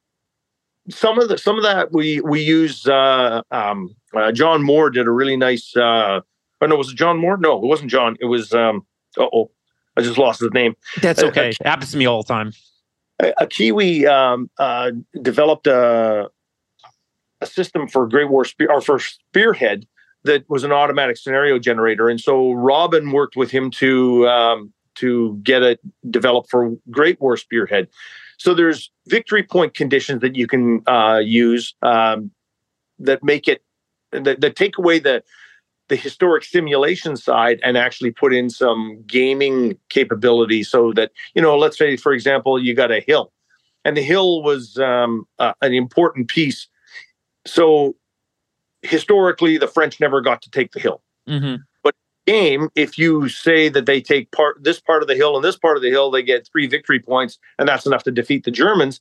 some 0.91 1.19
of 1.19 1.29
the 1.29 1.39
some 1.39 1.57
of 1.57 1.63
that 1.63 1.93
we 1.93 2.21
we 2.21 2.43
use. 2.43 2.87
Uh, 2.87 3.43
um, 3.51 3.95
uh, 4.15 4.33
John 4.33 4.63
Moore 4.63 4.91
did 4.91 5.07
a 5.07 5.11
really 5.11 5.37
nice. 5.37 5.77
Uh, 5.77 6.21
oh 6.61 6.67
no, 6.67 6.77
was 6.77 6.91
it 6.91 6.97
John 6.97 7.19
Moore? 7.19 7.37
No, 7.37 7.57
it 7.57 7.67
wasn't 7.67 7.91
John. 7.91 8.17
It 8.21 8.27
was. 8.27 8.53
Um, 8.53 8.87
oh, 9.19 9.51
I 9.97 10.03
just 10.03 10.19
lost 10.19 10.41
his 10.41 10.53
name. 10.53 10.75
That's 11.01 11.23
okay. 11.23 11.51
it 11.51 11.67
happens 11.67 11.93
to 11.93 11.97
me 11.97 12.07
all 12.07 12.23
the 12.23 12.29
time. 12.29 12.53
A, 13.23 13.33
a 13.39 13.47
Kiwi 13.47 14.07
um, 14.07 14.51
uh, 14.59 14.91
developed 15.23 15.67
a 15.67 16.29
a 17.41 17.47
system 17.47 17.87
for 17.89 18.07
Great 18.09 18.31
War 18.31 18.45
Spear 18.45 18.71
or 18.71 18.81
for 18.81 18.99
Spearhead 18.99 19.87
that 20.25 20.49
was 20.49 20.65
an 20.65 20.73
automatic 20.73 21.17
scenario 21.17 21.59
generator, 21.59 22.09
and 22.09 22.21
so 22.21 22.53
Robin 22.53 23.13
worked 23.13 23.37
with 23.37 23.51
him 23.51 23.71
to 23.73 24.27
um, 24.29 24.73
to 24.97 25.39
get 25.43 25.63
it 25.63 25.81
developed 26.11 26.51
for 26.51 26.73
Great 26.91 27.21
War 27.21 27.37
Spearhead. 27.37 27.89
So 28.39 28.55
there's 28.55 28.91
victory 29.07 29.43
point 29.43 29.75
conditions 29.75 30.21
that 30.23 30.35
you 30.35 30.47
can 30.47 30.83
uh, 30.87 31.21
use 31.23 31.75
um, 31.83 32.31
that 32.99 33.23
make 33.23 33.47
it 33.49 33.63
that, 34.11 34.41
that 34.41 34.57
take 34.57 34.79
away 34.79 34.99
the 34.99 35.23
the 35.89 35.97
historic 35.97 36.45
simulation 36.45 37.17
side 37.17 37.61
and 37.63 37.77
actually 37.77 38.11
put 38.11 38.33
in 38.33 38.49
some 38.49 39.03
gaming 39.07 39.77
capability 39.91 40.63
so 40.63 40.93
that 40.93 41.13
you 41.35 41.43
know 41.43 41.57
let's 41.59 41.77
say 41.77 41.97
for 41.97 42.13
example 42.13 42.63
you 42.63 42.75
got 42.75 42.91
a 42.91 43.01
hill 43.01 43.33
and 43.85 43.97
the 43.97 44.03
hill 44.03 44.43
was 44.43 44.79
um, 44.79 45.27
uh, 45.39 45.53
an 45.63 45.73
important 45.75 46.29
piece. 46.29 46.69
So 47.47 47.95
historically 48.83 49.59
the 49.59 49.69
french 49.69 50.01
never 50.01 50.21
got 50.21 50.43
to 50.43 50.51
take 50.51 50.73
the 50.73 50.81
hill. 50.81 51.03
Mm-hmm. 51.27 51.63
but 51.83 51.95
game 52.27 52.69
if 52.75 52.99
you 52.99 53.31
say 53.31 53.71
that 53.71 53.87
they 53.87 53.99
take 53.99 54.31
part 54.31 54.63
this 54.63 54.79
part 54.79 55.01
of 55.01 55.09
the 55.09 55.15
hill 55.15 55.37
and 55.37 55.43
this 55.43 55.57
part 55.57 55.79
of 55.79 55.83
the 55.83 55.89
hill 55.89 56.11
they 56.11 56.23
get 56.23 56.47
three 56.47 56.67
victory 56.67 57.01
points 57.01 57.39
and 57.59 57.67
that's 57.67 57.87
enough 57.87 58.03
to 58.03 58.11
defeat 58.11 58.45
the 58.45 58.51
germans. 58.51 59.01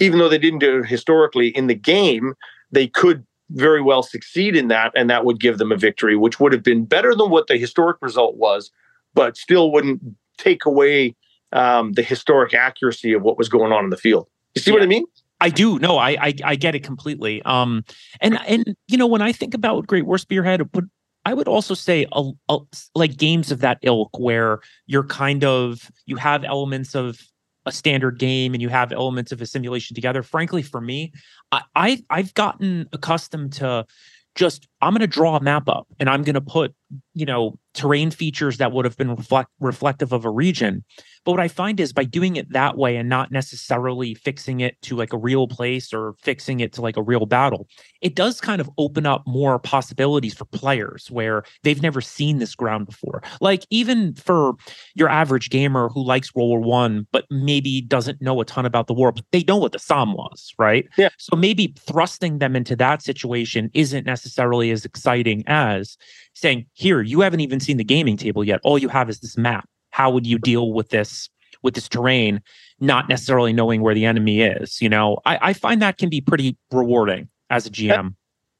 Even 0.00 0.18
though 0.18 0.28
they 0.28 0.38
didn't 0.38 0.60
do 0.60 0.80
it 0.80 0.86
historically 0.86 1.48
in 1.48 1.66
the 1.68 1.74
game 1.74 2.34
they 2.70 2.86
could 2.86 3.26
very 3.50 3.80
well 3.80 4.02
succeed 4.02 4.56
in 4.56 4.68
that, 4.68 4.92
and 4.94 5.08
that 5.10 5.24
would 5.24 5.40
give 5.40 5.58
them 5.58 5.72
a 5.72 5.76
victory, 5.76 6.16
which 6.16 6.38
would 6.40 6.52
have 6.52 6.62
been 6.62 6.84
better 6.84 7.14
than 7.14 7.30
what 7.30 7.46
the 7.46 7.56
historic 7.56 7.96
result 8.00 8.36
was, 8.36 8.70
but 9.14 9.36
still 9.36 9.72
wouldn't 9.72 10.00
take 10.36 10.64
away 10.64 11.14
um, 11.52 11.92
the 11.92 12.02
historic 12.02 12.54
accuracy 12.54 13.12
of 13.12 13.22
what 13.22 13.38
was 13.38 13.48
going 13.48 13.72
on 13.72 13.84
in 13.84 13.90
the 13.90 13.96
field. 13.96 14.28
You 14.54 14.60
see 14.60 14.70
yeah. 14.70 14.76
what 14.76 14.82
I 14.82 14.86
mean? 14.86 15.04
I 15.40 15.50
do. 15.50 15.78
No, 15.78 15.98
I, 15.98 16.10
I, 16.20 16.34
I 16.44 16.56
get 16.56 16.74
it 16.74 16.82
completely. 16.82 17.42
Um, 17.42 17.84
and 18.20 18.38
and 18.46 18.76
you 18.88 18.96
know 18.96 19.06
when 19.06 19.22
I 19.22 19.32
think 19.32 19.54
about 19.54 19.86
Great 19.86 20.04
War 20.04 20.18
Spearhead, 20.18 20.70
but 20.72 20.84
I 21.24 21.34
would 21.34 21.48
also 21.48 21.74
say 21.74 22.06
a, 22.12 22.30
a, 22.48 22.58
like 22.94 23.16
games 23.16 23.52
of 23.52 23.60
that 23.60 23.78
ilk 23.82 24.18
where 24.18 24.60
you're 24.86 25.04
kind 25.04 25.44
of 25.44 25.90
you 26.06 26.16
have 26.16 26.44
elements 26.44 26.94
of 26.94 27.20
a 27.68 27.72
standard 27.72 28.18
game 28.18 28.54
and 28.54 28.62
you 28.62 28.68
have 28.68 28.92
elements 28.92 29.30
of 29.30 29.40
a 29.40 29.46
simulation 29.46 29.94
together. 29.94 30.22
Frankly, 30.22 30.62
for 30.62 30.80
me, 30.80 31.12
I, 31.52 31.62
I 31.76 32.04
I've 32.10 32.34
gotten 32.34 32.88
accustomed 32.92 33.52
to 33.54 33.86
just 34.34 34.68
I'm 34.80 34.92
going 34.92 35.00
to 35.00 35.06
draw 35.06 35.36
a 35.36 35.40
map 35.40 35.68
up 35.68 35.86
and 36.00 36.08
I'm 36.08 36.22
going 36.22 36.34
to 36.34 36.40
put 36.40 36.74
you 37.14 37.26
know 37.26 37.58
terrain 37.74 38.10
features 38.10 38.58
that 38.58 38.72
would 38.72 38.84
have 38.84 38.96
been 38.96 39.14
reflect, 39.14 39.50
reflective 39.60 40.12
of 40.12 40.24
a 40.24 40.30
region 40.30 40.84
but 41.28 41.32
what 41.32 41.40
I 41.40 41.48
find 41.48 41.78
is 41.78 41.92
by 41.92 42.04
doing 42.04 42.36
it 42.36 42.54
that 42.54 42.78
way 42.78 42.96
and 42.96 43.06
not 43.06 43.30
necessarily 43.30 44.14
fixing 44.14 44.60
it 44.60 44.80
to 44.80 44.96
like 44.96 45.12
a 45.12 45.18
real 45.18 45.46
place 45.46 45.92
or 45.92 46.14
fixing 46.22 46.60
it 46.60 46.72
to 46.72 46.80
like 46.80 46.96
a 46.96 47.02
real 47.02 47.26
battle, 47.26 47.68
it 48.00 48.14
does 48.14 48.40
kind 48.40 48.62
of 48.62 48.70
open 48.78 49.04
up 49.04 49.24
more 49.26 49.58
possibilities 49.58 50.32
for 50.32 50.46
players 50.46 51.10
where 51.10 51.42
they've 51.64 51.82
never 51.82 52.00
seen 52.00 52.38
this 52.38 52.54
ground 52.54 52.86
before. 52.86 53.22
Like 53.42 53.66
even 53.68 54.14
for 54.14 54.54
your 54.94 55.10
average 55.10 55.50
gamer 55.50 55.90
who 55.90 56.02
likes 56.02 56.34
World 56.34 56.48
War 56.48 56.60
One, 56.60 57.06
but 57.12 57.26
maybe 57.30 57.82
doesn't 57.82 58.22
know 58.22 58.40
a 58.40 58.46
ton 58.46 58.64
about 58.64 58.86
the 58.86 58.94
war, 58.94 59.12
but 59.12 59.24
they 59.30 59.44
know 59.44 59.58
what 59.58 59.72
the 59.72 59.78
Somme 59.78 60.14
was, 60.14 60.54
right? 60.58 60.88
Yeah. 60.96 61.10
So 61.18 61.36
maybe 61.36 61.74
thrusting 61.78 62.38
them 62.38 62.56
into 62.56 62.74
that 62.76 63.02
situation 63.02 63.70
isn't 63.74 64.06
necessarily 64.06 64.70
as 64.70 64.86
exciting 64.86 65.44
as 65.46 65.98
saying, 66.40 66.66
here, 66.72 67.02
you 67.02 67.20
haven't 67.20 67.40
even 67.40 67.60
seen 67.60 67.76
the 67.76 67.84
gaming 67.84 68.16
table 68.16 68.44
yet. 68.44 68.60
All 68.62 68.78
you 68.78 68.88
have 68.88 69.10
is 69.10 69.20
this 69.20 69.36
map. 69.36 69.68
How 69.90 70.10
would 70.10 70.26
you 70.26 70.38
deal 70.38 70.72
with 70.72 70.90
this 70.90 71.28
with 71.62 71.74
this 71.74 71.88
terrain 71.88 72.40
not 72.78 73.08
necessarily 73.08 73.52
knowing 73.52 73.82
where 73.82 73.94
the 73.94 74.04
enemy 74.04 74.42
is? 74.42 74.80
You 74.80 74.88
know 74.88 75.18
i, 75.26 75.38
I 75.40 75.52
find 75.52 75.82
that 75.82 75.98
can 75.98 76.08
be 76.08 76.20
pretty 76.20 76.56
rewarding 76.70 77.28
as 77.50 77.66
a 77.66 77.70
gm 77.70 78.14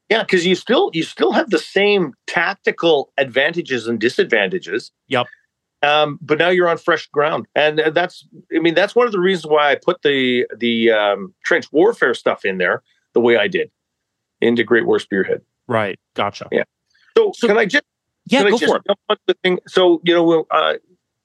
yeah 0.09 0.23
because 0.23 0.45
you 0.45 0.55
still 0.55 0.89
you 0.93 1.03
still 1.03 1.31
have 1.31 1.49
the 1.49 1.59
same 1.59 2.13
tactical 2.27 3.13
advantages 3.17 3.87
and 3.87 3.99
disadvantages. 3.99 4.91
Yep 5.07 5.27
um, 5.81 6.19
but 6.21 6.37
now 6.37 6.49
you're 6.49 6.67
on 6.67 6.77
fresh 6.77 7.07
ground. 7.07 7.47
And 7.55 7.81
that's 7.93 8.27
i 8.53 8.59
mean 8.59 8.73
that's 8.73 8.95
one 8.95 9.05
of 9.05 9.13
the 9.13 9.19
reasons 9.19 9.49
why 9.49 9.71
i 9.71 9.75
put 9.75 10.01
the 10.01 10.45
the 10.57 10.91
um, 10.91 11.33
trench 11.45 11.71
warfare 11.71 12.13
stuff 12.13 12.43
in 12.43 12.57
there 12.57 12.83
the 13.13 13.21
way 13.21 13.37
i 13.37 13.47
did. 13.47 13.71
Into 14.41 14.63
great 14.63 14.85
war 14.85 14.99
spearhead. 14.99 15.41
Right. 15.67 15.99
Gotcha. 16.15 16.47
Yeah 16.51 16.63
so, 17.17 17.31
so 17.35 17.47
can 17.47 17.57
i 17.57 17.65
just 17.65 17.83
yeah, 18.29 18.43
go 18.49 18.57
for 18.57 18.77
it. 18.77 19.17
The 19.27 19.33
thing? 19.43 19.59
So 19.67 20.01
you 20.03 20.13
know, 20.13 20.45
uh, 20.51 20.75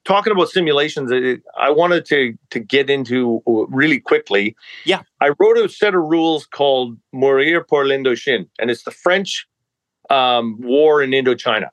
talking 0.05 0.33
about 0.33 0.49
simulations, 0.49 1.13
I 1.59 1.71
wanted 1.71 2.07
to 2.07 2.35
to 2.51 2.61
get 2.61 2.89
into 2.89 3.43
really 3.47 4.01
quickly. 4.01 4.57
Yeah, 4.85 5.03
I 5.21 5.31
wrote 5.39 5.59
a 5.59 5.69
set 5.69 5.95
of 5.95 6.03
rules 6.03 6.47
called 6.47 6.97
Mourir 7.15 7.67
pour 7.67 7.87
l'Indochine, 7.87 8.49
and 8.59 8.71
it's 8.71 8.85
the 8.85 8.91
French 8.91 9.47
um, 10.11 10.59
war 10.61 11.03
in 11.03 11.11
Indochina, 11.11 11.69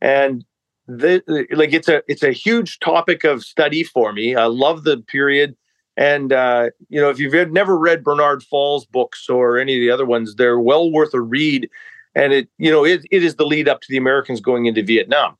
and 0.00 0.44
the, 0.86 1.22
like 1.52 1.72
it's 1.72 1.88
a 1.88 2.02
it's 2.06 2.22
a 2.22 2.32
huge 2.32 2.78
topic 2.80 3.24
of 3.24 3.42
study 3.42 3.82
for 3.82 4.12
me. 4.12 4.36
I 4.36 4.44
love 4.44 4.84
the 4.84 4.98
period, 4.98 5.56
and 5.96 6.34
uh, 6.34 6.70
you 6.90 7.00
know 7.00 7.08
if 7.08 7.18
you've 7.18 7.50
never 7.50 7.78
read 7.78 8.04
Bernard 8.04 8.42
Fall's 8.42 8.84
books 8.84 9.30
or 9.30 9.58
any 9.58 9.74
of 9.76 9.80
the 9.80 9.90
other 9.90 10.04
ones, 10.04 10.34
they're 10.34 10.60
well 10.60 10.92
worth 10.92 11.14
a 11.14 11.20
read. 11.22 11.70
And 12.14 12.32
it 12.32 12.48
you 12.58 12.70
know 12.70 12.84
it, 12.84 13.04
it 13.10 13.24
is 13.24 13.36
the 13.36 13.46
lead 13.46 13.68
up 13.68 13.80
to 13.80 13.86
the 13.88 13.96
Americans 13.96 14.40
going 14.40 14.66
into 14.66 14.82
Vietnam, 14.82 15.36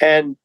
and 0.00 0.36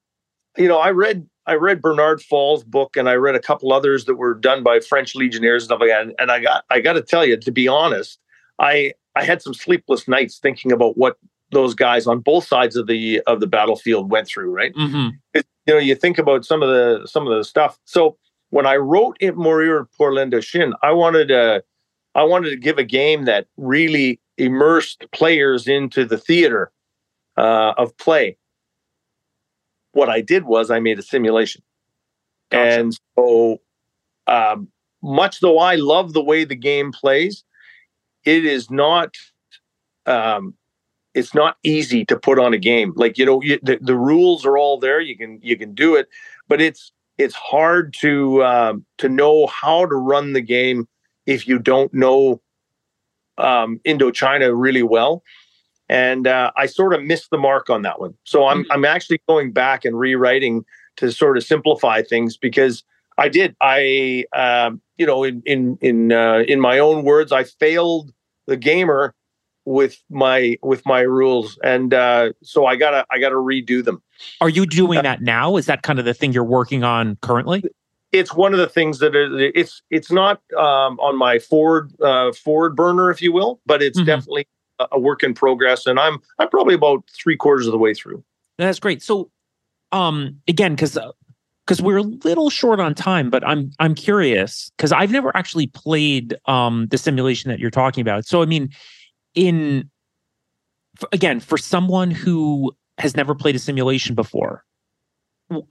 you 0.57 0.67
know, 0.67 0.79
I 0.79 0.91
read 0.91 1.27
I 1.45 1.53
read 1.53 1.81
Bernard 1.81 2.21
Fall's 2.21 2.63
book 2.63 2.97
and 2.97 3.07
I 3.07 3.13
read 3.13 3.35
a 3.35 3.39
couple 3.39 3.71
others 3.71 4.05
that 4.05 4.15
were 4.15 4.33
done 4.33 4.63
by 4.63 4.79
French 4.79 5.15
legionnaires 5.15 5.63
and 5.63 5.67
stuff 5.67 5.79
like 5.79 5.89
that. 5.89 6.13
And 6.19 6.31
I 6.31 6.39
got 6.39 6.65
I 6.69 6.81
got 6.81 6.93
to 6.93 7.01
tell 7.01 7.25
you, 7.25 7.37
to 7.37 7.51
be 7.51 7.67
honest, 7.67 8.19
I 8.59 8.93
I 9.15 9.23
had 9.23 9.41
some 9.41 9.53
sleepless 9.53 10.07
nights 10.07 10.39
thinking 10.39 10.71
about 10.71 10.97
what 10.97 11.17
those 11.51 11.73
guys 11.73 12.07
on 12.07 12.19
both 12.19 12.45
sides 12.45 12.75
of 12.75 12.87
the 12.87 13.21
of 13.27 13.39
the 13.39 13.47
battlefield 13.47 14.11
went 14.11 14.27
through. 14.27 14.51
Right? 14.51 14.73
Mm-hmm. 14.73 15.09
It, 15.33 15.45
you 15.65 15.73
know, 15.73 15.79
you 15.79 15.95
think 15.95 16.17
about 16.17 16.45
some 16.45 16.61
of 16.61 16.69
the 16.69 17.07
some 17.07 17.27
of 17.27 17.37
the 17.37 17.43
stuff. 17.43 17.79
So 17.85 18.17
when 18.49 18.65
I 18.65 18.75
wrote 18.75 19.17
it 19.19 19.35
Mourir 19.35 19.85
pour 19.97 20.13
l'Indochine, 20.13 20.73
I 20.81 20.91
wanted 20.91 21.29
to 21.29 21.63
I 22.15 22.23
wanted 22.23 22.49
to 22.49 22.57
give 22.57 22.77
a 22.77 22.83
game 22.83 23.25
that 23.25 23.47
really 23.57 24.19
immersed 24.37 25.05
players 25.11 25.67
into 25.67 26.05
the 26.05 26.17
theater 26.17 26.71
uh, 27.37 27.73
of 27.77 27.97
play 27.97 28.37
what 29.97 30.09
I 30.09 30.21
did 30.21 30.45
was 30.45 30.69
I 30.69 30.79
made 30.79 30.99
a 30.99 31.01
simulation. 31.01 31.63
Gotcha. 32.51 32.79
And 32.79 32.99
so, 33.15 33.61
um, 34.27 34.69
much 35.01 35.39
though 35.39 35.59
I 35.59 35.75
love 35.75 36.13
the 36.13 36.23
way 36.23 36.45
the 36.45 36.55
game 36.55 36.91
plays, 36.91 37.43
it 38.23 38.45
is 38.45 38.69
not. 38.69 39.15
Um, 40.05 40.53
it's 41.13 41.33
not 41.33 41.57
easy 41.63 42.05
to 42.05 42.15
put 42.15 42.37
on 42.37 42.53
a 42.53 42.59
game. 42.59 42.93
Like 42.95 43.17
you 43.17 43.25
know, 43.25 43.41
you, 43.41 43.59
the, 43.63 43.79
the 43.81 43.95
rules 43.95 44.45
are 44.45 44.57
all 44.57 44.79
there. 44.79 45.01
You 45.01 45.17
can 45.17 45.39
you 45.41 45.57
can 45.57 45.73
do 45.73 45.95
it, 45.95 46.07
but 46.47 46.61
it's 46.61 46.91
it's 47.17 47.35
hard 47.35 47.93
to 48.01 48.43
um, 48.45 48.85
to 48.99 49.09
know 49.09 49.47
how 49.47 49.87
to 49.87 49.95
run 49.95 50.33
the 50.33 50.41
game 50.41 50.87
if 51.25 51.47
you 51.47 51.57
don't 51.57 51.93
know 51.93 52.39
um, 53.37 53.79
Indochina 53.85 54.51
really 54.55 54.83
well 54.83 55.23
and 55.89 56.27
uh, 56.27 56.51
I 56.55 56.65
sort 56.65 56.93
of 56.93 57.03
missed 57.03 57.29
the 57.29 57.37
mark 57.37 57.69
on 57.69 57.81
that 57.83 57.99
one. 57.99 58.13
So 58.23 58.47
I'm 58.47 58.63
mm-hmm. 58.63 58.71
I'm 58.71 58.85
actually 58.85 59.21
going 59.27 59.51
back 59.51 59.85
and 59.85 59.97
rewriting 59.97 60.65
to 60.97 61.11
sort 61.11 61.37
of 61.37 61.43
simplify 61.43 62.01
things 62.01 62.37
because 62.37 62.83
I 63.17 63.29
did 63.29 63.55
I 63.61 64.25
um, 64.33 64.81
you 64.97 65.05
know 65.05 65.23
in 65.23 65.41
in 65.45 65.77
in 65.81 66.11
uh, 66.11 66.43
in 66.47 66.59
my 66.59 66.79
own 66.79 67.03
words 67.03 67.31
I 67.31 67.43
failed 67.43 68.11
the 68.47 68.57
gamer 68.57 69.13
with 69.65 70.01
my 70.09 70.57
with 70.61 70.85
my 70.85 71.01
rules 71.01 71.59
and 71.63 71.93
uh, 71.93 72.31
so 72.43 72.65
I 72.65 72.75
gotta 72.75 73.05
I 73.09 73.19
gotta 73.19 73.35
redo 73.35 73.83
them. 73.83 74.01
Are 74.41 74.49
you 74.49 74.65
doing 74.65 74.99
uh, 74.99 75.03
that 75.03 75.21
now? 75.21 75.57
Is 75.57 75.67
that 75.67 75.83
kind 75.83 75.99
of 75.99 76.05
the 76.05 76.13
thing 76.13 76.33
you're 76.33 76.43
working 76.43 76.83
on 76.83 77.17
currently? 77.21 77.63
It's 78.17 78.33
one 78.33 78.53
of 78.53 78.59
the 78.59 78.67
things 78.67 78.99
that 78.99 79.15
is, 79.15 79.51
it's 79.55 79.81
it's 79.89 80.11
not 80.11 80.41
um, 80.57 80.99
on 80.99 81.17
my 81.17 81.39
forward 81.39 81.91
uh, 82.01 82.31
forward 82.33 82.75
burner, 82.75 83.09
if 83.11 83.21
you 83.21 83.31
will, 83.31 83.59
but 83.65 83.81
it's 83.81 83.97
mm-hmm. 83.97 84.05
definitely 84.05 84.47
a 84.91 84.99
work 84.99 85.23
in 85.23 85.33
progress, 85.33 85.85
and 85.85 85.99
I'm 85.99 86.19
I'm 86.39 86.49
probably 86.49 86.75
about 86.75 87.03
three 87.11 87.35
quarters 87.35 87.67
of 87.67 87.71
the 87.71 87.77
way 87.77 87.93
through. 87.93 88.23
That's 88.57 88.79
great. 88.79 89.01
So, 89.01 89.31
um, 89.91 90.39
again, 90.47 90.75
because 90.75 90.97
because 91.65 91.81
uh, 91.81 91.83
we're 91.83 91.97
a 91.97 92.03
little 92.03 92.49
short 92.49 92.79
on 92.79 92.93
time, 92.93 93.29
but 93.29 93.45
I'm 93.47 93.71
I'm 93.79 93.95
curious 93.95 94.71
because 94.77 94.91
I've 94.91 95.11
never 95.11 95.35
actually 95.35 95.67
played 95.67 96.35
um 96.45 96.87
the 96.89 96.97
simulation 96.97 97.49
that 97.49 97.59
you're 97.59 97.71
talking 97.71 98.01
about. 98.01 98.25
So, 98.25 98.41
I 98.41 98.45
mean, 98.45 98.69
in 99.35 99.89
again, 101.11 101.39
for 101.39 101.57
someone 101.57 102.11
who 102.11 102.71
has 102.97 103.15
never 103.15 103.35
played 103.35 103.55
a 103.55 103.59
simulation 103.59 104.15
before, 104.15 104.63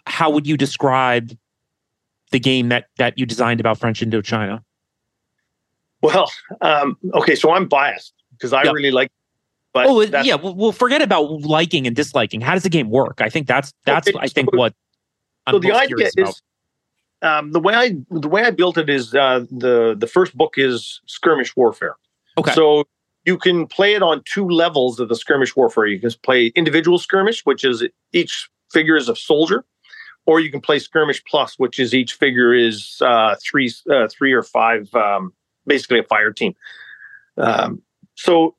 how 0.07 0.31
would 0.31 0.47
you 0.47 0.57
describe 0.57 1.37
the 2.33 2.41
game 2.41 2.69
that 2.69 2.87
that 2.99 3.19
you 3.19 3.27
designed 3.27 3.61
about 3.61 3.79
French 3.79 4.01
Indochina? 4.01 4.63
Well, 6.03 6.31
um, 6.61 6.97
okay, 7.15 7.35
so 7.35 7.53
I'm 7.53 7.69
biased 7.69 8.13
because 8.33 8.53
I 8.53 8.65
yep. 8.65 8.75
really 8.75 8.91
like. 8.91 9.11
But 9.73 9.87
oh 9.89 10.01
yeah, 10.01 10.37
well, 10.37 10.55
well, 10.55 10.73
forget 10.73 11.03
about 11.03 11.25
liking 11.43 11.87
and 11.87 11.95
disliking. 11.95 12.41
How 12.41 12.55
does 12.55 12.63
the 12.63 12.71
game 12.71 12.91
work? 12.91 13.21
I 13.21 13.29
think 13.29 13.47
that's 13.47 13.73
that's 13.85 14.09
okay, 14.09 14.19
I 14.21 14.29
think 14.29 14.51
so, 14.53 14.59
what. 14.59 14.75
I'm 15.47 15.55
so 15.55 15.59
the 15.59 15.73
idea 15.73 16.09
is 16.17 16.43
um, 17.23 17.53
the 17.53 17.61
way 17.61 17.75
I 17.75 17.97
the 18.11 18.29
way 18.29 18.45
I 18.45 18.51
built 18.51 18.79
it 18.79 18.89
is 18.89 19.15
uh, 19.15 19.45
the 19.51 19.95
the 19.99 20.07
first 20.07 20.37
book 20.37 20.55
is 20.57 21.01
skirmish 21.07 21.55
warfare. 21.57 21.97
Okay. 22.39 22.53
So 22.53 22.85
you 23.25 23.37
can 23.37 23.67
play 23.67 23.95
it 23.95 24.03
on 24.03 24.23
two 24.25 24.49
levels 24.49 25.01
of 25.01 25.09
the 25.09 25.17
skirmish 25.17 25.57
warfare. 25.57 25.87
You 25.87 25.99
can 26.01 26.11
play 26.23 26.47
individual 26.55 26.99
skirmish, 26.99 27.45
which 27.45 27.65
is 27.65 27.85
each 28.13 28.49
figure 28.73 28.97
is 28.97 29.09
a 29.09 29.17
soldier, 29.17 29.65
or 30.27 30.41
you 30.41 30.51
can 30.51 30.61
play 30.61 30.79
skirmish 30.79 31.25
plus, 31.25 31.59
which 31.59 31.79
is 31.79 31.95
each 31.95 32.15
figure 32.15 32.53
is 32.53 33.01
uh, 33.01 33.37
three 33.41 33.73
uh, 33.91 34.09
three 34.09 34.33
or 34.33 34.43
five, 34.43 34.93
um, 34.95 35.33
basically 35.67 35.99
a 35.99 36.05
fire 36.05 36.33
team. 36.33 36.55
Um, 37.39 37.83
so 38.15 38.57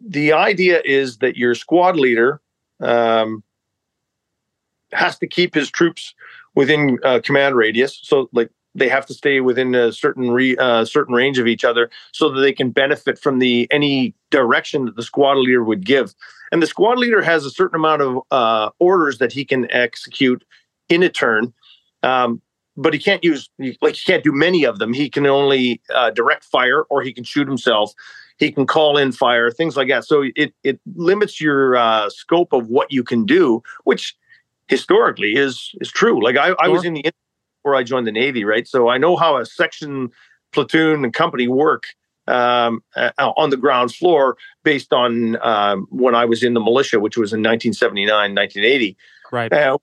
the 0.00 0.32
idea 0.32 0.82
is 0.84 1.18
that 1.18 1.36
your 1.36 1.54
squad 1.54 1.96
leader 1.96 2.40
um, 2.80 3.42
has 4.92 5.18
to 5.18 5.26
keep 5.26 5.54
his 5.54 5.70
troops 5.70 6.14
within 6.54 6.98
uh, 7.04 7.20
command 7.24 7.56
radius. 7.56 7.98
So, 8.02 8.28
like 8.32 8.50
they 8.74 8.88
have 8.88 9.06
to 9.06 9.14
stay 9.14 9.40
within 9.40 9.74
a 9.74 9.92
certain 9.92 10.30
re, 10.30 10.56
uh, 10.56 10.84
certain 10.84 11.14
range 11.14 11.38
of 11.38 11.46
each 11.46 11.64
other, 11.64 11.90
so 12.12 12.28
that 12.30 12.40
they 12.40 12.52
can 12.52 12.70
benefit 12.70 13.18
from 13.18 13.38
the 13.38 13.66
any 13.70 14.14
direction 14.30 14.84
that 14.86 14.96
the 14.96 15.02
squad 15.02 15.38
leader 15.38 15.64
would 15.64 15.84
give. 15.84 16.14
And 16.52 16.62
the 16.62 16.66
squad 16.66 16.98
leader 16.98 17.22
has 17.22 17.44
a 17.44 17.50
certain 17.50 17.76
amount 17.76 18.02
of 18.02 18.18
uh, 18.30 18.70
orders 18.78 19.18
that 19.18 19.32
he 19.32 19.44
can 19.44 19.70
execute 19.70 20.44
in 20.90 21.02
a 21.02 21.08
turn. 21.08 21.54
Um, 22.02 22.42
but 22.76 22.92
he 22.92 23.00
can't 23.00 23.22
use 23.24 23.48
like 23.80 23.94
he 23.94 24.04
can't 24.04 24.24
do 24.24 24.32
many 24.32 24.64
of 24.64 24.78
them. 24.78 24.92
He 24.92 25.10
can 25.10 25.26
only 25.26 25.80
uh, 25.94 26.10
direct 26.10 26.44
fire, 26.44 26.82
or 26.84 27.02
he 27.02 27.12
can 27.12 27.24
shoot 27.24 27.46
himself. 27.46 27.92
He 28.38 28.50
can 28.50 28.66
call 28.66 28.96
in 28.96 29.12
fire, 29.12 29.50
things 29.50 29.76
like 29.76 29.88
that. 29.88 30.04
So 30.04 30.24
it 30.36 30.54
it 30.64 30.80
limits 30.94 31.40
your 31.40 31.76
uh, 31.76 32.08
scope 32.10 32.52
of 32.52 32.68
what 32.68 32.90
you 32.90 33.02
can 33.02 33.26
do, 33.26 33.62
which 33.84 34.16
historically 34.68 35.36
is 35.36 35.72
is 35.80 35.90
true. 35.90 36.22
Like 36.22 36.36
I, 36.36 36.48
sure. 36.48 36.56
I 36.58 36.68
was 36.68 36.84
in 36.84 36.94
the 36.94 37.04
before 37.62 37.76
I 37.76 37.82
joined 37.82 38.06
the 38.06 38.12
Navy, 38.12 38.44
right? 38.44 38.66
So 38.66 38.88
I 38.88 38.96
know 38.96 39.16
how 39.16 39.36
a 39.36 39.44
section, 39.44 40.10
platoon, 40.52 41.04
and 41.04 41.12
company 41.12 41.48
work 41.48 41.84
um, 42.26 42.82
uh, 42.96 43.10
on 43.18 43.50
the 43.50 43.56
ground 43.56 43.94
floor 43.94 44.36
based 44.64 44.92
on 44.92 45.36
um, 45.42 45.86
when 45.90 46.14
I 46.14 46.24
was 46.24 46.42
in 46.42 46.54
the 46.54 46.60
militia, 46.60 47.00
which 47.00 47.18
was 47.18 47.32
in 47.32 47.40
1979, 47.40 48.34
1980. 48.34 48.96
Right. 49.32 49.52
Uh, 49.52 49.78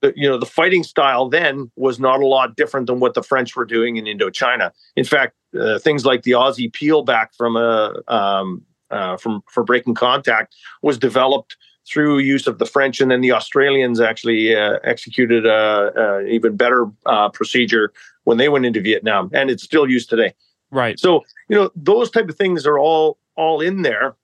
the, 0.00 0.12
you 0.16 0.28
know 0.28 0.38
the 0.38 0.46
fighting 0.46 0.84
style 0.84 1.28
then 1.28 1.70
was 1.76 1.98
not 1.98 2.20
a 2.20 2.26
lot 2.26 2.56
different 2.56 2.86
than 2.86 3.00
what 3.00 3.14
the 3.14 3.22
French 3.22 3.56
were 3.56 3.64
doing 3.64 3.96
in 3.96 4.04
Indochina. 4.04 4.70
In 4.96 5.04
fact, 5.04 5.34
uh, 5.58 5.78
things 5.78 6.04
like 6.04 6.22
the 6.22 6.32
Aussie 6.32 6.72
peel 6.72 7.02
back 7.02 7.34
from 7.34 7.56
a 7.56 7.94
um, 8.08 8.62
uh, 8.90 9.16
from 9.16 9.42
for 9.50 9.64
breaking 9.64 9.94
contact 9.94 10.54
was 10.82 10.98
developed 10.98 11.56
through 11.86 12.18
use 12.18 12.46
of 12.46 12.58
the 12.58 12.66
French, 12.66 13.00
and 13.00 13.10
then 13.10 13.22
the 13.22 13.32
Australians 13.32 14.00
actually 14.00 14.54
uh, 14.54 14.78
executed 14.84 15.46
a, 15.46 15.92
a, 15.96 16.26
even 16.26 16.54
better 16.54 16.86
uh, 17.06 17.30
procedure 17.30 17.92
when 18.24 18.36
they 18.36 18.48
went 18.48 18.66
into 18.66 18.80
Vietnam, 18.80 19.30
and 19.32 19.50
it's 19.50 19.62
still 19.62 19.88
used 19.88 20.10
today. 20.10 20.34
Right. 20.70 20.98
So 20.98 21.24
you 21.48 21.56
know 21.56 21.70
those 21.74 22.10
type 22.10 22.28
of 22.28 22.36
things 22.36 22.66
are 22.66 22.78
all 22.78 23.18
all 23.36 23.60
in 23.60 23.82
there. 23.82 24.16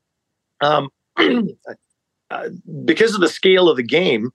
Um, 0.61 0.91
uh, 2.31 2.49
because 2.85 3.15
of 3.15 3.21
the 3.21 3.29
scale 3.29 3.69
of 3.69 3.77
the 3.77 3.83
game, 3.83 4.31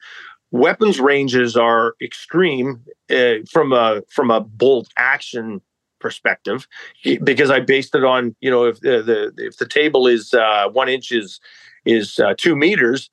weapons 0.51 0.99
ranges 0.99 1.55
are 1.55 1.95
extreme 2.01 2.83
uh, 3.09 3.35
from 3.49 3.73
a 3.73 4.01
from 4.09 4.31
a 4.31 4.41
bolt 4.41 4.87
action 4.97 5.61
perspective 5.99 6.67
because 7.23 7.51
I 7.51 7.59
based 7.59 7.93
it 7.95 8.03
on 8.03 8.35
you 8.39 8.49
know 8.49 8.65
if 8.65 8.79
the, 8.79 9.01
the 9.01 9.45
if 9.45 9.57
the 9.57 9.67
table 9.67 10.07
is 10.07 10.33
uh, 10.33 10.69
one 10.69 10.89
inch 10.89 11.11
is 11.11 11.39
is 11.85 12.19
uh, 12.19 12.33
two 12.37 12.55
meters, 12.55 13.09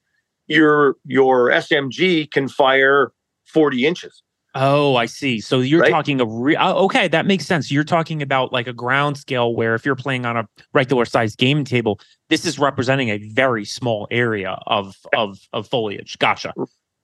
your 0.47 0.97
your 1.05 1.51
SMG 1.51 2.31
can 2.31 2.49
fire 2.49 3.13
forty 3.45 3.87
inches. 3.87 4.23
Oh, 4.59 4.97
I 4.97 5.05
see. 5.05 5.41
So 5.41 5.61
you're 5.61 5.83
right? 5.83 5.91
talking 5.91 6.19
a 6.19 6.25
real 6.25 6.57
oh, 6.59 6.87
okay, 6.87 7.09
that 7.09 7.27
makes 7.27 7.45
sense. 7.45 7.71
You're 7.71 7.85
talking 7.85 8.23
about 8.23 8.55
like 8.55 8.67
a 8.67 8.73
ground 8.73 9.19
scale 9.19 9.55
where 9.55 9.75
if 9.75 9.85
you're 9.85 9.97
playing 9.97 10.25
on 10.25 10.39
a 10.39 10.49
regular 10.73 11.05
sized 11.05 11.37
game 11.37 11.63
table, 11.63 12.01
this 12.31 12.47
is 12.47 12.59
representing 12.59 13.11
a 13.11 13.19
very 13.19 13.67
small 13.67 14.09
area 14.11 14.59
of 14.67 14.97
of 15.15 15.39
of 15.53 15.69
foliage. 15.69 16.19
Gotcha. 16.19 16.55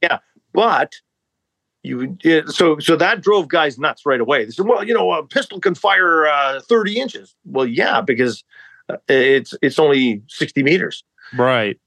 Yeah, 0.03 0.19
but 0.53 0.95
you 1.83 2.17
so 2.47 2.79
so 2.79 2.97
that 2.97 3.23
drove 3.23 3.49
guys 3.49 3.79
nuts 3.79 4.07
right 4.07 4.21
away. 4.21 4.45
They 4.45 4.51
said, 4.51 4.67
"Well, 4.67 4.85
you 4.85 4.95
know, 4.95 5.13
a 5.13 5.27
pistol 5.27 5.61
can 5.61 5.75
fire 5.75 6.27
uh, 6.27 6.61
30 6.61 7.01
inches." 7.01 7.35
Well, 7.45 7.67
yeah, 7.67 8.01
because 8.01 8.45
uh, 8.89 8.97
it's 9.09 9.55
it's 9.63 9.79
only 9.79 10.23
60 10.29 10.63
meters. 10.63 11.05
Right. 11.37 11.79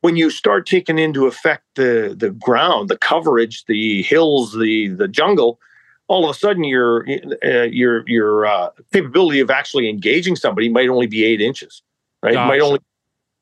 When 0.00 0.16
you 0.16 0.30
start 0.30 0.66
taking 0.66 0.98
into 0.98 1.26
effect 1.26 1.64
the 1.74 2.14
the 2.16 2.30
ground, 2.30 2.88
the 2.88 2.98
coverage, 2.98 3.64
the 3.66 4.02
hills, 4.02 4.52
the 4.52 4.88
the 4.88 5.08
jungle, 5.08 5.58
all 6.06 6.24
of 6.24 6.34
a 6.34 6.38
sudden 6.38 6.62
your 6.62 7.04
uh, 7.44 7.62
your 7.62 8.08
your 8.08 8.46
uh, 8.46 8.70
capability 8.92 9.40
of 9.40 9.50
actually 9.50 9.88
engaging 9.88 10.36
somebody 10.36 10.68
might 10.68 10.88
only 10.88 11.08
be 11.08 11.24
eight 11.24 11.40
inches, 11.40 11.82
right? 12.22 12.34
Gotcha. 12.34 12.48
Might 12.48 12.60
only 12.60 12.80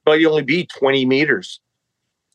might 0.07 0.25
only 0.25 0.43
be 0.43 0.65
20 0.67 1.05
meters, 1.05 1.61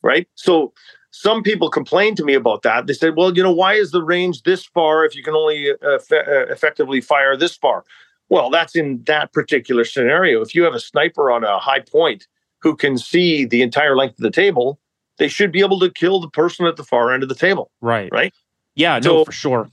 right? 0.02 0.28
So 0.34 0.72
some 1.12 1.42
people 1.42 1.68
complained 1.68 2.16
to 2.16 2.24
me 2.24 2.34
about 2.34 2.62
that. 2.62 2.86
They 2.86 2.94
said, 2.94 3.16
well, 3.16 3.36
you 3.36 3.42
know, 3.42 3.52
why 3.52 3.74
is 3.74 3.90
the 3.90 4.02
range 4.02 4.42
this 4.42 4.64
far 4.64 5.04
if 5.04 5.14
you 5.14 5.22
can 5.22 5.34
only 5.34 5.70
uh, 5.70 5.98
uh, 6.10 6.46
effectively 6.50 7.00
fire 7.02 7.36
this 7.36 7.54
far? 7.54 7.84
Well, 8.30 8.48
that's 8.48 8.74
in 8.74 9.02
that 9.04 9.32
particular 9.32 9.84
scenario. 9.84 10.40
If 10.40 10.54
you 10.54 10.64
have 10.64 10.74
a 10.74 10.80
sniper 10.80 11.30
on 11.30 11.44
a 11.44 11.58
high 11.58 11.80
point 11.80 12.26
who 12.62 12.74
can 12.74 12.96
see 12.96 13.44
the 13.44 13.60
entire 13.60 13.94
length 13.94 14.18
of 14.18 14.22
the 14.22 14.30
table, 14.30 14.80
they 15.18 15.28
should 15.28 15.52
be 15.52 15.60
able 15.60 15.78
to 15.80 15.90
kill 15.90 16.18
the 16.18 16.30
person 16.30 16.66
at 16.66 16.76
the 16.76 16.84
far 16.84 17.12
end 17.12 17.22
of 17.22 17.28
the 17.28 17.34
table. 17.34 17.70
Right. 17.82 18.08
Right. 18.10 18.32
Yeah, 18.74 18.98
no, 18.98 19.26
for 19.26 19.32
sure. 19.32 19.70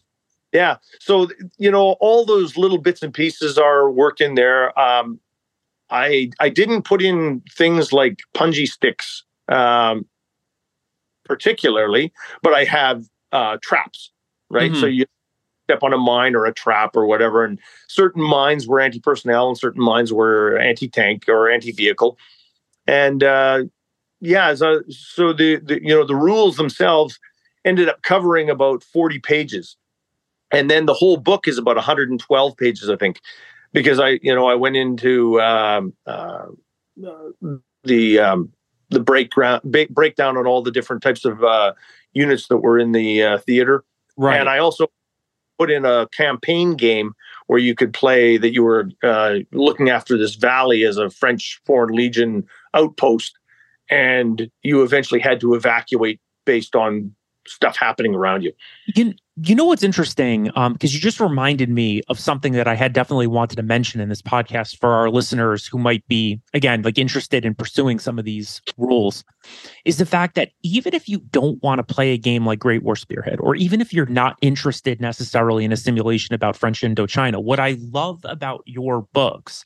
Yeah. 0.52 0.78
So, 1.00 1.30
you 1.58 1.72
know, 1.72 1.96
all 2.02 2.26
those 2.26 2.58
little 2.58 2.80
bits 2.80 3.02
and 3.02 3.14
pieces 3.14 3.58
are 3.58 3.90
working 3.90 4.36
there. 4.36 4.78
Um, 4.78 5.22
I 5.90 6.32
I 6.42 6.50
didn't 6.50 6.82
put 6.82 7.02
in 7.02 7.42
things 7.56 7.94
like 7.94 8.20
punji 8.36 8.68
sticks 8.68 9.24
um, 9.48 10.06
particularly, 11.30 12.12
but 12.44 12.54
I 12.54 12.66
have 12.66 13.06
uh, 13.32 13.58
traps, 13.62 14.12
right? 14.50 14.72
Mm-hmm. 14.72 14.82
So 14.82 14.88
you 14.88 15.06
step 15.70 15.84
on 15.84 15.94
a 15.94 15.98
mine 15.98 16.36
or 16.36 16.46
a 16.46 16.54
trap 16.54 16.96
or 16.96 17.06
whatever, 17.06 17.46
and 17.46 17.60
certain 17.88 18.24
mines 18.24 18.68
were 18.68 18.82
anti-personnel 18.82 19.48
and 19.48 19.58
certain 19.58 19.84
mines 19.84 20.12
were 20.12 20.58
anti-tank 20.58 21.30
or 21.30 21.50
anti-vehicle, 21.50 22.18
and 22.88 23.24
uh, 23.24 23.64
yeah, 24.20 24.54
so, 24.56 24.82
so 24.90 25.32
the, 25.32 25.58
the 25.58 25.82
you 25.82 25.96
know 25.96 26.04
the 26.04 26.16
rules 26.16 26.58
themselves 26.58 27.20
ended 27.64 27.88
up 27.88 28.02
covering 28.02 28.50
about 28.50 28.84
forty 28.84 29.20
pages, 29.20 29.78
and 30.52 30.70
then 30.70 30.88
the 30.88 30.96
whole 30.96 31.18
book 31.18 31.48
is 31.48 31.60
about 31.60 31.76
112 31.76 32.58
pages, 32.58 32.90
I 32.90 32.96
think, 32.96 33.22
because 33.72 34.00
I 34.00 34.20
you 34.24 34.34
know 34.34 34.48
I 34.48 34.56
went 34.56 34.76
into 34.76 35.40
um, 35.40 35.94
uh, 36.08 36.48
the 37.84 38.20
um, 38.20 38.52
the 38.90 39.00
breakdown 39.00 39.62
breakdown 39.90 40.38
on 40.38 40.48
all 40.48 40.62
the 40.62 40.72
different 40.72 41.02
types 41.04 41.26
of 41.26 41.44
uh, 41.44 41.74
units 42.14 42.48
that 42.48 42.58
were 42.58 42.80
in 42.80 42.92
the 42.92 43.24
uh, 43.24 43.38
theater. 43.40 43.84
Right. 44.18 44.40
And 44.40 44.50
I 44.50 44.58
also 44.58 44.88
put 45.58 45.70
in 45.70 45.86
a 45.86 46.08
campaign 46.08 46.76
game 46.76 47.14
where 47.48 47.60
you 47.60 47.76
could 47.76 47.94
play 47.94 48.38
that 48.38 48.54
you 48.54 48.64
were 48.64 48.90
uh, 49.04 49.36
looking 49.52 49.90
after 49.90 50.18
this 50.18 50.36
valley 50.36 50.84
as 50.84 50.98
a 50.98 51.10
French 51.10 51.62
Foreign 51.66 51.94
Legion 51.94 52.46
outpost, 52.74 53.38
and 53.90 54.50
you 54.64 54.84
eventually 54.84 55.20
had 55.20 55.40
to 55.42 55.54
evacuate 55.54 56.20
based 56.46 56.76
on 56.76 57.14
stuff 57.48 57.76
happening 57.76 58.16
around 58.16 58.44
you. 58.44 58.54
You, 58.96 59.14
you 59.44 59.56
know 59.56 59.66
what's 59.66 59.84
interesting? 59.84 60.46
Because 60.46 60.58
um, 60.58 60.78
you 60.82 61.00
just 61.00 61.20
reminded 61.20 61.70
me 61.70 62.02
of 62.10 62.20
something 62.20 62.54
that 62.54 62.68
I 62.68 62.76
had 62.76 62.94
definitely 62.94 63.28
wanted 63.28 63.56
to 63.58 63.64
mention 63.64 64.02
in 64.02 64.10
this 64.10 64.22
podcast 64.22 64.78
for 64.78 64.90
our 64.90 65.10
listeners 65.10 65.66
who 65.66 65.78
might 65.78 66.08
be, 66.08 66.42
again, 66.54 66.82
like 66.82 66.98
interested 66.98 67.46
in 67.46 67.56
pursuing 67.56 68.00
some 68.00 68.20
of 68.20 68.26
these 68.26 68.62
rules, 68.78 69.24
is 69.86 69.98
the 69.98 70.06
fact 70.06 70.36
that 70.36 70.52
even 70.64 70.94
if 70.94 71.08
you 71.08 71.20
don't 71.32 71.62
want 71.64 71.80
to 71.80 71.94
play 71.94 72.12
a 72.12 72.18
game 72.18 72.46
like 72.46 72.60
Great 72.60 72.84
War 72.84 72.96
Spearhead, 72.96 73.40
or 73.40 73.56
even 73.56 73.82
if 73.82 73.94
you're 73.94 74.06
not 74.08 74.38
interested 74.42 75.00
necessarily 75.00 75.64
in 75.64 75.72
a 75.72 75.78
simulation 75.78 76.36
about 76.36 76.58
French 76.58 76.82
Indochina, 76.82 77.42
what 77.44 77.60
I 77.60 77.78
love 77.80 78.20
about 78.26 78.64
your 78.66 79.04
books 79.14 79.64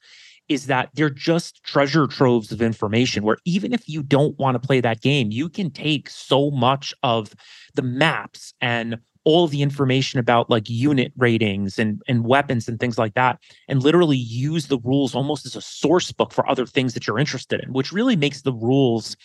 is 0.50 0.68
that 0.68 0.90
they're 0.94 1.10
just 1.10 1.64
treasure 1.64 2.06
troves 2.06 2.52
of 2.52 2.62
information 2.62 3.24
where 3.24 3.38
even 3.46 3.74
if 3.74 3.88
you 3.88 4.04
don't 4.04 4.38
want 4.38 4.56
to 4.56 4.66
play 4.66 4.82
that 4.82 5.02
game, 5.02 5.32
you 5.32 5.48
can 5.48 5.72
take 5.72 6.10
so 6.10 6.52
much 6.52 6.94
of 7.02 7.34
the 7.76 7.82
maps 7.82 8.54
and 8.60 8.98
all 9.26 9.48
the 9.48 9.62
information 9.62 10.20
about 10.20 10.50
like 10.50 10.70
unit 10.70 11.14
ratings 11.18 11.80
and, 11.80 12.02
and 12.08 12.26
weapons 12.26 12.68
and 12.68 12.80
things 12.80 12.98
like 12.98 13.14
that, 13.14 13.40
and 13.68 13.82
literally 13.82 14.18
use 14.18 14.68
the 14.68 14.80
rules 14.80 15.16
almost 15.16 15.46
as 15.46 15.56
a 15.56 15.62
source 15.62 16.12
book 16.12 16.34
for 16.34 16.50
other 16.50 16.66
things 16.66 16.94
that 16.94 17.08
you're 17.08 17.20
interested 17.20 17.62
in, 17.62 17.72
which 17.72 17.92
really 17.92 18.16
makes 18.16 18.42
the 18.42 18.54
rules 18.54 19.16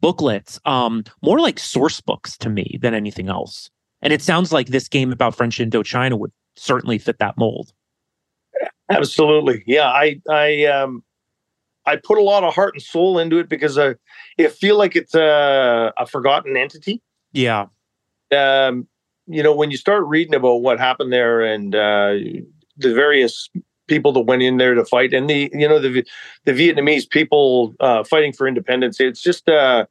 booklets 0.00 0.60
um, 0.64 1.02
more 1.22 1.40
like 1.40 1.58
source 1.58 2.00
books 2.00 2.36
to 2.38 2.48
me 2.48 2.78
than 2.80 2.94
anything 2.94 3.28
else. 3.28 3.68
And 4.00 4.12
it 4.12 4.22
sounds 4.22 4.52
like 4.52 4.68
this 4.68 4.88
game 4.88 5.12
about 5.12 5.34
French 5.34 5.58
Indochina 5.58 6.18
would 6.18 6.32
certainly 6.56 6.98
fit 6.98 7.18
that 7.18 7.36
mold. 7.36 7.72
Absolutely. 8.90 9.64
Yeah. 9.66 9.88
I, 9.88 10.20
I, 10.30 10.64
um, 10.66 11.02
I 11.84 11.96
put 11.96 12.18
a 12.18 12.22
lot 12.22 12.44
of 12.44 12.54
heart 12.54 12.74
and 12.74 12.82
soul 12.82 13.18
into 13.18 13.38
it 13.38 13.48
because 13.48 13.76
I, 13.76 13.96
I 14.38 14.46
feel 14.48 14.78
like 14.78 14.94
it's 14.94 15.14
a, 15.14 15.92
a 15.96 16.06
forgotten 16.06 16.56
entity. 16.56 17.02
Yeah. 17.32 17.66
Um, 18.30 18.86
you 19.28 19.42
know, 19.42 19.54
when 19.54 19.70
you 19.70 19.76
start 19.76 20.04
reading 20.06 20.34
about 20.34 20.62
what 20.62 20.78
happened 20.78 21.12
there 21.12 21.42
and 21.42 21.74
uh, 21.74 22.14
the 22.76 22.94
various 22.94 23.50
people 23.86 24.12
that 24.12 24.20
went 24.22 24.42
in 24.42 24.56
there 24.56 24.74
to 24.74 24.84
fight 24.84 25.14
and 25.14 25.28
the, 25.28 25.50
you 25.52 25.68
know, 25.68 25.78
the, 25.78 26.04
the 26.44 26.52
Vietnamese 26.52 27.08
people 27.08 27.74
uh, 27.80 28.02
fighting 28.04 28.32
for 28.32 28.48
independence, 28.48 29.00
it's 29.00 29.22
just, 29.22 29.48
uh, 29.48 29.86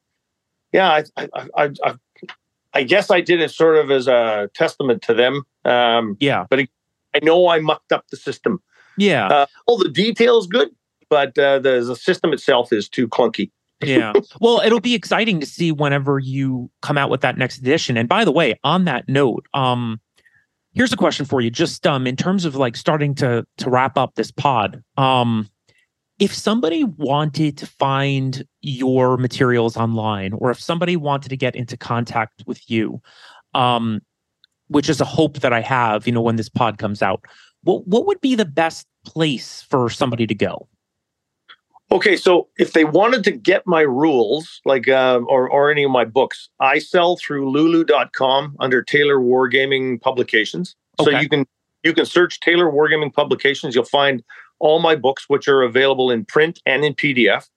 yeah, 0.72 0.90
I, 0.90 1.04
I, 1.18 1.30
I, 1.56 1.70
I, 1.84 1.96
I 2.74 2.84
guess 2.84 3.10
I 3.10 3.22
did 3.22 3.42
it 3.42 3.52
sort 3.52 3.78
of 3.78 3.90
as 3.92 4.08
a 4.08 4.50
testament 4.54 5.02
to 5.04 5.14
them. 5.14 5.44
Um, 5.66 6.18
yeah. 6.20 6.46
But 6.50 6.60
it, 6.60 6.70
I 7.16 7.20
know 7.24 7.48
I 7.48 7.60
mucked 7.60 7.92
up 7.92 8.08
the 8.10 8.18
system. 8.18 8.62
Yeah. 8.98 9.28
Uh, 9.28 9.46
all 9.66 9.78
the 9.78 9.90
details 9.90 10.48
good. 10.48 10.70
but 11.10 11.38
uh, 11.38 11.60
the 11.60 11.84
the 11.86 11.96
system 11.96 12.34
itself 12.34 12.74
is 12.74 12.90
too 12.90 13.08
clunky. 13.08 13.52
Yeah. 13.82 14.14
Well, 14.42 14.62
it'll 14.66 14.80
be 14.80 14.96
exciting 14.96 15.40
to 15.40 15.46
see 15.46 15.72
whenever 15.72 16.20
you 16.20 16.70
come 16.82 16.98
out 16.98 17.10
with 17.10 17.22
that 17.22 17.38
next 17.38 17.60
edition. 17.60 17.98
And 17.98 18.10
by 18.10 18.26
the 18.26 18.32
way, 18.32 18.60
on 18.64 18.86
that 18.86 19.08
note, 19.08 19.46
um, 19.54 20.00
here's 20.74 20.94
a 20.94 20.98
question 20.98 21.26
for 21.26 21.42
you. 21.42 21.50
Just 21.50 21.86
um, 21.86 22.08
in 22.08 22.16
terms 22.16 22.46
of 22.46 22.56
like 22.56 22.76
starting 22.76 23.16
to 23.16 23.46
to 23.58 23.70
wrap 23.70 23.98
up 23.98 24.16
this 24.16 24.32
pod, 24.32 24.84
um, 24.98 25.50
if 26.20 26.34
somebody 26.34 26.84
wanted 26.84 27.58
to 27.58 27.68
find 27.68 28.44
your 28.62 29.18
materials 29.18 29.78
online, 29.78 30.34
or 30.34 30.50
if 30.50 30.60
somebody 30.60 30.96
wanted 30.96 31.30
to 31.30 31.38
get 31.38 31.56
into 31.56 31.78
contact 31.78 32.44
with 32.48 32.70
you, 32.70 33.02
um, 33.54 34.02
which 34.68 34.90
is 34.90 35.00
a 35.00 35.06
hope 35.06 35.40
that 35.40 35.54
I 35.54 35.62
have, 35.62 36.08
you 36.08 36.14
know, 36.14 36.22
when 36.22 36.36
this 36.36 36.50
pod 36.50 36.78
comes 36.80 37.02
out, 37.02 37.24
what 37.64 37.88
what 37.88 38.08
would 38.08 38.22
be 38.22 38.36
the 38.36 38.46
best 38.46 38.88
place 39.06 39.64
for 39.70 39.90
somebody 39.90 40.26
to 40.26 40.36
go? 40.36 40.68
Okay, 41.90 42.18
so 42.18 42.50
if 42.58 42.74
they 42.74 42.84
wanted 42.84 43.24
to 43.24 43.32
get 43.32 43.66
my 43.66 43.82
rules, 43.82 44.62
like 44.66 44.90
um, 44.90 45.26
or 45.30 45.50
or 45.50 45.72
any 45.72 45.84
of 45.84 45.92
my 45.92 46.04
books, 46.04 46.50
I 46.60 46.80
sell 46.80 47.16
through 47.16 47.50
Lulu.com 47.50 48.58
under 48.60 48.84
Taylor 48.84 49.20
Wargaming 49.20 50.02
Publications. 50.02 50.76
So 51.00 51.10
you 51.12 51.30
can 51.30 51.46
you 51.84 51.94
can 51.94 52.06
search 52.06 52.42
Taylor 52.42 52.70
Wargaming 52.70 53.14
Publications. 53.14 53.74
You'll 53.74 53.86
find 53.86 54.22
all 54.60 54.80
my 54.80 54.96
books, 54.96 55.26
which 55.30 55.48
are 55.48 55.62
available 55.62 56.12
in 56.12 56.26
print 56.26 56.60
and 56.66 56.84
in 56.84 56.94
PDF. 56.94 57.48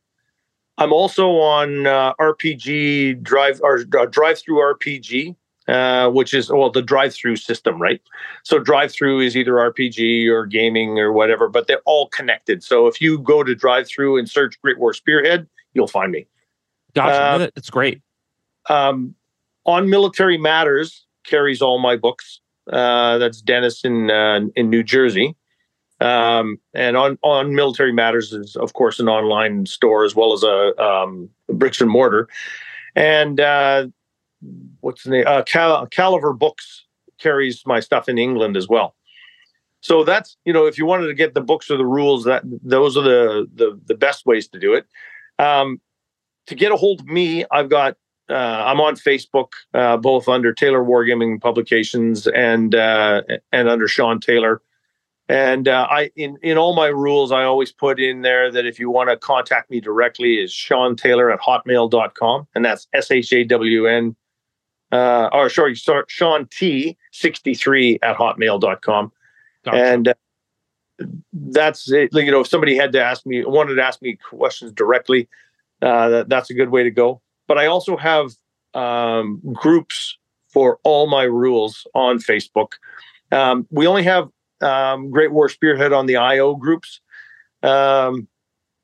I'm 0.78 0.92
also 0.92 1.32
on 1.32 1.86
uh, 1.86 2.14
RPG 2.14 3.22
Drive 3.22 3.60
or 3.62 3.84
uh, 3.98 4.06
Drive 4.06 4.38
Through 4.38 4.58
RPG, 4.58 5.34
uh, 5.70 6.10
which 6.10 6.34
is 6.34 6.50
well 6.50 6.68
the 6.68 6.82
drive 6.82 7.14
through 7.14 7.36
system, 7.36 7.80
right? 7.80 8.00
So 8.42 8.58
drive 8.58 8.90
through 8.92 9.20
is 9.20 9.36
either 9.36 9.52
RPG 9.52 10.26
or 10.28 10.44
gaming 10.44 10.98
or 10.98 11.12
whatever, 11.12 11.48
but 11.48 11.68
they're 11.68 11.82
all 11.84 12.08
connected. 12.08 12.64
So 12.64 12.88
if 12.88 13.00
you 13.00 13.18
go 13.18 13.44
to 13.44 13.54
drive 13.54 13.86
through 13.86 14.18
and 14.18 14.28
search 14.28 14.60
Great 14.62 14.80
War 14.80 14.92
Spearhead, 14.92 15.46
you'll 15.72 15.86
find 15.86 16.10
me. 16.10 16.26
Gotcha. 16.94 17.22
Uh, 17.22 17.38
that's 17.54 17.70
great. 17.70 18.02
Um, 18.68 19.14
on 19.64 19.88
Military 19.88 20.38
Matters 20.38 21.06
carries 21.24 21.62
all 21.62 21.78
my 21.78 21.96
books. 21.96 22.40
Uh, 22.70 23.18
that's 23.18 23.40
Dennis 23.40 23.84
in 23.84 24.10
uh, 24.10 24.40
in 24.56 24.70
New 24.70 24.82
Jersey. 24.82 25.36
Um, 26.00 26.58
and 26.74 26.96
on 26.96 27.16
on 27.22 27.54
Military 27.54 27.92
Matters 27.92 28.32
is 28.32 28.56
of 28.56 28.72
course 28.72 28.98
an 28.98 29.08
online 29.08 29.66
store 29.66 30.04
as 30.04 30.16
well 30.16 30.32
as 30.32 30.42
a 30.42 30.76
um, 30.82 31.28
bricks 31.48 31.80
and 31.80 31.90
mortar. 31.90 32.28
And 32.96 33.38
uh, 33.38 33.86
what's 34.80 35.04
the 35.04 35.10
name? 35.10 35.24
Uh, 35.26 35.42
Cal- 35.42 35.86
Caliver 35.86 36.32
Books 36.32 36.86
carries 37.18 37.62
my 37.66 37.80
stuff 37.80 38.08
in 38.08 38.18
England 38.18 38.56
as 38.56 38.68
well. 38.68 38.94
So 39.80 40.04
that's 40.04 40.36
you 40.44 40.52
know 40.52 40.66
if 40.66 40.76
you 40.78 40.86
wanted 40.86 41.06
to 41.06 41.14
get 41.14 41.34
the 41.34 41.40
books 41.40 41.70
or 41.70 41.76
the 41.76 41.86
rules 41.86 42.24
that 42.24 42.42
those 42.62 42.96
are 42.96 43.02
the 43.02 43.46
the, 43.54 43.80
the 43.86 43.94
best 43.94 44.26
ways 44.26 44.48
to 44.48 44.58
do 44.58 44.74
it. 44.74 44.86
Um, 45.38 45.80
to 46.46 46.54
get 46.54 46.72
a 46.72 46.76
hold 46.76 47.00
of 47.00 47.06
me, 47.06 47.44
I've 47.50 47.70
got 47.70 47.96
uh, 48.28 48.64
I'm 48.66 48.80
on 48.80 48.94
Facebook, 48.94 49.48
uh, 49.74 49.96
both 49.96 50.28
under 50.28 50.52
Taylor 50.52 50.84
Wargaming 50.84 51.40
Publications 51.40 52.26
and 52.26 52.74
uh, 52.74 53.22
and 53.52 53.68
under 53.68 53.88
Shawn 53.88 54.20
Taylor. 54.20 54.62
And 55.28 55.68
uh, 55.68 55.86
I 55.88 56.10
in 56.16 56.36
in 56.42 56.58
all 56.58 56.74
my 56.74 56.88
rules, 56.88 57.32
I 57.32 57.44
always 57.44 57.72
put 57.72 58.00
in 58.00 58.22
there 58.22 58.50
that 58.50 58.66
if 58.66 58.78
you 58.78 58.90
want 58.90 59.10
to 59.10 59.16
contact 59.16 59.70
me 59.70 59.80
directly, 59.80 60.38
is 60.38 60.52
Shawn 60.52 60.96
Taylor 60.96 61.30
at 61.30 61.40
hotmail.com. 61.40 62.48
And 62.54 62.64
that's 62.64 62.86
S 62.92 63.10
H 63.10 63.32
A 63.32 63.44
W 63.44 63.86
N 63.86 64.16
uh, 64.92 65.28
or 65.32 65.48
sorry, 65.48 65.74
Shawn 65.74 66.48
T 66.50 66.96
sixty 67.12 67.54
three 67.54 67.98
at 68.02 68.16
hotmail.com. 68.16 69.12
Gotcha. 69.64 69.76
And 69.76 70.08
uh, 70.08 70.14
that's 71.32 71.90
it. 71.90 72.10
You 72.12 72.30
know, 72.30 72.40
if 72.40 72.46
somebody 72.46 72.76
had 72.76 72.92
to 72.92 73.02
ask 73.02 73.26
me, 73.26 73.44
wanted 73.44 73.76
to 73.76 73.82
ask 73.82 74.02
me 74.02 74.16
questions 74.16 74.72
directly, 74.72 75.28
uh, 75.82 76.08
that, 76.08 76.28
that's 76.28 76.50
a 76.50 76.54
good 76.54 76.70
way 76.70 76.82
to 76.82 76.90
go. 76.90 77.20
But 77.46 77.58
I 77.58 77.66
also 77.66 77.96
have 77.96 78.32
um, 78.74 79.40
groups 79.52 80.16
for 80.48 80.78
all 80.84 81.08
my 81.08 81.22
rules 81.22 81.86
on 81.94 82.18
Facebook. 82.18 82.72
Um, 83.32 83.66
we 83.70 83.86
only 83.86 84.02
have 84.02 84.28
um, 84.60 85.10
Great 85.10 85.32
War 85.32 85.48
Spearhead 85.48 85.92
on 85.92 86.06
the 86.06 86.16
IO 86.16 86.54
groups 86.54 87.00
um, 87.62 88.28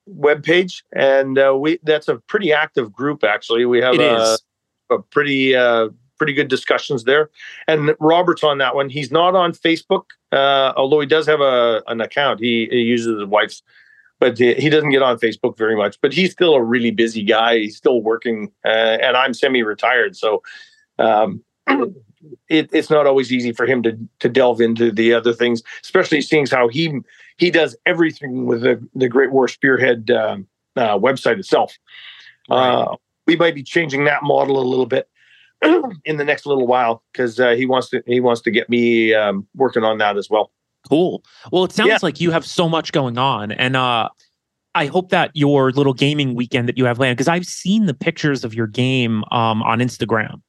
webpage, 0.09 0.83
and 0.95 1.39
uh, 1.39 1.57
we 1.59 1.79
that's 1.83 2.09
a 2.09 2.17
pretty 2.17 2.53
active 2.53 2.93
group. 2.93 3.25
Actually, 3.25 3.65
we 3.65 3.81
have 3.81 3.95
it 3.95 4.01
a, 4.01 4.23
is. 4.23 4.43
A 4.91 4.99
pretty 4.99 5.55
uh, 5.55 5.89
pretty 6.19 6.33
good 6.33 6.49
discussions 6.49 7.05
there. 7.05 7.31
And 7.69 7.95
Robert's 8.01 8.45
on 8.45 8.59
that 8.59 8.75
one. 8.75 8.89
He's 8.89 9.11
not 9.11 9.35
on 9.35 9.53
Facebook, 9.53 10.05
uh, 10.33 10.73
although 10.77 11.01
he 11.01 11.07
does 11.07 11.27
have 11.27 11.41
a 11.41 11.83
an 11.87 12.01
account. 12.01 12.41
He, 12.41 12.69
he 12.71 12.81
uses 12.81 13.21
his 13.21 13.29
wife's, 13.29 13.63
but 14.19 14.39
he, 14.39 14.71
doesn't 14.71 14.91
get 14.91 15.03
on 15.03 15.19
Facebook 15.19 15.57
very 15.57 15.77
much. 15.77 16.01
But 16.01 16.13
he's 16.13 16.33
still 16.33 16.55
a 16.55 16.63
really 16.63 16.91
busy 16.91 17.23
guy. 17.23 17.59
He's 17.59 17.77
still 17.77 18.03
working, 18.03 18.51
uh, 18.65 18.99
and 19.03 19.17
I'm 19.17 19.35
semi-retired, 19.35 20.17
so 20.17 20.43
um, 20.99 21.43
it, 22.49 22.71
it's 22.73 22.91
not 22.91 23.07
always 23.07 23.33
easy 23.33 23.53
for 23.53 23.67
him 23.67 23.83
to 23.83 23.99
to 24.21 24.29
delve 24.29 24.61
into 24.61 24.91
the 24.91 25.13
other 25.13 25.33
things, 25.33 25.63
especially 25.83 26.21
seeing 26.21 26.47
how 26.47 26.69
he 26.69 27.01
he 27.37 27.51
does 27.51 27.77
everything 27.87 28.47
with 28.47 28.63
the 28.63 28.83
the 28.95 29.09
Great 29.09 29.33
War 29.33 29.49
Spearhead 29.49 30.11
um, 30.11 30.47
uh, 30.77 30.99
website 30.99 31.39
itself. 31.39 31.79
Uh, 32.49 32.97
we 33.27 33.37
might 33.37 33.55
be 33.55 33.63
changing 33.63 34.05
that 34.05 34.23
model 34.23 34.59
a 34.59 34.65
little 34.67 34.87
bit 34.87 35.09
in 36.05 36.17
the 36.17 36.25
next 36.25 36.47
little 36.47 36.67
while 36.67 37.03
because 37.13 37.39
uh, 37.41 37.51
he 37.55 37.67
wants 37.67 37.89
to 37.91 38.03
he 38.07 38.21
wants 38.21 38.41
to 38.43 38.51
get 38.51 38.69
me 38.69 39.15
um, 39.15 39.47
working 39.55 39.83
on 39.85 39.99
that 39.99 40.17
as 40.17 40.29
well. 40.31 40.53
Cool. 40.89 41.25
Well, 41.51 41.65
it 41.65 41.73
sounds 41.73 41.89
Yeah. 41.89 41.99
like 42.03 42.21
you 42.21 42.31
have 42.31 42.47
so 42.47 42.69
much 42.69 42.93
going 42.93 43.19
on, 43.19 43.51
and 43.53 43.75
uh, 43.77 44.09
I 44.75 44.87
hope 44.87 45.09
that 45.11 45.31
your 45.35 45.73
little 45.73 45.95
gaming 45.95 46.35
weekend 46.35 46.69
that 46.69 46.79
you 46.79 46.85
have 46.85 46.99
planned 46.99 47.17
because 47.17 47.29
I've 47.29 47.47
seen 47.47 47.87
the 47.87 47.95
pictures 47.95 48.45
of 48.45 48.55
your 48.55 48.67
game 48.67 49.25
um, 49.33 49.63
on 49.63 49.81
Instagram. 49.81 50.43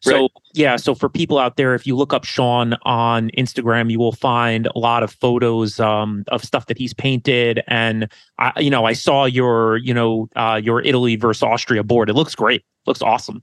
So 0.00 0.22
Right. 0.22 0.30
yeah, 0.54 0.76
so 0.76 0.94
for 0.94 1.08
people 1.08 1.38
out 1.38 1.56
there, 1.56 1.74
if 1.74 1.86
you 1.86 1.96
look 1.96 2.12
up 2.12 2.24
Shawn 2.24 2.76
on 2.82 3.30
Instagram, 3.36 3.90
you 3.90 3.98
will 3.98 4.12
find 4.12 4.66
a 4.74 4.78
lot 4.78 5.02
of 5.02 5.12
photos 5.12 5.80
um, 5.80 6.24
of 6.28 6.44
stuff 6.44 6.66
that 6.66 6.78
he's 6.78 6.94
painted, 6.94 7.62
and 7.66 8.10
I, 8.38 8.58
you 8.60 8.70
know, 8.70 8.84
I 8.84 8.92
saw 8.92 9.24
your, 9.24 9.78
you 9.78 9.92
know, 9.92 10.28
uh, 10.36 10.60
your 10.62 10.80
Italy 10.82 11.16
versus 11.16 11.42
Austria 11.42 11.82
board. 11.82 12.08
It 12.08 12.14
looks 12.14 12.34
great. 12.34 12.64
Looks 12.86 13.02
awesome. 13.02 13.42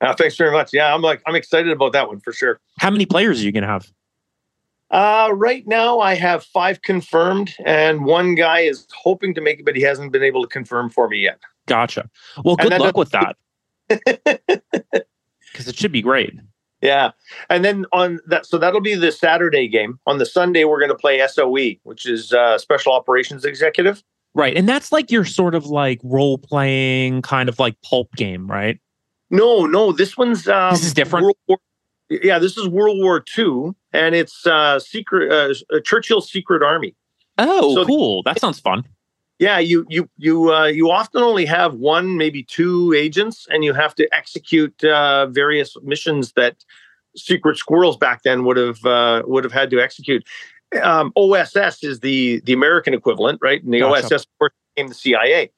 Uh, 0.00 0.14
thanks 0.14 0.36
very 0.36 0.52
much. 0.52 0.70
Yeah, 0.72 0.94
I'm 0.94 1.02
like 1.02 1.22
I'm 1.26 1.34
excited 1.34 1.70
about 1.70 1.92
that 1.92 2.08
one 2.08 2.20
for 2.20 2.32
sure. 2.32 2.60
How 2.78 2.90
many 2.90 3.06
players 3.06 3.40
are 3.40 3.44
you 3.44 3.52
gonna 3.52 3.66
have? 3.66 3.90
Uh, 4.90 5.30
right 5.32 5.66
now, 5.66 6.00
I 6.00 6.14
have 6.14 6.44
five 6.44 6.82
confirmed, 6.82 7.54
and 7.64 8.04
one 8.04 8.34
guy 8.34 8.60
is 8.60 8.86
hoping 8.94 9.34
to 9.34 9.40
make 9.40 9.60
it, 9.60 9.64
but 9.64 9.76
he 9.76 9.82
hasn't 9.82 10.12
been 10.12 10.22
able 10.22 10.42
to 10.42 10.48
confirm 10.48 10.90
for 10.90 11.08
me 11.08 11.18
yet. 11.18 11.40
Gotcha. 11.66 12.10
Well, 12.44 12.56
good 12.56 12.78
luck 12.78 12.96
with 12.96 13.10
that. 13.10 13.36
Because 15.54 15.68
it 15.68 15.76
should 15.76 15.92
be 15.92 16.02
great. 16.02 16.34
Yeah, 16.82 17.12
and 17.48 17.64
then 17.64 17.86
on 17.92 18.18
that, 18.26 18.44
so 18.44 18.58
that'll 18.58 18.80
be 18.82 18.94
the 18.96 19.10
Saturday 19.12 19.68
game. 19.68 19.98
On 20.06 20.18
the 20.18 20.26
Sunday, 20.26 20.64
we're 20.64 20.80
going 20.80 20.90
to 20.90 20.94
play 20.96 21.24
SOE, 21.26 21.76
which 21.84 22.04
is 22.04 22.32
uh, 22.32 22.58
Special 22.58 22.92
Operations 22.92 23.44
Executive. 23.46 24.02
Right. 24.34 24.54
And 24.56 24.68
that's 24.68 24.90
like 24.92 25.10
your 25.12 25.24
sort 25.24 25.54
of 25.54 25.64
like 25.66 26.00
role 26.02 26.36
playing 26.38 27.22
kind 27.22 27.48
of 27.48 27.58
like 27.60 27.76
pulp 27.82 28.12
game, 28.16 28.50
right? 28.50 28.80
No, 29.30 29.64
no, 29.64 29.92
this 29.92 30.16
one's 30.18 30.46
um, 30.48 30.74
This 30.74 30.84
is 30.84 30.92
different? 30.92 31.34
War, 31.46 31.58
yeah, 32.10 32.38
this 32.40 32.58
is 32.58 32.68
World 32.68 32.98
War 33.00 33.24
II, 33.38 33.70
and 33.92 34.14
it's 34.14 34.44
uh, 34.46 34.78
secret 34.80 35.32
uh, 35.32 35.80
Churchill's 35.84 36.28
Secret 36.30 36.62
Army. 36.62 36.94
Oh, 37.38 37.76
So- 37.76 37.84
cool. 37.86 38.22
That 38.24 38.38
sounds 38.40 38.58
fun. 38.60 38.84
Yeah, 39.38 39.58
you 39.58 39.84
you 39.88 40.08
you 40.16 40.54
uh, 40.54 40.66
you 40.66 40.90
often 40.90 41.22
only 41.22 41.44
have 41.44 41.74
one, 41.74 42.16
maybe 42.16 42.44
two 42.44 42.92
agents, 42.96 43.46
and 43.50 43.64
you 43.64 43.72
have 43.72 43.94
to 43.96 44.08
execute 44.12 44.84
uh, 44.84 45.26
various 45.26 45.76
missions 45.82 46.32
that 46.32 46.64
secret 47.16 47.56
squirrels 47.56 47.96
back 47.96 48.22
then 48.22 48.44
would 48.44 48.56
have 48.56 48.84
uh, 48.84 49.22
would 49.26 49.42
have 49.42 49.52
had 49.52 49.70
to 49.70 49.80
execute. 49.80 50.24
Um, 50.82 51.12
OSS 51.16 51.82
is 51.82 52.00
the 52.00 52.40
the 52.44 52.52
American 52.52 52.94
equivalent, 52.94 53.40
right? 53.42 53.62
And 53.62 53.74
the 53.74 53.80
Gotcha. 53.80 54.06
OSS 54.06 54.22
of 54.22 54.38
course, 54.38 54.52
became 54.74 54.88
the 54.88 54.94
CIA. 54.94 55.50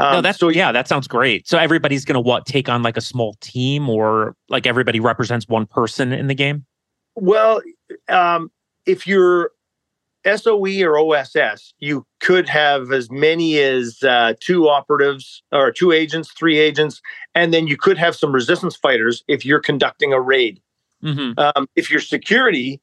Um, 0.00 0.14
no, 0.14 0.20
that's 0.20 0.38
so 0.38 0.48
yeah, 0.48 0.72
that 0.72 0.88
sounds 0.88 1.06
great. 1.06 1.46
So 1.46 1.58
everybody's 1.58 2.04
gonna 2.04 2.20
what 2.20 2.46
take 2.46 2.68
on 2.68 2.82
like 2.82 2.96
a 2.96 3.00
small 3.00 3.34
team 3.40 3.88
or 3.88 4.34
like 4.48 4.66
everybody 4.66 4.98
represents 4.98 5.46
one 5.48 5.66
person 5.66 6.12
in 6.12 6.26
the 6.26 6.34
game? 6.34 6.66
Well, 7.14 7.62
um, 8.08 8.50
if 8.86 9.06
you're 9.06 9.52
SOE 10.24 10.82
or 10.82 10.98
OSS, 10.98 11.74
you 11.78 12.06
could 12.20 12.48
have 12.48 12.92
as 12.92 13.10
many 13.10 13.58
as 13.58 14.02
uh, 14.02 14.34
two 14.40 14.68
operatives 14.68 15.42
or 15.52 15.70
two 15.70 15.92
agents, 15.92 16.32
three 16.32 16.58
agents, 16.58 17.00
and 17.34 17.52
then 17.52 17.66
you 17.66 17.76
could 17.76 17.98
have 17.98 18.16
some 18.16 18.32
resistance 18.32 18.76
fighters 18.76 19.22
if 19.28 19.44
you're 19.44 19.60
conducting 19.60 20.12
a 20.12 20.20
raid. 20.20 20.60
Mm-hmm. 21.02 21.38
Um, 21.38 21.68
if 21.76 21.90
you're 21.90 22.00
security, 22.00 22.80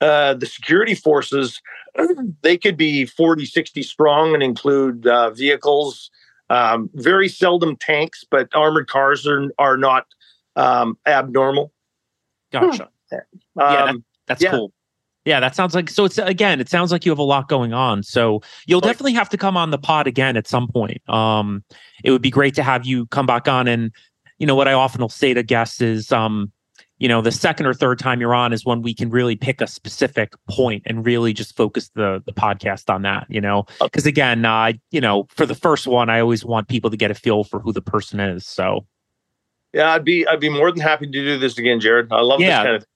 uh, 0.00 0.34
the 0.34 0.46
security 0.46 0.94
forces, 0.94 1.60
they 2.42 2.56
could 2.56 2.76
be 2.76 3.04
40, 3.04 3.44
60 3.44 3.82
strong 3.82 4.34
and 4.34 4.42
include 4.42 5.06
uh, 5.06 5.30
vehicles, 5.30 6.10
um, 6.50 6.88
very 6.94 7.28
seldom 7.28 7.76
tanks, 7.76 8.24
but 8.30 8.48
armored 8.54 8.88
cars 8.88 9.26
are, 9.26 9.50
are 9.58 9.76
not 9.76 10.06
um, 10.56 10.96
abnormal. 11.06 11.72
Gotcha. 12.52 12.88
Um, 13.12 13.20
Yeah, 13.56 13.92
That's 14.26 14.42
Yeah. 14.42 14.50
cool. 14.52 14.72
Yeah, 15.28 15.40
that 15.40 15.54
sounds 15.54 15.74
like 15.74 15.90
so. 15.90 16.06
It's 16.06 16.16
again, 16.16 16.58
it 16.58 16.70
sounds 16.70 16.90
like 16.90 17.04
you 17.04 17.12
have 17.12 17.18
a 17.18 17.22
lot 17.22 17.50
going 17.50 17.74
on. 17.74 18.02
So 18.02 18.40
you'll 18.66 18.80
right. 18.80 18.88
definitely 18.88 19.12
have 19.12 19.28
to 19.28 19.36
come 19.36 19.58
on 19.58 19.70
the 19.70 19.76
pod 19.76 20.06
again 20.06 20.38
at 20.38 20.48
some 20.48 20.66
point. 20.66 21.06
Um, 21.06 21.62
it 22.02 22.12
would 22.12 22.22
be 22.22 22.30
great 22.30 22.54
to 22.54 22.62
have 22.62 22.86
you 22.86 23.04
come 23.08 23.26
back 23.26 23.46
on. 23.46 23.68
And 23.68 23.92
you 24.38 24.46
know 24.46 24.54
what 24.54 24.68
I 24.68 24.72
often 24.72 25.02
will 25.02 25.10
say 25.10 25.34
to 25.34 25.42
guests 25.42 25.82
is, 25.82 26.10
um, 26.12 26.50
you 26.96 27.08
know, 27.08 27.20
the 27.20 27.30
second 27.30 27.66
or 27.66 27.74
third 27.74 27.98
time 27.98 28.22
you're 28.22 28.34
on 28.34 28.54
is 28.54 28.64
when 28.64 28.80
we 28.80 28.94
can 28.94 29.10
really 29.10 29.36
pick 29.36 29.60
a 29.60 29.66
specific 29.66 30.32
point 30.48 30.82
and 30.86 31.04
really 31.04 31.34
just 31.34 31.54
focus 31.54 31.90
the 31.94 32.22
the 32.24 32.32
podcast 32.32 32.88
on 32.88 33.02
that. 33.02 33.26
You 33.28 33.42
know, 33.42 33.66
because 33.82 34.06
again, 34.06 34.46
uh, 34.46 34.72
you 34.92 35.02
know, 35.02 35.26
for 35.28 35.44
the 35.44 35.54
first 35.54 35.86
one, 35.86 36.08
I 36.08 36.20
always 36.20 36.42
want 36.42 36.68
people 36.68 36.88
to 36.88 36.96
get 36.96 37.10
a 37.10 37.14
feel 37.14 37.44
for 37.44 37.60
who 37.60 37.74
the 37.74 37.82
person 37.82 38.18
is. 38.18 38.46
So. 38.46 38.86
Yeah, 39.74 39.92
I'd 39.92 40.06
be 40.06 40.26
I'd 40.26 40.40
be 40.40 40.48
more 40.48 40.72
than 40.72 40.80
happy 40.80 41.04
to 41.04 41.12
do 41.12 41.38
this 41.38 41.58
again, 41.58 41.80
Jared. 41.80 42.10
I 42.10 42.22
love 42.22 42.40
yeah. 42.40 42.62
this 42.62 42.64
kind 42.64 42.76
of 42.76 42.86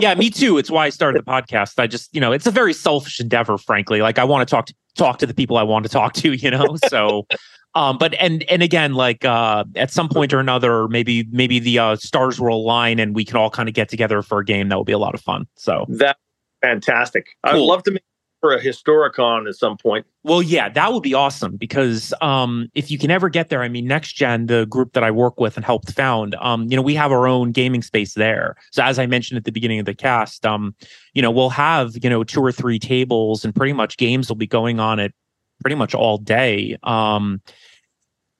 yeah, 0.00 0.14
me 0.14 0.30
too. 0.30 0.58
It's 0.58 0.70
why 0.70 0.86
I 0.86 0.90
started 0.90 1.24
the 1.24 1.30
podcast. 1.30 1.78
I 1.78 1.86
just, 1.86 2.14
you 2.14 2.20
know, 2.20 2.32
it's 2.32 2.46
a 2.46 2.50
very 2.50 2.72
selfish 2.72 3.20
endeavor, 3.20 3.58
frankly. 3.58 4.00
Like 4.02 4.18
I 4.18 4.24
want 4.24 4.46
to 4.46 4.50
talk 4.50 4.66
to 4.66 4.74
talk 4.96 5.18
to 5.18 5.26
the 5.26 5.34
people 5.34 5.56
I 5.56 5.62
want 5.62 5.84
to 5.84 5.88
talk 5.88 6.12
to, 6.14 6.32
you 6.32 6.50
know. 6.50 6.76
So 6.88 7.26
um, 7.74 7.96
but 7.98 8.14
and 8.14 8.42
and 8.44 8.62
again, 8.62 8.94
like 8.94 9.24
uh 9.24 9.64
at 9.76 9.90
some 9.90 10.08
point 10.08 10.32
or 10.32 10.40
another, 10.40 10.88
maybe 10.88 11.26
maybe 11.30 11.58
the 11.58 11.78
uh 11.78 11.96
stars 11.96 12.40
will 12.40 12.56
align 12.56 12.98
and 12.98 13.14
we 13.14 13.24
can 13.24 13.36
all 13.36 13.50
kind 13.50 13.68
of 13.68 13.74
get 13.74 13.88
together 13.88 14.22
for 14.22 14.40
a 14.40 14.44
game. 14.44 14.68
That 14.68 14.78
would 14.78 14.86
be 14.86 14.92
a 14.92 14.98
lot 14.98 15.14
of 15.14 15.20
fun. 15.20 15.46
So 15.56 15.86
that 15.88 16.18
fantastic. 16.60 17.28
Cool. 17.46 17.62
I'd 17.62 17.66
love 17.66 17.82
to 17.84 17.92
make 17.92 18.04
for 18.40 18.52
a 18.52 18.62
historicon 18.62 19.48
at 19.48 19.54
some 19.54 19.76
point. 19.76 20.06
Well, 20.24 20.40
yeah, 20.40 20.68
that 20.68 20.92
would 20.92 21.02
be 21.02 21.14
awesome 21.14 21.56
because 21.56 22.14
um, 22.20 22.68
if 22.74 22.92
you 22.92 22.98
can 22.98 23.10
ever 23.10 23.28
get 23.28 23.48
there, 23.48 23.62
I 23.62 23.68
mean, 23.68 23.88
Next 23.88 24.12
Gen, 24.12 24.46
the 24.46 24.66
group 24.66 24.92
that 24.92 25.02
I 25.02 25.10
work 25.10 25.40
with 25.40 25.56
and 25.56 25.64
helped 25.64 25.92
found, 25.92 26.36
um, 26.36 26.70
you 26.70 26.76
know, 26.76 26.82
we 26.82 26.94
have 26.94 27.10
our 27.10 27.26
own 27.26 27.50
gaming 27.50 27.82
space 27.82 28.14
there. 28.14 28.54
So 28.70 28.84
as 28.84 29.00
I 29.00 29.06
mentioned 29.06 29.38
at 29.38 29.44
the 29.44 29.50
beginning 29.50 29.80
of 29.80 29.86
the 29.86 29.94
cast, 29.94 30.46
um, 30.46 30.76
you 31.14 31.22
know, 31.22 31.30
we'll 31.32 31.50
have 31.50 31.96
you 32.02 32.08
know 32.08 32.22
two 32.22 32.40
or 32.40 32.52
three 32.52 32.78
tables, 32.78 33.44
and 33.44 33.54
pretty 33.54 33.72
much 33.72 33.96
games 33.96 34.28
will 34.28 34.36
be 34.36 34.46
going 34.46 34.78
on 34.78 35.00
it 35.00 35.12
pretty 35.60 35.74
much 35.74 35.92
all 35.92 36.18
day. 36.18 36.76
Um, 36.84 37.40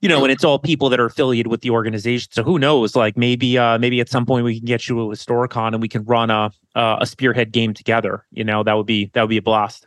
you 0.01 0.09
know, 0.09 0.23
and 0.25 0.33
it's 0.33 0.45
all 0.45 0.59
people 0.59 0.89
that 0.89 1.01
are 1.01 1.07
affiliated 1.07 1.51
with 1.51 1.63
the 1.63 1.71
organization. 1.71 2.31
So 2.33 2.43
who 2.43 2.59
knows? 2.59 2.97
Like 2.97 3.17
maybe, 3.17 3.57
uh, 3.57 3.79
maybe 3.79 4.01
at 4.01 4.09
some 4.09 4.27
point 4.27 4.45
we 4.45 4.59
can 4.59 4.67
get 4.67 4.89
you 4.89 4.97
to 4.97 5.03
a 5.03 5.15
Historicon 5.15 5.69
and 5.69 5.81
we 5.81 5.89
can 5.89 6.05
run 6.05 6.31
a 6.31 6.51
a 6.75 7.07
spearhead 7.07 7.53
game 7.53 7.75
together. 7.75 8.25
You 8.31 8.45
know, 8.45 8.63
that 8.63 8.75
would 8.77 8.87
be 8.87 9.11
that 9.15 9.23
would 9.23 9.31
be 9.31 9.37
a 9.37 9.43
blast. 9.43 9.87